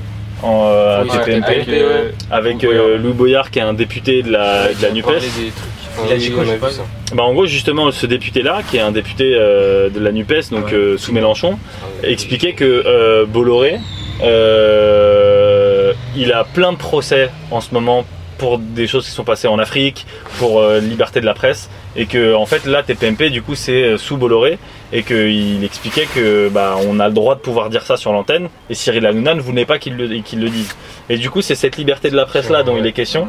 en 0.44 0.70
Oui, 1.04 1.10
à 1.12 1.18
TPMP 1.20 1.46
avec, 1.46 1.68
avec 2.32 2.64
Louis 2.64 3.14
Boyard. 3.14 3.52
Qui 3.52 3.60
est 3.60 3.64
un 3.64 3.74
député 3.74 4.24
de 4.24 4.32
la, 4.32 4.74
de 4.74 4.82
la 4.82 4.92
Nupes. 4.92 5.08
Parlé 5.98 6.06
des 6.06 6.06
trucs. 6.06 6.06
Enfin, 6.06 6.08
Il 6.08 6.12
a 6.12 6.16
oui, 6.16 6.20
dit 6.20 6.32
quoi, 6.32 6.40
on 6.40 6.42
a 6.44 6.46
j'ai 6.46 6.54
vu 6.54 6.60
pas 6.60 6.70
ça. 6.72 6.82
Bah, 7.14 7.24
en 7.24 7.34
gros 7.34 7.46
justement 7.46 7.92
ce 7.92 8.06
député 8.06 8.42
là 8.42 8.62
qui 8.70 8.78
est 8.78 8.82
un 8.82 8.92
député 8.92 9.34
euh, 9.36 9.90
de 9.90 10.00
la 10.00 10.12
Nupes 10.12 10.50
donc 10.52 10.66
Ouais. 10.68 10.74
euh, 10.74 10.98
sous 10.98 11.12
Mélenchon 11.14 11.58
Ah 11.82 11.86
ouais. 12.04 12.12
expliquait 12.14 12.54
que 12.54 12.64
euh, 12.66 13.26
Bolloré, 13.26 13.80
euh, 14.68 15.94
il 16.16 16.32
a 16.34 16.44
plein 16.44 16.72
de 16.74 16.78
procès 16.78 17.30
en 17.52 17.62
ce 17.62 17.74
moment 17.74 18.06
pour 18.38 18.60
des 18.60 18.86
choses 18.86 19.06
qui 19.06 19.12
sont 19.12 19.24
passées 19.24 19.48
en 19.48 19.58
Afrique, 19.58 20.06
pour 20.38 20.60
euh, 20.60 20.80
liberté 20.80 21.20
de 21.22 21.26
la 21.26 21.34
presse, 21.34 21.72
et 21.96 22.06
que 22.06 22.36
en 22.36 22.46
fait 22.46 22.68
là 22.68 22.84
TPMP 22.84 23.32
du 23.32 23.42
coup 23.42 23.56
c'est 23.56 23.82
euh, 23.82 23.98
sous 23.98 24.16
Bolloré, 24.16 24.60
et 24.94 25.02
qu'il 25.02 25.64
expliquait 25.64 26.06
que 26.14 26.48
bah 26.50 26.76
on 26.88 27.00
a 27.00 27.08
le 27.08 27.16
droit 27.16 27.34
de 27.34 27.40
pouvoir 27.40 27.72
dire 27.72 27.82
ça 27.82 27.98
sur 27.98 28.12
l'antenne, 28.12 28.50
et 28.70 28.76
Cyril 28.76 29.08
Hanouna 29.08 29.34
ne 29.34 29.42
voulait 29.42 29.66
pas 29.66 29.80
qu'il 29.80 29.96
le, 29.98 30.20
qu'il 30.20 30.40
le 30.40 30.50
dise. 30.50 30.76
Et 31.10 31.18
du 31.18 31.32
coup 31.32 31.42
c'est 31.42 31.56
cette 31.56 31.78
liberté 31.78 32.12
de 32.12 32.16
la 32.16 32.26
presse 32.28 32.50
là 32.52 32.62
dont 32.62 32.78
il 32.78 32.86
est 32.86 32.92
question. 32.92 33.28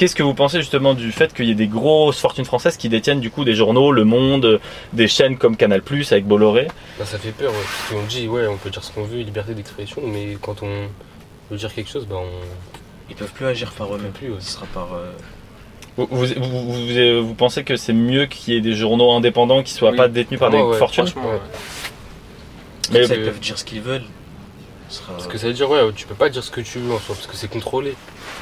Qu'est-ce 0.00 0.14
que 0.16 0.22
vous 0.22 0.32
pensez 0.32 0.60
justement 0.60 0.94
du 0.94 1.12
fait 1.12 1.34
qu'il 1.34 1.44
y 1.44 1.50
ait 1.50 1.54
des 1.54 1.66
grosses 1.66 2.18
fortunes 2.18 2.46
françaises 2.46 2.78
qui 2.78 2.88
détiennent 2.88 3.20
du 3.20 3.30
coup 3.30 3.44
des 3.44 3.54
journaux, 3.54 3.92
Le 3.92 4.04
Monde, 4.06 4.58
des 4.94 5.08
chaînes 5.08 5.36
comme 5.36 5.58
Canal+, 5.58 5.82
avec 6.10 6.24
Bolloré? 6.26 6.68
Bah, 6.98 7.04
ça 7.04 7.18
fait 7.18 7.32
peur, 7.32 7.50
ouais. 7.52 7.58
Parce 7.62 8.00
qu'on 8.00 8.06
dit, 8.06 8.26
ouais, 8.26 8.46
on 8.46 8.56
peut 8.56 8.70
dire 8.70 8.82
ce 8.82 8.90
qu'on 8.92 9.04
veut, 9.04 9.18
liberté 9.18 9.52
d'expression, 9.52 10.00
mais 10.06 10.38
quand 10.40 10.62
on 10.62 10.86
veut 11.50 11.58
dire 11.58 11.74
quelque 11.74 11.90
chose, 11.90 12.06
bah, 12.06 12.16
on. 12.18 12.30
Ils 13.10 13.14
peuvent 13.14 13.30
plus 13.34 13.44
agir 13.44 13.72
par 13.72 13.94
eux-mêmes. 13.94 14.12
plus, 14.12 14.30
ouais. 14.30 14.40
Ce 14.40 14.52
sera 14.52 14.64
par. 14.72 14.94
euh, 14.94 15.12
Vous, 15.98 16.08
vous, 16.10 16.26
vous- 16.34 16.72
vous- 16.72 17.26
vous 17.26 17.34
pensez 17.34 17.62
que 17.62 17.76
c'est 17.76 17.92
mieux 17.92 18.24
qu'il 18.24 18.54
y 18.54 18.56
ait 18.56 18.62
des 18.62 18.72
journaux 18.72 19.12
indépendants 19.12 19.62
qui 19.62 19.74
soient 19.74 19.90
Oui. 19.90 19.98
pas 19.98 20.08
détenus 20.08 20.40
par 20.40 20.50
Ouais, 20.50 20.56
des 20.56 20.62
ouais, 20.64 20.78
fortunes? 20.78 21.08
Franchement, 21.08 21.30
Ouais. 21.32 21.38
Mais 22.92 23.06
ça, 23.06 23.16
ils 23.16 23.22
peuvent 23.24 23.38
dire 23.38 23.58
ce 23.58 23.66
qu'ils 23.66 23.82
veulent. 23.82 24.04
Sera- 24.90 25.12
Parce 25.12 25.26
que 25.28 25.38
ça 25.38 25.46
veut 25.46 25.52
dire, 25.52 25.70
ouais, 25.70 25.80
tu 25.94 26.06
peux 26.06 26.14
pas 26.14 26.28
dire 26.28 26.42
ce 26.42 26.50
que 26.50 26.60
tu 26.60 26.78
veux 26.80 26.92
en 26.92 26.98
soi, 26.98 27.14
parce 27.14 27.26
que 27.28 27.36
c'est 27.36 27.48
contrôlé. 27.48 27.94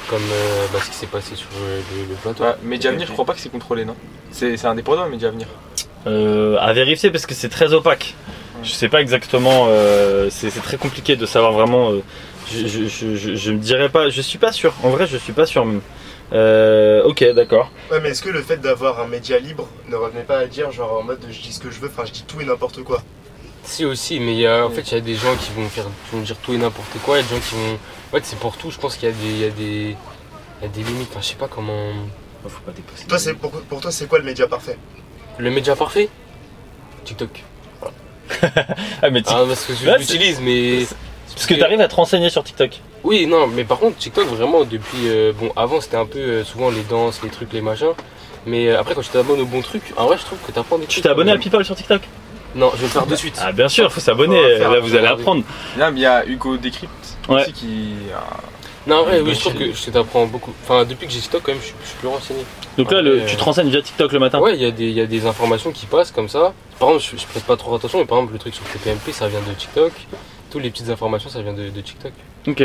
Comme 0.08 0.22
euh, 0.22 0.66
bah, 0.72 0.78
ce 0.82 0.88
qui 0.90 0.96
s'est 0.96 1.06
passé 1.06 1.36
sur 1.36 1.48
le, 1.60 2.04
le 2.08 2.14
plateau. 2.14 2.42
Ouais, 2.44 2.54
Média 2.62 2.88
Avenir, 2.90 3.06
je 3.06 3.12
crois 3.12 3.26
pas 3.26 3.34
que 3.34 3.40
c'est 3.40 3.50
contrôlé, 3.52 3.84
non? 3.84 3.94
C'est 4.30 4.64
indépendant, 4.64 5.06
Média 5.08 5.28
Avenir. 5.28 5.46
euh, 6.06 6.56
à 6.58 6.72
vérifier 6.72 7.10
parce 7.10 7.26
que 7.26 7.34
c'est 7.34 7.50
très 7.50 7.72
opaque. 7.74 8.14
Je 8.64 8.70
sais 8.72 8.88
pas 8.88 9.00
exactement, 9.00 9.66
euh, 9.68 10.28
c'est 10.30 10.50
très 10.62 10.78
compliqué 10.78 11.14
de 11.16 11.26
savoir 11.26 11.52
vraiment. 11.52 11.92
euh, 11.92 12.02
je, 12.50 12.66
je, 12.66 12.88
je, 12.88 13.14
je- 13.16 13.34
je 13.36 13.52
me 13.52 13.58
dirais 13.58 13.88
pas, 13.90 14.08
je 14.08 14.20
suis 14.22 14.38
pas 14.38 14.50
sûr. 14.52 14.74
En 14.82 14.88
vrai, 14.90 15.06
je 15.06 15.16
suis 15.18 15.32
pas 15.34 15.44
sûr 15.46 15.64
même. 15.66 15.82
Euh, 16.32 17.02
ok, 17.04 17.24
d'accord. 17.34 17.70
Ouais, 17.90 18.00
mais 18.00 18.10
est-ce 18.10 18.22
que 18.22 18.30
le 18.30 18.42
fait 18.42 18.56
d'avoir 18.58 19.00
un 19.00 19.06
média 19.06 19.38
libre 19.38 19.68
ne 19.88 19.96
revenait 19.96 20.22
pas 20.24 20.38
à 20.38 20.46
dire, 20.46 20.70
genre 20.72 20.98
en 20.98 21.02
mode 21.02 21.20
je 21.30 21.40
dis 21.40 21.52
ce 21.52 21.60
que 21.60 21.70
je 21.70 21.78
veux, 21.80 21.88
enfin 21.88 22.04
je 22.06 22.12
dis 22.12 22.24
tout 22.26 22.40
et 22.40 22.44
n'importe 22.44 22.82
quoi? 22.82 23.02
Si 23.68 23.84
aussi, 23.84 24.18
mais 24.18 24.32
il 24.32 24.40
y 24.40 24.46
a, 24.46 24.64
en 24.66 24.70
fait, 24.70 24.80
il 24.80 24.94
y 24.94 24.96
a 24.96 25.00
des 25.00 25.14
gens 25.14 25.34
qui 25.36 25.50
vont 25.54 25.68
faire, 25.68 25.84
qui 25.84 26.16
vont 26.16 26.22
dire 26.22 26.36
tout 26.38 26.54
et 26.54 26.56
n'importe 26.56 26.88
quoi. 27.04 27.18
Il 27.18 27.20
y 27.20 27.24
a 27.24 27.28
des 27.28 27.34
gens 27.36 27.40
qui 27.48 27.54
vont. 27.54 27.74
En 27.74 28.16
fait, 28.16 28.24
c'est 28.24 28.38
pour 28.38 28.56
tout. 28.56 28.70
Je 28.70 28.78
pense 28.78 28.96
qu'il 28.96 29.08
y 29.08 29.12
a 29.12 29.14
des, 29.14 29.28
il 29.28 29.38
y 29.40 29.44
a 29.44 29.50
des, 29.50 29.96
il 30.60 30.62
y 30.62 30.64
a 30.64 30.68
des 30.68 30.82
limites. 30.82 31.08
Enfin, 31.10 31.20
je 31.20 31.26
sais 31.28 31.34
pas 31.34 31.48
comment. 31.48 31.92
Faut 32.46 32.60
pas 32.64 32.72
dépasser. 32.72 33.04
Toi, 33.06 33.18
c'est 33.18 33.34
pour, 33.34 33.50
pour 33.50 33.80
toi, 33.82 33.90
c'est 33.92 34.06
quoi 34.08 34.18
le 34.18 34.24
média 34.24 34.46
parfait? 34.46 34.78
Le 35.36 35.50
média 35.50 35.76
parfait? 35.76 36.08
TikTok. 37.04 37.44
Ah, 39.02 39.10
mais 39.10 39.22
Ah, 39.26 39.44
parce 39.48 39.64
que 39.64 39.74
je 39.74 39.86
Là, 39.86 39.96
l'utilise, 39.98 40.40
mais. 40.40 40.86
parce 41.34 41.46
que 41.46 41.54
t'arrives 41.54 41.80
à 41.80 41.88
te 41.88 41.94
renseigner 41.94 42.30
sur 42.30 42.44
TikTok. 42.44 42.80
Oui, 43.04 43.26
non, 43.26 43.46
mais 43.46 43.64
par 43.64 43.78
contre, 43.78 43.96
TikTok, 43.96 44.26
vraiment, 44.28 44.64
depuis. 44.64 45.08
euh, 45.08 45.32
bon, 45.32 45.50
avant, 45.56 45.80
c'était 45.80 45.96
un 45.96 46.06
peu 46.06 46.18
euh, 46.18 46.44
souvent 46.44 46.70
les 46.70 46.82
danses, 46.82 47.20
les 47.22 47.30
trucs, 47.30 47.52
les 47.52 47.60
machins. 47.62 47.92
Mais 48.46 48.68
euh, 48.68 48.78
après, 48.80 48.94
quand 48.94 49.00
tu 49.02 49.08
t'abonnes 49.10 49.40
au 49.40 49.46
bon 49.46 49.60
truc, 49.62 49.82
en 49.96 50.06
vrai, 50.06 50.16
je 50.18 50.24
trouve 50.24 50.38
que 50.46 50.52
t'apprends 50.52 50.78
des 50.78 50.86
Tu 50.86 51.00
t'es 51.00 51.08
abonné 51.08 51.32
à. 51.32 51.38
People 51.38 51.64
sur 51.64 51.74
TikTok? 51.76 52.02
Non, 52.58 52.70
je 52.74 52.78
vais 52.78 52.82
le 52.82 52.88
faire 52.88 53.06
de 53.06 53.14
suite. 53.16 53.38
Ah, 53.40 53.52
bien 53.52 53.68
sûr, 53.68 53.90
faut 53.92 54.00
s'abonner. 54.00 54.58
Là, 54.58 54.80
vous 54.80 54.94
allez 54.94 55.06
apprendre. 55.06 55.44
Là, 55.78 55.90
mais 55.90 56.00
il 56.00 56.02
y 56.02 56.06
a 56.06 56.26
Hugo 56.26 56.56
Ouais. 56.56 57.42
aussi 57.42 57.52
qui. 57.52 57.90
Non, 58.86 59.04
Bah, 59.04 59.10
oui, 59.22 59.34
je 59.34 59.40
trouve 59.40 59.54
que 59.54 59.72
je 59.72 59.90
t'apprends 59.90 60.24
beaucoup. 60.26 60.52
Enfin, 60.64 60.84
depuis 60.86 61.06
que 61.06 61.12
j'ai 61.12 61.20
TikTok, 61.20 61.42
quand 61.44 61.52
même, 61.52 61.60
je 61.60 61.66
suis, 61.66 61.74
je 61.82 61.88
suis 61.88 61.98
plus 61.98 62.08
renseigné. 62.08 62.40
Donc 62.78 62.90
là, 62.90 63.02
le- 63.02 63.18
Ouais, 63.18 63.26
tu 63.26 63.34
euh, 63.34 63.38
te 63.38 63.44
renseignes 63.44 63.68
via 63.68 63.82
TikTok 63.82 64.12
le 64.12 64.18
matin. 64.18 64.40
Ouais, 64.40 64.54
il 64.56 64.62
y, 64.62 64.64
a 64.64 64.70
des- 64.70 64.86
il 64.86 64.92
y 64.96 65.00
a 65.00 65.06
des 65.06 65.26
informations 65.26 65.70
qui 65.72 65.84
passent 65.86 66.10
comme 66.10 66.28
ça. 66.28 66.54
Par 66.78 66.88
exemple, 66.88 67.04
je, 67.16 67.20
je 67.22 67.26
prête 67.26 67.44
pas 67.44 67.56
trop 67.56 67.74
attention, 67.74 67.98
mais 67.98 68.06
par 68.06 68.16
exemple, 68.18 68.32
le 68.32 68.38
truc 68.38 68.54
sur 68.54 68.64
TPMP, 68.64 69.12
ça 69.12 69.28
vient 69.28 69.40
de 69.46 69.52
TikTok. 69.52 69.92
Toutes 70.50 70.62
les 70.62 70.70
petites 70.70 70.88
informations, 70.88 71.28
ça 71.28 71.42
vient 71.42 71.52
de, 71.52 71.68
de 71.68 71.80
TikTok. 71.82 72.12
Ok. 72.46 72.62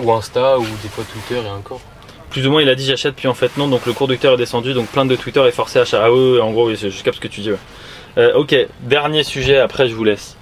Ou 0.00 0.12
Insta, 0.12 0.58
ou 0.58 0.64
des 0.82 0.88
fois 0.90 1.04
Twitter 1.10 1.40
et 1.42 1.50
encore. 1.50 1.80
Plus 2.28 2.46
ou 2.46 2.50
moins, 2.50 2.60
il 2.60 2.68
a 2.68 2.74
dit 2.74 2.84
j'achète, 2.84 3.14
puis 3.16 3.26
en 3.28 3.34
fait 3.34 3.56
non. 3.56 3.66
Donc 3.68 3.86
le 3.86 3.94
conducteur 3.94 4.34
est 4.34 4.36
descendu, 4.36 4.74
donc 4.74 4.88
plein 4.88 5.06
de 5.06 5.16
Twitter 5.16 5.40
est 5.46 5.52
forcé 5.52 5.78
à 5.78 5.82
acheter. 5.82 5.96
Ah 5.98 6.12
oui, 6.12 6.32
oui, 6.34 6.40
en 6.42 6.50
gros, 6.50 6.68
oui, 6.68 6.76
c'est- 6.78 6.90
je 6.90 7.02
capte 7.02 7.16
ce 7.16 7.20
que 7.22 7.28
tu 7.28 7.40
dis. 7.40 7.50
ouais. 7.52 7.56
Euh, 8.18 8.32
ok, 8.34 8.54
dernier 8.82 9.22
sujet, 9.22 9.58
après 9.58 9.88
je 9.88 9.94
vous 9.94 10.04
laisse. 10.04 10.36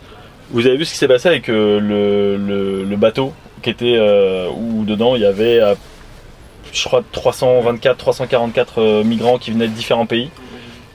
Vous 0.51 0.66
avez 0.66 0.77
vu 0.77 0.85
ce 0.85 0.93
qui 0.93 0.99
s'est 0.99 1.09
passé 1.09 1.29
avec 1.29 1.49
euh, 1.49 1.81
le, 1.81 2.37
le- 2.37 2.85
le 2.85 2.97
bateau 2.97 3.33
qui 3.62 3.70
était 3.70 3.97
euh, 3.97 4.49
où 4.55 4.85
dedans 4.85 5.16
il 5.16 5.22
y 5.22 5.27
avait, 5.27 5.61
je 6.72 6.85
crois, 6.85 7.03
324, 7.12 7.97
344 7.97 8.79
euh, 8.81 9.05
migrants 9.05 9.39
qui 9.39 9.51
venaient 9.53 9.68
de 9.68 9.72
différents 9.72 10.07
pays. 10.07 10.31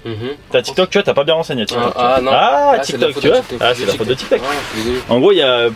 Mhm. 0.05 0.13
T'as 0.51 0.61
TikTok, 0.61 0.89
tu 0.89 0.97
vois, 0.97 1.03
t'as 1.03 1.13
pas 1.13 1.23
bien 1.25 1.33
renseigné 1.33 1.65
TikTok. 1.65 1.91
Ah, 1.95 2.13
ah, 2.17 2.21
non. 2.21 2.31
Ah, 2.33 2.71
Ah, 2.75 2.79
TikTok, 2.79 3.19
tu 3.19 3.27
vois. 3.27 3.41
Ah, 3.59 3.73
c'est 3.75 3.85
la 3.85 3.93
faute 3.93 4.07
de 4.07 4.13
TikTok. 4.13 4.39
En 5.09 5.19
gros, 5.19 5.31
il 5.33 5.39
y 5.39 5.41
a. 5.41 5.67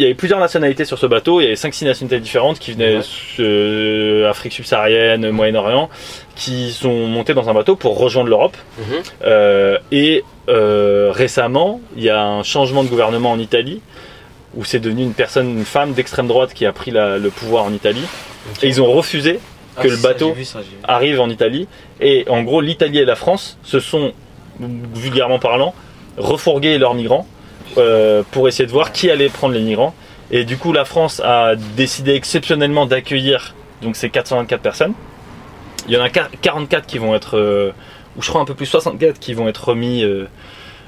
Il 0.00 0.04
y 0.04 0.06
avait 0.06 0.14
plusieurs 0.14 0.40
nationalités 0.40 0.86
sur 0.86 0.98
ce 0.98 1.04
bateau, 1.04 1.42
il 1.42 1.44
y 1.44 1.46
avait 1.48 1.56
5-6 1.56 1.84
nationalités 1.84 2.20
différentes 2.20 2.58
qui 2.58 2.72
venaient 2.72 2.96
Ouais. 2.96 3.02
euh, 3.40 4.30
Afrique 4.30 4.54
subsaharienne, 4.54 5.30
Moyen-Orient, 5.30 5.90
qui 6.36 6.70
sont 6.72 7.06
montées 7.06 7.34
dans 7.34 7.50
un 7.50 7.52
bateau 7.52 7.76
pour 7.76 7.98
rejoindre 7.98 8.30
l'Europe. 8.30 8.56
Mhm. 8.78 8.84
Euh, 9.26 9.76
et 9.92 10.24
euh, 10.48 11.10
récemment, 11.14 11.82
il 11.98 12.02
y 12.02 12.08
a 12.08 12.18
un 12.24 12.42
changement 12.42 12.82
de 12.82 12.88
gouvernement 12.88 13.30
en 13.30 13.38
Italie, 13.38 13.82
où 14.54 14.64
c'est 14.64 14.80
devenu 14.80 15.02
une 15.02 15.12
personne, 15.12 15.50
une 15.58 15.66
femme 15.66 15.92
d'extrême 15.92 16.28
droite 16.28 16.54
qui 16.54 16.64
a 16.64 16.72
pris 16.72 16.92
la- 16.92 17.18
le 17.18 17.28
pouvoir 17.28 17.64
en 17.64 17.72
Italie. 17.74 18.06
Et 18.62 18.68
ils 18.68 18.80
ont 18.80 18.90
refusé 18.90 19.38
Ah, 19.76 19.82
que 19.82 19.88
le 19.88 19.96
ça, 19.96 20.08
bateau- 20.08 20.32
vu 20.32 20.46
ça, 20.46 20.60
arrive 20.84 21.20
en 21.20 21.28
Italie. 21.28 21.68
Et 22.00 22.24
en 22.30 22.42
gros, 22.42 22.62
l'Italie 22.62 23.00
et 23.00 23.04
la 23.04 23.16
France 23.16 23.58
se 23.64 23.80
sont, 23.80 24.12
vulgairement 24.94 25.38
parlant, 25.38 25.74
refourgués 26.16 26.78
leurs 26.78 26.94
migrants 26.94 27.26
euh, 27.78 28.22
pour 28.30 28.48
essayer 28.48 28.66
de 28.66 28.72
voir 28.72 28.92
qui 28.92 29.10
allait 29.10 29.28
prendre 29.28 29.54
les 29.54 29.60
migrants. 29.62 29.94
Et 30.30 30.44
du 30.44 30.56
coup, 30.56 30.72
la 30.72 30.84
France 30.84 31.20
a 31.24 31.54
décidé 31.76 32.14
exceptionnellement 32.14 32.86
d'accueillir 32.86 33.54
donc 33.82 33.96
ces 33.96 34.10
424 34.10 34.60
personnes. 34.60 34.92
Il 35.88 35.94
y 35.94 35.96
en 35.96 36.02
a 36.02 36.08
quar- 36.08 36.28
44 36.42 36.86
qui 36.86 36.98
vont 36.98 37.14
être, 37.14 37.36
euh, 37.38 37.72
ou 38.16 38.22
je 38.22 38.28
crois 38.28 38.40
un 38.40 38.44
peu 38.44 38.54
plus 38.54 38.66
64 38.66 39.18
qui 39.18 39.34
vont 39.34 39.48
être 39.48 39.68
remis 39.70 40.04
euh, 40.04 40.26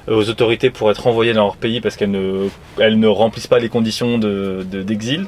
aux 0.07 0.29
autorités 0.29 0.69
pour 0.69 0.91
être 0.91 1.07
envoyés 1.07 1.33
dans 1.33 1.45
leur 1.45 1.55
pays 1.57 1.81
parce 1.81 1.95
qu'elles 1.95 2.11
ne, 2.11 2.47
elles 2.77 2.99
ne 2.99 3.07
remplissent 3.07 3.47
pas 3.47 3.59
les 3.59 3.69
conditions 3.69 4.17
de- 4.17 4.65
de- 4.69 4.83
d'exil. 4.83 5.25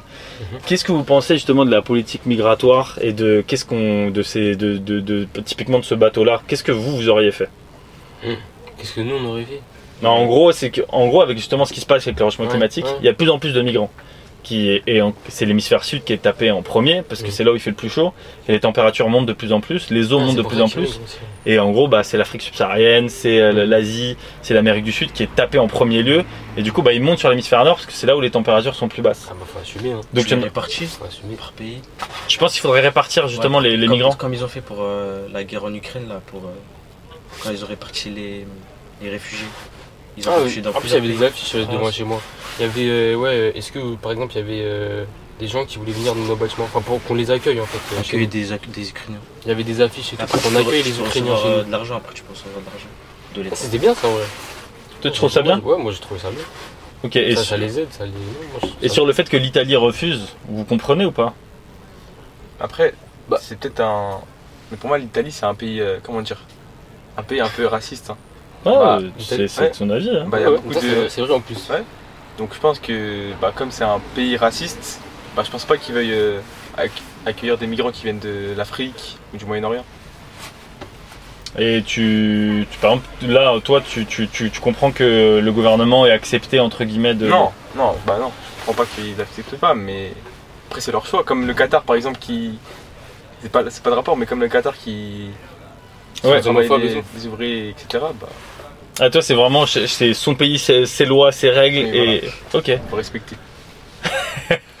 Qu'est-ce 0.66 0.84
que 0.84 0.92
vous 0.92 1.02
pensez 1.04 1.34
justement 1.34 1.64
de 1.64 1.70
la 1.70 1.82
politique 1.82 2.24
migratoire 2.26 2.98
et 3.02 3.12
de 3.12 3.42
qu'est-ce 3.46 3.64
qu'on 3.64 4.10
de 4.10 4.22
ces 4.22 4.54
de, 4.56 4.76
de- 4.78 5.00
de- 5.00 5.26
typiquement 5.44 5.78
de 5.78 5.84
ce 5.84 5.94
bateau-là 5.94 6.42
Qu'est-ce 6.46 6.64
que 6.64 6.72
vous 6.72 6.94
vous 6.96 7.08
auriez 7.08 7.32
fait? 7.32 7.48
Qu'est-ce 8.78 8.94
que 8.94 9.00
nous 9.00 9.14
on 9.16 9.24
aurait 9.30 9.44
fait? 9.44 9.60
Non, 10.02 10.10
en 10.10 10.26
gros, 10.26 10.52
c'est 10.52 10.70
que 10.70 10.82
en 10.90 11.06
gros 11.08 11.22
avec 11.22 11.36
justement 11.38 11.64
ce 11.64 11.72
qui 11.72 11.80
se 11.80 11.86
passe 11.86 12.06
avec 12.06 12.18
le 12.18 12.24
réchauffement 12.26 12.44
Ouais, 12.46 12.50
climatique, 12.50 12.84
ouais. 12.84 12.96
il 13.00 13.06
y 13.06 13.08
a 13.08 13.12
de 13.12 13.16
plus 13.16 13.30
en 13.30 13.38
plus 13.38 13.52
de 13.52 13.62
migrants. 13.62 13.90
Qui 14.42 14.70
est, 14.70 14.84
et 14.86 15.02
en- 15.02 15.12
c'est 15.28 15.44
l'hémisphère 15.44 15.82
sud 15.82 16.04
qui 16.04 16.12
est 16.12 16.18
tapé 16.22 16.52
en 16.52 16.62
premier 16.62 17.02
parce 17.02 17.20
que 17.20 17.26
Mm. 17.26 17.30
c'est 17.32 17.42
là 17.42 17.50
où 17.50 17.56
il 17.56 17.60
fait 17.60 17.70
le 17.70 17.74
plus 17.74 17.88
chaud 17.88 18.12
et 18.48 18.52
les 18.52 18.60
températures 18.60 19.08
montent 19.08 19.26
de 19.26 19.32
plus 19.32 19.52
en 19.52 19.60
plus, 19.60 19.90
les 19.90 20.12
eaux 20.12 20.20
Ah, 20.20 20.24
montent 20.24 20.36
de 20.36 20.42
plus 20.42 20.60
en 20.60 20.68
plus 20.68 21.00
et 21.46 21.58
en 21.58 21.72
gros 21.72 21.88
bah 21.88 22.04
c'est 22.04 22.16
l'Afrique 22.16 22.42
subsaharienne, 22.42 23.08
c'est 23.08 23.40
euh, 23.40 23.52
Mm. 23.52 23.68
l'Asie, 23.68 24.16
c'est 24.42 24.54
l'Amérique 24.54 24.84
du 24.84 24.92
Sud 24.92 25.10
qui 25.12 25.24
est 25.24 25.34
tapé 25.34 25.58
en 25.58 25.66
premier 25.66 26.04
lieu 26.04 26.22
et 26.56 26.62
du 26.62 26.70
coup 26.70 26.82
bah 26.82 26.92
ils 26.92 27.02
montent 27.02 27.18
sur 27.18 27.28
l'hémisphère 27.28 27.64
nord 27.64 27.74
parce 27.74 27.86
que 27.86 27.92
c'est 27.92 28.06
là 28.06 28.16
où 28.16 28.20
les 28.20 28.30
températures 28.30 28.76
sont 28.76 28.86
plus 28.86 29.02
basses. 29.02 29.26
Ah 29.28 29.34
bah 29.36 29.46
faut 29.52 29.58
assumer 29.58 29.90
hein. 29.90 30.00
Donc 30.14 30.26
Tu 30.26 30.36
Faut 30.36 31.04
assumer. 31.04 31.34
par 31.36 31.50
pays. 31.50 31.80
je 32.28 32.38
pense 32.38 32.52
qu'il 32.52 32.60
faudrait 32.60 32.82
répartir 32.82 33.26
justement 33.26 33.58
Ouais, 33.58 33.64
les, 33.70 33.76
les 33.76 33.86
comme- 33.88 33.96
migrants. 33.96 34.12
Comme 34.12 34.32
ils 34.34 34.44
ont 34.44 34.48
fait 34.48 34.60
pour 34.60 34.76
euh, 34.80 35.26
la 35.32 35.42
guerre 35.42 35.64
en 35.64 35.74
Ukraine, 35.74 36.06
là, 36.08 36.20
pour, 36.24 36.42
euh, 36.44 36.52
quand 37.42 37.50
ils 37.50 37.64
ont 37.64 37.68
réparti 37.68 38.10
les, 38.10 38.46
les 39.02 39.10
réfugiés. 39.10 39.44
Ils 40.16 40.28
ont 40.28 40.32
Ah, 40.34 40.38
dans 40.62 40.70
en 40.70 40.80
plus, 40.80 40.88
il 40.88 40.94
y 40.94 40.96
avait 40.96 41.08
des 41.08 41.22
affiches 41.22 41.54
euh, 41.56 41.64
devant 41.66 41.78
France. 41.80 41.94
chez 41.94 42.04
moi. 42.04 42.20
Il 42.58 42.62
y 42.66 42.68
avait, 42.68 42.88
euh, 42.88 43.14
ouais, 43.16 43.28
euh, 43.30 43.52
est-ce 43.54 43.70
que 43.70 43.94
par 43.96 44.12
exemple, 44.12 44.32
il 44.34 44.38
y 44.38 44.42
avait 44.42 44.62
euh, 44.64 45.04
des 45.38 45.46
gens 45.46 45.64
qui 45.66 45.76
voulaient 45.78 45.92
venir 45.92 46.14
dans 46.14 46.22
nos 46.22 46.36
bâtiments, 46.36 46.64
enfin 46.64 46.80
pour 46.80 47.02
qu'on 47.04 47.14
les 47.14 47.30
accueille 47.30 47.60
en 47.60 47.66
fait. 47.66 47.78
Accueillir 48.00 48.26
nous. 48.26 48.32
des, 48.32 48.58
des 48.80 48.88
Ukrainiens. 48.88 49.18
Il 49.44 49.48
y 49.48 49.50
avait 49.50 49.64
des 49.64 49.80
affiches 49.82 50.14
et 50.14 50.16
tout 50.16 50.22
Après, 50.22 50.38
pour 50.38 50.50
tu 50.50 50.56
qu'on 50.56 50.62
peux- 50.62 50.68
accueille 50.68 50.82
les 50.84 50.98
Ukrainiens 50.98 51.32
recevoir, 51.34 51.42
chez 51.42 51.48
euh, 51.48 51.58
nous. 51.62 51.66
de 51.66 51.72
l'argent, 51.72 51.96
après 51.96 52.14
tu 52.14 52.22
peux 52.22 52.32
recevoir 52.32 52.60
de 52.60 52.64
l'argent? 52.66 52.86
De 53.34 53.42
l'État? 53.42 53.56
Ah, 53.58 53.62
C'était 53.62 53.78
bien 53.78 53.94
ça, 53.94 54.08
ouais. 54.08 54.14
Toi 55.02 55.10
tu 55.10 55.16
trouves 55.18 55.30
ça 55.30 55.42
bien? 55.42 55.60
Ouais, 55.60 55.76
moi 55.76 55.92
j'ai 55.92 55.98
trouvé 56.00 56.18
ça 56.18 56.30
bien. 56.30 56.40
Ok. 57.04 57.16
Et, 57.16 57.36
ça, 57.36 57.42
sur- 57.42 57.50
ça 57.50 57.56
les 57.58 57.78
aide, 57.80 57.88
ça 57.90 58.04
les. 58.06 58.10
moi, 58.10 58.70
et 58.80 58.88
ça 58.88 58.94
sur 58.94 59.04
le 59.06 59.12
fait 59.12 59.28
que 59.28 59.36
l'Italie 59.36 59.76
refuse, 59.76 60.28
vous 60.48 60.64
comprenez 60.64 61.04
ou 61.04 61.12
pas? 61.12 61.34
Après, 62.58 62.94
Bah. 63.28 63.38
c'est 63.40 63.58
peut-être 63.58 63.80
un. 63.80 64.20
Mais 64.70 64.78
pour 64.78 64.88
moi, 64.88 64.96
l'Italie, 64.98 65.30
c'est 65.30 65.44
un 65.44 65.54
pays. 65.54 65.80
euh, 65.80 65.98
comment 66.02 66.22
dire? 66.22 66.40
Un 67.18 67.22
pays 67.22 67.40
un 67.40 67.48
peu 67.48 67.66
raciste. 67.66 68.08
hein. 68.10 68.16
Ah, 68.66 68.98
Bah, 68.98 68.98
c'est 69.18 69.22
l'Italie- 69.22 69.48
c'est 69.48 69.60
ouais. 69.62 69.70
son 69.72 69.90
avis. 69.90 70.10
hein. 70.10 70.24
Bah, 70.28 70.38
Ouais, 70.38 70.58
c'est 70.72 70.80
de. 70.88 70.94
vrai- 70.94 71.08
c'est 71.08 71.20
vrai 71.22 71.34
en 71.34 71.40
plus. 71.40 71.68
Ouais. 71.70 71.82
Donc 72.38 72.50
je 72.54 72.58
pense 72.60 72.78
que, 72.78 73.32
bah, 73.40 73.52
comme 73.54 73.70
c'est 73.70 73.84
un 73.84 74.00
pays 74.14 74.36
raciste, 74.36 75.00
bah, 75.34 75.42
je 75.44 75.50
pense 75.50 75.64
pas 75.64 75.76
qu'ils 75.78 75.94
veuillent 75.94 76.12
euh, 76.12 76.40
acc- 76.76 76.90
accueillir 77.24 77.56
des 77.58 77.66
migrants 77.66 77.90
qui 77.92 78.02
viennent 78.04 78.18
de 78.18 78.52
l'Afrique 78.56 79.16
ou 79.32 79.36
du 79.38 79.44
Moyen-Orient. 79.46 79.84
Et 81.58 81.82
tu, 81.86 82.66
tu- 82.70 82.78
par 82.78 82.90
exemple, 82.92 83.08
là, 83.22 83.54
toi, 83.64 83.80
tu, 83.80 84.04
tu, 84.04 84.28
tu, 84.28 84.50
tu 84.50 84.60
comprends 84.60 84.92
que 84.92 85.40
le 85.42 85.52
gouvernement 85.52 86.04
est 86.04 86.10
accepté 86.10 86.60
entre 86.60 86.84
guillemets 86.84 87.14
de. 87.14 87.28
Non, 87.28 87.50
non, 87.74 87.94
bah 88.06 88.18
non. 88.20 88.30
Je 88.58 88.72
crois 88.72 88.84
pas 88.84 88.90
qu'ils 88.94 89.18
acceptent 89.20 89.56
pas, 89.56 89.74
mais 89.74 90.12
après 90.68 90.80
c'est 90.82 90.92
leur 90.92 91.06
choix. 91.06 91.24
Comme 91.24 91.46
le 91.46 91.54
Qatar 91.54 91.82
par 91.82 91.96
exemple 91.96 92.18
qui. 92.18 92.58
C'est 93.40 93.50
pas, 93.50 93.62
c'est 93.70 93.82
pas 93.82 93.90
de 93.90 93.94
rapport, 93.94 94.16
mais 94.18 94.26
comme 94.26 94.40
le 94.40 94.48
Qatar 94.48 94.76
qui. 94.76 95.28
qui 96.14 96.26
Ouais. 96.26 96.40
les, 96.42 97.02
les 97.14 97.26
ouvriers, 97.26 97.70
etc. 97.70 98.04
Bah, 98.20 98.26
Ah, 98.98 99.10
toi, 99.10 99.20
c'est 99.22 99.34
vraiment, 99.34 99.66
c'est 99.66 100.14
son 100.14 100.34
pays, 100.34 100.58
ses, 100.58 100.86
ses 100.86 101.04
lois, 101.04 101.30
ses 101.32 101.50
règles 101.50 101.86
Oui, 101.92 101.98
et. 101.98 102.22
Ok. 102.54 102.70
faut 102.88 102.96
respecter. 102.96 103.36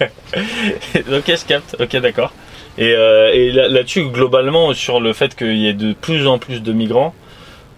ok, 0.00 1.24
je 1.26 1.44
capte. 1.46 1.76
Ok, 1.80 1.96
d'accord. 1.96 2.32
Et, 2.78 2.92
euh, 2.92 3.32
et 3.32 3.52
là- 3.52 3.68
là-dessus, 3.68 4.04
globalement, 4.10 4.72
sur 4.74 5.00
le 5.00 5.12
fait 5.12 5.34
qu'il 5.34 5.56
y 5.56 5.66
ait 5.68 5.72
de 5.74 5.92
plus 5.94 6.26
en 6.26 6.38
plus 6.38 6.62
de 6.62 6.72
migrants, 6.72 7.14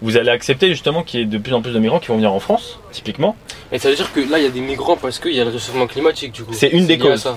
vous 0.01 0.17
allez 0.17 0.29
accepter 0.29 0.69
justement 0.69 1.03
qu'il 1.03 1.19
y 1.19 1.23
ait 1.23 1.25
de 1.25 1.37
plus 1.37 1.53
en 1.53 1.61
plus 1.61 1.71
de 1.73 1.79
migrants 1.79 1.99
qui 1.99 2.07
vont 2.07 2.15
venir 2.15 2.31
en 2.33 2.39
France, 2.39 2.79
typiquement? 2.91 3.35
Et 3.71 3.79
ça 3.79 3.89
veut 3.89 3.95
dire 3.95 4.11
que 4.13 4.19
là 4.21 4.37
il 4.39 4.43
y 4.43 4.47
a 4.47 4.49
des 4.49 4.61
migrants 4.61 4.95
parce 4.97 5.19
qu'il 5.19 5.33
y 5.33 5.41
a 5.41 5.43
le 5.45 5.51
réchauffement 5.51 5.87
climatique 5.87 6.31
du 6.33 6.43
coup. 6.43 6.53
C'est 6.53 6.69
une 6.69 6.85
des 6.87 6.97
causes. 6.97 7.27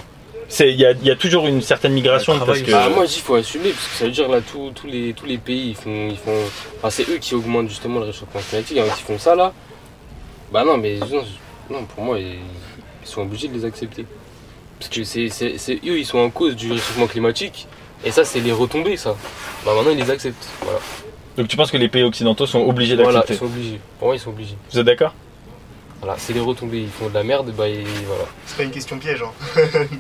Il 0.61 0.77
y 0.77 0.85
a, 0.85 0.93
il 0.93 1.05
y 1.07 1.11
a 1.11 1.17
toujours 1.17 1.47
une 1.47 1.63
certaine 1.63 1.93
migration 1.93 2.39
parce 2.45 2.61
que. 2.61 2.71
Bah, 2.71 2.89
moi 2.91 3.07
je 3.07 3.13
dis 3.13 3.21
faut 3.21 3.35
assumer 3.35 3.71
parce 3.71 3.87
que 3.89 3.95
ça 3.95 4.05
veut 4.05 4.11
dire 4.11 4.29
là 4.29 4.41
tous 4.41 4.71
tous 4.75 4.87
les, 4.87 5.13
tous 5.15 5.27
les 5.27 5.39
pays 5.39 5.71
ils 5.71 5.75
font. 5.77 6.09
Ils 6.11 6.17
font 6.17 6.37
enfin, 6.79 6.91
c'est 6.91 7.09
eux 7.09 7.19
qui 7.19 7.35
augmentent 7.35 7.69
justement 7.69 8.01
le 8.01 8.07
réchauffement 8.07 8.41
climatique. 8.41 8.77
Alors 8.79 8.95
s'ils 8.95 9.07
font 9.07 9.19
ça 9.19 9.35
là, 9.35 9.53
bah 10.53 10.65
non 10.65 10.77
mais 10.77 10.99
non, 10.99 11.25
non, 11.71 11.85
pour 11.85 12.05
moi 12.05 12.19
ils, 12.19 12.37
ils 13.03 13.09
sont 13.09 13.23
obligés 13.23 13.49
de 13.49 13.55
les 13.55 13.65
accepter. 13.65 14.05
Parce 14.79 14.91
que 14.91 15.05
c'est 15.05 15.29
eux 15.87 15.99
ils 15.99 16.07
sont 16.07 16.19
en 16.19 16.31
cause 16.31 16.55
du 16.57 16.71
réchauffement 16.73 17.07
climatique 17.07 17.67
et 18.05 18.11
ça 18.11 18.25
c'est 18.25 18.41
les 18.41 18.53
retombées 18.53 18.97
ça. 18.97 19.17
Bah 19.65 19.73
maintenant 19.75 19.93
ils 19.93 19.99
les 19.99 20.11
acceptent. 20.11 20.49
Voilà, 20.63 20.81
Donc 21.37 21.49
tu 21.49 21.57
penses 21.57 21.71
que 21.71 21.77
les 21.79 21.89
pays 21.89 22.03
occidentaux 22.03 22.47
sont 22.47 22.61
obligés 22.61 22.97
voilà 22.97 23.21
d'accepter 23.21 23.35
ils 23.35 23.39
sont 23.39 23.45
obligés. 23.47 23.81
Pour 23.99 24.09
moi 24.09 24.17
ils 24.17 24.21
sont 24.21 24.31
obligés. 24.31 24.57
Vous 24.71 24.79
êtes 24.79 24.87
d'accord? 24.87 25.15
Voilà, 26.03 26.17
c'est 26.19 26.33
les 26.33 26.41
retombées, 26.41 26.81
ils 26.81 26.91
font 26.91 27.09
de 27.09 27.15
la 27.15 27.23
merde, 27.23 27.53
bah 27.57 27.69
et 27.69 27.85
voilà. 28.09 28.25
C'est 28.45 28.57
pas 28.57 28.63
une 28.65 28.73
question 28.73 28.99
piège. 28.99 29.23
Hein. 29.23 29.31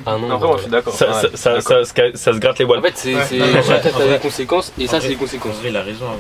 Ah 0.04 0.12
non, 0.18 0.26
Non, 0.26 0.28
bah, 0.30 0.36
vraiment, 0.36 0.56
je 0.56 0.62
suis 0.62 0.70
d'accord. 0.70 0.92
ça, 0.94 1.06
Ouais, 1.06 1.12
ça, 1.12 1.20
ça, 1.36 1.50
d'accord. 1.54 1.62
ça, 1.62 1.84
ça- 1.84 1.94
ça 2.16 2.32
se 2.32 2.38
gratte 2.38 2.58
les 2.58 2.64
En 2.64 2.68
voiles. 2.68 2.82
fait, 2.82 2.92
c'est 2.96 3.14
Ouais. 3.14 3.20
en 3.96 4.00
a 4.00 4.06
des 4.08 4.18
conséquences 4.18 4.72
et 4.80 4.88
En 4.88 4.90
ça, 4.90 5.00
c'est 5.00 5.08
les 5.10 5.14
En 5.14 5.18
conséquences. 5.18 5.54
vrai, 5.58 5.68
il 5.68 5.76
a 5.76 5.82
raison. 5.82 6.06
en 6.06 6.08
vrai. 6.14 6.18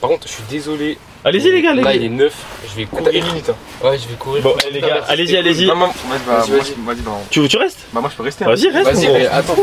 Par 0.00 0.10
contre, 0.10 0.26
je 0.26 0.32
suis 0.32 0.42
désolé. 0.50 0.98
Allez-y 1.24 1.52
les 1.52 1.62
gars, 1.62 1.72
Là, 1.74 1.94
il 1.94 2.04
est 2.04 2.08
neuf, 2.08 2.34
je 2.68 2.80
vais 2.80 2.88
T'as 2.90 2.98
une 2.98 3.04
courir. 3.04 3.26
minute. 3.26 3.48
hein. 3.50 3.54
Ouais, 3.86 3.96
je 3.96 4.08
vais 4.08 4.14
courir. 4.18 4.42
Bon, 4.42 4.54
les 4.72 4.80
gars, 4.80 5.04
allez-y, 5.08 5.36
allez-y. 5.36 5.66
Bah, 5.66 5.74
moi, 5.76 5.92
vas-y, 6.08 6.72
bah, 6.78 6.94
Tu, 7.30 7.46
tu 7.46 7.56
restes 7.56 7.78
bah, 7.92 8.00
moi 8.00 8.10
je 8.10 8.16
peux 8.16 8.24
rester. 8.24 8.44
hein. 8.44 8.48
Vas-y, 8.48 8.68
reste. 8.70 8.92
Vas-y, 8.92 9.12
mais 9.12 9.26
attends. 9.26 9.54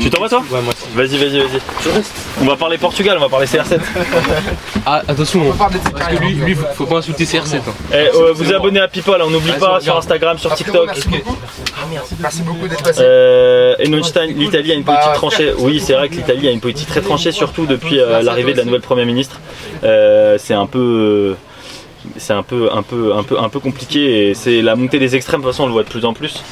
Tu 0.00 0.10
t'en 0.10 0.20
vas 0.20 0.28
toi 0.28 0.42
Ouais, 0.50 0.60
moi 0.62 0.72
aussi. 0.74 0.86
Vas-y, 0.94 1.18
vas-y, 1.18 1.38
vas-y. 1.40 1.60
Tu 1.82 1.88
restes. 1.88 2.12
On 2.42 2.44
va 2.46 2.56
parler 2.56 2.78
Portugal, 2.78 3.16
on 3.16 3.20
va 3.20 3.28
parler 3.28 3.46
CR7. 3.46 3.78
Ah, 4.88 5.02
attention. 5.08 5.42
On 5.48 5.52
parle 5.52 5.72
de 5.72 5.78
Parce 5.78 6.06
que 6.14 6.16
lui, 6.22 6.34
lui, 6.34 6.54
faut, 6.54 6.64
faut 6.74 6.86
pas 6.86 6.98
insulter 6.98 7.24
CR7. 7.24 7.56
Hein. 7.56 7.60
Eh, 7.92 7.94
euh, 8.14 8.32
vous 8.32 8.52
abonnez 8.52 8.78
à 8.78 8.86
People, 8.86 9.20
on 9.20 9.30
n'oublie 9.30 9.50
pas 9.58 9.80
sur 9.80 9.96
Instagram, 9.96 10.38
sur 10.38 10.54
TikTok. 10.54 10.90
Merci 12.20 12.42
beaucoup 12.42 12.68
d'être 12.68 12.82
passé. 12.84 13.00
Euh, 13.02 13.74
et 13.80 13.88
Neustein, 13.88 14.26
l'Italie 14.26 14.70
a 14.72 14.74
une 14.74 14.84
politique 14.84 15.12
tranchée. 15.14 15.52
Oui, 15.58 15.80
c'est 15.80 15.94
vrai 15.94 16.08
que 16.08 16.14
l'Italie 16.14 16.46
a 16.46 16.50
une 16.52 16.60
politique 16.60 16.88
très 16.88 17.00
tranchée, 17.00 17.32
surtout 17.32 17.66
depuis 17.66 17.98
euh, 17.98 18.22
l'arrivée 18.22 18.52
de 18.52 18.58
la 18.58 18.64
nouvelle 18.64 18.80
première 18.80 19.06
ministre. 19.06 19.40
Euh, 19.82 20.36
c'est 20.38 20.54
un 20.56 20.66
peu, 20.66 20.78
euh, 20.78 21.34
c'est 22.16 22.32
un 22.32 22.42
peu, 22.42 22.70
un 22.72 22.82
peu, 22.82 23.14
un 23.14 23.22
peu, 23.22 23.38
un 23.38 23.48
peu 23.48 23.60
compliqué. 23.60 24.28
Et 24.30 24.34
c'est 24.34 24.62
la 24.62 24.74
montée 24.76 24.98
des 24.98 25.14
extrêmes. 25.16 25.40
De 25.40 25.46
toute 25.46 25.52
façon, 25.52 25.64
on 25.64 25.66
le 25.66 25.72
voit 25.72 25.84
de 25.84 25.88
plus 25.88 26.04
en 26.04 26.12
plus. 26.14 26.42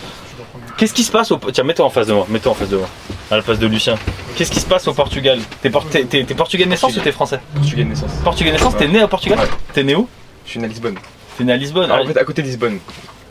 Qu'est-ce 0.76 0.94
qui 0.94 1.04
se 1.04 1.12
passe 1.12 1.30
au 1.30 1.38
Tiens, 1.52 1.64
mets-toi 1.64 1.84
en 1.86 1.90
face 1.90 2.06
de 2.08 2.12
moi. 2.12 2.26
Mets-toi 2.28 2.52
en 2.52 2.54
face 2.54 2.68
de 2.68 2.76
moi. 2.76 2.88
À 3.30 3.36
la 3.36 3.42
place 3.42 3.58
de 3.58 3.66
Lucien. 3.66 3.96
Qu'est-ce 4.36 4.50
qui 4.50 4.60
se 4.60 4.66
passe 4.66 4.86
au 4.88 4.94
Portugal? 4.94 5.38
T'es 5.62 5.70
por- 5.70 5.86
t'es- 5.88 6.04
t'es- 6.04 6.24
t'es 6.24 6.34
portugais 6.34 6.64
de 6.64 6.70
naissance 6.70 6.96
ou 6.96 7.00
t'es 7.00 7.12
français? 7.12 7.40
Portugais 7.54 7.84
de 7.84 7.88
naissance. 7.90 8.10
Portugais 8.24 8.50
de 8.50 8.56
naissance. 8.56 8.76
T'es 8.76 8.88
né 8.88 9.02
au 9.02 9.08
Portugal? 9.08 9.38
Ouais. 9.38 9.46
T'es 9.72 9.84
né 9.84 9.94
où? 9.94 10.08
Je 10.44 10.50
suis 10.50 10.58
né 10.58 10.64
à 10.66 10.68
Lisbonne. 10.68 10.96
T'es 11.38 11.44
né 11.44 11.52
à 11.52 11.56
Lisbonne? 11.56 11.88
Ah, 11.90 11.96
Ah, 11.98 12.02
en 12.02 12.06
fait, 12.06 12.18
à 12.18 12.24
côté 12.24 12.42
de 12.42 12.46
Lisbonne. 12.48 12.78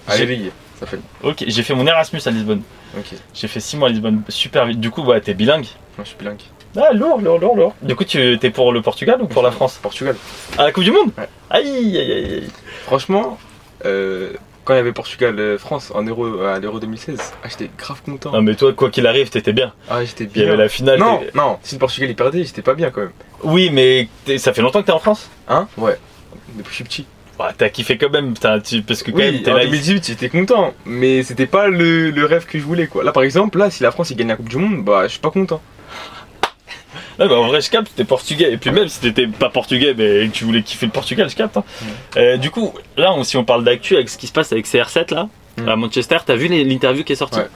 À 0.08 0.14
ça. 0.14 0.18
Ok, 1.22 1.44
j'ai 1.48 1.64
fait 1.64 1.74
mon 1.76 1.86
Erasmus 1.88 2.22
à 2.26 2.32
Lisbonne. 2.32 2.62
Ok. 2.98 3.06
J'ai 3.34 3.48
fait 3.48 3.60
6 3.60 3.78
mois 3.78 3.88
à 3.90 3.92
Lisbonne, 3.92 4.22
super 4.30 4.66
vite. 4.66 4.80
Du 4.80 4.90
coup, 4.92 5.02
ouais, 5.04 5.20
t'es 5.22 5.34
bilingue. 5.34 5.66
Moi 5.98 6.04
je 6.04 6.10
suis 6.10 6.18
bilingue. 6.18 6.42
Ah, 6.76 6.92
lourd, 6.94 7.22
lourd, 7.22 7.40
lourd, 7.40 7.56
lourd. 7.56 7.76
Du 7.82 7.96
coup, 7.96 8.04
tu 8.04 8.38
t'es 8.40 8.50
pour 8.50 8.72
le 8.74 8.82
Portugal 8.82 9.22
ou 9.22 9.28
pour 9.28 9.44
la 9.44 9.52
France? 9.52 9.80
Portugal. 9.82 10.16
À 10.58 10.64
la 10.66 10.72
Coupe 10.72 10.84
du 10.84 10.92
Monde? 10.92 11.12
Ouais. 11.18 11.28
Aïe, 11.50 11.68
aïe, 11.68 12.12
aïe, 12.12 12.34
aïe. 12.34 12.50
Franchement, 12.86 13.38
euh, 13.86 14.32
quand 14.66 14.74
il 14.74 14.78
y 14.78 14.80
avait 14.80 14.92
Portugal-France 14.94 15.92
en 15.94 16.04
Euro, 16.04 16.42
à 16.42 16.60
l'Euro 16.60 16.80
2016, 16.80 17.34
ah, 17.44 17.48
j'étais 17.50 17.70
grave 17.78 18.02
content. 18.04 18.32
Non, 18.32 18.42
mais 18.42 18.56
toi, 18.56 18.74
quoi 18.74 18.90
qu'il 18.90 19.06
arrive, 19.06 19.30
t'étais 19.30 19.54
bien. 19.54 19.74
Ah, 19.90 20.04
j'étais 20.04 20.24
Il 20.34 20.38
y 20.38 20.42
avait 20.46 20.52
bien. 20.56 20.64
la 20.64 20.70
finale. 20.70 21.00
Non, 21.00 21.22
non, 21.36 21.60
si 21.64 21.76
le 21.76 21.80
Portugal 21.80 22.10
il 22.10 22.16
perdait, 22.16 22.44
j'étais 22.44 22.62
pas 22.64 22.74
bien 22.74 22.90
quand 22.90 23.02
même. 23.02 23.12
Oui, 23.44 23.70
mais 23.72 24.08
ça 24.38 24.54
fait 24.54 24.62
longtemps 24.62 24.82
que 24.82 24.88
t'es 24.88 24.92
en 24.94 25.00
France? 25.00 25.30
Hein? 25.48 25.68
Ouais. 25.78 25.98
Depuis 26.56 26.64
que 26.64 26.70
je 26.70 26.76
suis 26.76 26.84
petit. 26.84 27.06
Ouais, 27.40 27.48
T'as 27.58 27.70
kiffé 27.70 27.98
quand 27.98 28.10
même, 28.12 28.34
tu- 28.64 28.84
parce 28.84 29.02
que 29.04 29.10
quand 29.12 29.18
même, 29.18 29.42
t'es 29.42 29.52
en 29.52 29.56
là. 29.56 29.64
2018, 29.66 30.06
j'étais 30.08 30.30
content, 30.30 30.74
mais 30.86 31.24
c'était 31.24 31.48
pas 31.48 31.68
le, 31.68 32.12
le 32.12 32.26
rêve 32.26 32.46
que 32.46 32.60
je 32.60 32.64
voulais 32.64 32.86
quoi. 32.88 33.04
Là 33.04 33.12
par 33.12 33.24
exemple, 33.24 33.58
là 33.58 33.72
si 33.72 33.82
la 33.82 33.92
France 33.92 34.12
il 34.12 34.16
gagne 34.18 34.28
la 34.28 34.36
Coupe 34.36 34.50
du 34.50 34.58
Monde, 34.58 34.84
bah 34.84 35.04
je 35.06 35.14
suis 35.14 35.20
pas 35.20 35.32
content. 35.32 35.60
Ouais, 37.20 37.28
bah, 37.28 37.36
en 37.36 37.48
vrai, 37.48 37.62
je 37.62 37.70
capte, 37.70 37.92
t'es 37.96 38.04
portugais. 38.04 38.52
Et 38.54 38.58
puis 38.58 38.72
même 38.72 38.88
si 38.88 39.00
t'étais 39.00 39.28
pas 39.28 39.50
portugais, 39.50 39.94
mais 39.98 40.28
que 40.28 40.34
tu 40.34 40.44
voulais 40.46 40.62
kiffer 40.64 40.86
le 40.86 40.92
Portugal, 40.92 41.30
je 41.30 41.36
capte. 41.36 41.58
hein. 41.58 41.64
Euh, 42.18 42.38
du 42.38 42.50
coup, 42.52 42.74
là, 42.98 43.14
on- 43.14 43.24
si 43.24 43.38
on 43.38 43.44
parle 43.44 43.64
d'actu 43.64 43.96
avec 43.96 44.10
ce 44.10 44.18
qui 44.18 44.28
se 44.28 44.32
passe 44.34 44.52
avec 44.52 44.66
CR7 44.68 45.14
là, 45.14 45.30
Mm. 45.58 45.70
à 45.70 45.76
Manchester, 45.76 46.18
t'as 46.26 46.36
vu 46.36 46.48
l'interview 46.48 47.04
qui 47.04 47.14
est 47.14 47.16
sortie? 47.18 47.40
Ouais. 47.40 47.48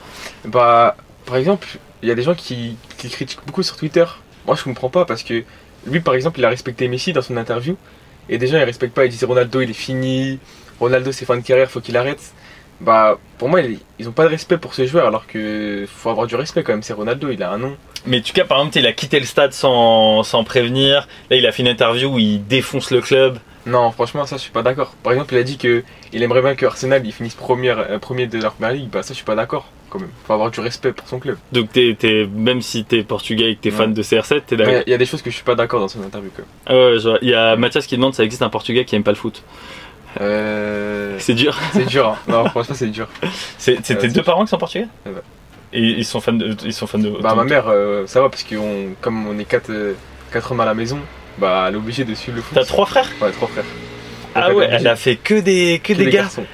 Bah, 0.44 0.96
par 1.26 1.36
exemple, 1.36 1.66
il 2.02 2.08
y 2.08 2.12
a 2.12 2.14
des 2.14 2.22
gens 2.22 2.34
qui, 2.34 2.76
qui 2.96 3.08
critiquent 3.10 3.44
beaucoup 3.46 3.62
sur 3.64 3.76
Twitter. 3.76 4.04
Moi, 4.46 4.54
je 4.56 4.62
comprends 4.64 4.88
pas 4.88 5.04
parce 5.04 5.22
que 5.24 5.42
lui, 5.86 6.00
par 6.00 6.14
exemple, 6.14 6.38
il 6.38 6.44
a 6.44 6.48
respecté 6.48 6.86
Messi 6.88 7.12
dans 7.12 7.22
son 7.22 7.36
interview. 7.36 7.76
Et 8.28 8.38
des 8.38 8.46
gens, 8.46 8.58
ils 8.58 8.62
respectent 8.64 8.94
pas. 8.94 9.04
Ils 9.04 9.10
disent 9.10 9.24
Ronaldo, 9.24 9.60
il 9.62 9.70
est 9.70 9.72
fini. 9.72 10.38
Ronaldo, 10.80 11.10
c'est 11.12 11.24
fin 11.24 11.36
de 11.36 11.42
carrière, 11.42 11.70
faut 11.70 11.80
qu'il 11.80 11.96
arrête. 11.96 12.20
Bah, 12.80 13.18
pour 13.38 13.48
moi, 13.48 13.60
ils, 13.62 13.78
ils 13.98 14.08
ont 14.08 14.12
pas 14.12 14.22
de 14.24 14.28
respect 14.28 14.58
pour 14.58 14.74
ce 14.74 14.86
joueur 14.86 15.06
alors 15.08 15.26
que 15.26 15.84
faut 15.92 16.10
avoir 16.10 16.26
du 16.28 16.36
respect 16.36 16.62
quand 16.62 16.72
même. 16.72 16.82
C'est 16.84 16.92
Ronaldo, 16.92 17.30
il 17.30 17.42
a 17.42 17.50
un 17.50 17.58
nom. 17.58 17.76
Mais 18.06 18.20
tu 18.20 18.32
cas, 18.32 18.44
par 18.44 18.58
exemple, 18.58 18.78
il 18.78 18.86
a 18.86 18.92
quitté 18.92 19.18
le 19.20 19.26
stade 19.26 19.52
sans, 19.52 20.22
sans 20.22 20.44
prévenir. 20.44 21.06
Là, 21.30 21.36
il 21.36 21.46
a 21.46 21.52
fait 21.52 21.62
une 21.62 21.68
interview 21.68 22.08
où 22.14 22.18
il 22.18 22.46
défonce 22.46 22.90
le 22.90 23.00
club. 23.00 23.38
Non, 23.66 23.90
franchement, 23.90 24.24
ça, 24.24 24.36
je 24.36 24.42
suis 24.42 24.50
pas 24.50 24.62
d'accord. 24.62 24.94
Par 25.02 25.12
exemple, 25.12 25.34
il 25.34 25.38
a 25.38 25.42
dit 25.42 25.58
que 25.58 25.82
il 26.12 26.22
aimerait 26.22 26.40
bien 26.40 26.54
que 26.54 26.64
Arsenal 26.64 27.04
il 27.04 27.12
finisse 27.12 27.34
première, 27.34 27.78
euh, 27.78 27.98
premier 27.98 28.26
de 28.26 28.40
la 28.40 28.50
première 28.50 28.72
ligue. 28.72 28.88
Bah, 28.88 29.02
ça, 29.02 29.08
je 29.10 29.16
suis 29.16 29.24
pas 29.24 29.34
d'accord 29.34 29.66
quand 29.90 29.98
même. 29.98 30.08
Faut 30.26 30.32
avoir 30.32 30.50
du 30.50 30.60
respect 30.60 30.92
pour 30.92 31.06
son 31.08 31.18
club. 31.18 31.36
Donc, 31.52 31.72
t'es, 31.72 31.94
t'es- 31.98 32.26
même 32.34 32.62
si 32.62 32.84
t'es 32.84 33.02
portugais 33.02 33.50
et 33.52 33.56
que 33.56 33.60
t'es 33.62 33.70
fan 33.70 33.92
de 33.92 34.02
CR7, 34.02 34.42
t'es 34.46 34.56
d'accord. 34.56 34.82
Il 34.86 34.90
y 34.90 34.94
a 34.94 34.98
des 34.98 35.06
choses 35.06 35.20
que 35.22 35.30
je 35.30 35.34
suis 35.34 35.44
pas 35.44 35.54
d'accord 35.54 35.80
dans 35.80 35.88
son 35.88 36.02
interview. 36.02 36.30
Ah 36.66 36.74
ouais. 36.74 36.96
Il 37.22 37.28
y 37.28 37.34
a 37.34 37.56
Mathias 37.56 37.86
qui 37.86 37.96
demande 37.96 38.14
ça 38.14 38.24
existe 38.24 38.42
un 38.42 38.48
portugais 38.50 38.84
qui 38.84 38.96
aime 38.96 39.02
pas 39.02 39.10
le 39.12 39.16
foot. 39.16 39.42
Euh... 40.20 41.16
C'est 41.18 41.34
dur. 41.34 41.56
C'est 41.72 41.86
dur, 41.86 42.08
hein. 42.08 42.16
Non, 42.28 42.44
franchement, 42.50 42.74
c'est 42.74 42.86
dur. 42.88 43.08
C'est, 43.58 43.76
tes 43.82 43.94
c'est 44.00 44.08
deux 44.08 44.22
parents 44.22 44.44
qui 44.44 44.50
sont 44.50 44.58
portugais? 44.58 44.86
Ouais. 45.06 45.12
Et 45.72 45.80
ils 45.82 46.04
sont 46.04 46.20
fans 46.20 46.32
de. 46.32 46.56
Ils 46.64 46.72
sont 46.72 46.86
fans 46.86 46.98
de 46.98 47.10
Bah, 47.10 47.34
ma 47.34 47.44
mère, 47.44 47.64
euh, 47.68 48.06
ça 48.06 48.20
va 48.22 48.28
parce 48.28 48.42
que 48.42 48.56
on, 48.56 48.94
comme 49.00 49.26
on 49.26 49.38
est 49.38 49.44
4 49.44 49.70
quatre 50.32 50.52
hommes 50.52 50.60
à 50.60 50.64
la 50.64 50.74
maison, 50.74 50.98
bah, 51.38 51.66
elle 51.68 51.74
est 51.74 51.78
obligée 51.78 52.04
de 52.04 52.14
suivre 52.14 52.36
le 52.36 52.42
foot. 52.42 52.54
T'as 52.54 52.64
trois 52.64 52.86
frères 52.86 53.08
Ouais, 53.20 53.30
trois 53.32 53.48
frères. 53.48 53.64
Ah 54.34 54.48
Donc, 54.48 54.58
ouais, 54.58 54.64
obligée. 54.66 54.76
elle 54.80 54.86
a 54.88 54.96
fait 54.96 55.16
que 55.16 55.40
des, 55.40 55.80
que 55.82 55.92
Que 55.92 55.98
des 55.98 56.04
des 56.06 56.10
gars. 56.10 56.22
garçons. 56.22 56.44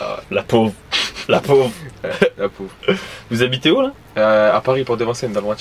Ah, 0.00 0.20
la 0.30 0.42
pauvre. 0.42 0.72
La 1.28 1.40
pauvre. 1.40 1.70
La 2.38 2.48
pauvre. 2.48 2.70
Vous 3.30 3.42
habitez 3.42 3.70
où 3.70 3.80
là? 3.80 3.92
Euh, 4.16 4.56
à 4.56 4.60
Paris 4.60 4.84
pour 4.84 4.96
de 4.96 5.04
Vincennes, 5.04 5.32
dans 5.32 5.40
le 5.40 5.48
20 5.48 5.56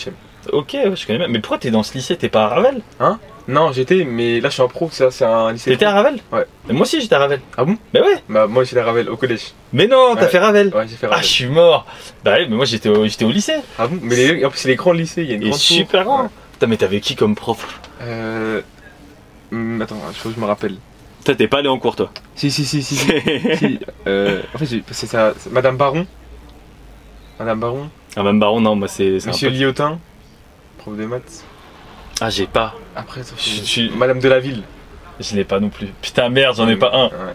Ok, 0.54 0.74
ouais, 0.74 0.96
je 0.96 1.06
connais 1.06 1.20
même. 1.20 1.32
Mais 1.32 1.40
pourquoi 1.40 1.58
t'es 1.58 1.72
dans 1.72 1.84
ce 1.84 1.94
lycée? 1.94 2.16
T'es 2.16 2.30
pas 2.30 2.46
à 2.46 2.48
Ravel? 2.48 2.82
Non, 3.48 3.72
j'étais, 3.72 4.04
mais 4.04 4.42
là, 4.42 4.50
je 4.50 4.54
suis 4.56 4.62
en 4.62 4.68
pro, 4.68 4.90
ça, 4.92 5.10
c'est 5.10 5.24
un 5.24 5.54
lycée. 5.54 5.72
T'étais 5.72 5.86
à 5.86 5.92
Ravel 5.94 6.20
Ouais. 6.34 6.46
Mais 6.68 6.74
moi 6.74 6.82
aussi 6.82 7.00
j'étais 7.00 7.16
à 7.16 7.20
Ravel. 7.20 7.40
Ah 7.58 7.64
bon? 7.64 7.78
Mais 7.94 8.02
ouais. 8.02 8.22
Bah, 8.28 8.46
moi, 8.48 8.64
j'étais 8.66 8.82
à 8.82 8.84
Ravel, 8.86 9.10
au 9.10 9.16
collège. 9.16 9.54
Mais 9.72 9.88
non, 9.88 10.16
t'as 10.16 10.24
Ouais. 10.24 10.28
fait 10.28 10.40
Ravel. 10.40 10.74
Ouais, 10.76 10.86
j'ai 10.88 10.96
fait 10.98 11.06
Ah, 11.08 11.12
Ravel. 11.16 11.26
je 11.26 11.30
suis 11.32 11.48
mort. 11.48 11.86
Bah 12.26 12.34
ouais, 12.34 12.48
mais 12.50 12.56
moi 12.56 12.66
j'étais 12.66 12.90
au, 12.90 12.98
au 13.06 13.32
lycée. 13.32 13.56
Ah 13.80 13.88
bon? 13.88 14.00
Mais 14.02 14.16
les- 14.16 14.46
en 14.46 14.50
plus, 14.50 14.60
c'est 14.60 14.68
les 14.68 14.76
grands 14.76 14.92
lycées, 14.92 15.24
il 15.24 15.30
y 15.30 15.32
a 15.32 15.36
une 15.36 15.44
Et 15.44 15.50
grande 15.50 15.60
super 15.60 16.04
grand. 16.04 16.24
Ouais. 16.24 16.30
Putain, 16.54 16.68
mais 16.68 16.78
t'avais 16.78 17.00
qui 17.00 17.16
comme 17.16 17.36
prof? 17.36 17.80
Euh. 18.02 18.62
hum, 19.54 19.82
attends, 19.82 20.02
il 20.10 20.16
faut 20.16 20.30
que 20.30 20.36
je 20.36 20.40
me 20.42 20.46
rappelle. 20.46 20.76
Toi, 21.24 21.36
t'es 21.36 21.48
pas 21.48 21.60
allé 21.60 21.70
en 21.70 21.78
cours, 21.80 21.96
toi? 21.96 22.12
Si, 22.36 22.52
si, 22.52 22.66
si, 22.66 22.82
si. 22.84 22.96
si. 22.96 23.08
Si, 23.58 23.80
euh, 24.08 24.42
en 24.54 24.58
fait, 24.58 24.82
c'est 24.92 25.08
ça. 25.08 25.34
Madame 25.52 25.78
Baron. 25.78 26.06
Madame 27.40 27.60
Baron. 27.60 27.90
ah, 28.16 28.24
même 28.24 28.40
Baron, 28.40 28.60
non, 28.62 28.76
moi 28.76 28.88
c'est. 28.88 29.24
un 29.24 29.28
Monsieur 29.28 29.50
peu- 29.50 29.56
Liotin. 29.56 30.00
Prof 30.80 30.98
de 30.98 31.06
maths. 31.06 31.44
Ah, 32.22 32.30
j'ai 32.30 32.48
pas. 32.48 32.74
Après, 32.96 33.24
ça 33.24 33.34
Je 33.38 33.44
suis- 33.64 33.90
Madame 33.92 34.20
de 34.20 34.28
la 34.30 34.40
Ville. 34.40 34.64
Je 35.20 35.36
l'ai 35.36 35.44
pas 35.44 35.60
non 35.60 35.70
plus. 35.70 35.88
Putain, 36.02 36.30
merde, 36.30 36.56
j'en 36.56 36.68
ai 36.68 36.76
pas 36.76 36.92
un. 36.94 37.06
Ouais. 37.06 37.34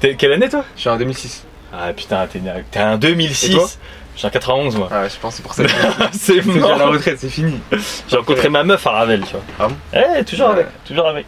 T'es 0.00 0.14
quelle 0.14 0.32
année, 0.32 0.48
toi? 0.48 0.64
Je 0.76 0.80
suis 0.82 0.90
en 0.90 0.96
2006. 0.96 1.44
Ah, 1.72 1.92
putain, 1.92 2.26
t'es, 2.26 2.40
t'es 2.70 2.78
un 2.78 2.96
2006. 2.98 3.50
Et 3.50 3.54
toi? 3.54 3.66
Je 4.14 4.18
suis 4.20 4.26
en 4.28 4.30
91, 4.30 4.76
moi. 4.76 4.88
Ah 4.92 5.02
ouais, 5.02 5.10
je 5.10 5.16
pense 5.18 5.32
que 5.32 5.36
c'est 5.38 5.42
pour 5.42 5.52
ça 5.54 5.64
que 5.64 5.70
c'est 6.12 6.36
je 6.36 6.50
suis 6.50 6.50
à 6.62 6.68
la 6.68 6.76
mort. 6.78 6.92
retraite, 6.92 7.18
c'est 7.18 7.28
fini. 7.28 7.60
J'ai 8.08 8.16
rencontré 8.16 8.48
ma 8.48 8.62
meuf 8.64 8.86
à 8.86 8.92
Ravel, 8.92 9.22
tu 9.24 9.32
vois. 9.32 9.42
Ah 9.58 9.68
bon? 9.68 9.76
Eh, 10.20 10.24
toujours 10.24 10.46
Ouais. 10.48 10.52
avec. 10.54 10.66
Toujours 10.84 11.08
avec. 11.08 11.26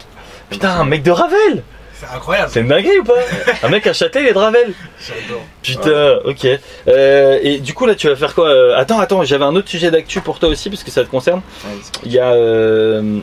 Putain, 0.49 0.71
un 0.71 0.85
mec 0.85 1.03
de 1.03 1.11
Ravel 1.11 1.63
C'est 1.99 2.15
incroyable. 2.15 2.49
C'est 2.51 2.61
une 2.61 2.67
dinguerie 2.69 2.99
ou 2.99 3.03
pas 3.03 3.13
Un 3.63 3.69
mec 3.69 3.85
à 3.87 3.93
Châtelet, 3.93 4.21
il 4.23 4.27
est 4.29 4.33
de 4.33 4.37
Ravel 4.37 4.73
J'adore. 5.01 5.41
Putain, 5.61 6.19
ok. 6.25 6.47
Euh, 6.87 7.39
et 7.41 7.59
du 7.59 7.73
coup, 7.73 7.85
là, 7.85 7.95
tu 7.95 8.07
vas 8.07 8.15
faire 8.15 8.33
quoi 8.33 8.47
Euh, 8.49 8.77
Attends, 8.77 8.99
attends, 8.99 9.23
j'avais 9.25 9.43
un 9.43 9.55
autre 9.55 9.67
sujet 9.69 9.91
d'actu 9.91 10.21
pour 10.21 10.39
toi 10.39 10.49
aussi, 10.49 10.69
parce 10.69 10.83
que 10.83 10.91
ça 10.91 11.03
te 11.03 11.09
concerne. 11.09 11.41
Ouais. 11.65 11.71
Il 12.05 12.11
y 12.13 12.19
a. 12.19 12.31
euh, 12.31 13.19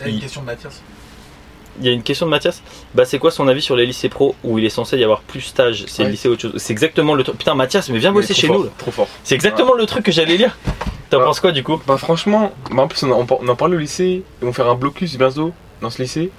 Là, 0.00 0.08
une 0.08 0.20
question 0.20 0.40
de 0.42 0.46
Mathias. 0.46 0.82
Il 1.80 1.86
y 1.86 1.88
a 1.88 1.92
une 1.92 2.02
question 2.02 2.26
de 2.26 2.30
Mathias. 2.30 2.62
Bah, 2.94 3.04
c'est 3.06 3.18
quoi 3.18 3.30
son 3.30 3.48
avis 3.48 3.62
sur 3.62 3.76
les 3.76 3.86
lycées 3.86 4.08
pro 4.10 4.34
où 4.44 4.58
il 4.58 4.64
est 4.66 4.70
censé 4.70 4.98
y 4.98 5.04
avoir 5.04 5.20
plus 5.22 5.40
stage 5.40 5.84
C'est 5.88 6.02
le 6.02 6.06
Ouais. 6.08 6.10
lycée 6.12 6.28
autre 6.28 6.42
chose. 6.42 6.52
C'est 6.56 6.72
exactement 6.72 7.14
le 7.14 7.22
truc. 7.24 7.38
Putain, 7.38 7.54
Mathias, 7.54 7.88
mais 7.88 7.98
viens 7.98 8.10
Il 8.10 8.14
bosser 8.14 8.34
chez 8.34 8.46
fort, 8.48 8.58
nous. 8.58 8.64
là. 8.64 8.70
Trop 8.76 8.90
fort. 8.90 9.08
C'est 9.24 9.34
exactement 9.34 9.72
le 9.74 9.86
truc 9.86 10.04
que 10.04 10.12
j'allais 10.12 10.36
lire. 10.36 10.58
T'en 11.08 11.18
Ouais. 11.18 11.24
penses 11.24 11.40
quoi 11.40 11.52
du 11.52 11.62
coup? 11.64 11.80
Bah 11.86 11.96
franchement, 11.96 12.52
bah 12.70 12.82
en 12.82 12.88
plus 12.88 13.02
on 13.04 13.10
en, 13.10 13.26
on 13.28 13.48
en 13.48 13.56
parle 13.56 13.74
au 13.74 13.78
lycée, 13.78 14.22
ils 14.42 14.44
vont 14.46 14.52
faire 14.52 14.68
un 14.68 14.74
blocus 14.76 15.16
bientôt 15.16 15.52
dans 15.80 15.90
ce 15.90 16.00
lycée. 16.02 16.30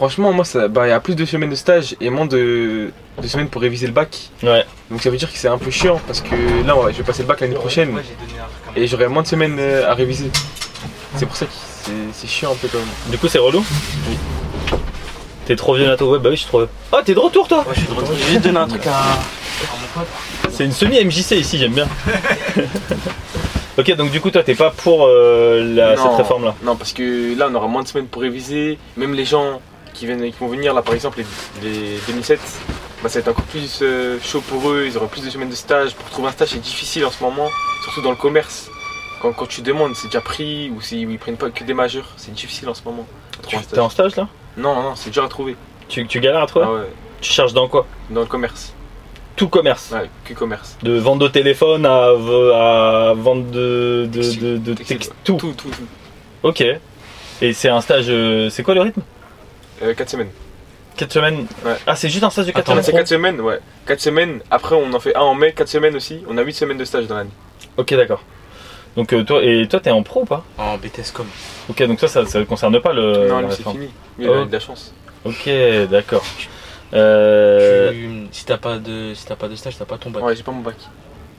Franchement, 0.00 0.32
moi, 0.32 0.46
ça, 0.46 0.66
bah, 0.68 0.86
il 0.86 0.88
y 0.88 0.92
a 0.94 0.98
plus 1.00 1.14
de 1.14 1.26
semaines 1.26 1.50
de 1.50 1.54
stage 1.54 1.94
et 2.00 2.08
moins 2.08 2.24
de, 2.24 2.90
de 3.20 3.28
semaines 3.28 3.48
pour 3.50 3.60
réviser 3.60 3.86
le 3.86 3.92
bac. 3.92 4.30
Ouais. 4.42 4.64
Donc 4.90 5.02
ça 5.02 5.10
veut 5.10 5.18
dire 5.18 5.30
que 5.30 5.36
c'est 5.36 5.46
un 5.46 5.58
peu 5.58 5.70
chiant 5.70 6.00
parce 6.06 6.22
que 6.22 6.66
là, 6.66 6.74
ouais, 6.74 6.90
je 6.94 6.96
vais 6.98 7.04
passer 7.04 7.20
le 7.20 7.28
bac 7.28 7.38
l'année 7.42 7.52
prochaine 7.54 7.94
et 8.76 8.86
j'aurai 8.86 9.08
moins 9.08 9.20
de 9.20 9.26
semaines 9.26 9.58
euh, 9.58 9.90
à 9.90 9.92
réviser. 9.92 10.30
C'est 11.16 11.26
pour 11.26 11.36
ça 11.36 11.44
que 11.44 11.52
c'est- 12.14 12.26
chiant 12.26 12.52
un 12.52 12.54
peu 12.54 12.68
quand 12.72 12.78
même. 12.78 12.86
Du 13.10 13.18
coup, 13.18 13.28
c'est 13.28 13.38
relou 13.38 13.62
T'es 15.44 15.54
trop 15.54 15.74
vieux 15.74 15.86
Nato 15.86 16.10
Ouais, 16.12 16.18
bah 16.18 16.30
oui, 16.30 16.36
je 16.36 16.40
suis 16.40 16.48
trop 16.48 16.60
vieux. 16.60 16.68
Oh, 16.92 16.96
t'es 17.04 17.12
de 17.12 17.18
retour 17.18 17.46
toi 17.46 17.62
Moi, 17.64 17.74
je 17.74 17.80
suis 17.80 17.88
de 17.88 17.92
retour. 17.94 18.14
J'ai 18.16 18.24
juste 18.32 18.40
donné 18.44 18.58
un 18.58 18.68
truc 18.68 18.86
à, 18.86 18.90
à 19.00 19.04
mon 19.80 20.00
pote. 20.00 20.08
C'est 20.50 20.64
une 20.64 20.72
semi-MJC 20.72 21.32
ici, 21.32 21.58
j'aime 21.58 21.72
bien. 21.74 21.88
ok, 23.78 23.96
donc 23.96 24.10
du 24.10 24.20
coup, 24.20 24.30
toi, 24.30 24.42
t'es 24.42 24.54
pas 24.54 24.70
pour 24.70 25.04
euh, 25.06 25.62
la- 25.74 25.96
Non. 25.96 26.02
cette 26.10 26.18
réforme 26.22 26.44
là 26.44 26.54
Non, 26.62 26.76
parce 26.76 26.92
que 26.94 27.36
là, 27.38 27.48
on 27.50 27.54
aura 27.54 27.66
moins 27.68 27.82
de 27.82 27.88
semaines 27.88 28.06
pour 28.06 28.22
réviser. 28.22 28.78
Même 28.96 29.12
les 29.14 29.24
gens 29.24 29.60
qui, 30.00 30.06
viennent, 30.06 30.22
qui 30.32 30.38
vont 30.40 30.48
venir, 30.48 30.72
là 30.74 30.80
par 30.82 30.94
exemple, 30.94 31.22
les, 31.62 31.68
les 31.70 31.98
2007, 32.08 32.40
bah, 33.02 33.08
ça 33.08 33.18
va 33.18 33.20
être 33.20 33.28
encore 33.28 33.44
plus 33.44 33.80
euh, 33.82 34.18
chaud 34.22 34.40
pour 34.40 34.70
eux. 34.70 34.84
Ils 34.86 34.96
auront 34.96 35.06
plus 35.08 35.22
de 35.24 35.30
semaines 35.30 35.50
de 35.50 35.54
stage. 35.54 35.94
Pour 35.94 36.08
trouver 36.10 36.28
un 36.28 36.32
stage, 36.32 36.48
c'est 36.48 36.58
difficile 36.58 37.04
en 37.04 37.10
ce 37.10 37.22
moment, 37.22 37.48
surtout 37.84 38.00
dans 38.02 38.10
le 38.10 38.16
commerce. 38.16 38.70
Quand, 39.20 39.32
quand 39.32 39.46
tu 39.46 39.60
demandes, 39.60 39.94
c'est 39.94 40.06
déjà 40.08 40.22
pris 40.22 40.70
ou 40.74 40.80
s'ils 40.80 41.10
ils 41.10 41.18
prennent 41.18 41.36
pas 41.36 41.50
que 41.50 41.62
des 41.64 41.74
majeurs, 41.74 42.08
c'est 42.16 42.32
difficile 42.32 42.68
en 42.70 42.74
ce 42.74 42.80
moment. 42.84 43.06
de 43.42 43.46
T'es 43.48 43.58
stage. 43.62 43.78
en 43.78 43.90
stage 43.90 44.16
là? 44.16 44.28
Non, 44.56 44.74
non, 44.82 44.94
c'est 44.96 45.10
dur 45.10 45.22
à 45.24 45.28
trouver. 45.28 45.56
tu, 45.88 46.06
tu 46.06 46.18
galères 46.20 46.42
à 46.42 46.46
trouver? 46.46 46.64
Ah 46.68 46.72
ouais, 46.72 46.88
Tu 47.20 47.30
cherches 47.30 47.52
dans 47.52 47.68
quoi? 47.68 47.86
Dans 48.08 48.20
le 48.20 48.26
commerce. 48.26 48.72
Tout 49.36 49.48
commerce. 49.48 49.90
Ouais, 49.92 50.08
que 50.24 50.32
commerce. 50.34 50.76
De 50.82 50.98
vente 50.98 51.22
au 51.22 51.28
téléphone 51.28 51.84
à, 51.86 52.08
à 52.08 53.14
vente 53.14 53.50
de, 53.50 54.08
de, 54.10 54.34
de, 54.40 54.56
de 54.56 54.74
texte- 54.74 55.12
tout. 55.24 55.36
Tout, 55.36 55.52
tout, 55.56 55.68
tout. 55.68 55.84
Ok. 56.42 56.62
Et 57.42 57.52
c'est 57.52 57.68
un 57.68 57.80
stage. 57.80 58.06
euh, 58.08 58.50
c'est 58.50 58.62
quoi 58.62 58.74
le 58.74 58.80
rythme? 58.82 59.02
Euh, 59.82 59.94
4 59.94 60.10
semaines. 60.10 60.30
4 60.96 61.12
semaines 61.12 61.46
Ouais. 61.64 61.76
Ah, 61.86 61.96
c'est 61.96 62.08
juste 62.08 62.24
un 62.24 62.30
stage 62.30 62.46
de 62.46 62.52
4 62.52 62.58
Attends, 62.60 62.72
semaines 62.72 62.84
c'est 62.84 62.92
4 62.92 63.08
semaines, 63.08 63.40
ouais. 63.40 63.58
4 63.86 64.00
semaines. 64.00 64.40
Après, 64.50 64.74
on 64.74 64.92
en 64.92 65.00
fait 65.00 65.14
un 65.16 65.20
en 65.20 65.34
mai, 65.34 65.52
4 65.52 65.68
semaines 65.68 65.96
aussi. 65.96 66.22
On 66.28 66.36
a 66.36 66.42
8 66.42 66.52
semaines 66.52 66.78
de 66.78 66.84
stage 66.84 67.06
dans 67.06 67.16
l'année. 67.16 67.30
Ok, 67.76 67.94
d'accord. 67.94 68.22
Donc, 68.96 69.12
euh, 69.12 69.22
toi, 69.22 69.42
et 69.42 69.66
toi, 69.68 69.78
t'es 69.80 69.90
en 69.90 70.02
pro 70.02 70.22
ou 70.22 70.24
pas 70.24 70.44
En 70.58 70.76
BTS 70.76 71.12
com. 71.14 71.26
Ok, 71.68 71.82
donc 71.84 71.98
toi, 71.98 72.08
ça 72.08 72.22
ne 72.22 72.44
concerne 72.44 72.80
pas 72.80 72.92
le. 72.92 73.28
non, 73.28 73.40
lui, 73.40 73.48
c'est 73.50 73.62
fini. 73.62 73.88
Il 74.18 74.28
a 74.28 74.32
Oh. 74.32 74.42
eu 74.42 74.46
de 74.46 74.52
la 74.52 74.60
chance. 74.60 74.92
Ok, 75.24 75.48
d'accord. 75.90 76.24
Euh, 76.92 77.90
Tu- 77.92 78.26
si 78.32 78.44
t'as 78.44 78.58
pas 78.58 78.78
de, 78.78 79.14
si 79.14 79.24
t'as 79.24 79.36
pas 79.36 79.48
de 79.48 79.54
stage, 79.54 79.78
t'as 79.78 79.84
pas 79.84 79.96
ton 79.96 80.10
bac. 80.10 80.22
Ouais, 80.24 80.34
j'ai 80.34 80.42
pas 80.42 80.50
mon 80.52 80.60
bac. 80.62 80.74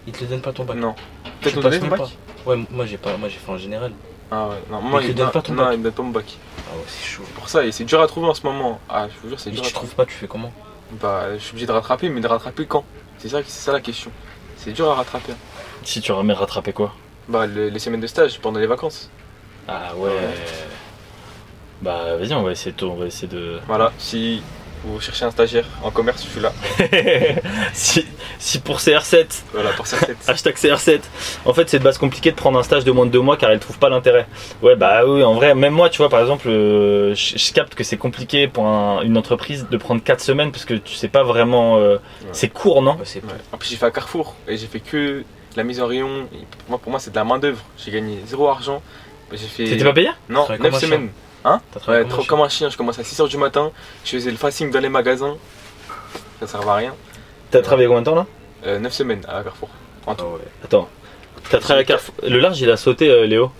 Ils 0.07 0.13
te 0.13 0.21
le 0.23 0.27
donnent 0.29 0.41
pas 0.41 0.53
ton 0.53 0.63
bac. 0.63 0.77
Non. 0.77 0.95
Tu 1.41 1.51
Peut-être 1.51 1.79
ton 1.81 1.87
bac 1.87 1.99
pas. 1.99 2.09
Ouais, 2.45 2.57
moi 2.71 2.85
j'ai 2.85 2.97
pas, 2.97 3.17
moi 3.17 3.27
j'ai 3.29 3.37
fait 3.37 3.51
en 3.51 3.57
général. 3.57 3.91
Ah 4.31 4.47
ouais, 4.47 4.55
non, 4.69 4.81
moi, 4.81 5.01
il 5.03 5.13
pas 5.13 5.41
ton 5.41 5.53
non, 5.53 5.63
bac. 5.63 5.73
il 5.73 5.79
me 5.79 5.83
donne 5.83 5.93
pas 5.93 6.03
mon 6.03 6.09
bac. 6.11 6.37
Ah 6.57 6.75
ouais, 6.77 6.83
c'est 6.87 7.03
chaud. 7.05 7.23
Pour 7.35 7.49
ça, 7.49 7.65
et 7.65 7.71
c'est 7.71 7.83
dur 7.83 8.01
à 8.01 8.07
trouver 8.07 8.27
en 8.27 8.33
ce 8.33 8.43
moment. 8.45 8.79
Ah, 8.89 9.07
je 9.09 9.19
vous 9.21 9.27
jure, 9.29 9.39
c'est 9.39 9.49
Et 9.49 9.53
dur 9.53 9.61
tu 9.61 9.67
à 9.67 9.71
trouver. 9.71 9.87
trouves 9.89 9.95
pas, 9.95 10.05
tu 10.05 10.13
fais 10.13 10.27
comment? 10.27 10.51
Bah, 11.01 11.33
je 11.33 11.39
suis 11.39 11.51
obligé 11.51 11.65
de 11.67 11.71
rattraper, 11.73 12.09
mais 12.09 12.21
de 12.21 12.27
rattraper 12.27 12.65
quand? 12.65 12.85
C'est 13.17 13.29
ça, 13.29 13.39
c'est 13.45 13.49
ça 13.65 13.71
la 13.73 13.81
question. 13.81 14.09
C'est 14.57 14.71
dur 14.71 14.89
à 14.89 14.95
rattraper. 14.95 15.33
Si 15.83 15.99
tu 16.01 16.11
remets 16.11 16.33
rattraper 16.33 16.71
quoi? 16.73 16.93
Bah, 17.27 17.45
le- 17.45 17.69
les 17.69 17.79
semaines 17.79 17.99
de 18.01 18.07
stage 18.07 18.39
pendant 18.39 18.59
les 18.59 18.67
vacances. 18.67 19.09
Ah 19.67 19.95
ouais. 19.97 20.11
Bah 21.81 22.15
vas-y, 22.17 22.33
on 22.33 22.43
va 22.43 22.51
essayer 22.51 22.71
de. 22.73 22.85
On 22.85 22.95
va 22.95 23.05
essayer 23.07 23.27
de... 23.27 23.59
Voilà, 23.67 23.91
si 23.97 24.41
vous 24.83 24.99
cherchez 24.99 25.25
un 25.25 25.31
stagiaire 25.31 25.65
en 25.83 25.91
commerce, 25.91 26.23
je 26.23 26.29
suis 26.29 26.39
là. 26.39 26.51
si, 27.73 28.05
si 28.39 28.59
pour 28.59 28.77
CR7, 28.77 29.25
Voilà, 29.53 29.69
pour 29.71 29.87
cette 29.87 30.17
hashtag 30.27 30.55
CR7, 30.55 30.99
en 31.45 31.53
fait 31.53 31.69
c'est 31.69 31.79
de 31.79 31.83
base 31.83 31.97
compliqué 31.97 32.31
de 32.31 32.35
prendre 32.35 32.57
un 32.59 32.63
stage 32.63 32.83
de 32.83 32.91
moins 32.91 33.05
de 33.05 33.11
deux 33.11 33.19
mois 33.21 33.37
car 33.37 33.51
elle 33.51 33.59
trouve 33.59 33.77
pas 33.79 33.89
l'intérêt. 33.89 34.25
Ouais 34.61 34.75
bah 34.75 35.05
oui, 35.05 35.23
en 35.23 35.33
vrai, 35.33 35.53
même 35.55 35.73
moi 35.73 35.89
tu 35.89 35.97
vois 35.99 36.09
par 36.09 36.19
exemple, 36.19 36.47
euh, 36.49 37.13
je, 37.15 37.37
je 37.37 37.53
capte 37.53 37.75
que 37.75 37.83
c'est 37.83 37.97
compliqué 37.97 38.47
pour 38.47 38.65
un- 38.65 39.01
une 39.03 39.17
entreprise 39.17 39.67
de 39.69 39.77
prendre 39.77 40.01
4 40.03 40.19
semaines 40.21 40.51
parce 40.51 40.65
que 40.65 40.73
tu 40.73 40.95
sais 40.95 41.07
pas 41.09 41.23
vraiment... 41.23 41.77
euh, 41.77 41.97
C'est 42.31 42.49
court 42.49 42.81
non? 42.81 42.93
Ouais, 42.93 43.01
c'est 43.05 43.21
Ouais. 43.23 43.29
En 43.51 43.57
plus, 43.57 43.69
j'ai 43.69 43.75
fait 43.75 43.85
à 43.85 43.91
Carrefour 43.91 44.35
et 44.47 44.57
j'ai 44.57 44.67
fait 44.67 44.79
que 44.79 45.23
la 45.55 45.63
mise 45.63 45.79
en 45.81 45.85
rayon. 45.87 46.27
Pour 46.31 46.69
moi, 46.69 46.79
pour 46.79 46.91
moi 46.91 46.99
c'est 46.99 47.11
de 47.11 47.15
la 47.15 47.23
main-d'œuvre. 47.23 47.61
J'ai 47.77 47.91
gagné 47.91 48.19
zéro 48.25 48.47
argent. 48.47 48.81
J'ai 49.31 49.37
fait. 49.47 49.65
T'étais 49.65 49.83
pas 49.83 49.93
payé? 49.93 50.09
Non, 50.27 50.43
Travaille 50.45 50.61
9 50.61 50.71
comme 50.71 50.75
un 50.75 50.79
semaines. 50.79 51.09
T'as 51.43 51.59
Ouais, 51.91 52.05
trop 52.05 52.23
comme 52.23 52.23
un 52.23 52.25
comme 52.27 52.41
un 52.41 52.49
chien. 52.49 52.69
Je 52.69 52.77
commence 52.77 52.99
à 52.99 53.03
6h 53.03 53.27
du 53.29 53.37
matin. 53.37 53.71
Je 54.05 54.11
faisais 54.11 54.31
le 54.31 54.37
facing 54.37 54.71
dans 54.71 54.79
les 54.79 54.89
magasins. 54.89 55.35
Ça 56.39 56.47
servait 56.47 56.69
à 56.69 56.75
rien. 56.75 56.93
T'as 57.49 57.61
travaillé 57.61 57.87
combien 57.87 58.01
de 58.01 58.05
temps 58.05 58.15
là 58.63 58.79
9 58.79 58.91
semaines 58.93 59.21
à 59.27 59.41
Carrefour. 59.43 59.69
En 60.05 60.15
tout. 60.15 60.25
Ah 60.27 60.33
ouais. 60.35 60.41
Attends. 60.63 60.89
T'as 61.49 61.59
travaillé 61.59 61.81
à 61.83 61.87
Carrefour. 61.87 62.13
Le 62.27 62.39
large 62.39 62.59
il 62.61 62.69
a 62.69 62.77
sauté 62.77 63.09
euh, 63.09 63.25
Léo. 63.25 63.51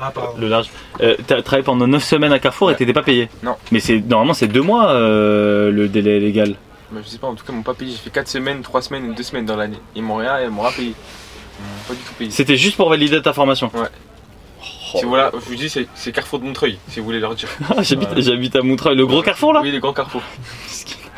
Ah, 0.00 0.10
pardon. 0.12 0.38
le 0.38 0.48
large. 0.48 0.68
Euh, 1.00 1.16
T'as 1.26 1.42
travaillé 1.42 1.64
pendant 1.64 1.86
9 1.86 2.02
semaines 2.02 2.32
à 2.32 2.38
Carrefour 2.38 2.70
et 2.70 2.76
t'étais 2.76 2.92
pas 2.92 3.02
payé 3.02 3.28
Non. 3.42 3.56
Mais 3.72 3.80
c'est 3.80 3.98
normalement 4.00 4.34
c'est 4.34 4.46
2 4.48 4.60
mois 4.60 4.90
euh, 4.90 5.70
le 5.70 5.88
délai 5.88 6.20
légal. 6.20 6.54
Mais 6.90 7.02
je 7.02 7.08
sais 7.08 7.18
pas, 7.18 7.26
en 7.26 7.34
tout 7.34 7.44
cas, 7.44 7.52
ils 7.52 7.56
m'ont 7.56 7.62
pas 7.62 7.74
payé. 7.74 7.90
J'ai 7.92 7.98
fait 7.98 8.10
4 8.10 8.28
semaines, 8.28 8.62
3 8.62 8.80
semaines 8.82 9.10
et 9.12 9.14
2 9.14 9.22
semaines 9.22 9.44
dans 9.46 9.56
l'année. 9.56 9.78
Ils 9.94 10.02
m'ont 10.02 10.16
rien, 10.16 10.40
ils 10.40 10.48
m'ont 10.50 10.62
rien 10.62 10.72
payé. 10.72 10.88
Ils 10.94 11.62
m'ont 11.62 11.82
pas 11.88 11.94
du 11.94 12.00
tout 12.00 12.14
payé. 12.14 12.30
C'était 12.30 12.56
juste 12.56 12.76
pour 12.76 12.88
valider 12.88 13.20
ta 13.20 13.32
formation. 13.32 13.70
Ouais. 13.74 13.88
Si 14.96 15.04
voilà, 15.04 15.30
je 15.34 15.38
vous 15.48 15.54
dis, 15.54 15.68
c'est 15.94 16.12
Carrefour 16.12 16.38
de 16.38 16.44
Montreuil, 16.44 16.78
si 16.88 17.00
vous 17.00 17.06
voulez 17.06 17.20
leur 17.20 17.34
dire. 17.34 17.48
J'habite 17.80 18.08
j'habite 18.20 18.56
à 18.56 18.62
Montreuil, 18.62 18.96
le 18.96 19.06
gros 19.06 19.22
Carrefour 19.22 19.52
là 19.52 19.60
Oui, 19.62 19.70
les 19.70 19.80
grands 19.80 19.92
Carrefour. 19.92 20.22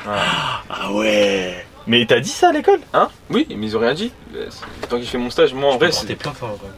Ah 0.06 0.92
ouais 0.92 1.64
Mais 1.86 2.04
t'as 2.06 2.20
dit 2.20 2.30
ça 2.30 2.48
à 2.48 2.52
l'école 2.52 2.80
Hein? 2.94 3.08
Oui, 3.28 3.46
mais 3.50 3.66
ils 3.66 3.76
ont 3.76 3.80
rien 3.80 3.94
dit. 3.94 4.12
Tant 4.88 4.96
que 4.96 5.02
je 5.04 5.08
fais 5.08 5.18
mon 5.18 5.30
stage, 5.30 5.52
moi 5.52 5.72
en 5.72 5.76
vrai, 5.76 5.92
C'était 5.92 6.08
c'est. 6.08 6.14
plein 6.18 6.30
de 6.32 6.36
fois, 6.36 6.48
en 6.48 6.52
vrai. 6.54 6.68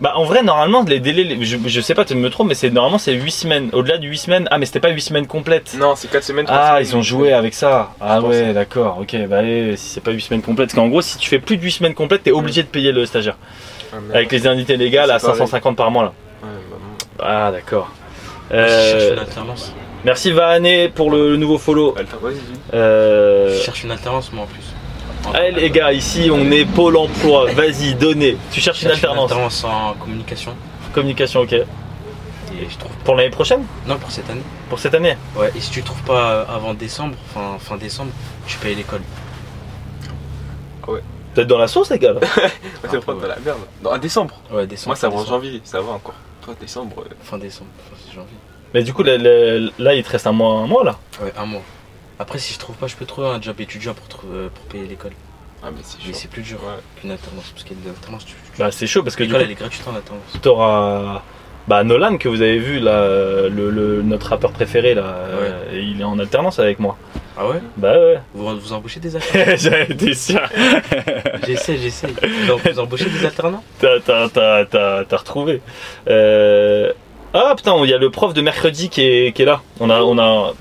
Bah 0.00 0.12
en 0.16 0.24
vrai 0.24 0.42
normalement 0.42 0.82
les 0.82 0.98
délais, 0.98 1.22
les- 1.22 1.44
je, 1.44 1.56
je 1.64 1.80
sais 1.80 1.94
pas 1.94 2.04
tu 2.04 2.16
me 2.16 2.28
trompes 2.28 2.48
mais 2.48 2.54
c'est 2.56 2.68
normalement 2.70 2.98
c'est 2.98 3.12
8 3.12 3.30
semaines. 3.30 3.68
Au-delà 3.72 3.96
de 3.98 4.06
8 4.08 4.18
semaines, 4.18 4.48
ah 4.50 4.58
mais 4.58 4.66
c'était 4.66 4.80
pas 4.80 4.88
8 4.90 5.00
semaines 5.00 5.26
complètes. 5.28 5.76
Non, 5.78 5.94
c'est 5.94 6.10
4 6.10 6.24
semaines. 6.24 6.46
Ah, 6.48 6.70
semaines. 6.78 6.82
ils 6.88 6.96
ont 6.96 7.02
joué 7.02 7.32
avec 7.32 7.54
ça. 7.54 7.92
Ah 8.00 8.20
ouais, 8.20 8.52
d'accord. 8.52 8.98
Ok, 9.00 9.14
bah 9.28 9.38
allez, 9.38 9.76
si 9.76 9.90
c'est 9.90 10.00
pas 10.00 10.10
8 10.10 10.20
semaines 10.20 10.42
complètes, 10.42 10.70
parce 10.70 10.74
qu'en 10.74 10.88
gros, 10.88 11.00
si 11.00 11.16
tu 11.18 11.28
fais 11.28 11.38
plus 11.38 11.56
de 11.58 11.62
8 11.62 11.70
semaines 11.70 11.94
complètes, 11.94 12.24
t'es 12.24 12.32
obligé 12.32 12.62
de 12.64 12.68
payer 12.68 12.90
le 12.90 13.06
stagiaire. 13.06 13.36
Ah. 13.92 13.96
Avec 14.14 14.32
les 14.32 14.46
indemnités 14.48 14.76
légales 14.76 15.12
à 15.12 15.20
C'est 15.20 15.26
pareil. 15.26 15.38
550 15.38 15.76
par 15.76 15.90
mois 15.92 16.02
là. 16.04 16.12
Ouais. 17.18 17.24
Ah 17.26 17.50
d'accord. 17.52 17.90
Moi, 18.50 18.66
Je 18.66 18.68
cherche 18.68 19.02
Euh, 19.02 19.12
une 19.14 19.18
alternance. 19.20 19.72
merci 20.04 20.32
Vahané 20.32 20.88
pour 20.88 21.10
le 21.10 21.36
nouveau 21.36 21.58
follow. 21.58 21.94
Euh... 22.74 23.56
Je 23.58 23.62
cherche 23.62 23.84
une 23.84 23.90
alternance, 23.90 24.32
moi, 24.32 24.44
en 24.44 24.46
plus. 24.46 24.62
Allez 25.32 25.52
les 25.52 25.70
gars, 25.70 25.90
ici 25.92 26.28
on 26.30 26.50
est 26.50 26.66
Pôle 26.66 26.96
emploi, 26.98 27.46
vas-y, 27.52 27.94
donnez. 27.94 28.36
Tu 28.52 28.60
cherches 28.60 28.80
Je 28.80 28.84
une 28.84 28.90
cherche 28.90 29.04
alternance. 29.04 29.30
alternance 29.32 29.64
en 29.64 29.94
communication. 29.94 30.54
Communication, 30.92 31.40
ok. 31.40 31.52
Et 31.54 31.66
je 32.68 32.76
trouve. 32.78 32.92
Pour 33.04 33.14
l'année 33.16 33.30
prochaine? 33.30 33.64
Non, 33.86 33.96
pour 33.96 34.10
cette 34.10 34.28
année. 34.28 34.42
Pour 34.68 34.78
cette 34.78 34.94
année? 34.94 35.16
Ouais, 35.34 35.50
et 35.56 35.60
si 35.60 35.70
tu 35.70 35.82
trouves 35.82 36.02
pas 36.02 36.30
euh, 36.30 36.44
avant 36.54 36.74
décembre, 36.74 37.14
fin, 37.32 37.56
fin 37.58 37.76
décembre, 37.78 38.10
tu 38.46 38.58
payes 38.58 38.74
l'école. 38.74 39.00
Peut-être 41.34 41.48
dans 41.48 41.58
la 41.58 41.66
sauce 41.68 41.90
les 41.90 41.98
gars. 41.98 42.12
Ouais, 42.20 42.20
c'est 42.90 42.96
ouais. 42.98 43.02
dans 43.20 43.26
la 43.26 43.36
merde. 43.44 43.58
Non, 43.82 43.90
en 43.92 43.98
décembre. 43.98 44.34
Ouais, 44.52 44.66
décembre. 44.66 44.88
Moi, 44.88 44.96
ça 44.96 45.08
va 45.08 45.16
en 45.16 45.24
janvier, 45.24 45.60
ça 45.64 45.80
va 45.80 45.92
encore. 45.92 46.14
Toi, 46.44 46.54
décembre. 46.60 46.96
euh, 47.00 47.14
Fin 47.22 47.38
décembre, 47.38 47.70
fin 47.90 48.12
janvier. 48.14 48.36
Mais 48.74 48.82
du 48.82 48.92
coup 48.92 49.02
là, 49.02 49.14
il 49.94 50.02
te 50.04 50.10
reste 50.10 50.26
un 50.26 50.32
mois, 50.32 50.54
un 50.60 50.66
mois 50.66 50.84
là. 50.84 50.98
Ouais, 51.22 51.32
un 51.36 51.46
mois. 51.46 51.62
Après, 52.18 52.38
si 52.38 52.52
je 52.54 52.58
trouve 52.58 52.76
pas, 52.76 52.86
je 52.86 52.96
peux 52.96 53.06
trouver 53.06 53.28
un 53.28 53.40
job 53.40 53.60
étudiant 53.60 53.94
pour, 53.94 54.06
trou- 54.08 54.26
euh, 54.32 54.48
pour 54.48 54.64
payer 54.66 54.86
l'école. 54.86 55.12
Ah, 55.62 55.68
mais 55.70 55.80
c'est 55.82 55.98
Mais 56.00 56.12
chaud. 56.12 56.18
c'est 56.20 56.28
plus 56.28 56.42
dur 56.42 56.58
Ouais. 56.62 56.74
qu'une 57.00 57.10
alternance. 57.10 57.50
Parce 57.52 57.64
qu'il 57.64 57.76
y 57.76 57.80
a 57.80 57.82
de 57.84 57.88
l'alternance, 57.88 58.24
tu. 58.26 58.34
tu- 58.34 58.58
Bah 58.58 58.70
c'est 58.70 58.86
chaud 58.86 59.02
parce 59.02 59.16
que 59.16 59.22
du 59.24 59.28
L'école, 59.28 59.40
coup 59.42 59.44
elle 59.46 59.52
est 59.52 59.54
gratuite 59.60 59.88
en 59.88 59.94
alternance. 59.96 60.22
t'auras 60.42 61.22
bah 61.68 61.82
Nolan 61.84 62.18
que 62.18 62.28
vous 62.28 62.42
avez 62.42 62.58
vu 62.58 62.78
là, 62.78 63.06
le, 63.48 63.70
le- 63.70 64.02
notre 64.02 64.28
rappeur 64.28 64.52
préféré 64.52 64.94
là, 64.94 65.02
euh, 65.04 65.60
il 65.72 66.00
est 66.00 66.04
en 66.04 66.18
alternance 66.18 66.58
avec 66.58 66.78
moi. 66.78 66.96
Ah 67.36 67.48
ouais? 67.48 67.56
Bah 67.76 67.92
ouais. 67.98 68.18
Vous, 68.34 68.60
vous 68.60 68.72
embauchez 68.72 69.00
des 69.00 69.16
alternants? 69.16 69.56
J'avais 69.56 69.84
été 69.92 70.14
sûr. 70.14 70.40
J'essaie, 71.46 71.76
j'essaie. 71.78 72.06
Vous, 72.46 72.58
vous 72.72 72.78
embauchez 72.78 73.06
des 73.10 73.26
alternants? 73.26 73.62
T'as 73.80 75.16
retrouvé. 75.16 75.60
Euh... 76.08 76.92
Ah 77.32 77.54
putain, 77.56 77.74
il 77.82 77.90
y 77.90 77.94
a 77.94 77.98
le 77.98 78.10
prof 78.10 78.32
de 78.34 78.40
mercredi 78.40 78.88
qui 78.88 79.02
est, 79.02 79.32
qui 79.32 79.42
est 79.42 79.46
là. 79.46 79.60
On 79.80 79.90
a, 79.90 80.00
on 80.02 80.16
a. 80.18 80.52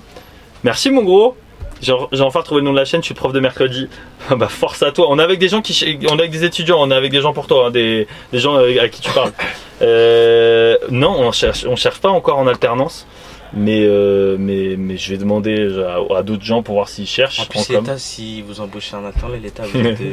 Merci 0.64 0.90
mon 0.90 1.04
gros. 1.04 1.38
J'ai 1.84 2.22
enfin 2.22 2.40
retrouvé 2.40 2.62
le 2.62 2.66
nom 2.66 2.72
de 2.72 2.78
la 2.80 2.86
chaîne. 2.86 3.02
Je 3.02 3.06
suis 3.08 3.14
prof 3.14 3.32
de 3.34 3.40
mercredi. 3.40 3.88
Ah 4.30 4.36
bah 4.36 4.48
force 4.48 4.82
à 4.84 4.92
toi. 4.94 5.08
On 5.10 5.20
est 5.20 5.24
avec 5.24 5.38
des 5.38 5.50
gens 5.50 5.62
qui, 5.62 5.98
on 6.10 6.18
est 6.18 6.22
avec 6.22 6.32
des 6.32 6.46
étudiants. 6.46 6.78
On 6.80 6.90
est 6.90 6.96
avec 6.96 7.12
des 7.12 7.20
gens 7.22 7.34
pour 7.34 7.46
toi, 7.46 7.68
hein, 7.68 7.72
des, 7.72 8.08
des 8.32 8.40
gens 8.40 8.56
euh, 8.58 8.82
à 8.82 8.88
qui 8.90 9.02
tu 9.02 9.12
parles. 9.12 9.32
Euh, 9.82 10.78
non, 10.92 11.12
on 11.20 11.32
cherche, 11.34 11.66
on 11.68 11.76
cherche 11.76 12.00
pas 12.00 12.10
encore 12.10 12.38
en 12.38 12.48
alternance. 12.48 13.06
Mais, 13.56 13.84
euh, 13.84 14.38
mais, 14.40 14.76
mais 14.78 14.98
je 14.98 15.12
vais 15.12 15.18
demander 15.18 15.68
à, 15.84 16.18
à 16.18 16.24
d'autres 16.24 16.44
gens 16.46 16.64
pour 16.64 16.76
voir 16.76 16.88
s'ils 16.90 17.06
cherchent. 17.08 17.40
En 17.42 17.46
plus, 17.46 17.68
l'État, 17.70 17.98
si 17.98 18.42
vous 18.42 18.62
embauchez 18.62 18.96
un 18.96 19.04
alternant, 19.06 19.36
l'État 19.42 19.64
vous 19.72 19.80
êtes 19.86 20.00
de, 20.00 20.06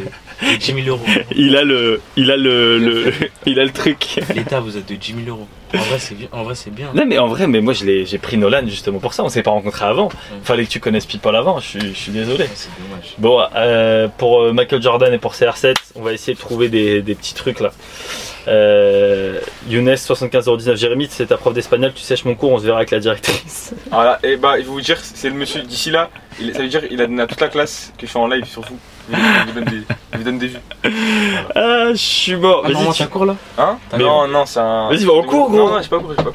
de 0.53 0.57
10 0.59 0.75
000 0.85 0.87
euros. 0.89 1.01
Il 1.37 1.57
a 1.57 1.63
le, 1.63 2.01
il 2.17 2.31
a 2.33 2.37
le, 2.37 2.79
le- 2.79 3.13
il 3.47 3.61
a 3.61 3.65
le 3.65 3.71
truc. 3.71 4.19
L'État, 4.35 4.59
vous 4.61 4.77
êtes 4.77 4.89
de 4.89 4.95
10 4.97 5.15
000 5.25 5.29
euros. 5.29 5.47
En 5.75 5.79
vrai, 5.83 5.99
c'est 5.99 6.15
bien. 6.17 6.29
En 6.33 6.43
vrai, 6.43 6.55
c'est 6.55 6.71
bien. 6.75 6.91
Non 6.95 7.05
mais 7.07 7.19
en 7.19 7.29
vrai, 7.29 7.47
mais 7.47 7.61
moi 7.61 7.73
je 7.73 7.85
l'ai, 7.85 8.07
j'ai 8.07 8.19
pris 8.19 8.37
Nolan 8.37 8.63
justement 8.67 8.99
pour 8.99 9.13
ça. 9.15 9.23
On 9.25 9.29
s'est 9.29 9.43
pas 9.43 9.51
rencontrés 9.53 9.85
avant. 9.85 10.09
Fallait 10.43 10.65
que 10.65 10.71
tu 10.71 10.81
connaisses 10.81 11.07
People 11.07 11.35
avant. 11.37 11.61
Je 11.61 11.67
suis, 11.67 11.81
je 11.81 11.95
suis 11.99 12.13
désolé. 12.13 12.45
Ouais, 12.45 12.51
c'est 12.55 12.71
dommage. 12.89 13.15
Bon, 13.19 13.41
euh, 13.57 14.09
pour 14.19 14.43
euh, 14.43 14.53
Michael 14.53 14.83
Jordan 14.83 15.13
et 15.13 15.19
pour 15.19 15.35
CR7, 15.35 15.75
on 15.95 16.03
va 16.03 16.13
essayer 16.13 16.35
de 16.35 16.41
trouver 16.41 16.69
des, 16.69 17.03
des 17.03 17.15
petits 17.15 17.35
trucs 17.35 17.61
là. 17.61 17.71
Euh, 18.49 19.39
Younes 19.69 19.91
75,19 19.95 20.77
Jérémy, 20.77 21.09
c'est 21.11 21.27
ta 21.27 21.37
prof 21.37 21.53
d'espagnol. 21.55 21.93
Tu 21.95 22.03
sèches 22.03 22.25
mon 22.25 22.35
cours. 22.35 22.53
On 22.53 22.59
se 22.59 22.65
verra 22.65 22.79
avec 22.79 22.91
la 22.91 22.99
directrice. 23.01 23.73
Voilà, 23.91 24.19
et 24.23 24.37
bah, 24.37 24.53
je 24.57 24.63
vais 24.63 24.69
vous 24.69 24.81
dire, 24.81 24.99
c'est 25.03 25.29
le 25.29 25.35
monsieur 25.35 25.63
d'ici 25.63 25.91
là. 25.91 26.11
il- 26.41 26.53
ça 26.55 26.61
veut 26.63 26.69
dire 26.69 26.83
il 26.91 27.01
a 27.03 27.07
donné 27.07 27.23
à 27.23 27.27
toute 27.27 27.41
la 27.41 27.49
classe 27.49 27.93
que 27.99 28.07
je 28.07 28.11
suis 28.11 28.19
en 28.19 28.29
live 28.29 28.45
sur 28.47 28.63
vous. 28.63 28.79
Il 29.12 29.53
vous 29.53 29.53
donne 29.61 29.65
des, 29.65 29.77
il 30.12 30.19
vous 30.19 30.24
donne 30.24 30.39
des 30.39 30.47
vues. 30.49 30.59
ah, 31.55 31.89
je 31.93 31.95
suis 31.97 32.37
mort. 32.37 32.61
Ah, 32.65 32.69
Vas-y, 32.69 32.73
normalement, 32.73 32.93
tu- 32.93 33.03
t'as 33.03 33.09
cours 33.09 33.24
là 33.27 33.37
Hein 33.59 33.78
T'as 33.91 33.99
Non, 33.99 34.28
non, 34.28 34.47
c'est 34.47 34.61
un. 34.61 34.89
Vas-y, 34.89 35.05
va 35.05 35.12
au 35.12 35.23
cours, 35.23 35.49
gros. 35.51 35.59
Non, 35.59 35.69
non, 35.69 35.82
j'ai 35.82 35.89
pas 35.89 35.99
cours, 35.99 36.11
j'ai 36.11 36.16
pas 36.16 36.23
cours. 36.24 36.35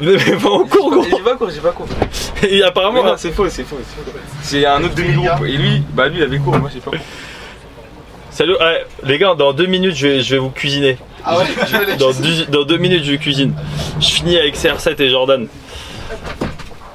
Mais 0.00 0.16
va 0.16 0.50
en 0.50 0.64
cours 0.64 0.90
gros. 0.90 1.04
J'ai 1.04 1.22
pas 1.22 1.36
cours, 1.36 1.50
j'ai 1.50 1.60
pas 1.60 1.70
cours. 1.70 1.86
Et 2.42 2.62
apparemment, 2.64 3.04
non, 3.04 3.14
c'est 3.16 3.30
faux, 3.30 3.48
c'est 3.48 3.62
faux. 3.64 3.76
c'est 3.86 4.04
faux. 4.04 4.18
C'est 4.42 4.66
un 4.66 4.82
autre 4.82 4.94
demi-groupe. 4.94 5.46
Et 5.46 5.56
lui, 5.56 5.82
bah 5.92 6.08
lui, 6.08 6.18
il 6.18 6.22
avait 6.24 6.38
cours, 6.38 6.58
moi 6.58 6.68
j'ai 6.72 6.80
pas 6.80 6.90
cours. 6.90 7.00
salut. 8.30 8.56
ouais, 8.58 8.84
les 9.04 9.18
gars, 9.18 9.34
dans 9.36 9.52
deux 9.52 9.66
minutes, 9.66 9.94
je 9.94 10.06
vais, 10.08 10.20
je 10.20 10.34
vais 10.34 10.40
vous 10.40 10.50
cuisiner. 10.50 10.98
Ah 11.24 11.38
ouais, 11.38 11.44
les 11.88 11.96
Dans, 11.96 12.10
dix- 12.10 12.48
dans 12.50 12.64
deux 12.64 12.76
minutes, 12.76 13.04
je 13.04 13.14
cuisine. 13.14 13.54
Je 14.00 14.06
finis 14.08 14.36
avec 14.36 14.56
CR7 14.56 15.00
et 15.00 15.10
Jordan. 15.10 15.46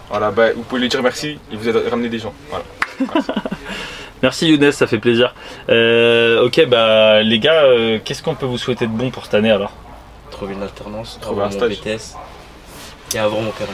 Voilà, 0.10 0.32
bah 0.32 0.52
vous 0.56 0.64
pouvez 0.64 0.82
lui 0.82 0.90
dire 0.90 1.02
merci, 1.02 1.40
il 1.52 1.58
vous 1.58 1.70
a 1.70 1.90
ramené 1.90 2.10
des 2.10 2.20
gens. 2.20 2.34
Voilà. 2.50 3.14
Merci 4.22 4.50
Younes, 4.50 4.72
ça 4.72 4.88
fait 4.88 4.98
plaisir. 5.00 5.34
Euh, 5.70 6.44
ok, 6.46 6.66
bah 6.68 7.22
les 7.22 7.40
gars, 7.40 7.64
euh, 7.64 8.00
qu'est-ce 8.04 8.22
qu'on 8.24 8.36
peut 8.36 8.46
vous 8.46 8.58
souhaiter 8.58 8.86
de 8.88 8.92
bon 8.92 9.10
pour 9.12 9.26
cette 9.26 9.34
année 9.36 9.52
alors 9.52 9.72
Trouver 10.32 10.54
une 10.54 10.64
alternance, 10.64 11.18
Trouver 11.22 11.44
un 11.44 11.52
stage. 11.52 11.80
BTS 11.80 12.16
et 13.16 13.20
avoir 13.20 13.42
mon 13.42 13.52
permis. 13.52 13.74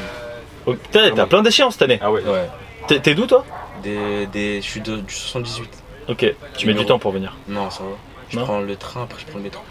oh, 0.66 0.74
Putain, 0.74 1.12
t'as 1.16 1.26
plein 1.26 1.42
d'échéances 1.42 1.74
cette 1.74 1.82
année. 1.84 2.00
Ah 2.02 2.12
ouais. 2.12 2.22
Ouais. 2.24 2.48
T'es 2.88 3.00
t'es 3.00 3.16
d'où 3.16 3.26
toi? 3.26 3.44
Des, 3.84 4.28
des, 4.28 4.62
je 4.62 4.66
suis 4.68 4.82
de, 4.82 4.98
du 4.98 5.14
78. 5.14 5.70
Ok, 6.10 6.34
tu 6.58 6.68
mets 6.68 6.74
du 6.74 6.86
temps 6.86 7.00
pour 7.00 7.12
venir. 7.12 7.36
Non, 7.48 7.70
ça 7.70 7.84
va. 7.84 7.90
Je 8.30 8.38
Non 8.38 8.44
prends 8.46 8.60
le 8.60 8.76
train, 8.76 9.04
après 9.04 9.20
je 9.22 9.26
prends 9.26 9.38
le 9.40 9.44
métro. 9.44 9.62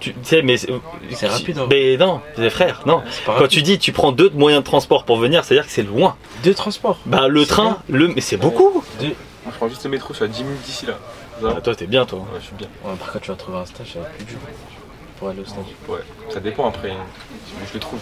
Tu 0.00 0.12
tu 0.12 0.18
sais, 0.24 0.42
mais 0.42 0.56
c'est 0.58 0.68
C'est 1.12 1.26
rapide, 1.26 1.58
hein. 1.58 1.66
Mais 1.70 1.96
non, 1.96 2.20
c'est 2.36 2.50
frère, 2.50 2.82
non. 2.86 3.02
C'est 3.10 3.24
pas 3.24 3.32
Quand 3.32 3.38
grave. 3.40 3.48
tu 3.48 3.62
dis 3.62 3.78
tu 3.78 3.92
prends 3.92 4.12
deux 4.12 4.30
moyens 4.30 4.62
de 4.62 4.66
transport 4.66 5.04
pour 5.04 5.16
venir, 5.18 5.44
c'est-à-dire 5.44 5.66
que 5.66 5.72
c'est 5.72 5.82
loin. 5.82 6.16
Deux 6.44 6.52
transports. 6.54 6.98
Bah 7.06 7.28
le 7.28 7.40
C'est 7.44 7.48
train, 7.48 7.78
le 7.88 8.08
mais 8.08 8.20
c'est 8.20 8.36
beaucoup. 8.36 8.82
Deux. 9.00 9.14
Moi 9.46 9.52
je 9.52 9.56
prends 9.58 9.68
juste 9.68 9.84
le 9.84 9.90
métro, 9.90 10.08
je 10.12 10.16
suis 10.16 10.24
à 10.24 10.28
10 10.28 10.42
minutes 10.44 10.62
d'ici 10.62 10.86
là. 10.86 10.94
Ah, 11.44 11.60
toi 11.60 11.74
t'es 11.74 11.86
bien 11.86 12.04
toi. 12.04 12.18
Ouais, 12.18 12.40
je 12.40 12.46
suis 12.46 12.54
bien. 12.56 12.66
Ouais, 12.84 12.92
après, 12.92 13.10
quand 13.12 13.18
tu 13.20 13.30
vas 13.30 13.36
trouver 13.36 13.58
un 13.58 13.64
stage, 13.66 13.92
ça 13.94 14.00
va 14.00 14.06
être 14.06 14.16
plus 14.16 14.24
dur 14.24 14.38
pour 15.18 15.28
aller 15.28 15.40
au 15.40 15.44
stage. 15.46 15.64
Ouais, 15.88 16.00
ça 16.30 16.40
dépend 16.40 16.68
après. 16.68 16.92
Je 17.68 17.74
le 17.74 17.80
trouve. 17.80 18.00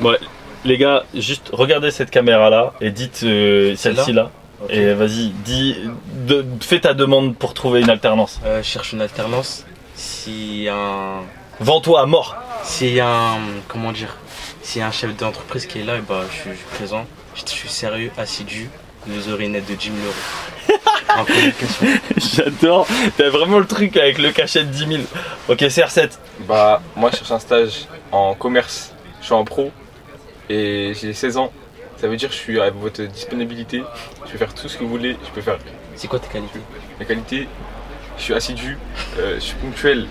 Ouais, 0.00 0.18
les 0.64 0.76
gars, 0.76 1.04
juste 1.14 1.50
regardez 1.52 1.90
cette 1.90 2.10
caméra 2.10 2.50
là 2.50 2.74
et 2.80 2.90
dites 2.90 3.20
euh, 3.22 3.74
celle-ci 3.76 4.12
là. 4.12 4.30
Et 4.68 4.92
vas-y, 4.92 5.28
dis, 5.30 5.74
de- 6.26 6.44
fais 6.60 6.80
ta 6.80 6.92
demande 6.92 7.34
pour 7.34 7.54
trouver 7.54 7.80
une 7.80 7.88
alternance. 7.88 8.40
Euh, 8.44 8.62
cherche 8.62 8.92
une 8.92 9.00
alternance. 9.00 9.64
Si 9.94 10.66
un. 10.70 11.20
Vends-toi 11.60 12.02
à 12.02 12.06
mort. 12.06 12.36
S'il 12.62 12.92
y 12.92 13.00
a 13.00 13.08
un. 13.08 13.38
Comment 13.68 13.92
dire 13.92 14.16
S'il 14.62 14.80
y 14.80 14.82
a 14.82 14.88
un 14.88 14.92
chef 14.92 15.16
d'entreprise 15.16 15.64
qui 15.66 15.78
est 15.80 15.84
là, 15.84 15.96
et 15.96 16.00
bah, 16.02 16.22
je, 16.30 16.34
suis, 16.36 16.50
je 16.50 16.56
suis 16.56 16.66
présent. 16.74 17.06
Je, 17.34 17.40
je 17.42 17.46
suis 17.50 17.68
sérieux, 17.70 18.10
assidu. 18.18 18.68
Une 19.06 19.54
aide 19.54 19.64
de 19.66 19.74
10 19.74 19.86
000 19.86 19.96
euros. 20.04 20.78
en 21.18 21.24
communication. 21.24 21.86
J'adore. 22.16 22.86
T'as 23.16 23.30
vraiment 23.30 23.58
le 23.58 23.66
truc 23.66 23.96
avec 23.96 24.18
le 24.18 24.30
cachet 24.32 24.64
de 24.64 24.70
10 24.70 24.78
000. 24.86 25.02
Ok, 25.48 25.60
CR7. 25.62 26.10
Bah, 26.40 26.80
moi 26.96 27.10
je 27.12 27.16
cherche 27.18 27.30
un 27.32 27.38
stage 27.38 27.86
en 28.12 28.34
commerce. 28.34 28.92
Je 29.20 29.26
suis 29.26 29.34
en 29.34 29.44
pro 29.44 29.70
et 30.48 30.92
j'ai 31.00 31.12
16 31.12 31.36
ans. 31.38 31.52
Ça 31.96 32.08
veut 32.08 32.16
dire 32.16 32.28
que 32.28 32.34
je 32.34 32.40
suis 32.40 32.60
à 32.60 32.70
votre 32.70 33.02
disponibilité. 33.02 33.82
Je 34.26 34.32
peux 34.32 34.38
faire 34.38 34.54
tout 34.54 34.68
ce 34.68 34.76
que 34.76 34.84
vous 34.84 34.90
voulez. 34.90 35.16
Je 35.24 35.30
peux 35.30 35.42
faire 35.42 35.58
C'est 35.96 36.08
quoi 36.08 36.18
tes 36.18 36.28
qualités? 36.28 36.60
Mes 36.98 37.06
qualités. 37.06 37.48
Je 38.16 38.22
suis 38.24 38.34
assidu, 38.34 38.76
euh, 39.18 39.36
je 39.36 39.40
suis 39.40 39.54
ponctuel. 39.56 40.06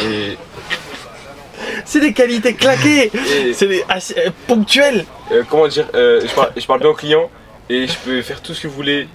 Et, 0.00 0.36
C'est 1.84 1.98
des 2.00 2.12
qualités 2.12 2.54
claquées. 2.54 3.10
C'est 3.52 3.66
des 3.66 3.82
euh, 3.90 4.30
ponctuels. 4.46 5.04
euh, 5.32 5.42
comment 5.48 5.66
dire, 5.66 5.88
euh, 5.94 6.20
je, 6.24 6.32
parle, 6.32 6.52
je 6.56 6.66
parle 6.66 6.80
bien 6.80 6.88
aux 6.90 6.94
clients 6.94 7.30
et 7.70 7.86
je 7.86 7.94
peux 8.04 8.22
faire 8.22 8.40
tout 8.42 8.54
ce 8.54 8.62
que 8.62 8.68
vous 8.68 8.74
voulez. 8.74 9.08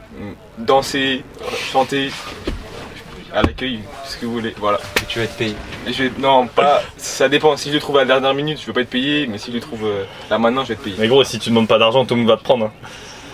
Danser, 0.58 1.24
chanter, 1.72 2.10
à 3.34 3.42
l'accueil, 3.42 3.80
ce 4.06 4.18
que 4.18 4.26
vous 4.26 4.34
voulez. 4.34 4.54
Voilà. 4.60 4.80
Et 5.02 5.06
tu 5.08 5.18
vas 5.20 5.26
être 5.26 5.36
payé. 5.36 5.56
Et 5.88 5.94
je 5.94 6.04
vais- 6.04 6.12
non, 6.20 6.48
pas. 6.48 6.84
Ça 6.98 7.28
dépend. 7.30 7.58
Si 7.58 7.70
je 7.70 7.74
le 7.76 7.80
trouve 7.80 7.98
à 7.98 8.02
la 8.02 8.06
dernière 8.06 8.34
minute, 8.36 8.60
je 8.62 8.66
veux 8.68 8.74
pas 8.74 8.82
être 8.82 8.90
payé. 8.90 9.26
Mais 9.28 9.38
si 9.40 9.50
je 9.52 9.56
le 9.56 9.62
trouve 9.62 9.86
euh, 9.86 10.04
là 10.30 10.38
maintenant, 10.38 10.62
je 10.64 10.70
vais 10.70 10.74
être 10.76 10.84
payé. 10.84 10.96
Mais 11.00 11.08
gros, 11.08 11.24
si 11.24 11.40
tu 11.40 11.50
demandes 11.50 11.68
pas 11.68 11.80
d'argent, 11.80 12.06
tout 12.06 12.14
le 12.14 12.22
monde 12.22 12.30
va 12.30 12.38
te 12.38 12.44
prendre. 12.44 12.66
hein. 12.66 12.72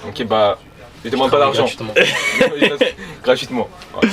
Ok, 0.07 0.23
bah. 0.25 0.57
Je 1.03 1.09
demande 1.09 1.31
pas 1.31 1.39
d'argent. 1.39 1.63
Gratuitement. 1.63 1.93
gratuitement. 3.23 3.69
Voilà. 3.93 4.09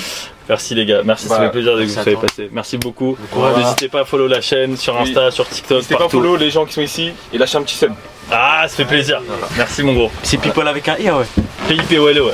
Merci 0.49 0.75
les 0.77 0.87
gars, 0.87 1.03
merci, 1.05 1.27
ça 1.27 1.39
Bah, 1.39 1.45
fait 1.47 1.51
plaisir 1.51 1.73
de 1.77 1.83
que 1.83 1.89
vous 1.89 1.95
merci 1.95 1.99
à 1.99 2.03
soyez 2.05 2.17
toi. 2.17 2.27
passé. 2.29 2.49
Merci 2.53 2.79
beaucoup. 2.79 3.17
Voilà. 3.33 3.59
N'hésitez 3.59 3.89
pas 3.89 4.03
à 4.03 4.05
follow 4.05 4.29
la 4.29 4.41
chaîne 4.41 4.77
sur 4.77 4.97
Insta, 4.97 5.33
sur 5.33 5.49
TikTok, 5.49 5.79
N'hésitez 5.79 5.95
pas 5.95 6.01
à 6.03 6.05
partout. 6.05 6.19
follow 6.19 6.37
les 6.37 6.51
gens 6.51 6.65
qui 6.65 6.75
sont 6.75 6.83
ici 6.83 7.13
et 7.33 7.39
lâchez 7.39 7.59
un 7.59 7.63
petit 7.63 7.75
sub. 7.77 7.93
Ah, 8.31 8.65
ça 8.69 8.77
fait 8.77 8.85
plaisir. 8.85 9.21
Merci 9.57 9.83
mon 9.83 9.93
gros. 9.95 10.11
C'est 10.23 10.39
people 10.39 10.67
avec 10.67 10.89
un 10.89 10.97
i, 10.99 11.11
ouais. 11.11 11.25
PIPOLE, 11.69 12.21
ouais. 12.21 12.33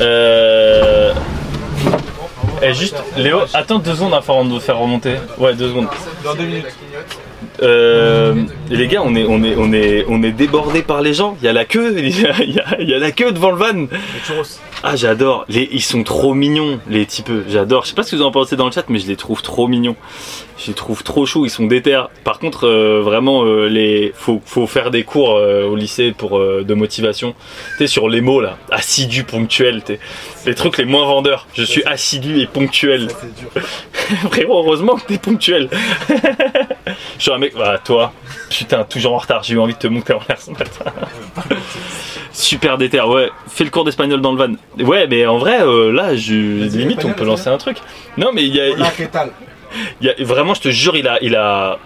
Euh... 0.00 1.12
Et 2.62 2.74
juste, 2.74 3.02
Léo, 3.16 3.40
attends 3.54 3.78
deux 3.78 3.94
secondes 3.94 4.12
avant 4.14 4.44
de 4.44 4.58
faire 4.60 4.76
remonter. 4.78 5.14
Ouais, 5.38 5.54
deux 5.54 5.68
secondes. 5.68 5.88
Dans 6.22 6.34
deux 6.34 6.44
minutes. 6.44 6.66
Euh, 7.62 8.44
les 8.68 8.86
gars, 8.86 9.00
on 9.02 9.14
est, 9.14 9.24
on 9.26 9.42
est, 9.42 9.54
on 9.56 9.72
est, 9.72 10.04
on 10.08 10.22
est 10.22 10.32
débordé 10.32 10.82
par 10.82 11.00
les 11.00 11.14
gens. 11.14 11.36
Il 11.40 11.46
y 11.46 11.48
a 11.48 11.52
la 11.54 11.64
queue, 11.64 11.94
il 11.98 12.20
y 12.20 12.26
a, 12.26 12.34
il 12.42 12.54
y 12.54 12.60
a- 12.60 12.76
il 12.80 12.88
y 12.88 12.94
a 12.94 12.98
la 12.98 13.12
queue 13.12 13.32
devant 13.32 13.50
le 13.50 13.56
van. 13.56 13.86
Ah, 14.82 14.96
j'adore. 14.96 15.44
Les, 15.48 15.68
ils 15.72 15.82
sont 15.82 16.02
trop 16.04 16.32
mignons, 16.32 16.80
les 16.88 17.04
types. 17.04 17.30
J'adore. 17.48 17.84
Je 17.84 17.90
sais 17.90 17.94
pas 17.94 18.02
ce 18.02 18.12
que 18.12 18.16
vous 18.16 18.22
en 18.22 18.30
pensez 18.30 18.56
dans 18.56 18.64
le 18.66 18.72
chat, 18.72 18.84
mais 18.88 18.98
je 18.98 19.06
les 19.06 19.16
trouve 19.16 19.42
trop 19.42 19.68
mignons. 19.68 19.94
Je 20.58 20.68
les 20.68 20.72
trouve 20.74 21.02
trop 21.02 21.26
chauds. 21.26 21.44
Ils 21.44 21.50
sont 21.50 21.66
déter. 21.66 22.00
Par 22.24 22.38
contre, 22.38 22.66
euh, 22.66 23.02
vraiment, 23.02 23.44
euh, 23.44 23.66
les, 23.68 24.10
faut, 24.14 24.40
faut 24.46 24.66
faire 24.66 24.90
des 24.90 25.04
cours 25.04 25.36
euh, 25.36 25.64
au 25.66 25.76
lycée 25.76 26.12
pour 26.16 26.38
euh, 26.38 26.64
de 26.66 26.72
motivation. 26.72 27.34
Tu 27.72 27.78
sais, 27.78 27.86
sur 27.88 28.08
les 28.08 28.22
mots 28.22 28.40
là, 28.40 28.56
assidu, 28.70 29.24
ponctuel. 29.24 29.82
t'es- 29.82 30.00
Les 30.46 30.54
trucs 30.54 30.78
les 30.78 30.86
moins 30.86 31.04
vendeurs. 31.04 31.46
Je 31.52 31.62
suis 31.62 31.84
assidu 31.84 32.40
et 32.40 32.46
ponctuel. 32.46 33.08
Frérot, 34.30 34.64
heureusement 34.64 34.96
que 34.96 35.06
t'es 35.06 35.18
ponctuel. 35.18 35.68
Je 37.18 37.22
suis 37.24 37.32
un 37.32 37.38
mec, 37.38 37.54
bah 37.54 37.78
toi, 37.84 38.12
putain, 38.48 38.82
toujours 38.84 39.12
en 39.14 39.18
retard, 39.18 39.42
j'ai 39.42 39.54
eu 39.54 39.58
envie 39.58 39.74
de 39.74 39.78
te 39.78 39.86
monter 39.86 40.14
en 40.14 40.20
l'air 40.28 40.40
ce 40.40 40.50
matin. 40.50 40.84
Super 42.40 42.78
déter, 42.78 43.00
ouais, 43.02 43.30
fais 43.48 43.64
le 43.64 43.70
cours 43.70 43.84
d'espagnol 43.84 44.20
dans 44.22 44.32
le 44.32 44.38
van. 44.38 44.54
Ouais, 44.84 45.06
mais 45.06 45.26
en 45.26 45.36
vrai, 45.38 45.60
euh, 45.60 45.92
là, 45.92 46.16
je, 46.16 46.32
limite, 46.76 47.04
on 47.04 47.12
peut 47.12 47.24
lancer 47.24 47.48
un 47.48 47.58
truc. 47.58 47.76
Non, 48.16 48.30
mais 48.32 48.44
il 48.44 48.54
y 48.56 48.60
a, 48.60 48.70
Hola, 48.72 48.90
¿qué 48.96 49.06
tal? 49.08 49.30
il 50.00 50.06
y 50.06 50.10
a- 50.10 50.14
vraiment, 50.24 50.54
je 50.54 50.62
te 50.62 50.68
jure, 50.70 50.96
il 50.96 51.06
a, 51.06 51.18
il 51.22 51.36
a, 51.36 51.78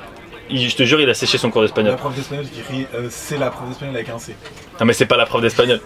il- 0.48 0.70
je 0.70 0.76
te 0.76 0.84
jure, 0.84 1.00
il 1.00 1.10
a 1.10 1.14
séché 1.14 1.38
son 1.38 1.50
cours 1.50 1.62
La 1.62 1.66
d'espagnol. 1.66 1.96
prof 1.96 2.14
d'espagnol 2.14 2.44
qui 2.46 2.60
crie 2.60 2.86
euh, 2.94 3.08
c'est 3.10 3.36
la 3.36 3.50
prof 3.50 3.68
d'espagnol 3.68 3.96
avec 3.96 4.08
un 4.10 4.18
C. 4.18 4.36
Non, 4.78 4.86
mais 4.86 4.92
c'est 4.92 5.06
pas 5.06 5.16
la 5.16 5.26
prof 5.26 5.42
d'espagnol. 5.42 5.80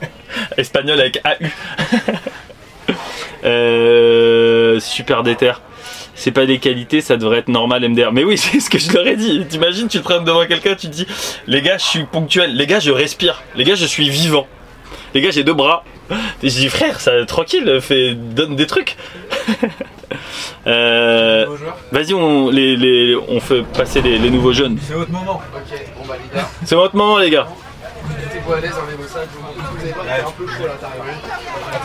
Espagnol 0.56 0.98
avec 1.00 1.20
AU. 1.24 1.46
euh, 3.44 4.80
super 4.80 5.22
déter. 5.22 5.52
C'est 6.20 6.32
pas 6.32 6.46
des 6.46 6.58
qualités, 6.58 7.00
ça 7.00 7.16
devrait 7.16 7.38
être 7.38 7.48
normal 7.48 7.88
MDR. 7.88 8.10
Mais 8.12 8.24
oui, 8.24 8.36
c'est 8.38 8.58
ce 8.60 8.68
que 8.68 8.78
je 8.78 8.90
leur 8.92 9.06
ai 9.06 9.14
dit. 9.16 9.46
T'imagines, 9.48 9.86
tu 9.88 9.98
te 9.98 10.02
prends 10.04 10.20
devant 10.20 10.44
quelqu'un, 10.46 10.74
tu 10.74 10.88
te 10.88 10.92
dis 10.92 11.06
Les 11.46 11.62
gars, 11.62 11.78
je 11.78 11.84
suis 11.84 12.04
ponctuel. 12.04 12.54
Les 12.56 12.66
gars, 12.66 12.80
je 12.80 12.90
respire. 12.90 13.42
Les 13.54 13.62
gars, 13.64 13.76
je 13.76 13.86
suis 13.86 14.08
vivant. 14.10 14.46
Les 15.14 15.20
gars, 15.20 15.30
j'ai 15.30 15.44
deux 15.44 15.54
bras. 15.54 15.84
Et 16.42 16.48
je 16.48 16.56
dis 16.58 16.68
Frère, 16.68 17.00
ça 17.00 17.24
tranquille, 17.26 17.78
fais, 17.80 18.14
donne 18.14 18.56
des 18.56 18.66
trucs. 18.66 18.96
Euh, 20.66 21.46
Vas-y, 21.92 22.14
on, 22.14 22.50
les, 22.50 22.76
les- 22.76 23.14
on 23.28 23.40
fait 23.40 23.62
passer 23.62 24.00
les, 24.02 24.18
les 24.18 24.30
nouveaux 24.30 24.52
jeunes. 24.52 24.78
C'est 24.82 24.94
votre 24.94 25.10
moment. 25.10 25.40
Ok, 25.54 25.78
bon 25.98 26.04
bah 26.06 26.14
les 26.22 26.36
gars, 26.38 26.48
C'est 26.64 26.74
votre 26.74 26.96
moment, 26.96 27.18
les 27.18 27.30
gars. 27.30 27.46
mettez-vous 28.08 28.52
à 28.52 28.60
l'aise, 28.60 28.72
enlevez 28.72 29.08
ça, 29.08 29.20
je 29.22 29.36
vous 29.38 29.42
montre. 29.44 29.72
Vous 29.72 29.82
avez 29.84 29.92
pas 29.92 30.02
fait 30.04 30.22
un 30.22 30.30
peu 30.30 30.46
chaud 30.46 30.66
là, 30.66 30.72
t'arrives 30.80 31.02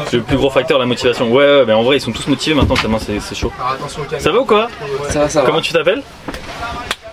C'est 0.10 0.18
le 0.18 0.24
plus 0.24 0.38
gros 0.38 0.50
facteur, 0.50 0.80
la 0.80 0.86
motivation. 0.86 1.32
Ouais, 1.32 1.44
ouais, 1.60 1.66
mais 1.66 1.74
en 1.74 1.84
vrai, 1.84 1.98
ils 1.98 2.02
sont 2.02 2.12
tous 2.12 2.28
motivés 2.28 2.56
maintenant, 2.56 2.76
tellement 2.76 3.00
c'est 3.00 3.20
c'est 3.20 3.36
chaud. 3.36 3.52
Alors 3.60 3.74
attention 3.74 4.02
au 4.02 4.06
caméra. 4.06 4.20
Ça 4.24 4.32
va 4.32 4.40
ou 4.40 4.46
quoi 4.46 4.68
Ça 5.10 5.20
va, 5.20 5.30
ça 5.30 5.42
va. 5.42 5.46
Comment 5.48 5.62
tu 5.62 5.74
t'appelles 5.74 6.04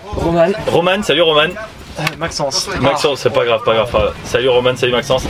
Roman, 0.05 0.47
Roman, 0.67 1.03
salut 1.03 1.21
Roman. 1.21 1.49
Maxence. 2.17 2.69
Maxence, 2.79 3.19
c'est 3.21 3.29
pas 3.33 3.45
grave, 3.45 3.61
pas 3.63 3.73
grave. 3.73 3.91
pas 3.91 3.99
grave. 3.99 4.13
Salut 4.23 4.49
Roman, 4.49 4.75
salut 4.75 4.91
Maxence. 4.93 5.23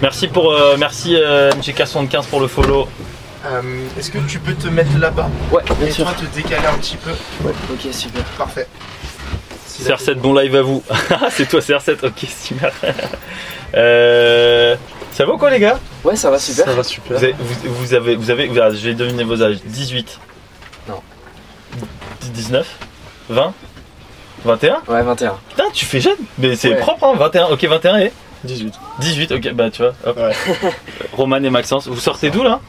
Merci 0.00 0.26
pour, 0.28 0.52
euh, 0.52 0.76
merci 0.78 1.14
euh, 1.16 1.50
MJK75 1.52 2.26
pour 2.26 2.40
le 2.40 2.48
follow. 2.48 2.88
Euh, 3.46 3.60
Est-ce 3.98 4.10
que 4.10 4.18
tu 4.18 4.38
peux 4.38 4.54
te 4.54 4.68
mettre 4.68 4.96
là-bas 4.98 5.28
Ouais, 5.50 5.62
bien 5.78 5.86
et 5.88 5.90
sûr. 5.90 6.04
toi 6.04 6.14
te 6.14 6.24
décaler 6.36 6.66
un 6.66 6.78
petit 6.78 6.96
peu 6.96 7.10
Ouais, 7.44 7.52
ok, 7.72 7.92
super. 7.92 8.22
Parfait. 8.38 8.66
Si 9.66 9.82
la- 9.84 9.96
CR7, 9.96 10.14
bon 10.14 10.34
live 10.34 10.54
à 10.56 10.62
vous. 10.62 10.82
Ah, 11.10 11.26
c'est 11.30 11.48
toi 11.48 11.60
CR7, 11.60 12.06
ok, 12.06 12.26
super. 12.28 12.72
Euh, 13.74 14.76
ça 15.12 15.24
va 15.26 15.32
ou 15.34 15.38
quoi 15.38 15.50
les 15.50 15.58
gars? 15.60 15.78
Ouais, 16.04 16.16
ça 16.16 16.30
va, 16.30 16.38
super. 16.38 16.66
va 16.74 16.82
super. 16.82 17.16
vous 17.16 17.24
avez, 17.24 17.34
vous, 17.38 17.54
vous 17.74 17.94
avez, 17.94 18.16
vous 18.16 18.30
avez, 18.30 18.46
vais 18.76 18.94
deviner 18.94 19.24
vos 19.24 19.42
âges. 19.42 19.58
18 19.64 20.18
Non. 20.88 21.00
19 22.34 22.66
20 23.30 23.52
21 24.44 24.82
Ouais, 24.88 25.02
21. 25.02 25.34
Putain, 25.50 25.64
tu 25.72 25.84
fais 25.84 26.00
jeune 26.00 26.16
Mais 26.38 26.56
c'est 26.56 26.70
Ouais. 26.70 26.76
propre, 26.76 27.04
hein 27.04 27.14
21, 27.16 27.46
ok, 27.46 27.64
21 27.64 27.98
et 27.98 28.12
18. 28.44 28.74
18, 28.98 29.32
ok, 29.32 29.52
bah 29.52 29.70
tu 29.70 29.82
vois. 29.82 29.92
Hop. 30.04 30.16
Ouais. 30.16 30.32
Roman 31.12 31.36
et 31.36 31.50
Maxence, 31.50 31.86
vous 31.86 32.00
sortez 32.00 32.30
d'où 32.30 32.42
là? 32.42 32.60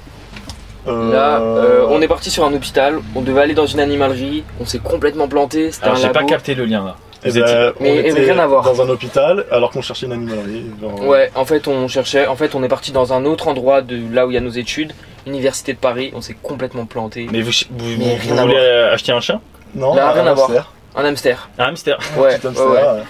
Là, 0.85 1.39
euh, 1.39 1.85
on 1.89 2.01
est 2.01 2.07
parti 2.09 2.29
sur 2.29 2.43
un 2.45 2.53
hôpital, 2.53 2.99
on 3.15 3.21
devait 3.21 3.39
aller 3.41 3.53
dans 3.53 3.65
une 3.65 3.79
animalerie, 3.79 4.43
on 4.59 4.65
s'est 4.65 4.79
complètement 4.79 5.29
planté, 5.29 5.71
c'était 5.71 5.85
Alors 5.85 5.97
un 5.97 6.01
j'ai 6.01 6.09
pas 6.09 6.25
capté 6.25 6.55
le 6.55 6.65
lien 6.65 6.83
là. 6.83 6.97
Eh 7.25 7.29
étiez- 7.29 7.41
ben, 7.41 7.73
on 7.79 7.83
Mais- 7.83 7.97
était 7.97 8.11
mais 8.13 8.19
rien 8.31 8.39
à 8.39 8.47
voir. 8.47 8.63
dans 8.63 8.81
un 8.81 8.89
hôpital 8.89 9.45
alors 9.51 9.71
qu'on 9.71 9.81
cherchait 9.81 10.05
une 10.05 10.11
animalerie. 10.13 10.65
genre- 10.81 11.01
Ouais, 11.07 11.31
en 11.35 11.45
fait, 11.45 11.67
on 11.67 11.87
cherchait, 11.87 12.27
en 12.27 12.35
fait, 12.35 12.53
on 12.55 12.63
est 12.63 12.67
parti 12.67 12.91
dans 12.91 13.13
un 13.13 13.25
autre 13.25 13.47
endroit 13.47 13.81
de 13.81 13.97
là 14.13 14.25
où 14.27 14.31
il 14.31 14.33
y 14.33 14.37
a 14.37 14.41
nos 14.41 14.49
études, 14.49 14.93
Université 15.25 15.71
de 15.73 15.77
Paris, 15.77 16.11
on 16.15 16.21
s'est 16.21 16.35
complètement 16.41 16.85
planté. 16.85 17.27
Mais 17.31 17.41
vous, 17.41 17.51
vous, 17.71 17.85
Mais 17.97 18.17
voulez 18.17 18.57
acheter 18.91 19.11
un 19.13 19.21
chien? 19.21 19.39
Non, 19.73 19.93
Là, 19.95 20.11
rien 20.11 20.23
un 20.23 20.27
à 20.27 20.33
voir. 20.33 20.47
hamster. 20.49 20.71
Un 20.95 21.05
hamster. 21.05 21.49
Un 21.57 21.63
hamster 21.65 21.97
Ouais, 22.17 22.35
Petit 22.37 22.45
ouais, 22.45 22.47
hamster, 22.49 22.67
ouais. 22.69 22.75
ouais. 22.99 23.03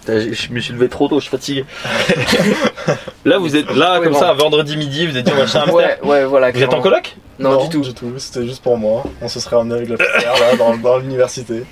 Putain, 0.00 0.32
Je 0.32 0.52
me 0.52 0.58
suis 0.60 0.72
levé 0.72 0.88
trop 0.88 1.06
tôt, 1.08 1.16
je 1.20 1.22
suis 1.22 1.30
fatigué. 1.30 1.64
là 3.24 3.38
vous 3.38 3.54
êtes 3.56 3.70
là 3.76 3.98
Ouais, 3.98 4.04
comme 4.04 4.14
bon. 4.14 4.18
ça 4.18 4.30
un 4.30 4.34
vendredi 4.34 4.76
midi, 4.76 5.06
vous 5.06 5.16
êtes 5.16 5.24
dit 5.24 5.32
on 5.32 5.36
va 5.36 5.42
acheter 5.44 5.58
un 5.58 5.62
hamster. 5.62 5.98
Ouais, 6.02 6.08
ouais, 6.10 6.24
voilà. 6.24 6.50
Vous 6.50 6.62
êtes 6.62 6.74
en 6.74 6.80
coloc? 6.80 7.16
Non, 7.38 7.62
du 7.62 7.68
tout. 7.68 7.80
Du 7.82 7.94
tout, 7.94 8.12
c'était 8.18 8.46
juste 8.46 8.62
pour 8.62 8.76
moi. 8.76 9.04
On 9.20 9.28
se 9.28 9.40
serait 9.40 9.56
ramené 9.56 9.76
avec 9.76 9.88
la 9.88 9.96
petite 9.96 10.20
sœur, 10.22 10.34
là 10.40 10.56
dans, 10.56 10.76
dans 10.76 10.98
l'université. 10.98 11.62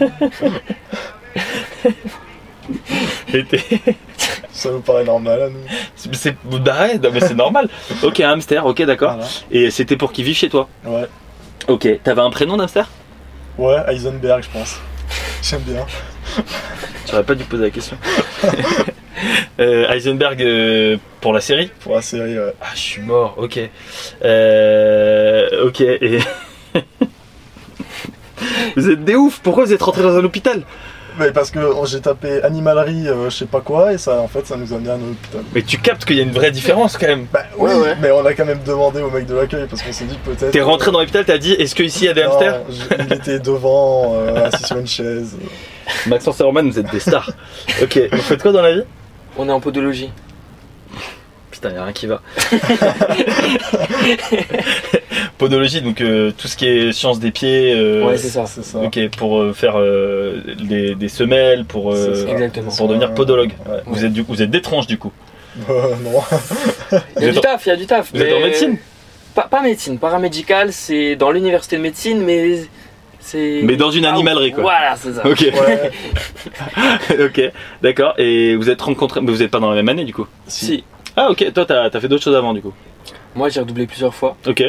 Et 3.32 3.44
Ça 4.52 4.70
nous 4.70 4.80
paraît 4.80 5.04
normal 5.04 5.42
à 5.42 5.48
nous. 5.48 5.60
C'est 6.12 6.36
bah 6.44 6.82
ouais, 6.82 6.98
non, 6.98 7.10
mais 7.12 7.20
c'est 7.20 7.34
normal. 7.34 7.68
Ok 8.02 8.20
un 8.20 8.30
hamster, 8.30 8.64
ok 8.66 8.82
d'accord. 8.82 9.14
Voilà. 9.14 9.28
Et 9.50 9.70
c'était 9.70 9.96
pour 9.96 10.12
qu'il 10.12 10.24
vive 10.24 10.36
chez 10.36 10.48
toi. 10.48 10.68
Ouais. 10.84 11.06
Ok. 11.68 11.88
T'avais 12.02 12.22
un 12.22 12.30
prénom 12.30 12.56
d'hamster? 12.56 12.84
Ouais, 13.58 13.76
Heisenberg, 13.88 14.42
je 14.42 14.48
pense. 14.50 14.80
J'aime 15.42 15.60
bien. 15.62 15.84
J'aurais 17.08 17.24
pas 17.24 17.34
dû 17.34 17.44
poser 17.44 17.64
la 17.64 17.70
question. 17.70 17.96
Euh, 19.58 19.86
Heisenberg 19.90 20.40
euh, 20.40 20.96
pour 21.20 21.34
la 21.34 21.42
série? 21.42 21.70
Pour 21.80 21.94
la 21.94 22.00
série, 22.00 22.38
ouais. 22.38 22.54
Ah, 22.62 22.68
je 22.74 22.80
suis 22.80 23.02
mort, 23.02 23.34
ok. 23.36 23.60
Euh, 24.24 25.66
ok, 25.66 25.80
et. 25.82 26.20
vous 28.76 28.90
êtes 28.90 29.04
des 29.04 29.14
ouf, 29.16 29.40
pourquoi 29.42 29.64
vous 29.64 29.72
êtes 29.72 29.82
rentré 29.82 30.02
dans 30.02 30.16
un 30.16 30.24
hôpital 30.24 30.62
Mais 31.18 31.32
parce 31.32 31.50
que 31.50 31.58
oh, 31.58 31.84
j'ai 31.86 32.00
tapé 32.00 32.42
animalerie, 32.42 33.08
euh, 33.08 33.30
je 33.30 33.36
sais 33.36 33.44
pas 33.46 33.60
quoi, 33.60 33.92
et 33.92 33.98
ça, 33.98 34.20
en 34.20 34.28
fait, 34.28 34.46
ça 34.46 34.56
nous 34.56 34.72
a 34.72 34.76
amené 34.76 34.90
à 34.90 34.94
un 34.94 34.96
hôpital. 34.96 35.42
Mais 35.54 35.62
tu 35.62 35.78
captes 35.78 36.04
qu'il 36.04 36.16
y 36.16 36.20
a 36.20 36.22
une 36.22 36.32
vraie 36.32 36.50
différence 36.50 36.96
quand 36.96 37.06
même. 37.08 37.26
Bah 37.32 37.44
oui, 37.56 37.70
Ouais, 37.70 37.76
ouais. 37.80 37.96
mais 38.00 38.10
on 38.10 38.24
a 38.24 38.32
quand 38.34 38.46
même 38.46 38.62
demandé 38.64 39.00
au 39.02 39.10
mec 39.10 39.26
de 39.26 39.34
l'accueil 39.34 39.66
parce 39.68 39.82
qu'on 39.82 39.92
s'est 39.92 40.04
dit 40.04 40.16
que 40.24 40.30
peut-être. 40.30 40.52
T'es 40.52 40.60
rentré 40.60 40.90
dans 40.90 41.00
l'hôpital, 41.00 41.24
t'as 41.24 41.38
dit 41.38 41.52
est-ce 41.52 41.74
qu'ici 41.74 42.04
il 42.04 42.06
y 42.06 42.10
a 42.10 42.14
des 42.14 42.24
Non, 42.24 42.30
hamsters 42.32 42.60
Il 43.08 43.12
était 43.12 43.38
devant, 43.40 44.12
euh, 44.14 44.46
assis 44.46 44.64
sur 44.64 44.76
une 44.78 44.86
chaise. 44.86 45.36
Maxence 46.06 46.40
et 46.40 46.44
Roman, 46.44 46.62
vous 46.62 46.78
êtes 46.78 46.90
des 46.92 47.00
stars. 47.00 47.30
ok, 47.82 48.00
vous 48.12 48.22
faites 48.22 48.42
quoi 48.42 48.52
dans 48.52 48.62
la 48.62 48.72
vie 48.74 48.82
On 49.36 49.48
est 49.48 49.52
en 49.52 49.60
podologie. 49.60 50.10
Putain, 51.50 51.70
y'a 51.70 51.84
rien 51.84 51.92
qui 51.92 52.06
va. 52.06 52.22
Podologie, 55.40 55.80
donc 55.80 56.00
euh, 56.02 56.32
tout 56.36 56.46
ce 56.48 56.56
qui 56.56 56.66
est 56.68 56.92
science 56.92 57.18
des 57.18 57.30
pieds. 57.30 57.72
euh, 57.74 58.04
Ouais, 58.06 58.16
c'est 58.18 58.28
ça. 58.28 58.44
C'est 58.46 58.62
ça. 58.62 58.78
Ok, 58.78 58.98
pour 59.16 59.40
euh, 59.40 59.52
faire 59.54 59.74
euh, 59.78 60.42
des, 60.62 60.94
des 60.94 61.08
semelles, 61.08 61.64
pour, 61.64 61.92
euh. 61.94 62.26
Exactement. 62.28 62.70
pour 62.76 62.88
devenir 62.88 63.14
podologue. 63.14 63.52
Ouais. 63.66 63.78
Vous 63.86 64.04
êtes, 64.04 64.12
du, 64.12 64.20
vous 64.22 64.42
êtes 64.42 64.50
des 64.50 64.60
tranches 64.60 64.86
du 64.86 64.98
coup. 64.98 65.12
Euh, 65.70 65.94
non. 66.04 66.20
Il 67.18 67.24
y 67.24 67.28
a 67.28 67.32
du 67.32 67.40
taf, 67.40 67.66
il 67.66 67.68
y 67.70 67.72
a 67.72 67.76
du 67.76 67.86
taf. 67.86 68.10
Vous 68.14 68.20
êtes 68.22 68.32
en 68.34 68.40
médecine 68.40 68.76
pas, 69.34 69.42
pas 69.48 69.62
médecine, 69.62 69.98
paramédical, 69.98 70.72
c'est 70.72 71.16
dans 71.16 71.30
l'université 71.30 71.76
de 71.76 71.82
médecine, 71.82 72.20
mais 72.22 72.64
c'est. 73.20 73.60
Mais 73.62 73.76
dans 73.76 73.90
une 73.90 74.04
Ah, 74.04 74.12
animalerie, 74.12 74.52
quoi. 74.52 74.62
Voilà, 74.64 74.94
c'est 74.96 75.12
ça. 75.14 75.26
Ok, 75.26 75.40
Ouais. 75.40 75.90
ok, 77.24 77.52
d'accord. 77.80 78.14
Et 78.18 78.56
vous 78.56 78.68
êtes 78.68 78.80
rencontrés, 78.82 79.20
mais 79.22 79.30
vous 79.30 79.42
êtes 79.42 79.50
pas 79.50 79.60
dans 79.60 79.70
la 79.70 79.76
même 79.76 79.88
année 79.88 80.04
du 80.04 80.12
coup 80.12 80.26
Si. 80.48 80.84
Ah 81.16 81.30
ok, 81.30 81.52
toi 81.54 81.64
t'as 81.64 81.84
as 81.84 82.00
fait 82.00 82.08
d'autres 82.08 82.24
choses 82.24 82.36
avant 82.36 82.52
du 82.54 82.60
coup. 82.60 82.72
Moi, 83.34 83.48
j'ai 83.48 83.60
redoublé 83.60 83.86
plusieurs 83.86 84.14
fois 84.14 84.36
Ok, 84.46 84.62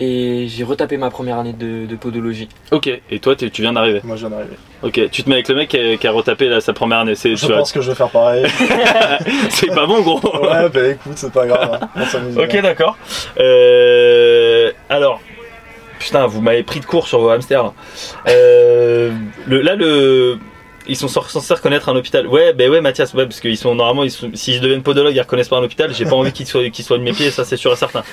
et 0.00 0.46
j'ai 0.48 0.64
retapé 0.64 0.96
ma 0.96 1.10
première 1.10 1.38
année 1.38 1.52
de, 1.52 1.86
de 1.86 1.96
podologie. 1.96 2.48
ok. 2.70 2.90
Et 3.10 3.18
toi 3.18 3.34
tu 3.36 3.48
viens 3.62 3.72
d'arriver. 3.72 4.00
Moi, 4.04 4.16
je 4.16 4.26
viens 4.26 4.30
d'arriver. 4.36 4.56
Ok, 4.82 5.00
tu 5.10 5.22
te 5.22 5.28
mets 5.28 5.36
avec 5.36 5.48
le 5.48 5.54
mec 5.54 5.68
qui 5.70 5.78
a, 5.78 5.96
qui 5.96 6.06
a 6.06 6.12
retapé 6.12 6.48
là, 6.48 6.60
sa 6.60 6.72
première 6.72 6.98
année. 6.98 7.14
C'est 7.14 7.34
Je 7.34 7.46
tu 7.46 7.50
vas- 7.52 7.58
pense 7.58 7.72
que 7.72 7.80
je 7.80 7.88
vais 7.90 7.96
faire 7.96 8.10
pareil. 8.10 8.44
c'est 9.50 9.74
pas 9.74 9.86
bon 9.86 10.02
gros. 10.02 10.20
ouais, 10.42 10.68
bah 10.68 10.88
écoute, 10.88 11.12
c'est 11.16 11.32
pas 11.32 11.46
grave. 11.46 11.78
hein. 11.96 12.04
On 12.36 12.40
ok, 12.42 12.62
d'accord. 12.62 12.96
Euh, 13.38 14.72
alors, 14.88 15.20
putain, 15.98 16.26
vous 16.26 16.40
m'avez 16.40 16.62
pris 16.62 16.80
de 16.80 16.84
court 16.86 17.08
sur 17.08 17.20
vos 17.20 17.30
hamsters. 17.30 17.62
là. 17.64 17.72
Euh, 18.28 19.12
le, 19.46 19.60
là 19.62 19.74
le 19.76 20.38
ils 20.88 20.94
sont 20.96 21.08
censés 21.08 21.52
reconnaître 21.54 21.88
un 21.88 21.96
hôpital. 21.96 22.28
Ouais, 22.28 22.52
ben 22.52 22.70
ouais, 22.70 22.80
Mathias, 22.80 23.12
ouais, 23.14 23.24
parce 23.24 23.40
qu'ils 23.40 23.56
sont 23.56 23.74
normalement, 23.74 24.08
s'ils 24.34 24.60
deviennent 24.60 24.84
podologues, 24.84 25.16
ils 25.16 25.20
reconnaissent 25.20 25.48
pas 25.48 25.56
un 25.56 25.62
hôpital. 25.64 25.92
J'ai 25.92 26.04
pas 26.04 26.14
envie 26.14 26.30
qu'ils 26.32 26.46
soient, 26.46 26.68
qu'ils 26.70 26.84
soient 26.84 26.98
de 26.98 27.02
mes 27.02 27.10
pieds, 27.12 27.32
ça 27.32 27.44
c'est 27.44 27.56
sûr 27.56 27.72
et 27.72 27.76
certain. 27.76 28.04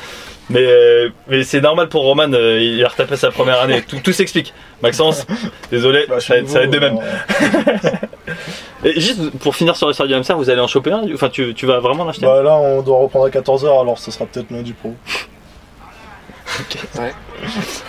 Mais, 0.49 0.59
euh, 0.65 1.09
mais 1.27 1.43
c'est 1.43 1.61
normal 1.61 1.87
pour 1.87 2.03
Roman, 2.03 2.31
euh, 2.33 2.59
il 2.61 2.83
a 2.83 2.89
retapé 2.89 3.15
sa 3.15 3.31
première 3.31 3.61
année. 3.61 3.81
Tout, 3.87 3.97
tout 4.03 4.11
s'explique. 4.11 4.53
Maxence, 4.81 5.25
désolé, 5.71 6.05
Bah, 6.09 6.19
ça, 6.19 6.33
va 6.33 6.39
être- 6.41 6.49
ça 6.49 6.59
va 6.59 6.65
être 6.65 6.71
de 6.71 6.79
même. 6.79 6.99
Et 8.83 8.99
juste 8.99 9.29
pour 9.39 9.55
finir 9.55 9.75
sur 9.77 9.87
l'histoire 9.87 10.07
du 10.07 10.13
hamster, 10.13 10.37
vous 10.37 10.49
allez 10.49 10.59
en 10.59 10.67
choper 10.67 10.91
un 10.91 11.03
Enfin, 11.13 11.29
tu, 11.29 11.53
tu 11.53 11.65
vas 11.65 11.79
vraiment 11.79 12.03
l'acheter? 12.03 12.25
Bah 12.25 12.43
là, 12.43 12.55
on 12.57 12.81
doit 12.81 12.97
reprendre 12.99 13.25
à 13.25 13.29
14h, 13.29 13.81
alors 13.81 13.97
ce 13.97 14.11
sera 14.11 14.25
peut-être 14.25 14.51
lundi 14.51 14.73
pro. 14.73 14.93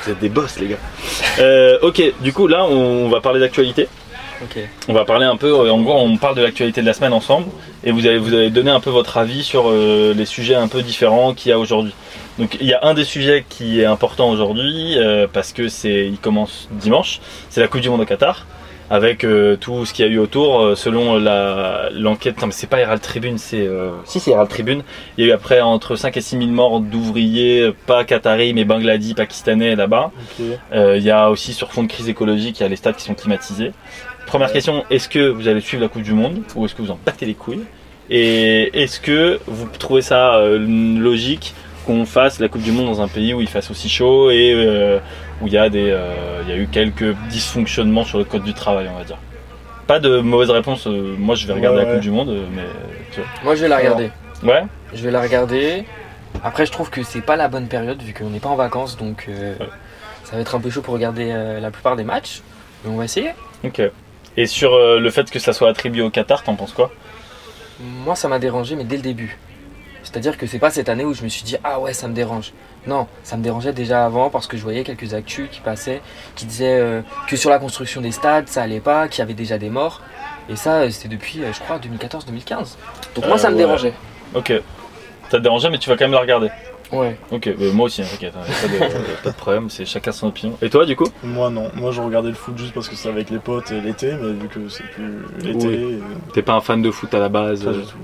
Vous 0.05 0.13
êtes 0.13 0.21
des 0.21 0.29
boss, 0.29 0.59
les 0.61 0.69
gars. 0.69 0.77
Euh, 1.41 1.79
ok, 1.83 2.01
du 2.21 2.33
coup, 2.33 2.47
là, 2.47 2.65
on 2.65 3.09
va 3.09 3.21
parler 3.21 3.41
d'actualité. 3.41 3.89
On 4.89 4.93
va 4.93 5.05
parler 5.05 5.27
un 5.27 5.37
peu, 5.37 5.49
euh, 5.49 5.73
en 5.73 5.81
gros, 5.81 5.95
on 5.95 6.17
parle 6.17 6.37
de 6.37 6.43
l'actualité 6.43 6.81
de 6.81 6.87
la 6.87 6.93
semaine 6.93 7.13
ensemble. 7.13 7.47
Et 7.85 7.93
vous 7.93 8.07
allez, 8.07 8.19
vous 8.19 8.33
allez 8.33 8.51
donner 8.51 8.71
un 8.71 8.81
peu 8.81 8.91
votre 8.91 9.19
avis 9.19 9.45
sur 9.45 9.69
euh, 9.69 10.15
les 10.15 10.25
sujets 10.25 10.55
un 10.55 10.69
peu 10.69 10.83
différents 10.83 11.35
qu'il 11.35 11.51
y 11.51 11.53
a 11.53 11.59
aujourd'hui. 11.59 11.93
Donc, 12.39 12.57
il 12.61 12.67
y 12.67 12.73
a 12.73 12.81
un 12.83 12.95
des 12.95 13.05
sujets 13.05 13.45
qui 13.49 13.81
est 13.81 13.85
important 13.85 14.31
aujourd'hui, 14.31 14.95
euh, 14.97 15.27
parce 15.31 15.53
que 15.53 15.69
c'est, 15.69 16.07
il 16.07 16.19
commence 16.19 16.69
dimanche. 16.73 17.21
C'est 17.51 17.61
la 17.61 17.69
Coupe 17.69 17.83
du 17.83 17.91
Monde 17.91 18.01
au 18.01 18.07
Qatar. 18.07 18.47
Avec 18.91 19.25
euh, 19.25 19.57
tout 19.57 19.87
ce 19.87 19.95
qu'il 19.95 20.05
y 20.05 20.09
a 20.09 20.13
eu 20.13 20.19
autour, 20.19 20.77
selon 20.77 21.19
la, 21.19 21.89
l'enquête. 21.91 22.39
Non, 22.41 22.49
mais 22.49 22.53
c'est 22.53 22.67
pas 22.67 22.81
Herald 22.81 23.01
Tribune, 23.01 23.39
c'est. 23.39 23.67
Si, 24.05 24.21
c'est 24.21 24.33
Herald 24.33 24.51
Tribune. 24.51 24.83
Il 25.17 25.25
y 25.25 25.27
a 25.27 25.31
eu 25.31 25.35
après 25.35 25.63
entre 25.63 25.97
5 25.97 26.15
et 26.19 26.21
6 26.21 26.37
000 26.37 26.51
morts 26.51 26.81
d'ouvriers, 26.81 27.73
pas 27.87 28.05
qataris, 28.05 28.53
mais 28.53 28.65
bangladis, 28.65 29.15
pakistanais 29.15 29.75
là-bas. 29.75 30.11
Il 30.39 31.03
y 31.03 31.11
a 31.11 31.31
aussi 31.31 31.55
sur 31.55 31.73
fond 31.73 31.83
de 31.83 31.89
crise 31.89 32.11
écologique, 32.11 32.61
il 32.61 32.63
y 32.63 32.67
a 32.67 32.69
les 32.69 32.77
stades 32.77 32.97
qui 32.97 33.05
sont 33.05 33.15
climatisés. 33.15 33.73
Première 34.35 34.51
question, 34.51 34.85
est-ce 34.91 35.09
que 35.09 35.29
vous 35.29 35.47
allez 35.47 35.61
suivre 35.61 35.81
la 35.85 35.89
Coupe 35.89 36.03
du 36.03 36.13
Monde 36.13 36.43
ou 36.57 36.65
est-ce 36.65 36.75
que 36.75 36.83
vous 36.83 36.91
en 36.91 36.99
battez 37.07 37.25
les 37.25 37.35
couilles 37.35 37.63
Et 38.11 38.83
est-ce 38.83 38.99
que 38.99 39.39
vous 39.47 39.69
trouvez 39.79 40.03
ça 40.03 40.35
euh, 40.39 40.59
logique 40.59 41.55
qu'on 41.87 42.05
fasse 42.05 42.41
la 42.41 42.49
Coupe 42.49 42.63
du 42.63 42.73
Monde 42.73 42.87
dans 42.87 43.01
un 43.01 43.07
pays 43.07 43.33
où 43.33 43.41
il 43.41 43.47
fasse 43.47 43.71
aussi 43.71 43.89
chaud 43.89 44.33
et 44.33 44.53
euh, 44.57 44.99
où 45.41 45.47
il 45.47 45.53
y, 45.53 45.57
a 45.57 45.69
des, 45.69 45.89
euh, 45.89 46.43
il 46.43 46.49
y 46.49 46.53
a 46.53 46.57
eu 46.57 46.67
quelques 46.67 47.15
dysfonctionnements 47.31 48.03
sur 48.05 48.19
le 48.19 48.25
code 48.25 48.43
du 48.43 48.55
travail, 48.55 48.89
on 48.93 48.99
va 48.99 49.05
dire? 49.05 49.19
Pas 49.87 50.01
de 50.01 50.19
mauvaise 50.19 50.51
réponse, 50.51 50.87
moi 50.87 51.37
je 51.37 51.47
vais 51.47 51.53
regarder 51.53 51.79
Ouais, 51.79 51.85
la 51.85 51.89
ouais. 51.91 51.95
Coupe 51.95 52.03
du 52.03 52.11
Monde, 52.11 52.37
mais 52.57 52.65
tu 53.13 53.21
Moi, 53.45 53.55
je 53.55 53.61
vais 53.61 53.69
la 53.69 53.77
regarder. 53.77 54.11
vois. 54.43 54.53
Ouais? 54.55 54.63
Je 54.95 55.05
vais 55.05 55.13
la 55.13 55.21
regarder. 55.21 55.85
Après, 56.43 56.67
je 56.67 56.73
trouve 56.73 56.91
que 56.91 57.05
c'est 57.05 57.21
pas 57.25 57.37
la 57.37 57.47
bonne 57.47 57.69
période 57.69 58.03
vu 58.03 58.13
qu'on 58.13 58.31
n'est 58.31 58.41
pas 58.41 58.49
en 58.49 58.57
vacances, 58.57 58.97
donc 58.97 59.27
euh, 59.29 59.55
Ouais. 59.61 59.67
ça 60.25 60.35
va 60.35 60.43
être 60.43 60.57
un 60.57 60.61
peu 60.61 60.71
chaud 60.71 60.83
pour 60.83 60.95
regarder 60.95 61.31
euh, 61.31 61.61
la 61.61 61.71
plupart 61.71 61.95
des 61.95 62.03
matchs. 62.03 62.43
Mais 62.85 62.91
on 62.91 62.97
va 62.97 63.05
essayer. 63.05 63.31
Ok. 63.63 63.81
Et 64.37 64.47
sur 64.47 64.73
euh, 64.75 64.99
le 64.99 65.11
fait 65.11 65.31
que 65.31 65.39
ça 65.39 65.53
soit 65.53 65.69
attribué 65.69 66.03
au 66.03 66.11
Qatar, 66.11 66.43
t'en 66.43 66.55
penses 66.57 66.73
quoi? 66.73 66.91
Moi, 67.81 68.15
ça 68.17 68.29
m'a 68.29 68.39
dérangé, 68.39 68.77
mais 68.77 68.85
dès 68.85 68.97
le 68.97 69.03
début. 69.03 69.39
C'est-à-dire 70.03 70.37
que 70.37 70.47
c'est 70.47 70.59
pas 70.59 70.71
cette 70.71 70.89
année 70.89 71.05
où 71.05 71.15
je 71.15 71.23
me 71.23 71.29
suis 71.29 71.45
dit 71.45 71.57
ah 71.65 71.81
ouais, 71.81 71.93
ça 71.93 72.09
me 72.09 72.15
dérange. 72.15 72.53
Non, 72.87 73.07
ça 73.23 73.37
me 73.37 73.43
dérangeait 73.43 73.73
déjà 73.73 74.05
avant 74.05 74.29
parce 74.29 74.47
que 74.47 74.57
je 74.57 74.63
voyais 74.63 74.85
quelques 74.85 75.15
actus 75.15 75.49
qui 75.51 75.61
passaient, 75.61 76.03
qui 76.35 76.45
disaient 76.45 76.79
euh, 76.79 77.01
que 77.27 77.37
sur 77.37 77.49
la 77.49 77.59
construction 77.59 78.01
des 78.03 78.13
stades, 78.13 78.49
ça 78.49 78.63
allait 78.63 78.81
pas, 78.81 79.09
qu'il 79.09 79.21
y 79.21 79.23
avait 79.23 79.33
déjà 79.35 79.57
des 79.57 79.71
morts. 79.71 80.03
Et 80.51 80.57
ça, 80.57 80.81
euh, 80.83 80.91
c'était 80.91 81.09
depuis, 81.09 81.41
je 81.51 81.59
crois, 81.61 81.79
2014-2015. 81.79 82.77
Donc 83.15 83.27
moi, 83.27 83.37
Euh, 83.37 83.39
ça 83.39 83.49
me 83.49 83.55
ouais. 83.55 83.63
dérangeait. 83.63 83.95
Ok. 84.35 84.53
Ça 85.31 85.39
te 85.39 85.43
dérangeait, 85.43 85.71
mais 85.71 85.79
tu 85.79 85.89
vas 85.89 85.97
quand 85.97 86.05
même 86.05 86.13
la 86.13 86.21
regarder. 86.21 86.51
Ouais. 86.95 87.17
Ok, 87.31 87.49
bah, 87.59 87.65
moi 87.73 87.87
aussi, 87.87 88.03
hein, 88.03 88.07
t'inquiète, 88.11 88.35
hein, 88.37 88.41
y 88.49 88.77
a 88.77 88.79
pas 88.79 88.87
de, 88.89 89.23
pas 89.25 89.31
de 89.31 89.37
problème, 89.37 89.71
c'est 89.71 89.85
chacun 89.85 90.13
son 90.13 90.29
opinion. 90.29 90.57
Et 90.63 90.71
toi, 90.71 90.87
du 90.87 90.97
coup? 90.97 91.07
Moi 91.23 91.51
non, 91.51 91.71
moi 91.75 91.91
je 91.93 92.01
regardais 92.01 92.29
le 92.29 92.35
foot 92.35 92.57
juste 92.59 92.73
parce 92.75 92.89
que 92.89 92.97
c'est 92.97 93.09
avec 93.09 93.31
les 93.31 93.39
potes 93.39 93.71
et 93.73 93.81
l'été, 93.81 94.13
mais 94.21 94.33
vu 94.33 94.49
que 94.49 94.69
c'est 94.69 94.85
plus 94.93 95.23
l'été, 95.43 95.67
Oui. 95.67 95.75
euh, 95.75 96.01
T'es 96.33 96.43
pas 96.43 96.55
un 96.55 96.61
fan 96.61 96.81
de 96.83 96.91
foot 96.91 97.13
à 97.15 97.19
la 97.19 97.29
base 97.29 97.65
pas 97.65 97.71
euh, 97.71 97.81
du 97.81 97.87
tout. 97.87 97.97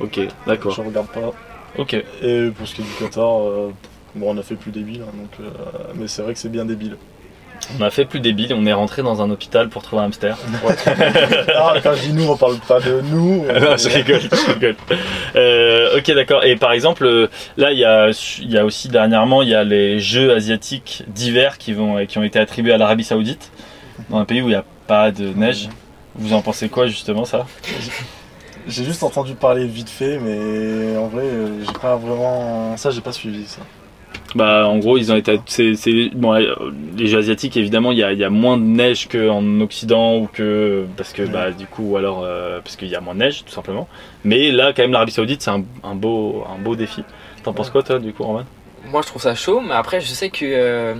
Ok, 0.00 0.20
d'accord. 0.46 0.72
Je 0.72 0.80
regarde 0.82 1.08
pas. 1.08 1.32
Ok. 1.78 1.94
Et 2.22 2.50
pour 2.56 2.66
ce 2.66 2.74
qui 2.74 2.82
est 2.82 2.84
du 2.84 2.90
Qatar, 2.98 3.40
euh, 3.40 3.70
bon 4.14 4.34
on 4.34 4.38
a 4.38 4.42
fait 4.42 4.54
plus 4.56 4.70
débile, 4.70 5.02
hein, 5.02 5.12
donc, 5.14 5.30
euh, 5.40 5.50
mais 5.94 6.08
c'est 6.08 6.22
vrai 6.22 6.32
que 6.32 6.38
c'est 6.38 6.48
bien 6.50 6.64
débile. 6.64 6.96
On 7.78 7.82
a 7.82 7.90
fait 7.90 8.04
plus 8.04 8.20
débile, 8.20 8.54
on 8.54 8.64
est 8.66 8.72
rentré 8.72 9.02
dans 9.02 9.22
un 9.22 9.30
hôpital 9.30 9.68
pour 9.68 9.82
trouver 9.82 10.02
un 10.02 10.06
hamster. 10.06 10.36
Ah, 11.58 11.74
quand 11.82 11.94
je 11.94 12.02
dis 12.02 12.12
nous, 12.12 12.28
on 12.28 12.36
parle 12.36 12.58
pas 12.58 12.80
de 12.80 13.00
nous. 13.02 13.44
Non, 13.60 13.76
je 13.76 13.88
rigole, 13.88 14.20
je 14.20 14.52
rigole. 14.52 14.76
Euh, 15.34 15.98
ok, 15.98 16.10
d'accord. 16.14 16.44
Et 16.44 16.56
par 16.56 16.72
exemple, 16.72 17.04
euh, 17.04 17.28
là, 17.56 17.72
il 17.72 17.78
y 17.78 17.84
a, 17.84 18.10
y 18.40 18.58
a 18.58 18.64
aussi 18.64 18.88
dernièrement, 18.88 19.42
il 19.42 19.48
y 19.48 19.54
a 19.54 19.64
les 19.64 19.98
Jeux 19.98 20.34
asiatiques 20.34 21.04
d'hiver 21.08 21.58
qui, 21.58 21.72
vont, 21.72 22.04
qui 22.06 22.18
ont 22.18 22.22
été 22.22 22.38
attribués 22.38 22.72
à 22.72 22.78
l'Arabie 22.78 23.04
Saoudite, 23.04 23.50
dans 24.10 24.18
un 24.18 24.24
pays 24.24 24.42
où 24.42 24.46
il 24.46 24.50
n'y 24.50 24.54
a 24.54 24.64
pas 24.86 25.10
de 25.10 25.28
neige. 25.34 25.68
Vous 26.14 26.32
en 26.32 26.42
pensez 26.42 26.68
quoi, 26.68 26.86
justement, 26.86 27.24
ça? 27.24 27.46
J'ai 28.66 28.84
juste 28.84 29.02
entendu 29.02 29.34
parler 29.34 29.66
vite 29.66 29.90
fait, 29.90 30.18
mais 30.18 30.96
en 30.96 31.06
vrai, 31.06 31.24
euh, 31.24 31.64
j'ai 31.64 31.72
pas 31.78 31.96
vraiment. 31.96 32.76
Ça, 32.76 32.90
j'ai 32.90 33.00
pas 33.00 33.12
suivi 33.12 33.46
ça. 33.46 33.60
Bah, 34.36 34.68
en 34.68 34.78
gros, 34.78 34.98
ils 34.98 35.10
ont 35.12 35.16
été. 35.16 35.40
c'est- 35.46 35.74
c'est- 35.76 36.10
bon, 36.14 36.34
euh, 36.34 36.54
les 36.96 37.06
Jeux 37.08 37.18
asiatiques, 37.18 37.56
évidemment, 37.56 37.90
il 37.92 37.98
y 37.98 38.02
a, 38.04 38.12
il 38.12 38.18
y 38.18 38.24
a 38.24 38.30
moins 38.30 38.56
de 38.58 38.62
neige 38.62 39.08
qu'en 39.08 39.60
Occident 39.60 40.16
ou 40.18 40.26
que. 40.32 40.84
Parce 40.96 41.12
que, 41.12 41.22
bah, 41.22 41.50
du 41.52 41.66
coup, 41.66 41.92
ou 41.92 41.96
alors. 41.96 42.22
euh, 42.22 42.60
parce 42.62 42.76
qu'il 42.76 42.88
y 42.88 42.94
a 42.94 43.00
moins 43.00 43.14
de 43.14 43.20
neige, 43.20 43.44
tout 43.44 43.52
simplement. 43.52 43.88
Mais 44.24 44.50
là, 44.50 44.72
quand 44.74 44.82
même, 44.82 44.92
l'Arabie 44.92 45.12
Saoudite, 45.12 45.42
c'est 45.42 45.50
un, 45.50 45.64
un 45.82 45.94
beau, 45.94 46.44
un 46.54 46.60
beau 46.62 46.76
défi. 46.76 47.02
T'en 47.42 47.52
penses 47.52 47.70
quoi, 47.70 47.82
toi, 47.82 47.98
du 47.98 48.12
coup, 48.12 48.24
Roman? 48.24 48.44
Moi, 48.90 49.00
je 49.02 49.06
trouve 49.08 49.22
ça 49.22 49.34
chaud, 49.34 49.60
mais 49.60 49.74
après, 49.74 50.00
je 50.00 50.06
sais 50.08 50.28
que. 50.30 50.44
euh, 50.44 50.94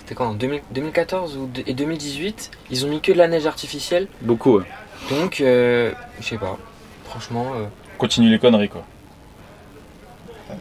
C'était 0.00 0.14
quand 0.16 0.26
en 0.30 0.34
2000 0.34 0.60
2014 0.74 1.36
ou 1.38 1.48
et 1.66 1.74
2018, 1.74 2.50
ils 2.70 2.84
ont 2.84 2.88
mis 2.88 3.00
que 3.00 3.12
de 3.12 3.18
la 3.18 3.28
neige 3.28 3.46
artificielle. 3.46 4.08
Beaucoup, 4.20 4.58
ouais. 4.58 4.64
Donc, 5.10 5.40
euh, 5.40 5.92
je 6.20 6.24
sais 6.26 6.38
pas. 6.38 6.58
Franchement, 7.04 7.52
euh, 7.56 7.64
Continue 7.98 8.28
les 8.30 8.38
conneries, 8.38 8.68
quoi. 8.68 8.84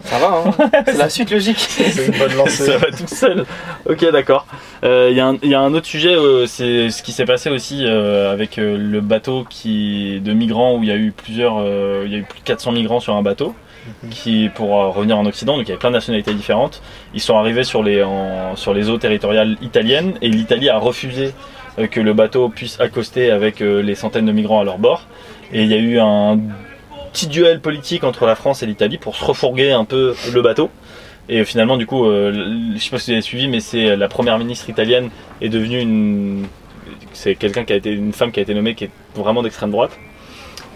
Ça 0.03 0.17
va, 0.19 0.43
hein 0.45 0.69
C'est 0.85 0.97
la 0.97 1.09
suite 1.09 1.31
logique. 1.31 1.57
C'est 1.59 2.07
une 2.07 2.17
bonne 2.17 2.33
lancée. 2.37 2.65
Ça 2.65 2.77
va 2.77 2.87
tout 2.87 3.07
seul. 3.07 3.45
Ok, 3.89 4.05
d'accord. 4.11 4.45
Euh, 4.83 5.07
Il 5.11 5.17
y, 5.17 5.19
a 5.19 5.27
un- 5.27 5.37
il 5.43 5.49
y 5.49 5.53
a 5.55 5.59
un 5.61 5.73
autre 5.73 5.85
sujet, 5.87 6.13
euh, 6.15 6.45
c'est 6.47 6.89
ce 6.89 7.03
qui 7.03 7.11
s'est 7.11 7.25
passé 7.25 7.49
aussi 7.49 7.83
euh, 7.85 8.31
avec 8.31 8.57
euh, 8.57 8.77
le 8.77 9.01
bateau 9.01 9.45
qui 9.49 10.19
de 10.21 10.33
migrants 10.33 10.75
où 10.77 10.83
il 10.83 10.89
y 10.89 10.91
a 10.91 10.95
eu 10.95 11.11
plusieurs, 11.11 11.57
euh, 11.59 12.03
il 12.05 12.11
y 12.11 12.15
a 12.15 12.19
eu 12.19 12.23
plus 12.23 12.39
de 12.39 12.45
400 12.45 12.71
migrants 12.71 12.99
sur 12.99 13.15
un 13.15 13.21
bateau 13.21 13.53
Mhm. 14.03 14.09
qui 14.11 14.49
pour 14.53 14.79
euh, 14.79 14.89
revenir 14.89 15.17
en 15.17 15.25
Occident, 15.25 15.57
donc 15.57 15.65
il 15.65 15.69
y 15.69 15.71
avait 15.71 15.79
plein 15.79 15.89
de 15.89 15.95
nationalités 15.95 16.35
différentes. 16.35 16.83
Ils 17.15 17.19
sont 17.19 17.35
arrivés 17.35 17.63
sur 17.63 17.81
les 17.81 18.03
en- 18.03 18.55
sur 18.55 18.75
les 18.75 18.89
eaux 18.91 18.99
territoriales 18.99 19.57
italiennes 19.63 20.13
et 20.21 20.29
l'Italie 20.29 20.69
a 20.69 20.77
refusé 20.77 21.33
euh, 21.79 21.87
que 21.87 21.99
le 21.99 22.13
bateau 22.13 22.49
puisse 22.49 22.79
accoster 22.79 23.31
avec 23.31 23.59
euh, 23.59 23.81
les 23.81 23.95
centaines 23.95 24.27
de 24.27 24.31
migrants 24.31 24.59
à 24.59 24.63
leur 24.63 24.77
bord. 24.77 25.01
Et 25.51 25.63
il 25.63 25.67
y 25.67 25.73
a 25.73 25.77
eu 25.77 25.97
un 25.99 26.37
petit 27.11 27.27
duel 27.27 27.59
politique 27.59 28.03
entre 28.03 28.25
la 28.25 28.35
France 28.35 28.63
et 28.63 28.65
l'Italie 28.65 28.97
pour 28.97 29.15
se 29.15 29.23
refourguer 29.23 29.71
un 29.71 29.85
peu 29.85 30.15
le 30.33 30.41
bateau. 30.41 30.69
Et 31.29 31.45
finalement, 31.45 31.77
du 31.77 31.85
coup, 31.85 32.05
euh, 32.05 32.73
je 32.75 32.79
sais 32.79 32.89
pas 32.89 32.99
si 32.99 33.11
vous 33.11 33.13
avez 33.13 33.21
suivi, 33.21 33.47
mais 33.47 33.59
c'est 33.59 33.95
la 33.95 34.07
première 34.07 34.37
ministre 34.37 34.69
italienne 34.69 35.09
est 35.39 35.49
devenue 35.49 35.79
une. 35.79 36.47
C'est 37.13 37.35
quelqu'un 37.35 37.63
qui 37.63 37.73
a 37.73 37.75
été 37.75 37.91
une 37.91 38.13
femme 38.13 38.31
qui 38.31 38.39
a 38.39 38.43
été 38.43 38.53
nommée 38.53 38.75
qui 38.75 38.85
est 38.85 38.91
vraiment 39.15 39.43
d'extrême 39.43 39.71
droite. 39.71 39.91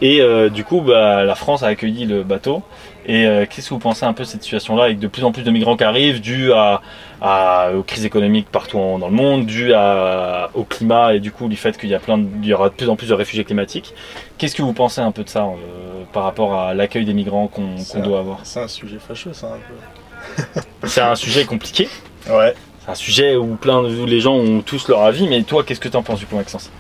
Et 0.02 0.22
euh, 0.22 0.50
du 0.50 0.64
coup, 0.64 0.82
bah, 0.82 1.24
la 1.24 1.36
France 1.36 1.64
a 1.64 1.68
accueilli 1.68 2.06
le 2.06 2.24
bateau. 2.24 2.64
Et 3.08 3.26
euh, 3.28 3.46
qu'est-ce 3.48 3.70
que 3.70 3.74
vous 3.76 3.80
pensez 3.80 4.04
un 4.06 4.14
peu 4.14 4.24
de 4.24 4.28
cette 4.28 4.42
situation-là, 4.42 4.86
avec 4.86 4.98
de 5.00 5.08
plus 5.08 5.24
en 5.24 5.32
plus 5.32 5.44
de 5.44 5.52
migrants 5.52 5.78
qui 5.78 5.84
arrivent, 5.84 6.22
dû 6.22 6.52
à, 6.54 6.82
à- 7.22 7.70
aux 7.76 7.84
crises 7.84 8.04
économiques 8.06 8.48
partout 8.52 8.80
en- 8.80 8.98
dans 8.98 9.08
le 9.10 9.14
monde, 9.14 9.46
dû 9.46 9.74
à, 9.76 10.50
au 10.56 10.64
climat 10.64 11.14
et 11.14 11.20
du 11.20 11.32
coup 11.32 11.48
du 11.48 11.56
fait 11.56 11.78
qu'il 11.78 11.90
y 11.90 11.94
a 11.96 12.00
plein, 12.00 12.18
de- 12.18 12.28
il 12.42 12.48
y 12.48 12.54
aura 12.54 12.70
de 12.70 12.74
plus 12.74 12.90
en 12.90 12.96
plus 12.96 13.10
de 13.10 13.14
réfugiés 13.14 13.44
climatiques? 13.44 13.94
Qu'est-ce 14.40 14.56
que 14.56 14.64
vous 14.64 14.74
pensez 14.74 15.02
un 15.02 15.12
peu 15.12 15.24
de 15.24 15.30
ça 15.30 15.44
euh, 15.44 16.04
par 16.14 16.24
rapport 16.24 16.56
à 16.60 16.74
l'accueil 16.74 17.06
des 17.06 17.14
migrants 17.14 17.48
qu'on 17.48 17.76
doit 18.02 18.20
avoir? 18.20 18.40
C'est 18.44 18.62
un 18.62 18.68
sujet 18.68 18.98
fâcheux, 19.00 19.34
ça, 19.34 19.48
un 19.54 20.62
C'est 20.88 21.02
un 21.02 21.16
sujet 21.16 21.46
compliqué. 21.46 21.88
peu. 22.26 22.34
Ouais. 22.34 22.54
C'est 22.84 22.92
un 22.92 22.96
sujet 22.96 23.36
où 23.36 23.56
plein 23.56 23.84
de, 23.84 23.90
où 23.90 24.06
les 24.08 24.20
gens 24.20 24.34
ont 24.34 24.62
tous 24.62 24.88
leur 24.88 25.04
avis, 25.04 25.28
mais 25.28 25.44
toi, 25.44 25.64
qu'est-ce 25.64 25.80
que 25.80 25.90
tu 25.90 25.98
en 25.98 26.04
penses 26.04 26.20
du 26.20 26.26
coup, 26.26 26.36
Maxence? 26.36 26.72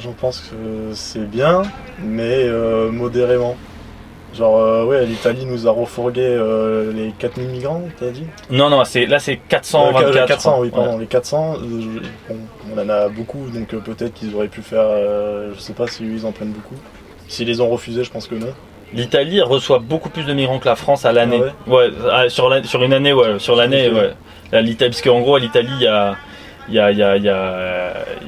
J'en 0.00 0.12
pense 0.12 0.40
que 0.40 0.92
c'est 0.94 1.28
bien, 1.28 1.62
mais 2.00 2.44
euh, 2.44 2.90
modérément. 2.90 3.56
Genre, 4.34 4.56
euh, 4.58 4.84
ouais, 4.86 5.04
l'Italie 5.04 5.44
nous 5.44 5.68
a 5.68 5.70
refourgué 5.70 6.22
euh, 6.24 6.90
les 6.92 7.12
4000 7.18 7.48
migrants, 7.48 7.82
t'as 8.00 8.10
dit? 8.10 8.24
Non, 8.50 8.70
non, 8.70 8.82
c'est 8.84 9.04
là 9.04 9.18
c'est 9.18 9.36
424. 9.36 10.06
Euh, 10.08 10.12
je 10.22 10.26
400, 10.26 10.50
crois. 10.52 10.62
oui, 10.62 10.70
pardon, 10.70 10.98
les 10.98 11.06
400. 11.06 11.56
euh, 11.56 12.00
bon, 12.30 12.36
on 12.74 12.80
en 12.80 12.88
a 12.88 13.08
beaucoup, 13.08 13.46
donc 13.52 13.74
euh, 13.74 13.78
peut-être 13.78 14.14
qu'ils 14.14 14.34
auraient 14.34 14.48
pu 14.48 14.62
faire. 14.62 14.86
je 15.54 15.60
sais 15.60 15.74
pas 15.74 15.86
si 15.86 16.04
ils 16.04 16.24
en 16.24 16.32
prennent 16.32 16.52
beaucoup. 16.52 16.76
S'ils 17.28 17.46
les 17.46 17.60
ont 17.60 17.68
refusés, 17.68 18.04
je 18.04 18.10
pense 18.10 18.26
que 18.26 18.34
non. 18.34 18.48
L'Italie 18.94 19.40
reçoit 19.42 19.78
beaucoup 19.78 20.08
plus 20.10 20.24
de 20.24 20.32
migrants 20.34 20.58
que 20.58 20.68
la 20.68 20.76
France 20.76 21.04
à 21.04 21.12
l'année. 21.12 21.40
Ah 21.42 21.70
ouais, 21.70 21.90
ah, 22.10 22.28
sur, 22.28 22.48
la- 22.48 22.62
sur 22.62 22.82
une 22.82 22.92
année, 22.92 23.12
ouais, 23.12 23.38
sur 23.38 23.56
l'année, 23.56 23.90
ouais. 23.90 24.12
L'Italie, 24.62 24.90
parce 24.90 25.02
qu'en 25.02 25.20
gros, 25.20 25.36
à 25.36 25.40
l'Italie, 25.40 25.70
il 25.78 25.82
y 25.82 25.86
a, 25.86 26.14
il 26.68 26.74
y 26.74 26.78
a, 26.78 26.90
y 26.92 27.02
a, 27.02 27.16
il 27.16 27.24
y 27.24 27.28
a, 27.30 27.34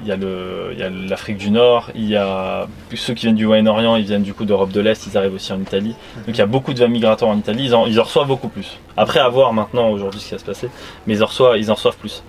il 0.04 0.78
y 0.78 0.82
a 0.82 0.90
l'Afrique 0.90 1.38
du 1.38 1.50
Nord, 1.50 1.90
il 1.94 2.08
y 2.08 2.16
a 2.16 2.66
ceux 2.94 3.14
qui 3.14 3.26
viennent 3.26 3.36
du 3.36 3.46
Moyen-Orient, 3.46 3.96
ils 3.96 4.04
viennent 4.04 4.22
du 4.22 4.34
coup 4.34 4.44
d'Europe 4.44 4.70
de 4.70 4.80
l'Est, 4.80 5.06
ils 5.06 5.16
arrivent 5.16 5.34
aussi 5.34 5.52
en 5.52 5.60
Italie. 5.60 5.96
Donc 6.26 6.36
il 6.36 6.38
y 6.38 6.42
a 6.42 6.46
beaucoup 6.46 6.74
de 6.74 6.78
vagues 6.78 6.90
migratoires 6.90 7.30
en 7.30 7.38
Italie, 7.38 7.64
ils 7.64 7.74
en, 7.74 7.86
ils 7.86 7.98
en 7.98 8.04
reçoivent 8.04 8.28
beaucoup 8.28 8.48
plus. 8.48 8.78
Après, 8.96 9.20
à 9.20 9.28
voir 9.28 9.52
maintenant 9.52 9.90
aujourd'hui 9.90 10.20
ce 10.20 10.26
qui 10.26 10.32
va 10.34 10.38
se 10.38 10.44
passer, 10.44 10.68
mais 11.06 11.14
ils 11.14 11.22
en 11.22 11.26
reçoivent, 11.26 11.58
ils 11.58 11.70
en 11.70 11.74
reçoivent 11.74 11.96
plus. 11.96 12.22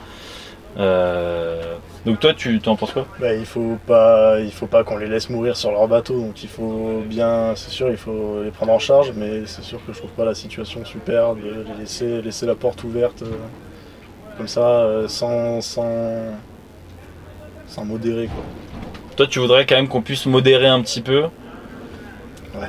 Euh, 0.77 1.75
donc 2.05 2.19
toi, 2.19 2.33
tu 2.33 2.59
t'en 2.59 2.75
penses 2.75 2.91
quoi? 2.91 3.05
Bah, 3.19 3.33
il 3.33 3.45
faut 3.45 3.77
pas, 3.87 4.39
il 4.41 4.51
faut 4.51 4.67
pas 4.67 4.83
qu'on 4.83 4.97
les 4.97 5.07
laisse 5.07 5.29
mourir 5.29 5.55
sur 5.55 5.71
leur 5.71 5.87
bateau. 5.87 6.19
Donc 6.19 6.43
il 6.43 6.49
faut 6.49 7.01
bien, 7.05 7.53
c'est 7.55 7.71
sûr, 7.71 7.89
il 7.89 7.97
faut 7.97 8.41
les 8.43 8.51
prendre 8.51 8.73
en 8.73 8.79
charge, 8.79 9.13
mais 9.15 9.45
c'est 9.45 9.63
sûr 9.63 9.79
que 9.85 9.93
je 9.93 9.99
trouve 9.99 10.11
pas 10.11 10.25
la 10.25 10.35
situation 10.35 10.83
super 10.85 11.35
de 11.35 11.41
les 11.41 11.79
laisser, 11.79 12.21
laisser 12.21 12.45
la 12.45 12.55
porte 12.55 12.83
ouverte 12.83 13.21
euh, 13.23 13.35
comme 14.37 14.47
ça, 14.47 14.67
euh, 14.67 15.07
sans, 15.07 15.61
sans, 15.61 15.85
sans 17.67 17.85
modérer 17.85 18.27
quoi. 18.27 18.43
Toi, 19.15 19.27
tu 19.27 19.39
voudrais 19.39 19.65
quand 19.65 19.75
même 19.75 19.87
qu'on 19.87 20.01
puisse 20.01 20.25
modérer 20.25 20.67
un 20.67 20.81
petit 20.81 21.01
peu 21.01 21.23
Ouais. 22.55 22.67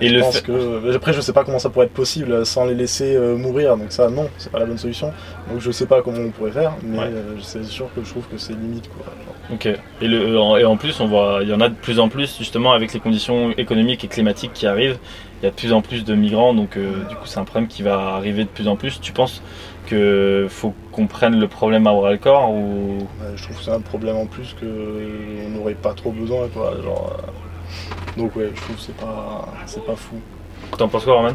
Et 0.00 0.08
je 0.08 0.14
le 0.14 0.20
pense 0.20 0.36
fait- 0.38 0.46
que 0.46 0.94
après 0.94 1.12
je 1.12 1.20
sais 1.20 1.32
pas 1.32 1.44
comment 1.44 1.58
ça 1.58 1.68
pourrait 1.68 1.86
être 1.86 1.92
possible 1.92 2.32
euh, 2.32 2.44
sans 2.44 2.64
les 2.64 2.74
laisser 2.74 3.14
euh, 3.16 3.36
mourir. 3.36 3.76
Donc 3.76 3.92
ça 3.92 4.08
non, 4.08 4.28
c'est 4.38 4.50
pas 4.50 4.58
la 4.58 4.64
bonne 4.66 4.78
solution. 4.78 5.12
Donc 5.50 5.60
je 5.60 5.70
sais 5.70 5.86
pas 5.86 6.00
comment 6.02 6.20
on 6.20 6.30
pourrait 6.30 6.52
faire, 6.52 6.72
mais 6.82 6.98
Ouais. 6.98 7.04
euh, 7.06 7.34
c'est 7.42 7.64
sûr 7.64 7.86
que 7.94 8.02
je 8.02 8.10
trouve 8.10 8.26
que 8.28 8.38
c'est 8.38 8.52
limite 8.54 8.88
quoi. 8.88 9.04
Genre, 9.06 9.34
Ok. 9.52 9.66
Et, 10.00 10.06
le, 10.08 10.38
en- 10.38 10.56
et 10.56 10.64
en 10.64 10.76
plus, 10.76 11.00
on 11.00 11.06
voit, 11.06 11.40
il 11.42 11.48
y 11.48 11.52
en 11.52 11.60
a 11.60 11.68
de 11.68 11.74
plus 11.74 11.98
en 11.98 12.08
plus 12.08 12.36
justement 12.38 12.72
avec 12.72 12.92
les 12.94 13.00
conditions 13.00 13.50
économiques 13.58 14.04
et 14.04 14.08
climatiques 14.08 14.52
qui 14.54 14.66
arrivent. 14.66 14.98
Il 15.42 15.44
y 15.44 15.48
a 15.48 15.50
de 15.50 15.56
plus 15.56 15.72
en 15.72 15.82
plus 15.82 16.04
de 16.04 16.14
migrants, 16.14 16.54
donc 16.54 16.76
euh, 16.76 16.92
du 17.08 17.14
coup, 17.16 17.26
c'est 17.26 17.38
un 17.40 17.44
problème 17.44 17.66
qui 17.68 17.82
va 17.82 17.98
arriver 18.14 18.44
de 18.44 18.48
plus 18.48 18.68
en 18.68 18.76
plus. 18.76 19.00
Tu 19.00 19.12
penses 19.12 19.42
que 19.90 20.46
faut 20.48 20.72
qu'on 20.92 21.06
prenne 21.06 21.38
le 21.38 21.48
problème 21.48 21.86
à 21.86 21.92
bras 21.92 22.12
le 22.12 22.18
corps 22.18 22.50
ou? 22.50 22.98
Ouais, 23.20 23.32
je 23.36 23.42
trouve 23.42 23.56
que 23.58 23.62
c'est 23.64 23.70
un 23.72 23.80
problème 23.80 24.16
en 24.16 24.26
plus 24.26 24.54
que 24.60 24.66
on 25.46 25.50
n'aurait 25.50 25.74
pas 25.74 25.92
trop 25.94 26.12
besoin 26.12 26.48
quoi. 26.48 26.74
Genre, 26.82 27.12
euh, 27.18 28.20
Donc 28.20 28.36
ouais, 28.36 28.50
je 28.54 28.60
trouve 28.60 28.76
que 28.76 28.82
c'est 28.82 28.96
pas, 28.96 29.46
c'est 29.66 29.84
pas 29.84 29.96
fou. 29.96 30.16
t'en 30.78 30.88
penses 30.88 31.04
quoi, 31.04 31.14
Roman? 31.16 31.34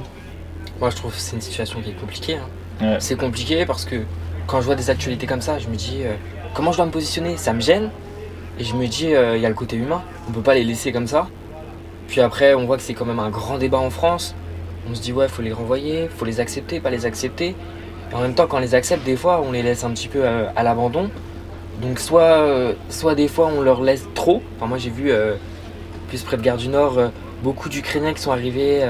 Moi, 0.80 0.90
je 0.90 0.96
trouve 0.96 1.14
que 1.14 1.20
c'est 1.20 1.36
une 1.36 1.42
situation 1.42 1.82
qui 1.82 1.92
est 1.92 2.00
compliquée. 2.00 2.36
hein. 2.38 2.86
Ouais. 2.86 2.98
C'est 3.00 3.16
compliqué 3.18 3.66
parce 3.66 3.86
que 3.86 3.96
quand 4.48 4.60
je 4.60 4.66
vois 4.66 4.76
des 4.76 4.90
actualités 4.90 5.26
comme 5.28 5.42
ça, 5.42 5.58
je 5.60 5.68
me 5.70 5.76
dis 5.76 6.02
euh, 6.04 6.16
comment 6.54 6.72
je 6.72 6.78
dois 6.78 6.86
me 6.86 6.92
positionner? 6.92 7.38
Ça 7.38 7.54
me 7.54 7.62
gêne. 7.62 7.90
Et 8.60 8.64
je 8.64 8.74
me 8.76 8.88
dis, 8.88 9.14
euh, 9.14 9.36
il 9.38 9.42
y 9.42 9.46
a 9.46 9.50
le 9.50 9.56
côté 9.56 9.76
humain. 9.76 10.02
On 10.30 10.32
peut 10.32 10.42
pas 10.42 10.54
les 10.54 10.64
laisser 10.64 10.92
comme 10.94 11.08
ça. 11.08 11.28
Puis 12.08 12.22
après, 12.22 12.54
on 12.54 12.66
voit 12.66 12.78
que 12.78 12.84
c'est 12.84 12.94
quand 12.94 13.06
même 13.06 13.20
un 13.20 13.30
grand 13.30 13.58
débat 13.58 13.80
en 13.80 13.90
France. 13.90 14.34
On 14.90 14.96
se 14.96 15.02
dit, 15.02 15.12
ouais, 15.12 15.28
faut 15.28 15.42
les 15.42 15.52
renvoyer, 15.52 16.08
faut 16.10 16.26
les 16.26 16.40
accepter, 16.40 16.80
pas 16.80 16.90
les 16.90 17.06
accepter. 17.06 17.56
En 18.16 18.22
même 18.22 18.34
temps, 18.34 18.48
quand 18.48 18.58
on 18.58 18.62
les 18.62 18.76
accepte, 18.76 19.04
des 19.04 19.18
fois, 19.18 19.42
on 19.46 19.52
les 19.52 19.62
laisse 19.62 19.84
un 19.84 19.92
petit 19.92 20.08
peu 20.08 20.22
euh, 20.24 20.48
à 20.56 20.64
l'abandon. 20.64 21.10
Donc, 21.82 22.00
soit, 22.00 22.22
euh, 22.22 22.74
soit 22.88 23.14
des 23.14 23.28
fois, 23.28 23.52
on 23.54 23.60
leur 23.60 23.82
laisse 23.82 24.08
trop. 24.14 24.42
Enfin, 24.56 24.68
moi, 24.68 24.78
j'ai 24.78 24.90
vu, 24.90 25.12
euh, 25.12 25.36
plus 26.08 26.24
près 26.24 26.38
de 26.38 26.42
Gare 26.42 26.56
du 26.56 26.70
Nord, 26.70 26.98
beaucoup 27.44 27.68
d'Ukrainiens 27.68 28.14
qui 28.14 28.22
sont 28.22 28.32
arrivés, 28.32 28.86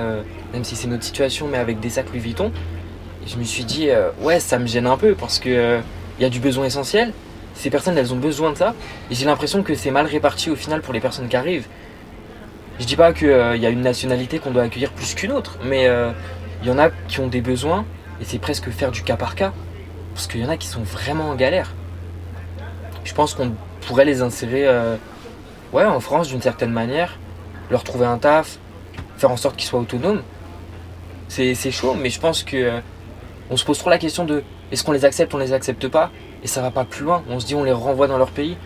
même 0.54 0.64
si 0.64 0.76
c'est 0.76 0.88
notre 0.88 1.04
situation, 1.04 1.48
mais 1.48 1.58
avec 1.58 1.80
des 1.80 1.90
sacs 1.90 2.10
Louis 2.12 2.20
Vuitton. 2.20 2.52
Et 3.26 3.30
je 3.30 3.38
me 3.38 3.44
suis 3.44 3.64
dit, 3.64 3.88
ouais, 4.22 4.40
ça 4.42 4.60
me 4.60 4.68
gêne 4.68 4.86
un 4.86 4.98
peu 4.98 5.16
parce 5.16 5.40
que 5.40 5.80
il 6.20 6.22
y 6.22 6.26
a 6.26 6.30
du 6.30 6.42
besoin 6.42 6.66
essentiel. 6.66 7.14
Ces 7.54 7.70
personnes, 7.70 7.98
elles 7.98 8.14
ont 8.14 8.18
besoin 8.18 8.52
de 8.52 8.58
ça. 8.58 8.76
Et 9.10 9.16
j'ai 9.16 9.26
l'impression 9.26 9.64
que 9.64 9.76
c'est 9.76 9.92
mal 9.92 10.06
réparti 10.08 10.52
au 10.52 10.58
final 10.58 10.82
pour 10.82 10.94
les 10.94 11.00
personnes 11.00 11.30
qui 11.30 11.38
arrivent. 11.38 11.68
Je 12.82 12.86
dis 12.86 12.98
pas 12.98 13.14
qu'il 13.14 13.30
y 13.30 13.66
a 13.66 13.70
une 13.70 13.82
nationalité 13.82 14.40
qu'on 14.40 14.52
doit 14.52 14.64
accueillir 14.64 14.92
plus 14.92 15.16
qu'une 15.16 15.32
autre, 15.32 15.58
mais 15.64 15.90
il 16.62 16.68
y 16.68 16.72
en 16.72 16.78
a 16.78 16.90
qui 17.08 17.22
ont 17.22 17.28
des 17.28 17.42
besoins 17.42 17.86
et 18.22 18.26
c'est 18.26 18.40
presque 18.40 18.70
faire 18.70 18.92
du 18.92 19.04
cas 19.04 19.18
par 19.18 19.36
cas. 19.36 19.54
Parce 20.14 20.28
qu'il 20.28 20.42
y 20.42 20.46
en 20.46 20.50
a 20.50 20.58
qui 20.58 20.68
sont 20.68 20.84
vraiment 20.84 21.30
en 21.30 21.36
galère. 21.36 21.74
Je 23.04 23.14
pense 23.14 23.34
qu'on 23.34 23.52
pourrait 23.82 24.06
les 24.06 24.22
insérer 24.22 24.68
euh, 24.68 24.96
ouais, 25.74 25.86
en 25.86 26.00
France 26.00 26.30
d'une 26.30 26.42
certaine 26.42 26.72
manière, 26.72 27.18
leur 27.70 27.84
trouver 27.84 28.06
un 28.06 28.18
taf, 28.18 28.58
faire 29.18 29.32
en 29.32 29.38
sorte 29.38 29.56
qu'ils 29.58 29.68
soient 29.68 29.80
autonomes. 29.80 30.22
C'est 31.28 31.72
chaud, 31.72 31.96
mais 31.96 32.10
je 32.10 32.20
pense 32.20 32.44
que 32.44 32.56
euh, 32.56 32.80
on 33.50 33.58
se 33.58 33.66
pose 33.66 33.78
trop 33.78 33.90
la 33.90 33.98
question 33.98 34.26
de 34.26 34.44
est-ce 34.72 34.84
qu'on 34.84 34.92
les 34.92 35.06
accepte, 35.06 35.34
on 35.34 35.38
les 35.38 35.54
accepte 35.54 35.88
pas, 35.88 36.12
et 36.44 36.48
ça 36.48 36.62
va 36.62 36.72
pas 36.72 36.86
plus 36.86 37.04
loin. 37.04 37.24
On 37.30 37.40
se 37.40 37.46
dit 37.46 37.56
on 37.56 37.64
les 37.64 37.72
renvoie 37.72 38.08
dans 38.08 38.18
leur 38.18 38.32
pays, 38.32 38.58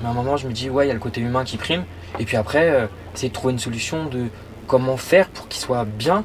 mais 0.00 0.08
à 0.08 0.10
un 0.10 0.14
moment 0.14 0.36
je 0.36 0.46
me 0.46 0.52
dis 0.52 0.68
ouais, 0.68 0.84
il 0.84 0.88
y 0.88 0.90
a 0.90 0.94
le 0.94 1.00
côté 1.00 1.20
humain 1.20 1.44
qui 1.44 1.56
prime, 1.56 1.84
et 2.18 2.24
puis 2.24 2.36
après, 2.36 2.68
euh, 2.68 2.86
essayer 3.14 3.28
de 3.28 3.34
trouver 3.34 3.52
une 3.52 3.58
solution 3.58 4.06
de 4.06 4.26
comment 4.66 4.96
faire 4.96 5.28
pour 5.28 5.48
qu'ils 5.48 5.62
soient 5.62 5.84
bien. 5.84 6.24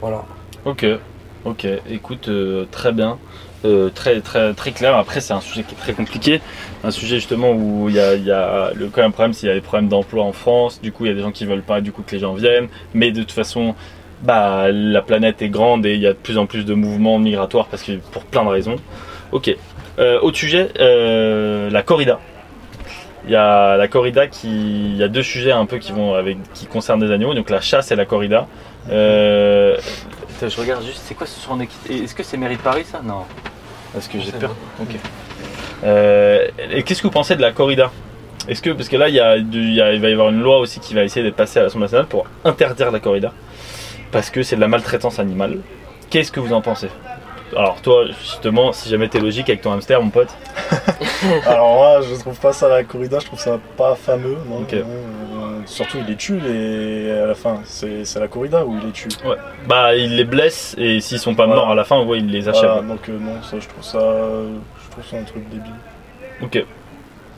Voilà. 0.00 0.24
Ok, 0.64 0.84
ok. 1.46 1.66
Écoute, 1.90 2.28
euh, 2.28 2.66
très 2.70 2.92
bien. 2.92 3.18
Euh, 3.64 3.88
très, 3.88 4.20
très, 4.20 4.52
très 4.54 4.72
clair. 4.72 4.96
Après, 4.96 5.20
c'est 5.20 5.32
un 5.32 5.40
sujet 5.40 5.62
qui 5.62 5.74
est 5.74 5.78
très 5.78 5.94
compliqué. 5.94 6.40
Un 6.84 6.90
sujet 6.90 7.16
justement 7.16 7.52
où 7.52 7.88
il 7.88 7.94
y 7.94 8.00
a, 8.00 8.72
le 8.74 8.88
quand 8.88 9.02
même 9.02 9.12
problème, 9.12 9.32
c'est 9.32 9.40
qu'il 9.40 9.48
y 9.48 9.52
a 9.52 9.54
des 9.54 9.60
problèmes 9.60 9.88
d'emploi 9.88 10.24
en 10.24 10.32
France. 10.32 10.80
Du 10.82 10.92
coup, 10.92 11.06
il 11.06 11.08
y 11.08 11.12
a 11.12 11.14
des 11.14 11.22
gens 11.22 11.32
qui 11.32 11.46
veulent 11.46 11.62
pas, 11.62 11.80
du 11.80 11.92
coup, 11.92 12.02
que 12.02 12.12
les 12.12 12.20
gens 12.20 12.34
viennent. 12.34 12.68
Mais 12.94 13.10
de 13.12 13.20
toute 13.20 13.32
façon, 13.32 13.74
bah, 14.22 14.70
la 14.70 15.02
planète 15.02 15.42
est 15.42 15.48
grande 15.48 15.86
et 15.86 15.94
il 15.94 16.00
y 16.00 16.06
a 16.06 16.12
de 16.12 16.18
plus 16.18 16.38
en 16.38 16.46
plus 16.46 16.64
de 16.64 16.74
mouvements 16.74 17.18
migratoires 17.18 17.66
parce 17.66 17.82
que 17.82 17.92
pour 18.12 18.24
plein 18.24 18.44
de 18.44 18.50
raisons. 18.50 18.76
Ok. 19.32 19.54
Euh, 19.98 20.20
autre 20.20 20.36
sujet, 20.36 20.68
la 20.78 21.82
corrida. 21.82 22.20
Il 23.24 23.32
y 23.32 23.36
a 23.36 23.76
la 23.76 23.88
corrida 23.88 24.28
qui, 24.28 24.90
il 24.92 24.96
y 24.96 25.02
a 25.02 25.08
deux 25.08 25.24
sujets 25.24 25.50
un 25.50 25.66
peu 25.66 25.78
qui 25.78 25.90
vont 25.90 26.14
avec, 26.14 26.36
qui 26.54 26.66
concernent 26.66 27.00
des 27.00 27.10
animaux. 27.10 27.34
Donc 27.34 27.50
la 27.50 27.60
chasse 27.60 27.90
et 27.90 27.96
la 27.96 28.04
corrida. 28.04 28.46
Attends, 30.36 30.48
je 30.48 30.60
regarde 30.60 30.84
juste, 30.84 31.02
c'est 31.04 31.14
quoi 31.14 31.26
ce 31.26 31.38
soir 31.40 31.56
en 31.56 31.60
équité 31.60 32.02
Est-ce 32.04 32.14
que 32.14 32.22
c'est 32.22 32.36
Mairie 32.36 32.56
de 32.56 32.62
Paris 32.62 32.84
ça? 32.90 33.00
Non. 33.02 33.22
Parce 33.92 34.08
que 34.08 34.18
j'ai 34.20 34.32
peur. 34.32 34.54
Ok. 34.80 34.96
Euh, 35.84 36.46
et 36.70 36.82
qu'est-ce 36.82 37.00
que 37.02 37.06
vous 37.06 37.12
pensez 37.12 37.36
de 37.36 37.42
la 37.42 37.52
corrida? 37.52 37.90
Est-ce 38.48 38.62
que, 38.62 38.70
parce 38.70 38.88
que 38.88 38.96
là, 38.96 39.08
il, 39.08 39.14
y 39.14 39.20
a 39.20 39.38
du- 39.38 39.60
il 39.60 39.74
y 39.74 39.80
a- 39.80 39.92
il 39.92 40.00
va 40.00 40.08
y 40.08 40.12
avoir 40.12 40.28
une 40.28 40.40
loi 40.42 40.58
aussi 40.58 40.78
qui 40.80 40.94
va 40.94 41.02
essayer 41.04 41.24
d'être 41.24 41.36
passée 41.36 41.58
à 41.58 41.62
l'Assemblée 41.64 41.84
nationale 41.84 42.06
pour 42.06 42.26
interdire 42.44 42.90
la 42.90 43.00
corrida. 43.00 43.32
Parce 44.12 44.30
que 44.30 44.42
c'est 44.42 44.56
de 44.56 44.60
la 44.60 44.68
maltraitance 44.68 45.18
animale. 45.18 45.58
Qu'est-ce 46.10 46.30
que 46.30 46.40
vous 46.40 46.52
en 46.52 46.60
pensez? 46.60 46.88
Alors, 47.56 47.80
toi, 47.80 48.06
justement, 48.20 48.72
si 48.72 48.88
jamais 48.88 49.08
t'es 49.08 49.20
logique 49.20 49.48
avec 49.48 49.62
ton 49.62 49.72
hamster, 49.72 50.00
mon 50.02 50.10
pote. 50.10 50.28
Alors 51.46 51.74
moi, 51.74 52.00
je 52.02 52.14
trouve 52.20 52.38
pas 52.38 52.52
ça 52.52 52.68
la 52.68 52.84
corrida, 52.84 53.18
je 53.20 53.26
trouve 53.26 53.40
ça 53.40 53.58
pas 53.76 53.94
fameux. 53.94 54.36
Non, 54.48 54.58
Ok. 54.58 54.72
non, 54.72 54.78
euh, 54.80 55.35
surtout, 55.66 55.98
il 56.00 56.06
les 56.06 56.16
tue 56.16 56.38
les... 56.40 57.10
à 57.10 57.26
la 57.26 57.34
fin. 57.34 57.60
C'est 57.64 58.04
c'est 58.04 58.18
la 58.20 58.28
corrida 58.28 58.64
où 58.64 58.76
il 58.78 58.86
les 58.86 58.92
tue. 58.92 59.08
Bah, 59.68 59.94
il 59.94 60.16
les 60.16 60.24
blesse 60.24 60.74
et 60.78 61.00
s'ils 61.00 61.18
sont 61.18 61.34
pas 61.34 61.46
Voilà. 61.46 61.60
morts 61.62 61.70
à 61.70 61.74
la 61.74 61.84
fin, 61.84 62.02
ouais, 62.02 62.18
il 62.18 62.30
les 62.30 62.48
achève. 62.48 62.70
Voilà, 62.70 62.82
donc 62.82 63.08
euh, 63.08 63.18
non, 63.18 63.42
ça, 63.42 63.58
je 63.60 63.68
trouve 63.68 63.84
ça, 63.84 63.98
je 63.98 64.90
trouve 64.90 65.04
ça 65.04 65.16
un 65.18 65.24
truc 65.24 65.48
débile. 65.50 65.72
Ok. 66.42 66.64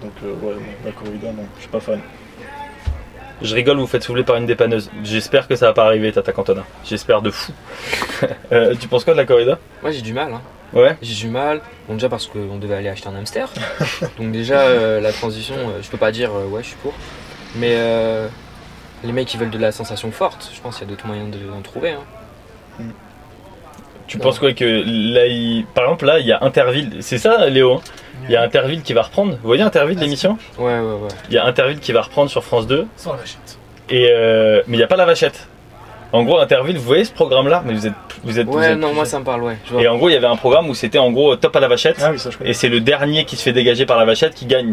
Donc 0.02 0.12
euh, 0.24 0.32
ouais, 0.46 0.54
non, 0.54 0.60
la 0.84 0.92
corrida, 0.92 1.32
non, 1.32 1.44
je 1.56 1.60
suis 1.62 1.70
pas 1.70 1.80
fan. 1.80 2.00
Je 3.40 3.54
rigole, 3.54 3.76
vous 3.78 3.86
faites 3.86 4.02
souffler 4.02 4.24
par 4.24 4.36
une 4.36 4.46
dépanneuse. 4.46 4.90
J'espère 5.04 5.46
que 5.46 5.54
ça 5.54 5.66
va 5.66 5.72
pas 5.72 5.84
arriver, 5.86 6.10
Tata 6.10 6.32
Cantona. 6.32 6.64
J'espère 6.84 7.22
de 7.22 7.30
fou. 7.30 7.52
Euh, 8.50 8.74
tu 8.80 8.88
penses 8.88 9.04
quoi 9.04 9.12
de 9.12 9.18
la 9.18 9.24
corrida? 9.26 9.58
Moi 9.80 9.92
j'ai 9.92 10.00
du 10.00 10.12
mal. 10.12 10.32
Hein. 10.32 10.40
Ouais. 10.72 10.96
J'ai 11.00 11.14
du 11.14 11.28
mal. 11.28 11.60
Bon, 11.86 11.94
déjà 11.94 12.08
parce 12.08 12.26
qu'on 12.26 12.56
devait 12.58 12.74
aller 12.74 12.88
acheter 12.88 13.08
un 13.08 13.14
hamster. 13.14 13.48
Donc, 14.18 14.32
déjà, 14.32 14.60
euh, 14.62 15.00
la 15.00 15.12
transition, 15.12 15.54
euh, 15.54 15.80
je 15.82 15.88
peux 15.88 15.96
pas 15.98 16.10
dire 16.10 16.30
euh, 16.34 16.46
ouais, 16.46 16.62
je 16.62 16.68
suis 16.68 16.76
pour. 16.76 16.92
Mais 17.56 17.72
euh, 17.72 18.28
les 19.04 19.12
mecs 19.12 19.26
qui 19.28 19.36
veulent 19.36 19.50
de 19.50 19.58
la 19.58 19.72
sensation 19.72 20.10
forte, 20.12 20.50
je 20.54 20.60
pense 20.60 20.78
qu'il 20.78 20.86
y 20.86 20.90
a 20.90 20.94
d'autres 20.94 21.06
moyens 21.06 21.30
de- 21.30 21.38
d'en 21.50 21.60
trouver. 21.62 21.92
hein. 21.92 22.84
Tu 24.06 24.18
penses 24.18 24.38
quoi 24.38 24.52
que 24.54 24.64
là, 24.64 25.26
il- 25.26 25.66
par 25.74 25.84
exemple, 25.84 26.06
là, 26.06 26.18
il 26.18 26.26
y 26.26 26.32
a 26.32 26.38
Interville. 26.42 26.96
C'est 27.00 27.18
ça, 27.18 27.46
Léo 27.48 27.74
hein 27.74 27.80
Il 28.24 28.30
y 28.30 28.36
a 28.36 28.42
Interville 28.42 28.82
qui 28.82 28.94
va 28.94 29.02
reprendre. 29.02 29.32
Vous 29.32 29.46
voyez 29.46 29.62
Interville, 29.62 29.98
l'émission 29.98 30.38
Ouais, 30.58 30.78
ouais, 30.78 30.80
ouais. 30.80 31.08
Il 31.28 31.34
y 31.34 31.38
a 31.38 31.44
Interville 31.44 31.78
qui 31.78 31.92
va 31.92 32.02
reprendre 32.02 32.30
sur 32.30 32.42
France 32.42 32.66
2. 32.66 32.86
Sans 32.96 33.12
la 33.12 33.18
vachette. 33.18 33.58
Et 33.90 34.08
euh, 34.10 34.62
mais 34.66 34.76
il 34.76 34.78
n'y 34.78 34.84
a 34.84 34.86
pas 34.86 34.96
la 34.96 35.04
vachette. 35.04 35.46
En 36.12 36.22
gros, 36.24 36.38
Interville, 36.38 36.78
vous 36.78 36.84
voyez 36.84 37.04
ce 37.04 37.12
programme-là? 37.12 37.62
Mais 37.66 37.74
vous 37.74 37.86
êtes, 37.86 37.92
vous 38.24 38.38
êtes. 38.38 38.46
vous 38.46 38.58
Ouais, 38.58 38.72
êtes 38.72 38.78
non, 38.78 38.94
moi 38.94 39.04
ça 39.04 39.18
me 39.18 39.24
parle, 39.24 39.42
ouais. 39.42 39.58
Je 39.66 39.72
vois. 39.74 39.82
Et 39.82 39.88
en 39.88 39.96
gros, 39.98 40.08
il 40.08 40.14
y 40.14 40.16
avait 40.16 40.26
un 40.26 40.36
programme 40.36 40.68
où 40.70 40.74
c'était 40.74 40.98
en 40.98 41.10
gros 41.12 41.36
top 41.36 41.54
à 41.56 41.60
la 41.60 41.68
vachette. 41.68 41.98
Ah 42.02 42.10
oui, 42.10 42.18
ça 42.18 42.30
je 42.30 42.38
connais. 42.38 42.50
Et 42.50 42.54
c'est 42.54 42.70
le 42.70 42.80
dernier 42.80 43.26
qui 43.26 43.36
se 43.36 43.42
fait 43.42 43.52
dégager 43.52 43.84
par 43.84 43.98
la 43.98 44.06
vachette 44.06 44.34
qui 44.34 44.46
gagne. 44.46 44.72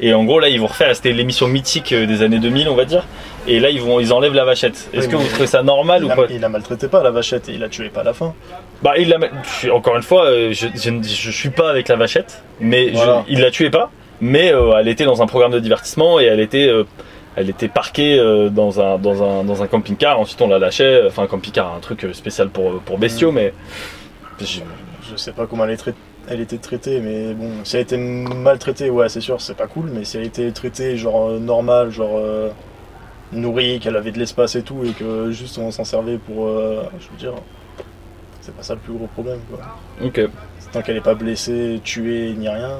Et 0.00 0.14
en 0.14 0.24
gros, 0.24 0.38
là, 0.38 0.48
ils 0.48 0.60
vont 0.60 0.66
refaire, 0.68 0.94
c'était 0.94 1.12
l'émission 1.12 1.48
mythique 1.48 1.92
euh, 1.92 2.06
des 2.06 2.22
années 2.22 2.38
2000, 2.38 2.68
on 2.68 2.74
va 2.76 2.84
dire. 2.84 3.04
Et 3.48 3.58
là, 3.58 3.70
ils, 3.70 3.80
vont, 3.80 3.98
ils 3.98 4.12
enlèvent 4.12 4.34
la 4.34 4.44
vachette. 4.44 4.88
Est-ce 4.92 5.06
Oui, 5.06 5.12
que 5.12 5.16
vous 5.16 5.28
trouvez 5.28 5.46
ça 5.46 5.62
normal 5.62 6.04
ou 6.04 6.08
la, 6.08 6.14
pas 6.16 6.26
il 6.30 6.40
la 6.40 6.48
maltraitait 6.48 6.86
pas 6.88 7.02
la 7.02 7.10
vachette 7.10 7.48
et 7.48 7.52
il 7.54 7.60
la 7.60 7.68
tuait 7.68 7.88
pas 7.88 8.02
à 8.02 8.04
la 8.04 8.12
fin. 8.12 8.34
Bah, 8.82 8.92
il 8.96 9.08
la, 9.08 9.18
je- 9.62 9.70
encore 9.70 9.96
une 9.96 10.02
fois, 10.02 10.26
euh, 10.26 10.52
je, 10.52 10.68
je, 10.74 10.90
ne- 10.90 11.02
je 11.02 11.30
suis 11.30 11.50
pas 11.50 11.68
avec 11.70 11.88
la 11.88 11.96
vachette, 11.96 12.42
mais 12.60 12.88
je- 12.90 12.94
Voilà. 12.94 13.24
il 13.28 13.40
la 13.40 13.50
tuait 13.50 13.70
pas. 13.70 13.90
Mais 14.20 14.52
euh, 14.52 14.72
elle 14.78 14.88
était 14.88 15.04
dans 15.04 15.20
un 15.22 15.26
programme 15.26 15.52
de 15.52 15.58
divertissement 15.60 16.20
et 16.20 16.24
elle 16.24 16.40
était, 16.40 16.68
euh, 16.68 16.84
elle 17.36 17.48
était 17.50 17.68
parquée 17.68 18.16
dans 18.50 18.80
un, 18.80 18.98
dans 18.98 19.22
un, 19.22 19.44
dans 19.44 19.62
un 19.62 19.66
camping-car. 19.66 20.18
Ensuite, 20.20 20.40
on 20.42 20.48
la 20.48 20.58
lâchait. 20.58 21.02
Enfin, 21.06 21.22
un 21.22 21.26
camping-car, 21.28 21.74
un 21.76 21.80
truc 21.80 22.06
spécial 22.12 22.48
pour, 22.50 22.80
pour 22.80 22.98
bestiaux, 22.98 23.32
mais. 23.32 23.52
je- 24.40 24.60
Je 25.10 25.16
sais 25.16 25.32
pas 25.32 25.46
comment 25.46 25.64
elle, 25.64 25.70
est 25.70 25.76
trai- 25.76 25.94
elle 26.28 26.40
était 26.40 26.58
traitée, 26.58 27.00
mais 27.00 27.32
bon, 27.34 27.50
si 27.64 27.76
elle 27.76 27.82
était 27.82 27.96
maltraitée, 27.96 28.90
ouais, 28.90 29.08
c'est 29.08 29.20
sûr, 29.20 29.40
c'est 29.40 29.56
pas 29.56 29.66
cool, 29.66 29.90
mais 29.92 30.04
si 30.04 30.16
elle 30.16 30.24
était 30.24 30.50
traitée 30.52 30.96
genre 30.96 31.30
euh, 31.30 31.38
normal, 31.38 31.90
genre 31.90 32.18
euh, 32.18 32.50
nourrie, 33.32 33.80
qu'elle 33.80 33.96
avait 33.96 34.12
de 34.12 34.18
l'espace 34.18 34.54
et 34.56 34.62
tout, 34.62 34.84
et 34.84 34.90
que 34.92 35.30
juste 35.32 35.58
on 35.58 35.70
s'en 35.70 35.84
servait 35.84 36.18
pour. 36.18 36.46
euh, 36.46 36.82
je 37.00 37.08
veux 37.10 37.16
dire, 37.18 37.32
c'est 38.40 38.54
pas 38.54 38.62
ça 38.62 38.74
le 38.74 38.80
plus 38.80 38.92
gros 38.92 39.06
problème, 39.06 39.40
quoi. 39.50 39.60
Ok. 40.04 40.20
Tant 40.72 40.82
qu'elle 40.82 40.98
est 40.98 41.00
pas 41.00 41.14
blessée, 41.14 41.80
tuée, 41.82 42.34
ni 42.36 42.48
rien. 42.48 42.76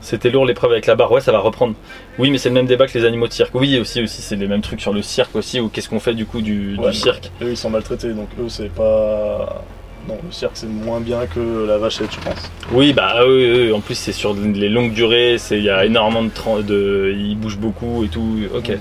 C'était 0.00 0.30
lourd 0.30 0.46
l'épreuve 0.46 0.70
avec 0.70 0.86
la 0.86 0.94
barre, 0.94 1.10
ouais 1.10 1.20
ça 1.20 1.32
va 1.32 1.40
reprendre. 1.40 1.74
Oui 2.18 2.30
mais 2.30 2.38
c'est 2.38 2.48
le 2.48 2.54
même 2.54 2.66
débat 2.66 2.86
que 2.86 2.96
les 2.96 3.04
animaux 3.04 3.26
de 3.26 3.32
cirque. 3.32 3.54
Oui 3.54 3.78
aussi 3.80 4.00
aussi 4.00 4.22
c'est 4.22 4.36
les 4.36 4.46
mêmes 4.46 4.62
trucs 4.62 4.80
sur 4.80 4.92
le 4.92 5.02
cirque 5.02 5.34
aussi 5.34 5.58
ou 5.58 5.68
qu'est-ce 5.68 5.88
qu'on 5.88 5.98
fait 5.98 6.14
du 6.14 6.24
coup 6.24 6.40
du, 6.40 6.78
du 6.78 6.92
cirque. 6.94 7.32
Eux 7.42 7.50
ils 7.50 7.56
sont 7.56 7.68
maltraités, 7.68 8.12
donc 8.14 8.28
eux 8.40 8.48
c'est 8.48 8.72
pas. 8.72 9.64
Non, 10.08 10.18
le 10.24 10.32
cirque 10.32 10.52
c'est 10.54 10.66
moins 10.68 11.00
bien 11.00 11.26
que 11.26 11.66
la 11.66 11.76
vachette, 11.78 12.10
je 12.12 12.18
pense. 12.20 12.50
Oui, 12.72 12.92
bah 12.94 13.16
oui, 13.26 13.52
oui, 13.66 13.72
en 13.72 13.80
plus 13.80 13.94
c'est 13.94 14.12
sur 14.12 14.34
les 14.34 14.68
longues 14.70 14.92
durées, 14.94 15.36
c'est- 15.38 15.58
il 15.58 15.64
y 15.64 15.70
a 15.70 15.84
énormément 15.84 16.22
de, 16.24 16.62
de. 16.62 17.14
Il 17.14 17.36
bouge 17.36 17.58
beaucoup 17.58 18.04
et 18.04 18.08
tout. 18.08 18.38
Ok. 18.54 18.72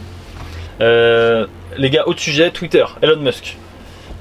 Euh, 0.79 1.45
les 1.77 1.89
gars, 1.89 2.07
autre 2.07 2.19
sujet, 2.19 2.49
Twitter, 2.51 2.85
Elon 3.01 3.17
Musk. 3.19 3.57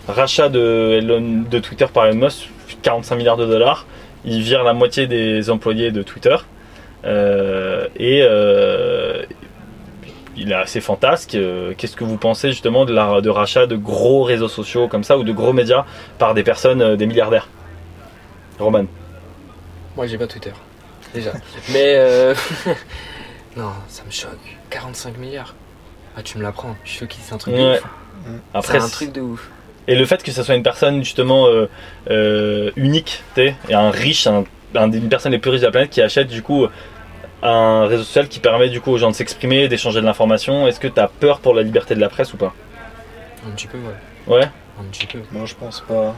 Rachat 0.09 0.49
de, 0.49 0.99
Elon, 0.99 1.45
de 1.51 1.59
Twitter 1.59 1.87
par 1.93 2.07
Elon 2.07 2.17
Musk, 2.27 2.49
45 2.83 3.17
milliards 3.17 3.37
de 3.37 3.47
dollars. 3.47 3.87
Il 4.25 4.43
vire 4.43 4.65
la 4.65 4.73
moitié 4.73 5.07
des 5.07 5.51
employés 5.51 5.91
de 5.93 6.03
Twitter. 6.03 6.37
Euh, 7.05 7.87
et 7.97 8.21
euh, 8.23 9.23
il 10.37 10.53
est 10.53 10.55
assez 10.55 10.81
fantasque. 10.81 11.35
Euh, 11.35 11.75
Qu'est-ce 11.77 11.97
que 11.97 12.05
vous 12.05 12.17
pensez 12.19 12.51
justement 12.51 12.85
de, 12.85 12.93
la, 12.93 13.21
de 13.21 13.29
rachat 13.31 13.67
de 13.67 13.77
gros 13.77 14.23
réseaux 14.23 14.49
sociaux 14.49 14.89
comme 14.89 15.05
ça 15.05 15.19
ou 15.19 15.25
de 15.25 15.33
gros 15.33 15.53
médias 15.53 15.85
par 16.19 16.35
des 16.35 16.43
personnes, 16.43 16.83
euh, 16.83 16.97
des 16.97 17.07
milliardaires? 17.07 17.49
Roman 18.59 18.85
Moi, 19.97 20.07
j'ai 20.07 20.19
pas 20.19 20.27
Twitter. 20.27 20.53
Déjà. 21.15 21.33
Mais. 21.73 21.95
euh, 21.97 22.35
non, 23.57 23.71
ça 23.89 24.03
me 24.05 24.11
choque. 24.11 24.57
45 24.71 25.19
milliards. 25.19 25.55
Ah, 26.17 26.23
tu 26.23 26.39
me 26.39 26.43
l'apprends. 26.43 26.77
Je 26.85 26.91
suis 26.91 26.99
choqué, 27.01 27.17
c'est 27.23 27.35
un 27.35 27.39
truc 27.39 27.55
de 27.55 27.73
ouf. 27.73 27.83
Après, 28.55 28.79
C'est 28.81 28.85
un 28.85 28.89
truc 28.89 29.13
de 29.13 29.21
ouf. 29.21 29.51
Et 29.89 29.95
le 29.95 30.05
fait 30.05 30.23
que 30.23 30.33
ça 30.33 30.43
soit 30.43 30.57
une 30.57 30.65
personne 30.65 31.05
justement 31.05 31.47
euh, 31.47 31.69
euh, 32.11 32.71
unique, 32.75 33.23
tu 33.35 33.43
sais, 33.43 33.55
et 33.69 33.75
un 33.75 33.91
riche, 33.91 34.27
un, 34.27 34.43
un 34.75 34.89
des 34.89 34.99
personnes 35.01 35.31
les 35.33 35.39
plus 35.39 35.51
riches 35.51 35.61
de 35.61 35.67
la 35.67 35.71
planète 35.71 35.91
qui 35.91 36.03
achète 36.03 36.27
du 36.27 36.43
coup 36.43 36.67
un 37.43 37.87
réseau 37.87 38.03
social 38.05 38.29
qui 38.29 38.41
permet 38.41 38.69
du 38.69 38.81
coup 38.81 38.91
aux 38.93 38.99
gens 38.99 39.11
de 39.11 39.15
s'exprimer, 39.15 39.69
d'échanger 39.69 40.01
de 40.01 40.07
l'information. 40.07 40.67
Est-ce 40.67 40.81
que 40.81 40.89
tu 40.89 40.99
as 41.01 41.09
peur 41.09 41.41
pour 41.41 41.55
la 41.55 41.63
liberté 41.63 41.95
de 41.95 42.01
la 42.01 42.09
presse 42.09 42.33
ou 42.35 42.37
pas 42.37 42.53
Un 43.47 43.51
petit 43.51 43.67
peu, 43.67 43.79
ouais. 43.79 44.37
Ouais. 44.39 44.45
Un 44.81 44.85
petit 44.91 45.07
peu. 45.07 45.19
Moi 45.33 45.45
je 45.47 45.55
pense 45.55 45.81
pas. 45.87 46.15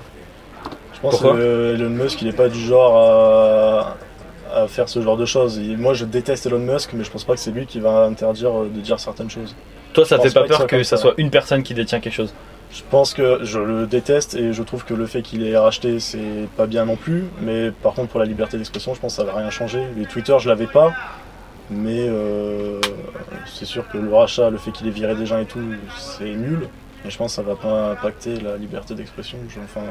Je 0.94 1.00
pense 1.00 1.12
Pourquoi 1.12 1.34
que 1.36 1.74
Elon 1.74 1.90
Musk 1.90 2.22
il 2.22 2.28
est 2.28 2.32
pas 2.32 2.48
du 2.48 2.60
genre 2.60 2.96
à, 2.96 3.96
à 4.62 4.66
faire 4.68 4.88
ce 4.88 5.00
genre 5.02 5.16
de 5.16 5.26
choses. 5.26 5.58
Et 5.58 5.76
moi 5.76 5.94
je 5.94 6.04
déteste 6.04 6.46
Elon 6.46 6.58
Musk, 6.58 6.90
mais 6.94 7.04
je 7.04 7.10
pense 7.10 7.24
pas 7.24 7.34
que 7.34 7.40
c'est 7.40 7.50
lui 7.52 7.66
qui 7.66 7.78
va 7.80 8.04
interdire 8.04 8.62
euh, 8.62 8.68
de 8.68 8.80
dire 8.80 8.98
certaines 8.98 9.30
choses. 9.30 9.54
Toi, 9.92 10.04
ça 10.04 10.16
Je 10.16 10.22
te 10.22 10.28
fait 10.28 10.34
pas 10.34 10.40
pas 10.40 10.46
que 10.46 10.48
peur 10.48 10.58
ça 10.58 10.66
que 10.66 10.82
ça 10.82 10.96
ça. 10.96 11.02
soit 11.02 11.14
une 11.18 11.30
personne 11.30 11.62
qui 11.62 11.74
détient 11.74 12.00
quelque 12.00 12.14
chose 12.14 12.32
Je 12.70 12.82
pense 12.90 13.14
que 13.14 13.40
je 13.44 13.58
le 13.58 13.86
déteste 13.86 14.34
et 14.34 14.52
je 14.52 14.62
trouve 14.62 14.84
que 14.84 14.92
le 14.94 15.06
fait 15.06 15.22
qu'il 15.22 15.42
ait 15.46 15.56
racheté 15.56 16.00
c'est 16.00 16.48
pas 16.56 16.66
bien 16.66 16.84
non 16.84 16.96
plus. 16.96 17.24
Mais 17.40 17.70
par 17.70 17.94
contre 17.94 18.08
pour 18.10 18.20
la 18.20 18.26
liberté 18.26 18.56
d'expression, 18.58 18.94
je 18.94 19.00
pense 19.00 19.16
que 19.16 19.22
ça 19.22 19.30
va 19.30 19.38
rien 19.38 19.50
changer. 19.50 19.82
Les 19.96 20.04
Twitter 20.06 20.36
je 20.38 20.48
l'avais 20.48 20.66
pas. 20.66 20.92
Mais 21.70 22.06
euh, 22.08 22.80
c'est 23.46 23.66
sûr 23.66 23.86
que 23.88 23.98
le 23.98 24.14
rachat, 24.14 24.48
le 24.50 24.56
fait 24.58 24.70
qu'il 24.70 24.86
ait 24.86 24.90
viré 24.90 25.14
des 25.14 25.26
gens 25.26 25.38
et 25.38 25.44
tout, 25.44 25.60
c'est 25.98 26.24
nul. 26.34 26.68
Mais 27.04 27.10
je 27.10 27.16
pense 27.18 27.32
que 27.32 27.36
ça 27.36 27.42
va 27.42 27.56
pas 27.56 27.90
impacter 27.92 28.38
la 28.40 28.56
liberté 28.56 28.94
d'expression. 28.94 29.38
Je- 29.48 29.60
Enfin, 29.60 29.82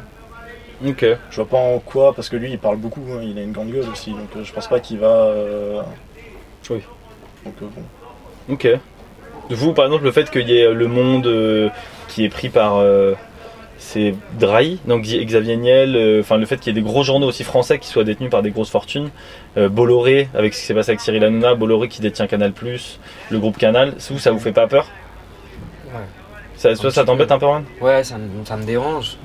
Ok. 0.86 1.06
je 1.32 1.36
vois 1.36 1.48
pas 1.48 1.58
en 1.58 1.80
quoi, 1.80 2.14
parce 2.14 2.30
que 2.30 2.36
lui 2.36 2.52
il 2.52 2.60
parle 2.60 2.78
beaucoup, 2.78 3.02
hein, 3.12 3.22
il 3.24 3.38
a 3.40 3.42
une 3.44 3.52
grande 3.52 3.72
gueule 3.72 3.86
aussi, 3.92 4.12
donc 4.12 4.30
euh, 4.36 4.44
je 4.44 4.54
pense 4.54 4.68
pas 4.68 4.80
qu'il 4.80 5.00
va. 5.00 5.08
euh, 5.08 5.82
Oui. 6.70 6.82
Donc 7.46 7.56
bon. 7.60 8.54
Ok. 8.54 8.68
Vous, 9.50 9.74
par 9.74 9.86
exemple, 9.86 10.04
le 10.04 10.12
fait 10.12 10.30
qu'il 10.30 10.48
y 10.50 10.58
ait 10.60 10.72
le 10.74 10.88
monde 10.88 11.26
qui 12.08 12.24
est 12.26 12.30
pris 12.30 12.50
par. 12.50 12.78
euh, 12.78 13.14
c'est 13.80 14.16
Drahi, 14.40 14.80
donc 14.88 15.04
Xavier 15.04 15.56
Niel, 15.56 15.96
euh, 15.96 16.22
enfin 16.22 16.38
le 16.38 16.48
fait 16.48 16.58
qu'il 16.58 16.76
y 16.76 16.78
ait 16.78 16.82
des 16.82 16.86
gros 16.86 17.04
journaux 17.04 17.28
aussi 17.28 17.44
français 17.44 17.78
qui 17.78 17.88
soient 17.88 18.04
détenus 18.04 18.32
par 18.32 18.42
des 18.42 18.50
grosses 18.50 18.72
fortunes, 18.72 19.12
euh, 19.56 19.70
Bolloré, 19.70 20.30
avec 20.34 20.56
ce 20.56 20.62
qui 20.62 20.66
s'est 20.66 20.74
passé 20.74 20.90
avec 20.92 21.00
Cyril 21.00 21.24
Hanouna, 21.24 21.54
Bolloré 21.54 21.88
qui 21.88 22.02
détient 22.02 22.26
Canal+, 22.26 22.54
le 23.30 23.40
groupe 23.40 23.58
Canal, 23.60 23.94
vous, 24.10 24.18
ça 24.18 24.32
vous 24.32 24.40
fait 24.40 24.52
pas 24.52 24.66
peur? 24.66 24.88
Ouais. 25.86 25.92
Ça, 26.56 26.74
toi, 26.76 26.90
ça 26.90 27.06
t'embête 27.06 27.32
un 27.32 27.38
peu, 27.38 27.46
Roman 27.46 27.62
Ouais, 27.80 28.04
ça 28.04 28.18
me, 28.18 28.44
ça 28.46 28.58
me 28.58 28.64
dérange. 28.64 29.16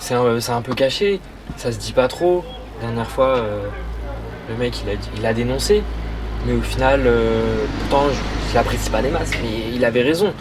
C'est 0.00 0.14
un, 0.14 0.40
c'est 0.40 0.52
un 0.52 0.60
peu 0.62 0.74
caché, 0.74 1.20
ça 1.56 1.70
se 1.70 1.78
dit 1.78 1.92
pas 1.92 2.08
trop. 2.08 2.44
La 2.80 2.88
dernière 2.88 3.08
fois, 3.08 3.36
euh, 3.36 3.60
le 4.48 4.56
mec 4.56 4.74
il 4.84 4.90
a, 4.90 4.94
il 5.16 5.24
a 5.24 5.32
dénoncé, 5.32 5.84
mais 6.46 6.52
au 6.52 6.62
final, 6.62 7.08
pourtant 7.88 8.06
je, 8.10 8.50
je 8.50 8.54
l'apprécie 8.56 8.90
pas 8.90 9.02
des 9.02 9.10
masses, 9.10 9.30
mais 9.40 9.72
il 9.72 9.84
avait 9.84 10.02
raison. 10.02 10.34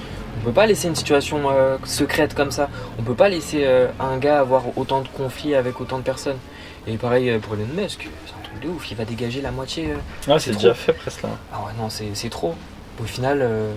On 0.43 0.47
peut 0.47 0.51
pas 0.51 0.65
laisser 0.65 0.89
une 0.89 0.95
situation 0.95 1.49
euh, 1.49 1.77
secrète 1.85 2.33
comme 2.35 2.51
ça. 2.51 2.67
On 2.99 3.03
peut 3.03 3.13
pas 3.13 3.29
laisser 3.29 3.61
euh, 3.63 3.87
un 3.97 4.17
gars 4.17 4.39
avoir 4.41 4.63
autant 4.77 4.99
de 4.99 5.07
conflits 5.07 5.55
avec 5.55 5.79
autant 5.79 5.99
de 5.99 6.03
personnes. 6.03 6.37
Et 6.85 6.97
pareil 6.97 7.29
euh, 7.29 7.39
pour 7.39 7.53
Elon 7.53 7.65
Musk, 7.81 8.09
c'est 8.25 8.33
un 8.33 8.43
truc 8.43 8.59
de 8.61 8.67
ouf, 8.67 8.91
il 8.91 8.97
va 8.97 9.05
dégager 9.05 9.39
la 9.39 9.51
moitié. 9.51 9.91
euh. 9.91 9.95
Ah, 10.27 10.37
c'est 10.39 10.49
C'est 10.51 10.55
déjà 10.57 10.73
trop. 10.73 10.77
fait 10.81 10.93
presque 10.93 11.21
là. 11.23 11.29
Ah 11.53 11.59
ouais, 11.65 11.71
non, 11.79 11.89
c'est 11.89 12.09
c'est 12.13 12.29
trop. 12.29 12.55
Au 13.01 13.05
final, 13.05 13.39
euh, 13.41 13.73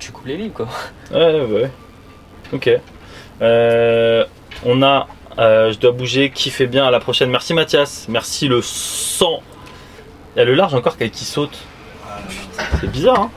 tu 0.00 0.10
coupes 0.10 0.26
les 0.26 0.36
livres 0.36 0.54
quoi. 0.54 0.66
Ouais, 1.12 1.40
ouais, 1.40 1.44
ouais. 1.44 1.70
Ok. 2.52 2.68
Euh, 3.40 4.24
on 4.66 4.82
a. 4.82 5.06
euh, 5.38 5.72
je 5.72 5.78
dois 5.78 5.92
bouger. 5.92 6.30
Qui 6.30 6.50
fait 6.50 6.66
bien 6.66 6.84
à 6.84 6.90
la 6.90 6.98
prochaine 6.98 7.30
Merci 7.30 7.54
Mathias. 7.54 8.06
Merci 8.08 8.48
le 8.48 8.62
100. 8.62 9.26
Il 10.34 10.38
y 10.40 10.42
a 10.42 10.44
le 10.44 10.54
large 10.54 10.74
encore 10.74 10.98
qui 10.98 11.08
qui 11.10 11.24
saute. 11.24 11.56
C'est 12.80 12.90
bizarre, 12.90 13.20
hein 13.20 13.30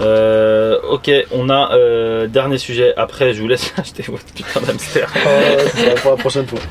Euh, 0.00 0.78
ok, 0.90 1.10
on 1.32 1.48
a 1.50 1.72
euh, 1.74 2.26
dernier 2.26 2.58
sujet. 2.58 2.94
Après, 2.96 3.32
je 3.32 3.40
vous 3.40 3.48
laisse 3.48 3.72
acheter 3.78 4.02
votre 4.08 4.24
putain 4.26 4.60
d'hamster. 4.60 5.06
Euh, 5.26 5.94
pour 6.02 6.10
la 6.12 6.16
prochaine 6.16 6.46
fois. 6.46 6.58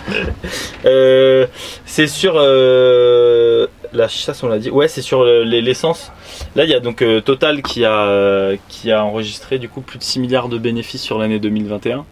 Euh, 0.85 1.47
c'est 1.85 2.07
sur 2.07 2.33
euh, 2.35 3.67
la 3.93 4.09
chasse, 4.09 4.43
on 4.43 4.49
l'a 4.49 4.59
dit. 4.59 4.69
Ouais, 4.69 4.89
c'est 4.89 5.01
sur 5.01 5.23
les- 5.23 5.61
l'essence. 5.61 6.11
Là, 6.57 6.65
il 6.65 6.69
y 6.69 6.73
a 6.73 6.81
donc 6.81 7.01
Total 7.23 7.61
qui 7.61 7.85
a, 7.85 8.01
euh, 8.07 8.57
qui 8.67 8.91
a 8.91 9.03
enregistré 9.05 9.59
du 9.59 9.69
coup 9.69 9.79
plus 9.79 9.97
de 9.97 10.03
6 10.03 10.19
milliards 10.19 10.49
de 10.49 10.57
bénéfices 10.57 11.01
sur 11.01 11.17
l'année 11.19 11.39
2021. 11.39 12.05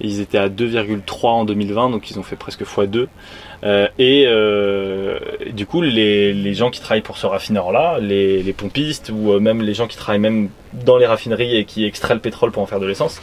Et 0.00 0.06
Ils 0.06 0.20
étaient 0.20 0.36
à 0.38 0.48
2,3 0.50 1.28
en 1.30 1.44
2020, 1.46 1.88
donc 1.90 2.10
ils 2.10 2.18
ont 2.18 2.22
fait 2.22 2.36
presque 2.36 2.62
x2. 2.64 3.06
Euh, 3.64 3.88
et 3.98 4.24
euh, 4.26 5.18
du 5.52 5.66
coup, 5.66 5.82
les, 5.82 6.32
les 6.32 6.54
gens 6.54 6.70
qui 6.70 6.80
travaillent 6.80 7.02
pour 7.02 7.16
ce 7.18 7.26
raffineur-là, 7.26 7.98
les, 8.00 8.42
les 8.42 8.52
pompistes 8.52 9.10
ou 9.12 9.32
euh, 9.32 9.40
même 9.40 9.62
les 9.62 9.74
gens 9.74 9.86
qui 9.88 9.96
travaillent 9.96 10.20
même 10.20 10.48
dans 10.72 10.96
les 10.96 11.06
raffineries 11.06 11.56
et 11.56 11.64
qui 11.64 11.84
extraient 11.84 12.14
le 12.14 12.20
pétrole 12.20 12.52
pour 12.52 12.62
en 12.62 12.66
faire 12.66 12.78
de 12.80 12.86
l'essence, 12.86 13.20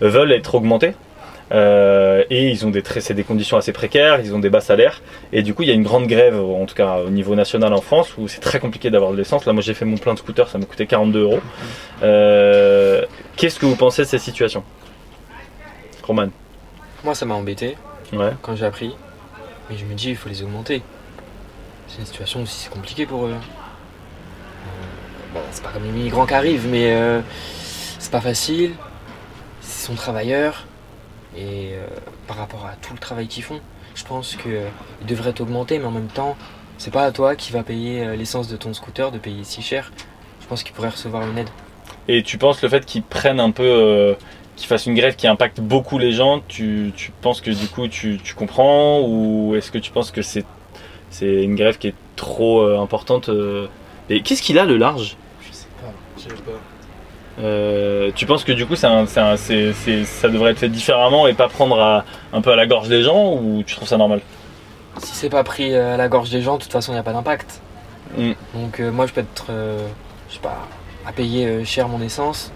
veulent 0.00 0.32
être 0.32 0.54
augmentés. 0.54 0.92
Euh, 1.52 2.24
et 2.28 2.48
ils 2.48 2.66
ont 2.66 2.70
des 2.70 2.82
c'est 2.98 3.14
des 3.14 3.22
conditions 3.22 3.56
assez 3.56 3.72
précaires, 3.72 4.18
ils 4.20 4.34
ont 4.34 4.40
des 4.40 4.50
bas 4.50 4.60
salaires 4.60 5.00
et 5.32 5.42
du 5.42 5.54
coup 5.54 5.62
il 5.62 5.68
y 5.68 5.70
a 5.70 5.74
une 5.74 5.84
grande 5.84 6.08
grève 6.08 6.40
en 6.40 6.66
tout 6.66 6.74
cas 6.74 6.96
au 7.06 7.08
niveau 7.10 7.36
national 7.36 7.72
en 7.72 7.80
France 7.80 8.14
où 8.18 8.26
c'est 8.26 8.40
très 8.40 8.58
compliqué 8.58 8.90
d'avoir 8.90 9.12
de 9.12 9.16
l'essence. 9.16 9.46
Là 9.46 9.52
moi 9.52 9.62
j'ai 9.62 9.72
fait 9.74 9.84
mon 9.84 9.96
plein 9.96 10.14
de 10.14 10.18
scooter, 10.18 10.48
ça 10.48 10.58
m'a 10.58 10.64
coûté 10.64 10.86
42 10.86 11.20
euros. 11.22 11.38
Qu'est-ce 13.36 13.60
que 13.60 13.66
vous 13.66 13.76
pensez 13.76 14.02
de 14.02 14.08
cette 14.08 14.22
situation? 14.22 14.64
Roman? 16.02 16.28
Moi, 17.04 17.14
ça 17.14 17.26
m'a 17.26 17.34
embêté 17.34 17.76
Ouais. 18.12 18.30
quand 18.42 18.56
j'ai 18.56 18.64
appris. 18.64 18.94
Mais 19.68 19.76
je 19.76 19.84
me 19.84 19.94
dis, 19.94 20.10
il 20.10 20.16
faut 20.16 20.28
les 20.28 20.42
augmenter. 20.42 20.82
C'est 21.88 21.98
une 21.98 22.06
situation 22.06 22.42
aussi, 22.42 22.60
c'est 22.64 22.70
compliqué 22.70 23.06
pour 23.06 23.26
eux. 23.26 23.32
Euh, 23.34 24.96
Bon, 25.34 25.40
c'est 25.50 25.62
pas 25.62 25.70
comme 25.70 25.84
les 25.84 25.90
migrants 25.90 26.24
qui 26.24 26.34
arrivent, 26.34 26.66
mais 26.68 26.92
euh, 26.92 27.20
c'est 27.98 28.10
pas 28.10 28.20
facile. 28.20 28.72
Ils 29.62 29.68
sont 29.68 29.94
travailleurs. 29.94 30.66
Et 31.36 31.72
euh, 31.74 31.86
par 32.26 32.38
rapport 32.38 32.64
à 32.64 32.74
tout 32.80 32.94
le 32.94 32.98
travail 32.98 33.26
qu'ils 33.28 33.42
font, 33.42 33.60
je 33.94 34.04
pense 34.04 34.36
qu'ils 34.36 35.06
devraient 35.06 35.38
augmenter, 35.40 35.78
mais 35.78 35.84
en 35.84 35.90
même 35.90 36.06
temps, 36.06 36.36
c'est 36.78 36.92
pas 36.92 37.04
à 37.04 37.12
toi 37.12 37.36
qui 37.36 37.52
va 37.52 37.62
payer 37.62 38.04
euh, 38.04 38.16
l'essence 38.16 38.48
de 38.48 38.56
ton 38.56 38.72
scooter 38.72 39.10
de 39.10 39.18
payer 39.18 39.44
si 39.44 39.60
cher. 39.60 39.92
Je 40.40 40.46
pense 40.46 40.62
qu'ils 40.62 40.72
pourraient 40.72 40.88
recevoir 40.88 41.28
une 41.28 41.36
aide. 41.36 41.50
Et 42.08 42.22
tu 42.22 42.38
penses 42.38 42.62
le 42.62 42.68
fait 42.68 42.86
qu'ils 42.86 43.02
prennent 43.02 43.40
un 43.40 43.50
peu, 43.50 44.16
qu'ils 44.56 44.66
fassent 44.68 44.86
une 44.86 44.94
grève 44.94 45.16
qui 45.16 45.26
impacte 45.26 45.60
beaucoup 45.60 45.98
les 45.98 46.12
gens, 46.12 46.40
tu, 46.48 46.92
tu 46.96 47.12
penses 47.22 47.40
que 47.40 47.50
du 47.50 47.68
coup 47.68 47.88
tu, 47.88 48.18
tu 48.22 48.34
comprends 48.34 49.00
ou 49.00 49.54
est-ce 49.56 49.70
que 49.70 49.78
tu 49.78 49.90
penses 49.90 50.10
que 50.10 50.22
c'est 50.22 50.44
c'est 51.10 51.44
une 51.44 51.54
grève 51.54 51.78
qui 51.78 51.88
est 51.88 51.94
trop 52.16 52.60
euh, 52.62 52.80
importante 52.80 53.28
euh 53.28 53.66
Et 54.10 54.22
qu'est-ce 54.22 54.42
qu'il 54.42 54.58
a 54.58 54.64
le 54.64 54.76
large? 54.76 55.16
Je 55.40 55.52
sais 55.52 55.66
pas, 55.80 55.92
je 56.16 56.22
sais 56.22 56.42
pas. 56.42 56.52
Euh, 57.38 58.10
tu 58.14 58.24
penses 58.24 58.44
que 58.44 58.52
du 58.52 58.64
coup 58.66 58.76
c'est 58.76 58.86
un- 58.86 59.06
c'est 59.06 59.20
un- 59.20 59.36
c'est- 59.36 59.72
c'est- 59.74 60.04
ça 60.04 60.28
devrait 60.28 60.52
être 60.52 60.58
fait 60.58 60.70
différemment 60.70 61.26
et 61.26 61.34
pas 61.34 61.48
prendre 61.48 61.78
à- 61.78 62.04
un 62.32 62.40
peu 62.40 62.50
à 62.50 62.56
la 62.56 62.66
gorge 62.66 62.88
des 62.88 63.02
gens 63.02 63.34
ou 63.34 63.62
tu 63.66 63.76
trouves 63.76 63.88
ça 63.88 63.98
normal? 63.98 64.20
Si 64.98 65.14
c'est 65.14 65.28
pas 65.28 65.44
pris 65.44 65.74
à 65.74 65.98
la 65.98 66.08
gorge 66.08 66.30
des 66.30 66.40
gens, 66.40 66.56
de 66.56 66.62
toute 66.62 66.72
façon, 66.72 66.92
il 66.92 66.94
n'y 66.94 67.00
a 67.00 67.02
pas 67.02 67.12
d'impact. 67.12 67.60
Mm. 68.16 68.32
Donc 68.54 68.80
euh, 68.80 68.90
moi, 68.90 69.06
je 69.06 69.12
peux 69.12 69.20
être, 69.20 69.46
euh, 69.50 69.86
je 70.30 70.34
sais 70.34 70.40
pas, 70.40 70.66
à 71.06 71.12
payer 71.12 71.46
euh, 71.46 71.64
cher 71.64 71.88
mon 71.88 72.00
essence. 72.00 72.50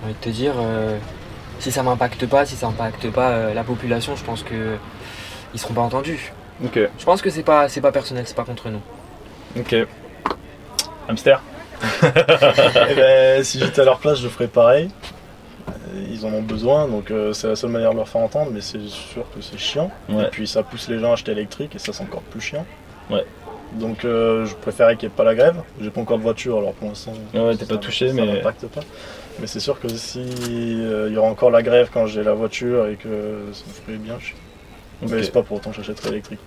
J'ai 0.00 0.04
envie 0.04 0.14
de 0.14 0.18
te 0.24 0.28
dire, 0.28 0.54
euh, 0.58 0.96
si 1.58 1.72
ça 1.72 1.82
m'impacte 1.82 2.26
pas, 2.26 2.46
si 2.46 2.54
ça 2.56 2.66
impacte 2.68 3.10
pas 3.10 3.30
euh, 3.30 3.54
la 3.54 3.64
population, 3.64 4.14
je 4.16 4.24
pense 4.24 4.42
que 4.42 4.76
ils 5.54 5.58
seront 5.60 5.74
pas 5.74 5.80
entendus. 5.82 6.32
Ok, 6.64 6.78
Je 6.98 7.04
pense 7.04 7.22
que 7.22 7.30
c'est 7.30 7.42
pas, 7.42 7.68
c'est 7.68 7.80
pas 7.80 7.92
personnel, 7.92 8.24
c'est 8.26 8.36
pas 8.36 8.44
contre 8.44 8.68
nous. 8.68 8.80
ok. 9.58 9.86
Hamster 11.08 11.40
Eh 12.02 12.94
ben, 12.94 13.44
si 13.44 13.58
j'étais 13.60 13.80
à 13.80 13.84
leur 13.84 13.98
place, 13.98 14.18
je 14.20 14.28
ferais 14.28 14.48
pareil. 14.48 14.90
Euh, 15.68 15.72
Ils 16.10 16.26
en 16.26 16.30
ont 16.30 16.42
besoin, 16.42 16.86
donc 16.88 17.10
euh, 17.10 17.32
c'est 17.32 17.46
la 17.48 17.56
seule 17.56 17.70
manière 17.70 17.92
de 17.92 17.96
leur 17.96 18.08
faire 18.08 18.20
entendre, 18.20 18.50
mais 18.52 18.60
c'est 18.60 18.80
sûr 18.88 19.22
que 19.34 19.40
c'est 19.40 19.58
chiant. 19.58 19.90
Ouais. 20.08 20.24
Et 20.24 20.28
puis 20.28 20.46
ça 20.48 20.62
pousse 20.62 20.88
les 20.88 20.98
gens 20.98 21.10
à 21.10 21.14
acheter 21.14 21.32
électrique, 21.32 21.74
et 21.76 21.78
ça 21.78 21.92
c'est 21.92 22.02
encore 22.02 22.22
plus 22.22 22.40
chiant. 22.40 22.66
Ouais. 23.10 23.24
Donc 23.74 24.04
euh, 24.04 24.44
je 24.46 24.54
préférais 24.54 24.96
qu'il 24.96 25.08
n'y 25.08 25.14
ait 25.14 25.16
pas 25.16 25.24
la 25.24 25.34
grève. 25.34 25.56
J'ai 25.80 25.90
pas 25.90 26.00
encore 26.00 26.18
de 26.18 26.22
voiture, 26.24 26.58
alors 26.58 26.72
pour 26.72 26.88
l'instant. 26.88 27.12
Ouais, 27.34 27.56
t'es 27.56 27.64
ça- 27.64 27.74
pas 27.74 27.78
touché, 27.78 28.08
ça 28.08 28.14
mais- 28.14 28.26
m'impacte 28.26 28.66
pas. 28.66 28.80
Mais 29.40 29.46
c'est 29.46 29.60
sûr 29.60 29.78
que 29.80 29.88
si 29.88 30.20
euh, 30.20 31.06
il 31.08 31.14
y 31.14 31.16
aura 31.16 31.28
encore 31.28 31.50
la 31.50 31.62
grève 31.62 31.90
quand 31.92 32.06
j'ai 32.06 32.22
la 32.22 32.32
voiture 32.34 32.86
et 32.88 32.94
que 32.96 33.08
ça 33.52 33.64
me 33.68 33.72
ferait 33.72 33.98
bien 33.98 34.18
chier. 34.20 34.34
Ok. 35.02 35.10
Mais 35.12 35.22
c'est 35.22 35.30
pas 35.32 35.42
pour 35.42 35.58
autant 35.58 35.70
que 35.70 35.76
j'achèterai 35.76 36.08
électrique. 36.10 36.40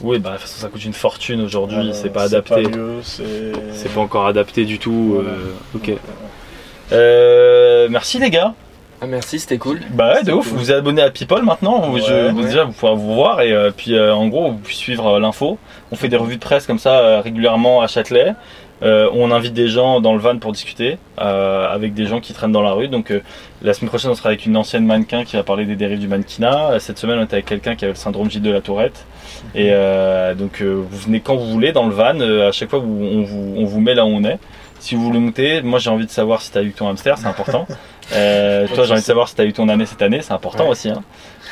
Oui, 0.00 0.18
bah 0.18 0.30
de 0.30 0.34
toute 0.36 0.42
façon, 0.42 0.60
ça 0.62 0.68
coûte 0.68 0.84
une 0.84 0.92
fortune 0.92 1.40
aujourd'hui, 1.42 1.90
Euh, 1.90 1.92
c'est 1.92 2.08
pas 2.10 2.22
adapté. 2.22 2.62
c'est. 3.02 3.92
Pas 3.92 4.00
encore 4.00 4.26
adapté 4.26 4.64
du 4.64 4.78
tout. 4.78 5.14
Voilà. 5.16 5.30
euh, 5.30 5.52
ok. 5.74 5.92
Euh, 6.92 7.88
merci 7.90 8.18
les 8.18 8.30
gars. 8.30 8.54
Ah, 9.00 9.06
merci, 9.06 9.38
c'était 9.38 9.58
cool. 9.58 9.80
Bah 9.90 10.14
ouais, 10.14 10.24
de 10.24 10.32
ouf. 10.32 10.48
Vous 10.48 10.70
êtes 10.72 10.78
abonné 10.78 11.02
à 11.02 11.10
People 11.10 11.42
maintenant. 11.42 11.92
Ouais, 11.92 12.00
je, 12.00 12.32
ouais. 12.32 12.42
Déjà, 12.44 12.64
vous 12.64 12.72
pourrez 12.72 12.96
vous 12.96 13.14
voir 13.14 13.40
et 13.42 13.52
euh, 13.52 13.70
puis 13.76 13.94
euh, 13.94 14.12
en 14.14 14.26
gros, 14.26 14.50
vous 14.52 14.58
pouvez 14.58 14.72
suivre 14.74 15.06
euh, 15.06 15.20
l'info. 15.20 15.58
On 15.92 15.96
fait 15.96 16.08
des 16.08 16.16
revues 16.16 16.36
de 16.36 16.40
presse 16.40 16.66
comme 16.66 16.80
ça 16.80 16.98
euh, 16.98 17.20
régulièrement 17.20 17.80
à 17.80 17.86
Châtelet. 17.86 18.34
Euh, 18.82 19.10
on 19.12 19.32
invite 19.32 19.54
des 19.54 19.66
gens 19.68 20.00
dans 20.00 20.12
le 20.12 20.20
van 20.20 20.38
pour 20.38 20.52
discuter 20.52 20.98
euh, 21.20 21.66
avec 21.68 21.94
des 21.94 22.06
gens 22.06 22.20
qui 22.20 22.32
traînent 22.32 22.52
dans 22.52 22.62
la 22.62 22.72
rue. 22.72 22.86
Donc 22.88 23.10
euh, 23.10 23.20
la 23.60 23.74
semaine 23.74 23.88
prochaine, 23.88 24.10
on 24.10 24.14
sera 24.14 24.28
avec 24.28 24.46
une 24.46 24.56
ancienne 24.56 24.86
mannequin 24.86 25.24
qui 25.24 25.34
va 25.36 25.42
parler 25.42 25.64
des 25.64 25.74
dérives 25.74 25.98
du 25.98 26.06
mannequinat. 26.06 26.78
Cette 26.78 26.98
semaine, 26.98 27.18
on 27.18 27.24
était 27.24 27.34
avec 27.34 27.46
quelqu'un 27.46 27.74
qui 27.74 27.84
avait 27.84 27.94
le 27.94 27.98
syndrome 27.98 28.30
J 28.30 28.40
de 28.40 28.50
la 28.52 28.60
Tourette. 28.60 29.04
Et 29.54 29.70
euh, 29.72 30.34
donc 30.34 30.62
vous 30.62 30.86
venez 30.96 31.20
quand 31.20 31.34
vous 31.36 31.46
voulez 31.50 31.72
dans 31.72 31.86
le 31.86 31.92
van. 31.94 32.20
À 32.20 32.52
chaque 32.52 32.70
fois, 32.70 32.78
vous- 32.78 33.02
on, 33.04 33.22
vous, 33.22 33.54
on 33.58 33.64
vous 33.64 33.80
met 33.80 33.94
là 33.94 34.04
où 34.04 34.08
on 34.10 34.22
est. 34.24 34.38
Si 34.78 34.94
vous 34.94 35.02
voulez 35.02 35.18
monter, 35.18 35.60
moi 35.62 35.80
j'ai 35.80 35.90
envie 35.90 36.06
de 36.06 36.10
savoir 36.10 36.40
si 36.40 36.52
tu 36.52 36.58
as 36.58 36.62
eu 36.62 36.70
ton 36.70 36.88
hamster, 36.88 37.18
c'est 37.18 37.26
important. 37.26 37.66
Toi, 38.10 38.84
j'ai 38.84 38.92
envie 38.92 39.00
de 39.00 39.06
savoir 39.06 39.28
si 39.28 39.34
tu 39.34 39.40
as 39.42 39.44
eu 39.44 39.52
ton 39.52 39.68
année 39.68 39.86
cette 39.86 40.00
année, 40.02 40.22
c'est 40.22 40.32
important 40.32 40.64
Ouais. 40.64 40.70
aussi. 40.70 40.88
Hein. 40.88 41.02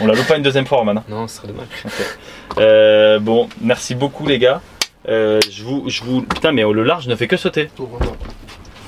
On 0.00 0.06
la 0.06 0.14
loue 0.14 0.22
pas 0.22 0.36
une 0.36 0.42
deuxième 0.44 0.64
fois, 0.64 0.84
maintenant. 0.84 1.02
Non, 1.08 1.26
ce 1.26 1.38
serait 1.38 1.48
dommage. 1.48 3.20
Bon, 3.20 3.48
merci 3.60 3.94
beaucoup 3.96 4.26
les 4.26 4.38
gars. 4.38 4.60
Euh, 5.08 5.40
je 5.50 5.62
vous, 5.62 5.84
je 5.88 6.02
vous, 6.02 6.22
putain, 6.22 6.52
mais 6.52 6.62
le 6.62 6.82
large 6.82 7.06
ne 7.06 7.14
fait 7.14 7.28
que 7.28 7.36
sauter. 7.36 7.70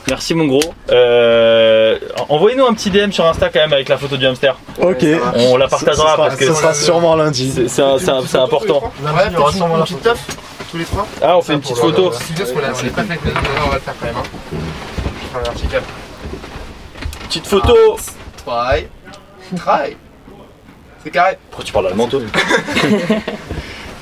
Merci 0.09 0.35
mon 0.35 0.47
gros. 0.47 0.62
Euh, 0.90 1.99
Envoyez-nous 2.31 2.65
un 2.65 2.73
petit 2.73 2.90
DM 2.90 3.11
sur 3.11 3.27
Insta 3.27 3.51
quand 3.51 3.61
même 3.61 3.73
avec 3.74 3.89
la 3.89 3.99
photo 3.99 4.16
du 4.16 4.27
hamster. 4.27 4.57
Ok. 4.81 5.05
On 5.36 5.57
la 5.57 5.69
partagera 5.69 6.16
parce 6.16 6.36
que 6.36 6.47
ce 6.47 6.55
sera 6.55 6.73
sûrement 6.74 7.15
lundi. 7.15 7.53
c'est 7.69 7.82
important. 8.39 8.93
Ouais, 9.03 9.11
une, 9.28 9.35
une 9.35 9.82
petite 9.82 10.03
teuf, 10.03 10.19
tous 10.70 10.78
les 10.78 10.85
trois. 10.85 11.07
Ah, 11.23 11.36
on 11.36 11.43
fait 11.43 11.55
une 11.55 11.61
petite 11.61 11.77
photo. 11.77 12.11
C'est 12.12 12.36
juste 12.36 12.55
qu'on 12.55 12.61
l'a 12.61 12.69
on 12.69 12.82
l'a 12.82 12.90
pas 12.90 13.03
fait 13.05 13.12
avec 13.12 13.24
les 13.24 13.31
autres, 13.31 13.40
on 13.65 13.69
va 13.69 13.74
le 13.74 13.81
faire 13.81 13.95
quand 14.01 14.07
même. 14.07 14.16
hein. 14.16 14.59
Enfin, 15.35 15.51
un 15.51 15.55
petit 15.55 15.66
cap. 15.66 15.82
Petite 17.28 17.47
photo. 17.47 17.97
Try. 18.47 18.86
Try. 19.57 19.97
C'est 21.05 21.11
carré. 21.11 21.36
Pourquoi 21.51 21.65
tu 21.65 21.73
parles 21.73 21.86
allemand 21.89 22.07
toi 22.09 22.20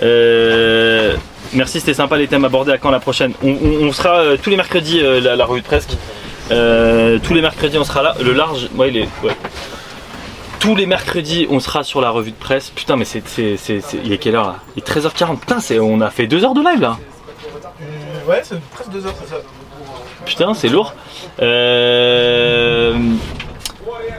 Euh, 0.02 1.16
Merci, 1.52 1.80
c'était 1.80 1.94
sympa 1.94 2.16
les 2.16 2.26
thèmes 2.28 2.44
abordés. 2.44 2.72
À 2.72 2.78
quand 2.78 2.90
la 2.90 3.00
prochaine 3.00 3.32
on, 3.42 3.48
on- 3.50 3.86
on 3.88 3.92
sera 3.92 4.18
euh, 4.18 4.36
tous 4.42 4.50
les 4.50 4.56
mercredis 4.56 5.00
euh, 5.00 5.20
la, 5.20 5.36
la 5.36 5.44
revue 5.44 5.60
de 5.62 5.66
presque. 5.66 5.90
Euh, 6.50 7.18
tous 7.22 7.34
les 7.34 7.40
mercredis 7.40 7.78
on 7.78 7.84
sera 7.84 8.02
là. 8.02 8.14
Le 8.22 8.32
large, 8.32 8.68
ouais, 8.76 8.88
il 8.90 8.96
est. 8.98 9.08
Ouais. 9.22 9.36
Tous 10.60 10.74
les 10.74 10.86
mercredis 10.86 11.46
on 11.50 11.60
sera 11.60 11.82
sur 11.84 12.00
la 12.00 12.10
revue 12.10 12.30
de 12.32 12.36
presse. 12.36 12.70
Putain, 12.70 12.96
mais 12.96 13.04
c'est. 13.04 13.22
Il 14.04 14.12
est 14.12 14.18
quelle 14.18 14.34
heure 14.36 14.46
là? 14.46 14.56
Il 14.76 14.80
est 14.82 14.86
13h40. 14.86 15.38
Putain, 15.40 15.60
c'est- 15.60 15.78
on 15.78 16.00
a 16.00 16.10
fait 16.10 16.26
2 16.26 16.44
heures 16.44 16.54
de 16.54 16.60
live 16.62 16.80
là. 16.80 16.98
Ouais, 18.28 18.40
c'est 18.42 18.60
presque 18.70 18.90
deux 18.90 19.06
heures, 19.06 19.14
c'est 19.22 19.30
ça. 19.30 19.36
Putain, 20.24 20.54
c'est 20.54 20.68
lourd. 20.68 20.94
Euh, 21.40 22.94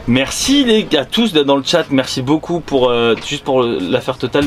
Merci 0.08 0.64
les 0.64 0.86
gars, 0.86 1.04
tous 1.04 1.34
dans 1.34 1.58
le 1.58 1.64
chat. 1.64 1.88
Merci 1.92 2.22
beaucoup 2.22 2.62
pour 2.62 2.90
euh, 2.90 3.14
juste 3.28 3.44
pour 3.44 3.62
l'affaire 3.62 4.18
totale. 4.18 4.46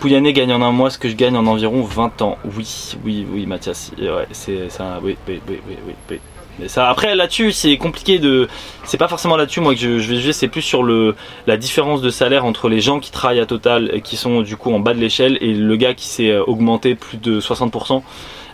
Pouyanné 0.00 0.32
gagne 0.32 0.50
en 0.50 0.62
un 0.62 0.72
mois 0.72 0.88
ce 0.88 0.96
que 0.96 1.10
je 1.10 1.14
gagne 1.14 1.36
en 1.36 1.46
environ 1.46 1.82
20 1.82 2.22
ans. 2.22 2.38
Oui, 2.56 2.96
oui, 3.04 3.26
oui, 3.30 3.44
Mathias. 3.44 3.92
Ouais, 3.98 4.26
c'est. 4.32 4.66
Oui, 5.02 5.18
oui, 5.28 5.40
oui, 5.46 5.58
oui, 5.68 5.94
oui. 6.10 6.68
ça, 6.68 6.88
après 6.88 7.14
là-dessus, 7.14 7.52
c'est 7.52 7.76
compliqué 7.76 8.18
de. 8.18 8.48
C'est 8.84 8.96
pas 8.96 9.08
forcément 9.08 9.36
là-dessus 9.36 9.60
moi 9.60 9.74
que 9.74 9.80
je, 9.80 9.98
je 9.98 10.08
vais 10.08 10.16
juger. 10.16 10.32
C'est 10.32 10.48
plus 10.48 10.62
sur 10.62 10.82
le 10.82 11.14
la 11.46 11.58
différence 11.58 12.00
de 12.00 12.08
salaire 12.08 12.46
entre 12.46 12.70
les 12.70 12.80
gens 12.80 12.98
qui 12.98 13.10
travaillent 13.10 13.40
à 13.40 13.46
Total 13.46 13.90
et 13.92 14.00
qui 14.00 14.16
sont 14.16 14.40
du 14.40 14.56
coup 14.56 14.72
en 14.72 14.80
bas 14.80 14.94
de 14.94 15.00
l'échelle 15.00 15.36
et 15.42 15.52
le 15.52 15.76
gars 15.76 15.92
qui 15.92 16.06
s'est 16.06 16.30
euh, 16.30 16.42
augmenté 16.44 16.94
plus 16.94 17.18
de 17.18 17.42
60% 17.42 18.02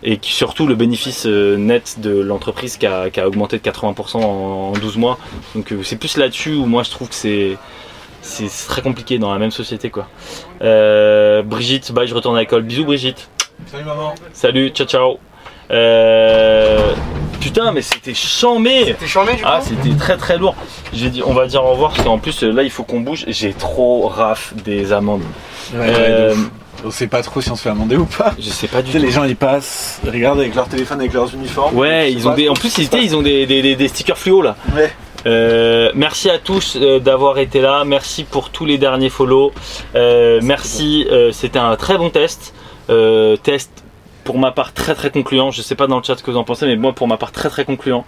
et 0.02 0.16
qui, 0.18 0.32
surtout 0.32 0.66
le 0.66 0.74
bénéfice 0.74 1.27
euh, 1.27 1.56
net 1.56 1.97
de 2.01 2.18
l'entreprise 2.20 2.77
qui 2.77 2.86
a, 2.86 3.10
qui 3.10 3.20
a 3.20 3.27
augmenté 3.28 3.59
de 3.59 3.62
80% 3.62 4.16
en, 4.16 4.20
en 4.20 4.72
12 4.72 4.97
mois. 4.97 5.18
Donc 5.55 5.72
euh, 5.72 5.82
c'est 5.82 5.97
plus 5.97 6.16
là-dessus 6.16 6.55
où 6.55 6.66
moi 6.66 6.82
je 6.82 6.90
trouve 6.90 7.09
que 7.09 7.14
c'est 7.14 7.56
très 8.68 8.82
compliqué 8.82 9.18
dans 9.18 9.32
la 9.32 9.39
même 9.39 9.51
société 9.51 9.90
quoi. 9.90 10.06
Euh, 10.62 11.43
Brigitte, 11.43 11.93
bye, 11.93 12.06
je 12.06 12.14
retourne 12.14 12.36
à 12.36 12.40
l'école. 12.40 12.62
Bisous 12.62 12.85
Brigitte. 12.85 13.28
Salut 13.66 13.85
maman. 13.85 14.14
Salut, 14.32 14.68
ciao 14.70 14.86
ciao. 14.86 15.18
Euh, 15.70 16.93
putain 17.40 17.70
mais 17.72 17.82
c'était 17.82 18.14
chambé. 18.14 18.85
Du 18.86 18.94
coup 18.94 19.05
Ah 19.44 19.60
c'était 19.62 19.94
très 19.97 20.16
très 20.16 20.36
lourd. 20.36 20.56
J'ai 20.93 21.10
dit 21.10 21.22
on 21.24 21.32
va 21.32 21.47
dire 21.47 21.64
au 21.64 21.70
revoir 21.72 21.93
parce 21.93 22.02
qu'en 22.05 22.18
plus 22.18 22.43
là 22.43 22.62
il 22.62 22.70
faut 22.70 22.82
qu'on 22.82 23.01
bouge. 23.01 23.24
J'ai 23.28 23.52
trop 23.52 24.09
raf 24.09 24.52
des 24.64 24.93
amendes. 24.93 25.22
Ouais, 25.74 25.86
Euh. 25.97 26.35
On 26.85 26.90
sait 26.90 27.07
pas 27.07 27.23
trop 27.23 27.40
si 27.40 27.51
on 27.51 27.57
se 27.57 27.62
fait 27.62 27.69
amender 27.70 27.97
ou 27.97 28.07
pas. 28.07 28.35
je 28.39 28.48
sais 28.48 28.66
pas 28.69 28.82
du 28.82 28.90
tout. 28.93 28.98
les 28.98 29.11
gens 29.11 29.24
ils 29.24 29.36
passent, 29.36 30.01
regardent 30.07 30.40
avec 30.40 30.55
leur 30.55 30.69
téléphone, 30.69 31.01
avec 31.01 31.12
leurs 31.12 31.32
uniformes. 31.35 31.77
Ouais, 31.77 32.12
ils 32.12 32.27
ont 32.28 32.35
des. 32.35 32.48
En 32.48 32.55
plus, 32.55 32.77
ils, 32.78 32.89
passe. 32.89 33.01
ils 33.02 33.15
ont 33.16 33.23
des, 33.23 33.47
des, 33.47 33.62
des- 33.62 33.77
des 33.77 33.89
stickers 33.89 34.19
fluo 34.19 34.43
là. 34.43 34.57
Ouais. 34.74 34.90
Euh, 35.27 35.90
merci 35.94 36.31
à 36.31 36.39
tous 36.39 36.77
euh, 36.81 36.98
d'avoir 36.98 37.39
été 37.39 37.61
là. 37.61 37.85
Merci 37.85 38.24
pour 38.24 38.48
tous 38.51 38.65
les 38.65 38.78
derniers 38.78 39.11
follow. 39.11 39.52
Euh, 39.94 40.40
merci. 40.43 41.07
C'était 41.32 41.59
un 41.59 41.77
très 41.77 41.98
bon 41.98 42.09
test. 42.11 42.55
Test 43.43 43.70
pour 44.24 44.38
ma 44.38 44.52
part 44.52 44.72
très 44.72 44.94
très 44.94 45.10
concluant. 45.10 45.51
Je 45.51 45.62
sais 45.62 45.74
pas 45.74 45.86
dans 45.86 45.97
le 45.98 46.02
chat 46.02 46.16
ce 46.16 46.22
que 46.22 46.30
vous 46.30 46.36
en 46.36 46.44
pensez, 46.44 46.66
mais 46.66 46.76
moi 46.76 46.92
pour 46.92 47.09
ma 47.09 47.16
part 47.16 47.32
très 47.32 47.48
très 47.48 47.64
concluant. 47.64 48.05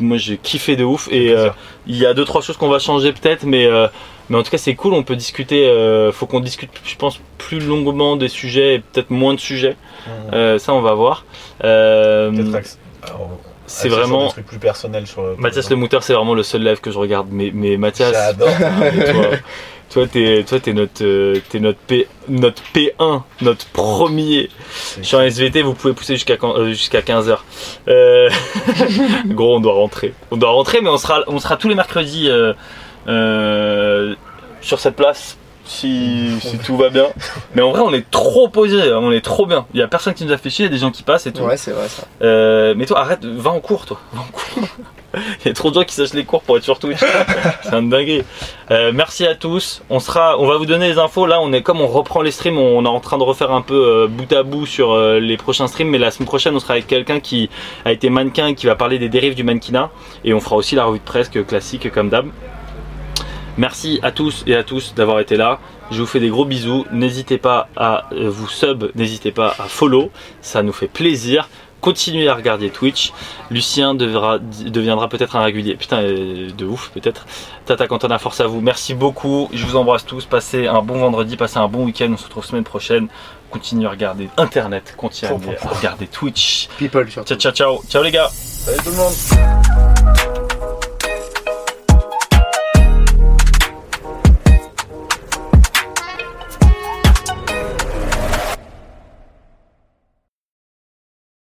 Moi 0.00 0.16
j'ai 0.16 0.36
kiffé 0.38 0.76
de 0.76 0.84
ouf 0.84 1.08
et 1.10 1.30
euh, 1.30 1.50
il 1.86 1.96
y 1.96 2.06
a 2.06 2.14
deux 2.14 2.24
trois 2.24 2.40
choses 2.42 2.56
qu'on 2.56 2.68
va 2.68 2.78
changer 2.78 3.12
peut-être, 3.12 3.44
mais 3.44 3.66
euh, 3.66 3.88
mais 4.28 4.38
en 4.38 4.42
tout 4.42 4.50
cas 4.50 4.58
c'est 4.58 4.74
cool. 4.74 4.94
On 4.94 5.02
peut 5.02 5.16
discuter. 5.16 5.66
euh, 5.66 6.12
faut 6.12 6.26
qu'on 6.26 6.40
discute, 6.40 6.70
je 6.84 6.96
pense, 6.96 7.20
plus 7.38 7.60
longuement 7.60 8.16
des 8.16 8.28
sujets 8.28 8.74
et 8.76 8.78
peut-être 8.80 9.10
moins 9.10 9.34
de 9.34 9.40
sujets. 9.40 9.76
Euh, 10.32 10.58
ça 10.58 10.74
on 10.74 10.80
va 10.80 10.94
voir. 10.94 11.24
C'est 13.66 13.88
vraiment. 13.88 14.30
plus 14.30 14.58
sur 15.06 15.22
le. 15.22 15.36
Mathias 15.36 15.70
le 15.70 15.76
Mouteur, 15.76 16.02
c'est 16.02 16.12
vraiment 16.12 16.34
le 16.34 16.42
seul 16.42 16.62
live 16.62 16.80
que 16.80 16.90
je 16.90 16.98
regarde. 16.98 17.28
Mais, 17.30 17.50
mais 17.54 17.76
Mathias, 17.76 18.12
J'adore. 18.12 18.48
toi, 19.92 20.06
t'es, 20.06 20.44
toi, 20.48 20.58
t'es 20.60 20.72
notre, 20.72 21.04
euh, 21.04 21.36
t'es 21.50 21.60
notre 21.60 21.78
P, 21.80 22.06
notre 22.28 22.62
P1, 22.74 23.22
notre 23.42 23.66
premier. 23.66 24.48
Je 24.98 25.02
suis 25.02 25.16
en 25.16 25.20
SVT, 25.22 25.62
vous 25.62 25.74
pouvez 25.74 25.92
pousser 25.94 26.14
jusqu'à, 26.14 26.36
quand- 26.36 26.56
euh, 26.56 26.68
jusqu'à 26.68 27.00
15h. 27.02 27.38
Euh, 27.88 28.30
gros, 29.26 29.56
on 29.56 29.60
doit 29.60 29.74
rentrer. 29.74 30.14
On 30.30 30.36
doit 30.36 30.50
rentrer, 30.50 30.80
mais 30.80 30.88
on 30.90 30.96
sera, 30.98 31.20
on 31.26 31.38
sera 31.38 31.56
tous 31.56 31.68
les 31.68 31.74
mercredis 31.74 32.28
euh, 32.30 32.52
euh, 33.08 34.14
sur 34.60 34.78
cette 34.80 34.96
place. 34.96 35.36
Si, 35.64 36.28
si 36.40 36.58
tout 36.58 36.76
va 36.76 36.88
bien. 36.90 37.06
Mais 37.54 37.62
en 37.62 37.70
vrai, 37.70 37.80
on 37.82 37.92
est 37.94 38.10
trop 38.10 38.48
posé, 38.48 38.92
on 38.94 39.12
est 39.12 39.20
trop 39.20 39.46
bien. 39.46 39.64
Il 39.72 39.78
y 39.80 39.82
a 39.82 39.86
personne 39.86 40.12
qui 40.12 40.24
nous 40.24 40.32
a 40.32 40.36
fait 40.36 40.50
chier, 40.50 40.64
il 40.64 40.68
y 40.68 40.72
a 40.72 40.74
des 40.74 40.80
gens 40.80 40.90
qui 40.90 41.04
passent 41.04 41.26
et 41.28 41.32
tout. 41.32 41.42
Ouais, 41.44 41.56
c'est 41.56 41.70
vrai 41.70 41.88
ça. 41.88 42.02
Euh, 42.20 42.74
mais 42.76 42.84
toi, 42.84 42.98
arrête, 42.98 43.24
va 43.24 43.50
en 43.50 43.60
cours, 43.60 43.86
toi. 43.86 44.00
Va 44.12 44.22
en 44.22 44.24
cours. 44.32 44.68
Il 45.44 45.48
y 45.48 45.50
a 45.50 45.54
trop 45.54 45.70
de 45.70 45.74
gens 45.74 45.84
qui 45.84 45.94
sachent 45.94 46.14
les 46.14 46.24
cours 46.24 46.42
pour 46.42 46.56
être 46.56 46.62
sur 46.62 46.78
Twitch. 46.78 47.00
C'est 47.62 47.74
un 47.74 47.82
dinguerie. 47.82 48.22
Euh, 48.70 48.92
merci 48.94 49.26
à 49.26 49.34
tous. 49.34 49.82
On 49.90 49.98
va 49.98 50.56
vous 50.56 50.66
donner 50.66 50.88
les 50.88 50.98
infos. 50.98 51.26
Là, 51.26 51.40
on 51.40 51.52
est 51.52 51.62
comme 51.62 51.80
on 51.80 51.86
reprend 51.86 52.22
les 52.22 52.30
streams, 52.30 52.58
on 52.58 52.84
est 52.84 52.88
en 52.88 53.00
train 53.00 53.18
de 53.18 53.22
refaire 53.22 53.52
un 53.52 53.62
peu 53.62 53.74
euh, 53.74 54.06
bout 54.06 54.32
à 54.32 54.42
bout 54.42 54.66
sur 54.66 54.92
euh, 54.92 55.18
les 55.18 55.36
prochains 55.36 55.66
streams. 55.66 55.88
Mais 55.88 55.98
la 55.98 56.10
semaine 56.10 56.26
prochaine, 56.28 56.54
on 56.54 56.60
sera 56.60 56.74
avec 56.74 56.86
quelqu'un 56.86 57.20
qui 57.20 57.50
a 57.84 57.92
été 57.92 58.10
mannequin 58.10 58.48
et 58.48 58.54
qui 58.54 58.66
va 58.66 58.74
parler 58.74 58.98
des 58.98 59.08
dérives 59.08 59.34
du 59.34 59.44
mannequinat. 59.44 59.90
Et 60.24 60.32
on 60.34 60.40
fera 60.40 60.56
aussi 60.56 60.74
la 60.74 60.84
revue 60.84 60.98
de 60.98 61.04
presse 61.04 61.28
classique 61.28 61.90
comme 61.92 62.08
d'hab. 62.08 62.26
Merci 63.58 64.00
à 64.02 64.12
tous 64.12 64.44
et 64.46 64.54
à 64.54 64.62
tous 64.62 64.94
d'avoir 64.94 65.20
été 65.20 65.36
là. 65.36 65.58
Je 65.90 66.00
vous 66.00 66.06
fais 66.06 66.20
des 66.20 66.30
gros 66.30 66.46
bisous. 66.46 66.86
N'hésitez 66.90 67.36
pas 67.36 67.68
à 67.76 68.08
vous 68.10 68.48
sub, 68.48 68.90
n'hésitez 68.94 69.30
pas 69.30 69.54
à 69.58 69.64
follow. 69.64 70.10
Ça 70.40 70.62
nous 70.62 70.72
fait 70.72 70.88
plaisir. 70.88 71.50
Continuez 71.82 72.28
à 72.28 72.34
regarder 72.34 72.70
Twitch. 72.70 73.12
Lucien 73.50 73.94
devra- 73.94 74.38
deviendra 74.38 75.08
peut-être 75.08 75.36
un 75.36 75.42
régulier. 75.42 75.74
Putain, 75.76 75.98
euh, 76.02 76.48
de 76.56 76.64
ouf, 76.64 76.90
peut-être. 76.94 77.26
Tata 77.66 77.86
Cantona, 77.88 78.18
force 78.18 78.40
à 78.40 78.46
vous. 78.46 78.60
Merci 78.62 78.94
beaucoup. 78.94 79.50
Je 79.52 79.66
vous 79.66 79.76
embrasse 79.76 80.06
tous. 80.06 80.24
Passez 80.24 80.66
un 80.68 80.80
bon 80.80 80.98
vendredi, 80.98 81.36
passez 81.36 81.58
un 81.58 81.68
bon 81.68 81.84
week-end. 81.84 82.08
On 82.12 82.16
se 82.16 82.24
retrouve 82.24 82.44
semaine 82.46 82.64
prochaine. 82.64 83.08
Continuez 83.50 83.86
à 83.86 83.90
regarder 83.90 84.28
Internet. 84.38 84.94
Continuez 84.96 85.32
à 85.60 85.68
regarder 85.68 86.06
Twitch. 86.06 86.68
People 86.78 87.10
surtout. 87.10 87.34
Ciao, 87.34 87.38
ciao, 87.38 87.52
ciao. 87.52 87.82
Ciao 87.88 88.02
les 88.02 88.10
gars. 88.12 88.28
Salut 88.32 88.78
tout 88.78 88.90
le 88.90 88.96
monde. 88.96 90.61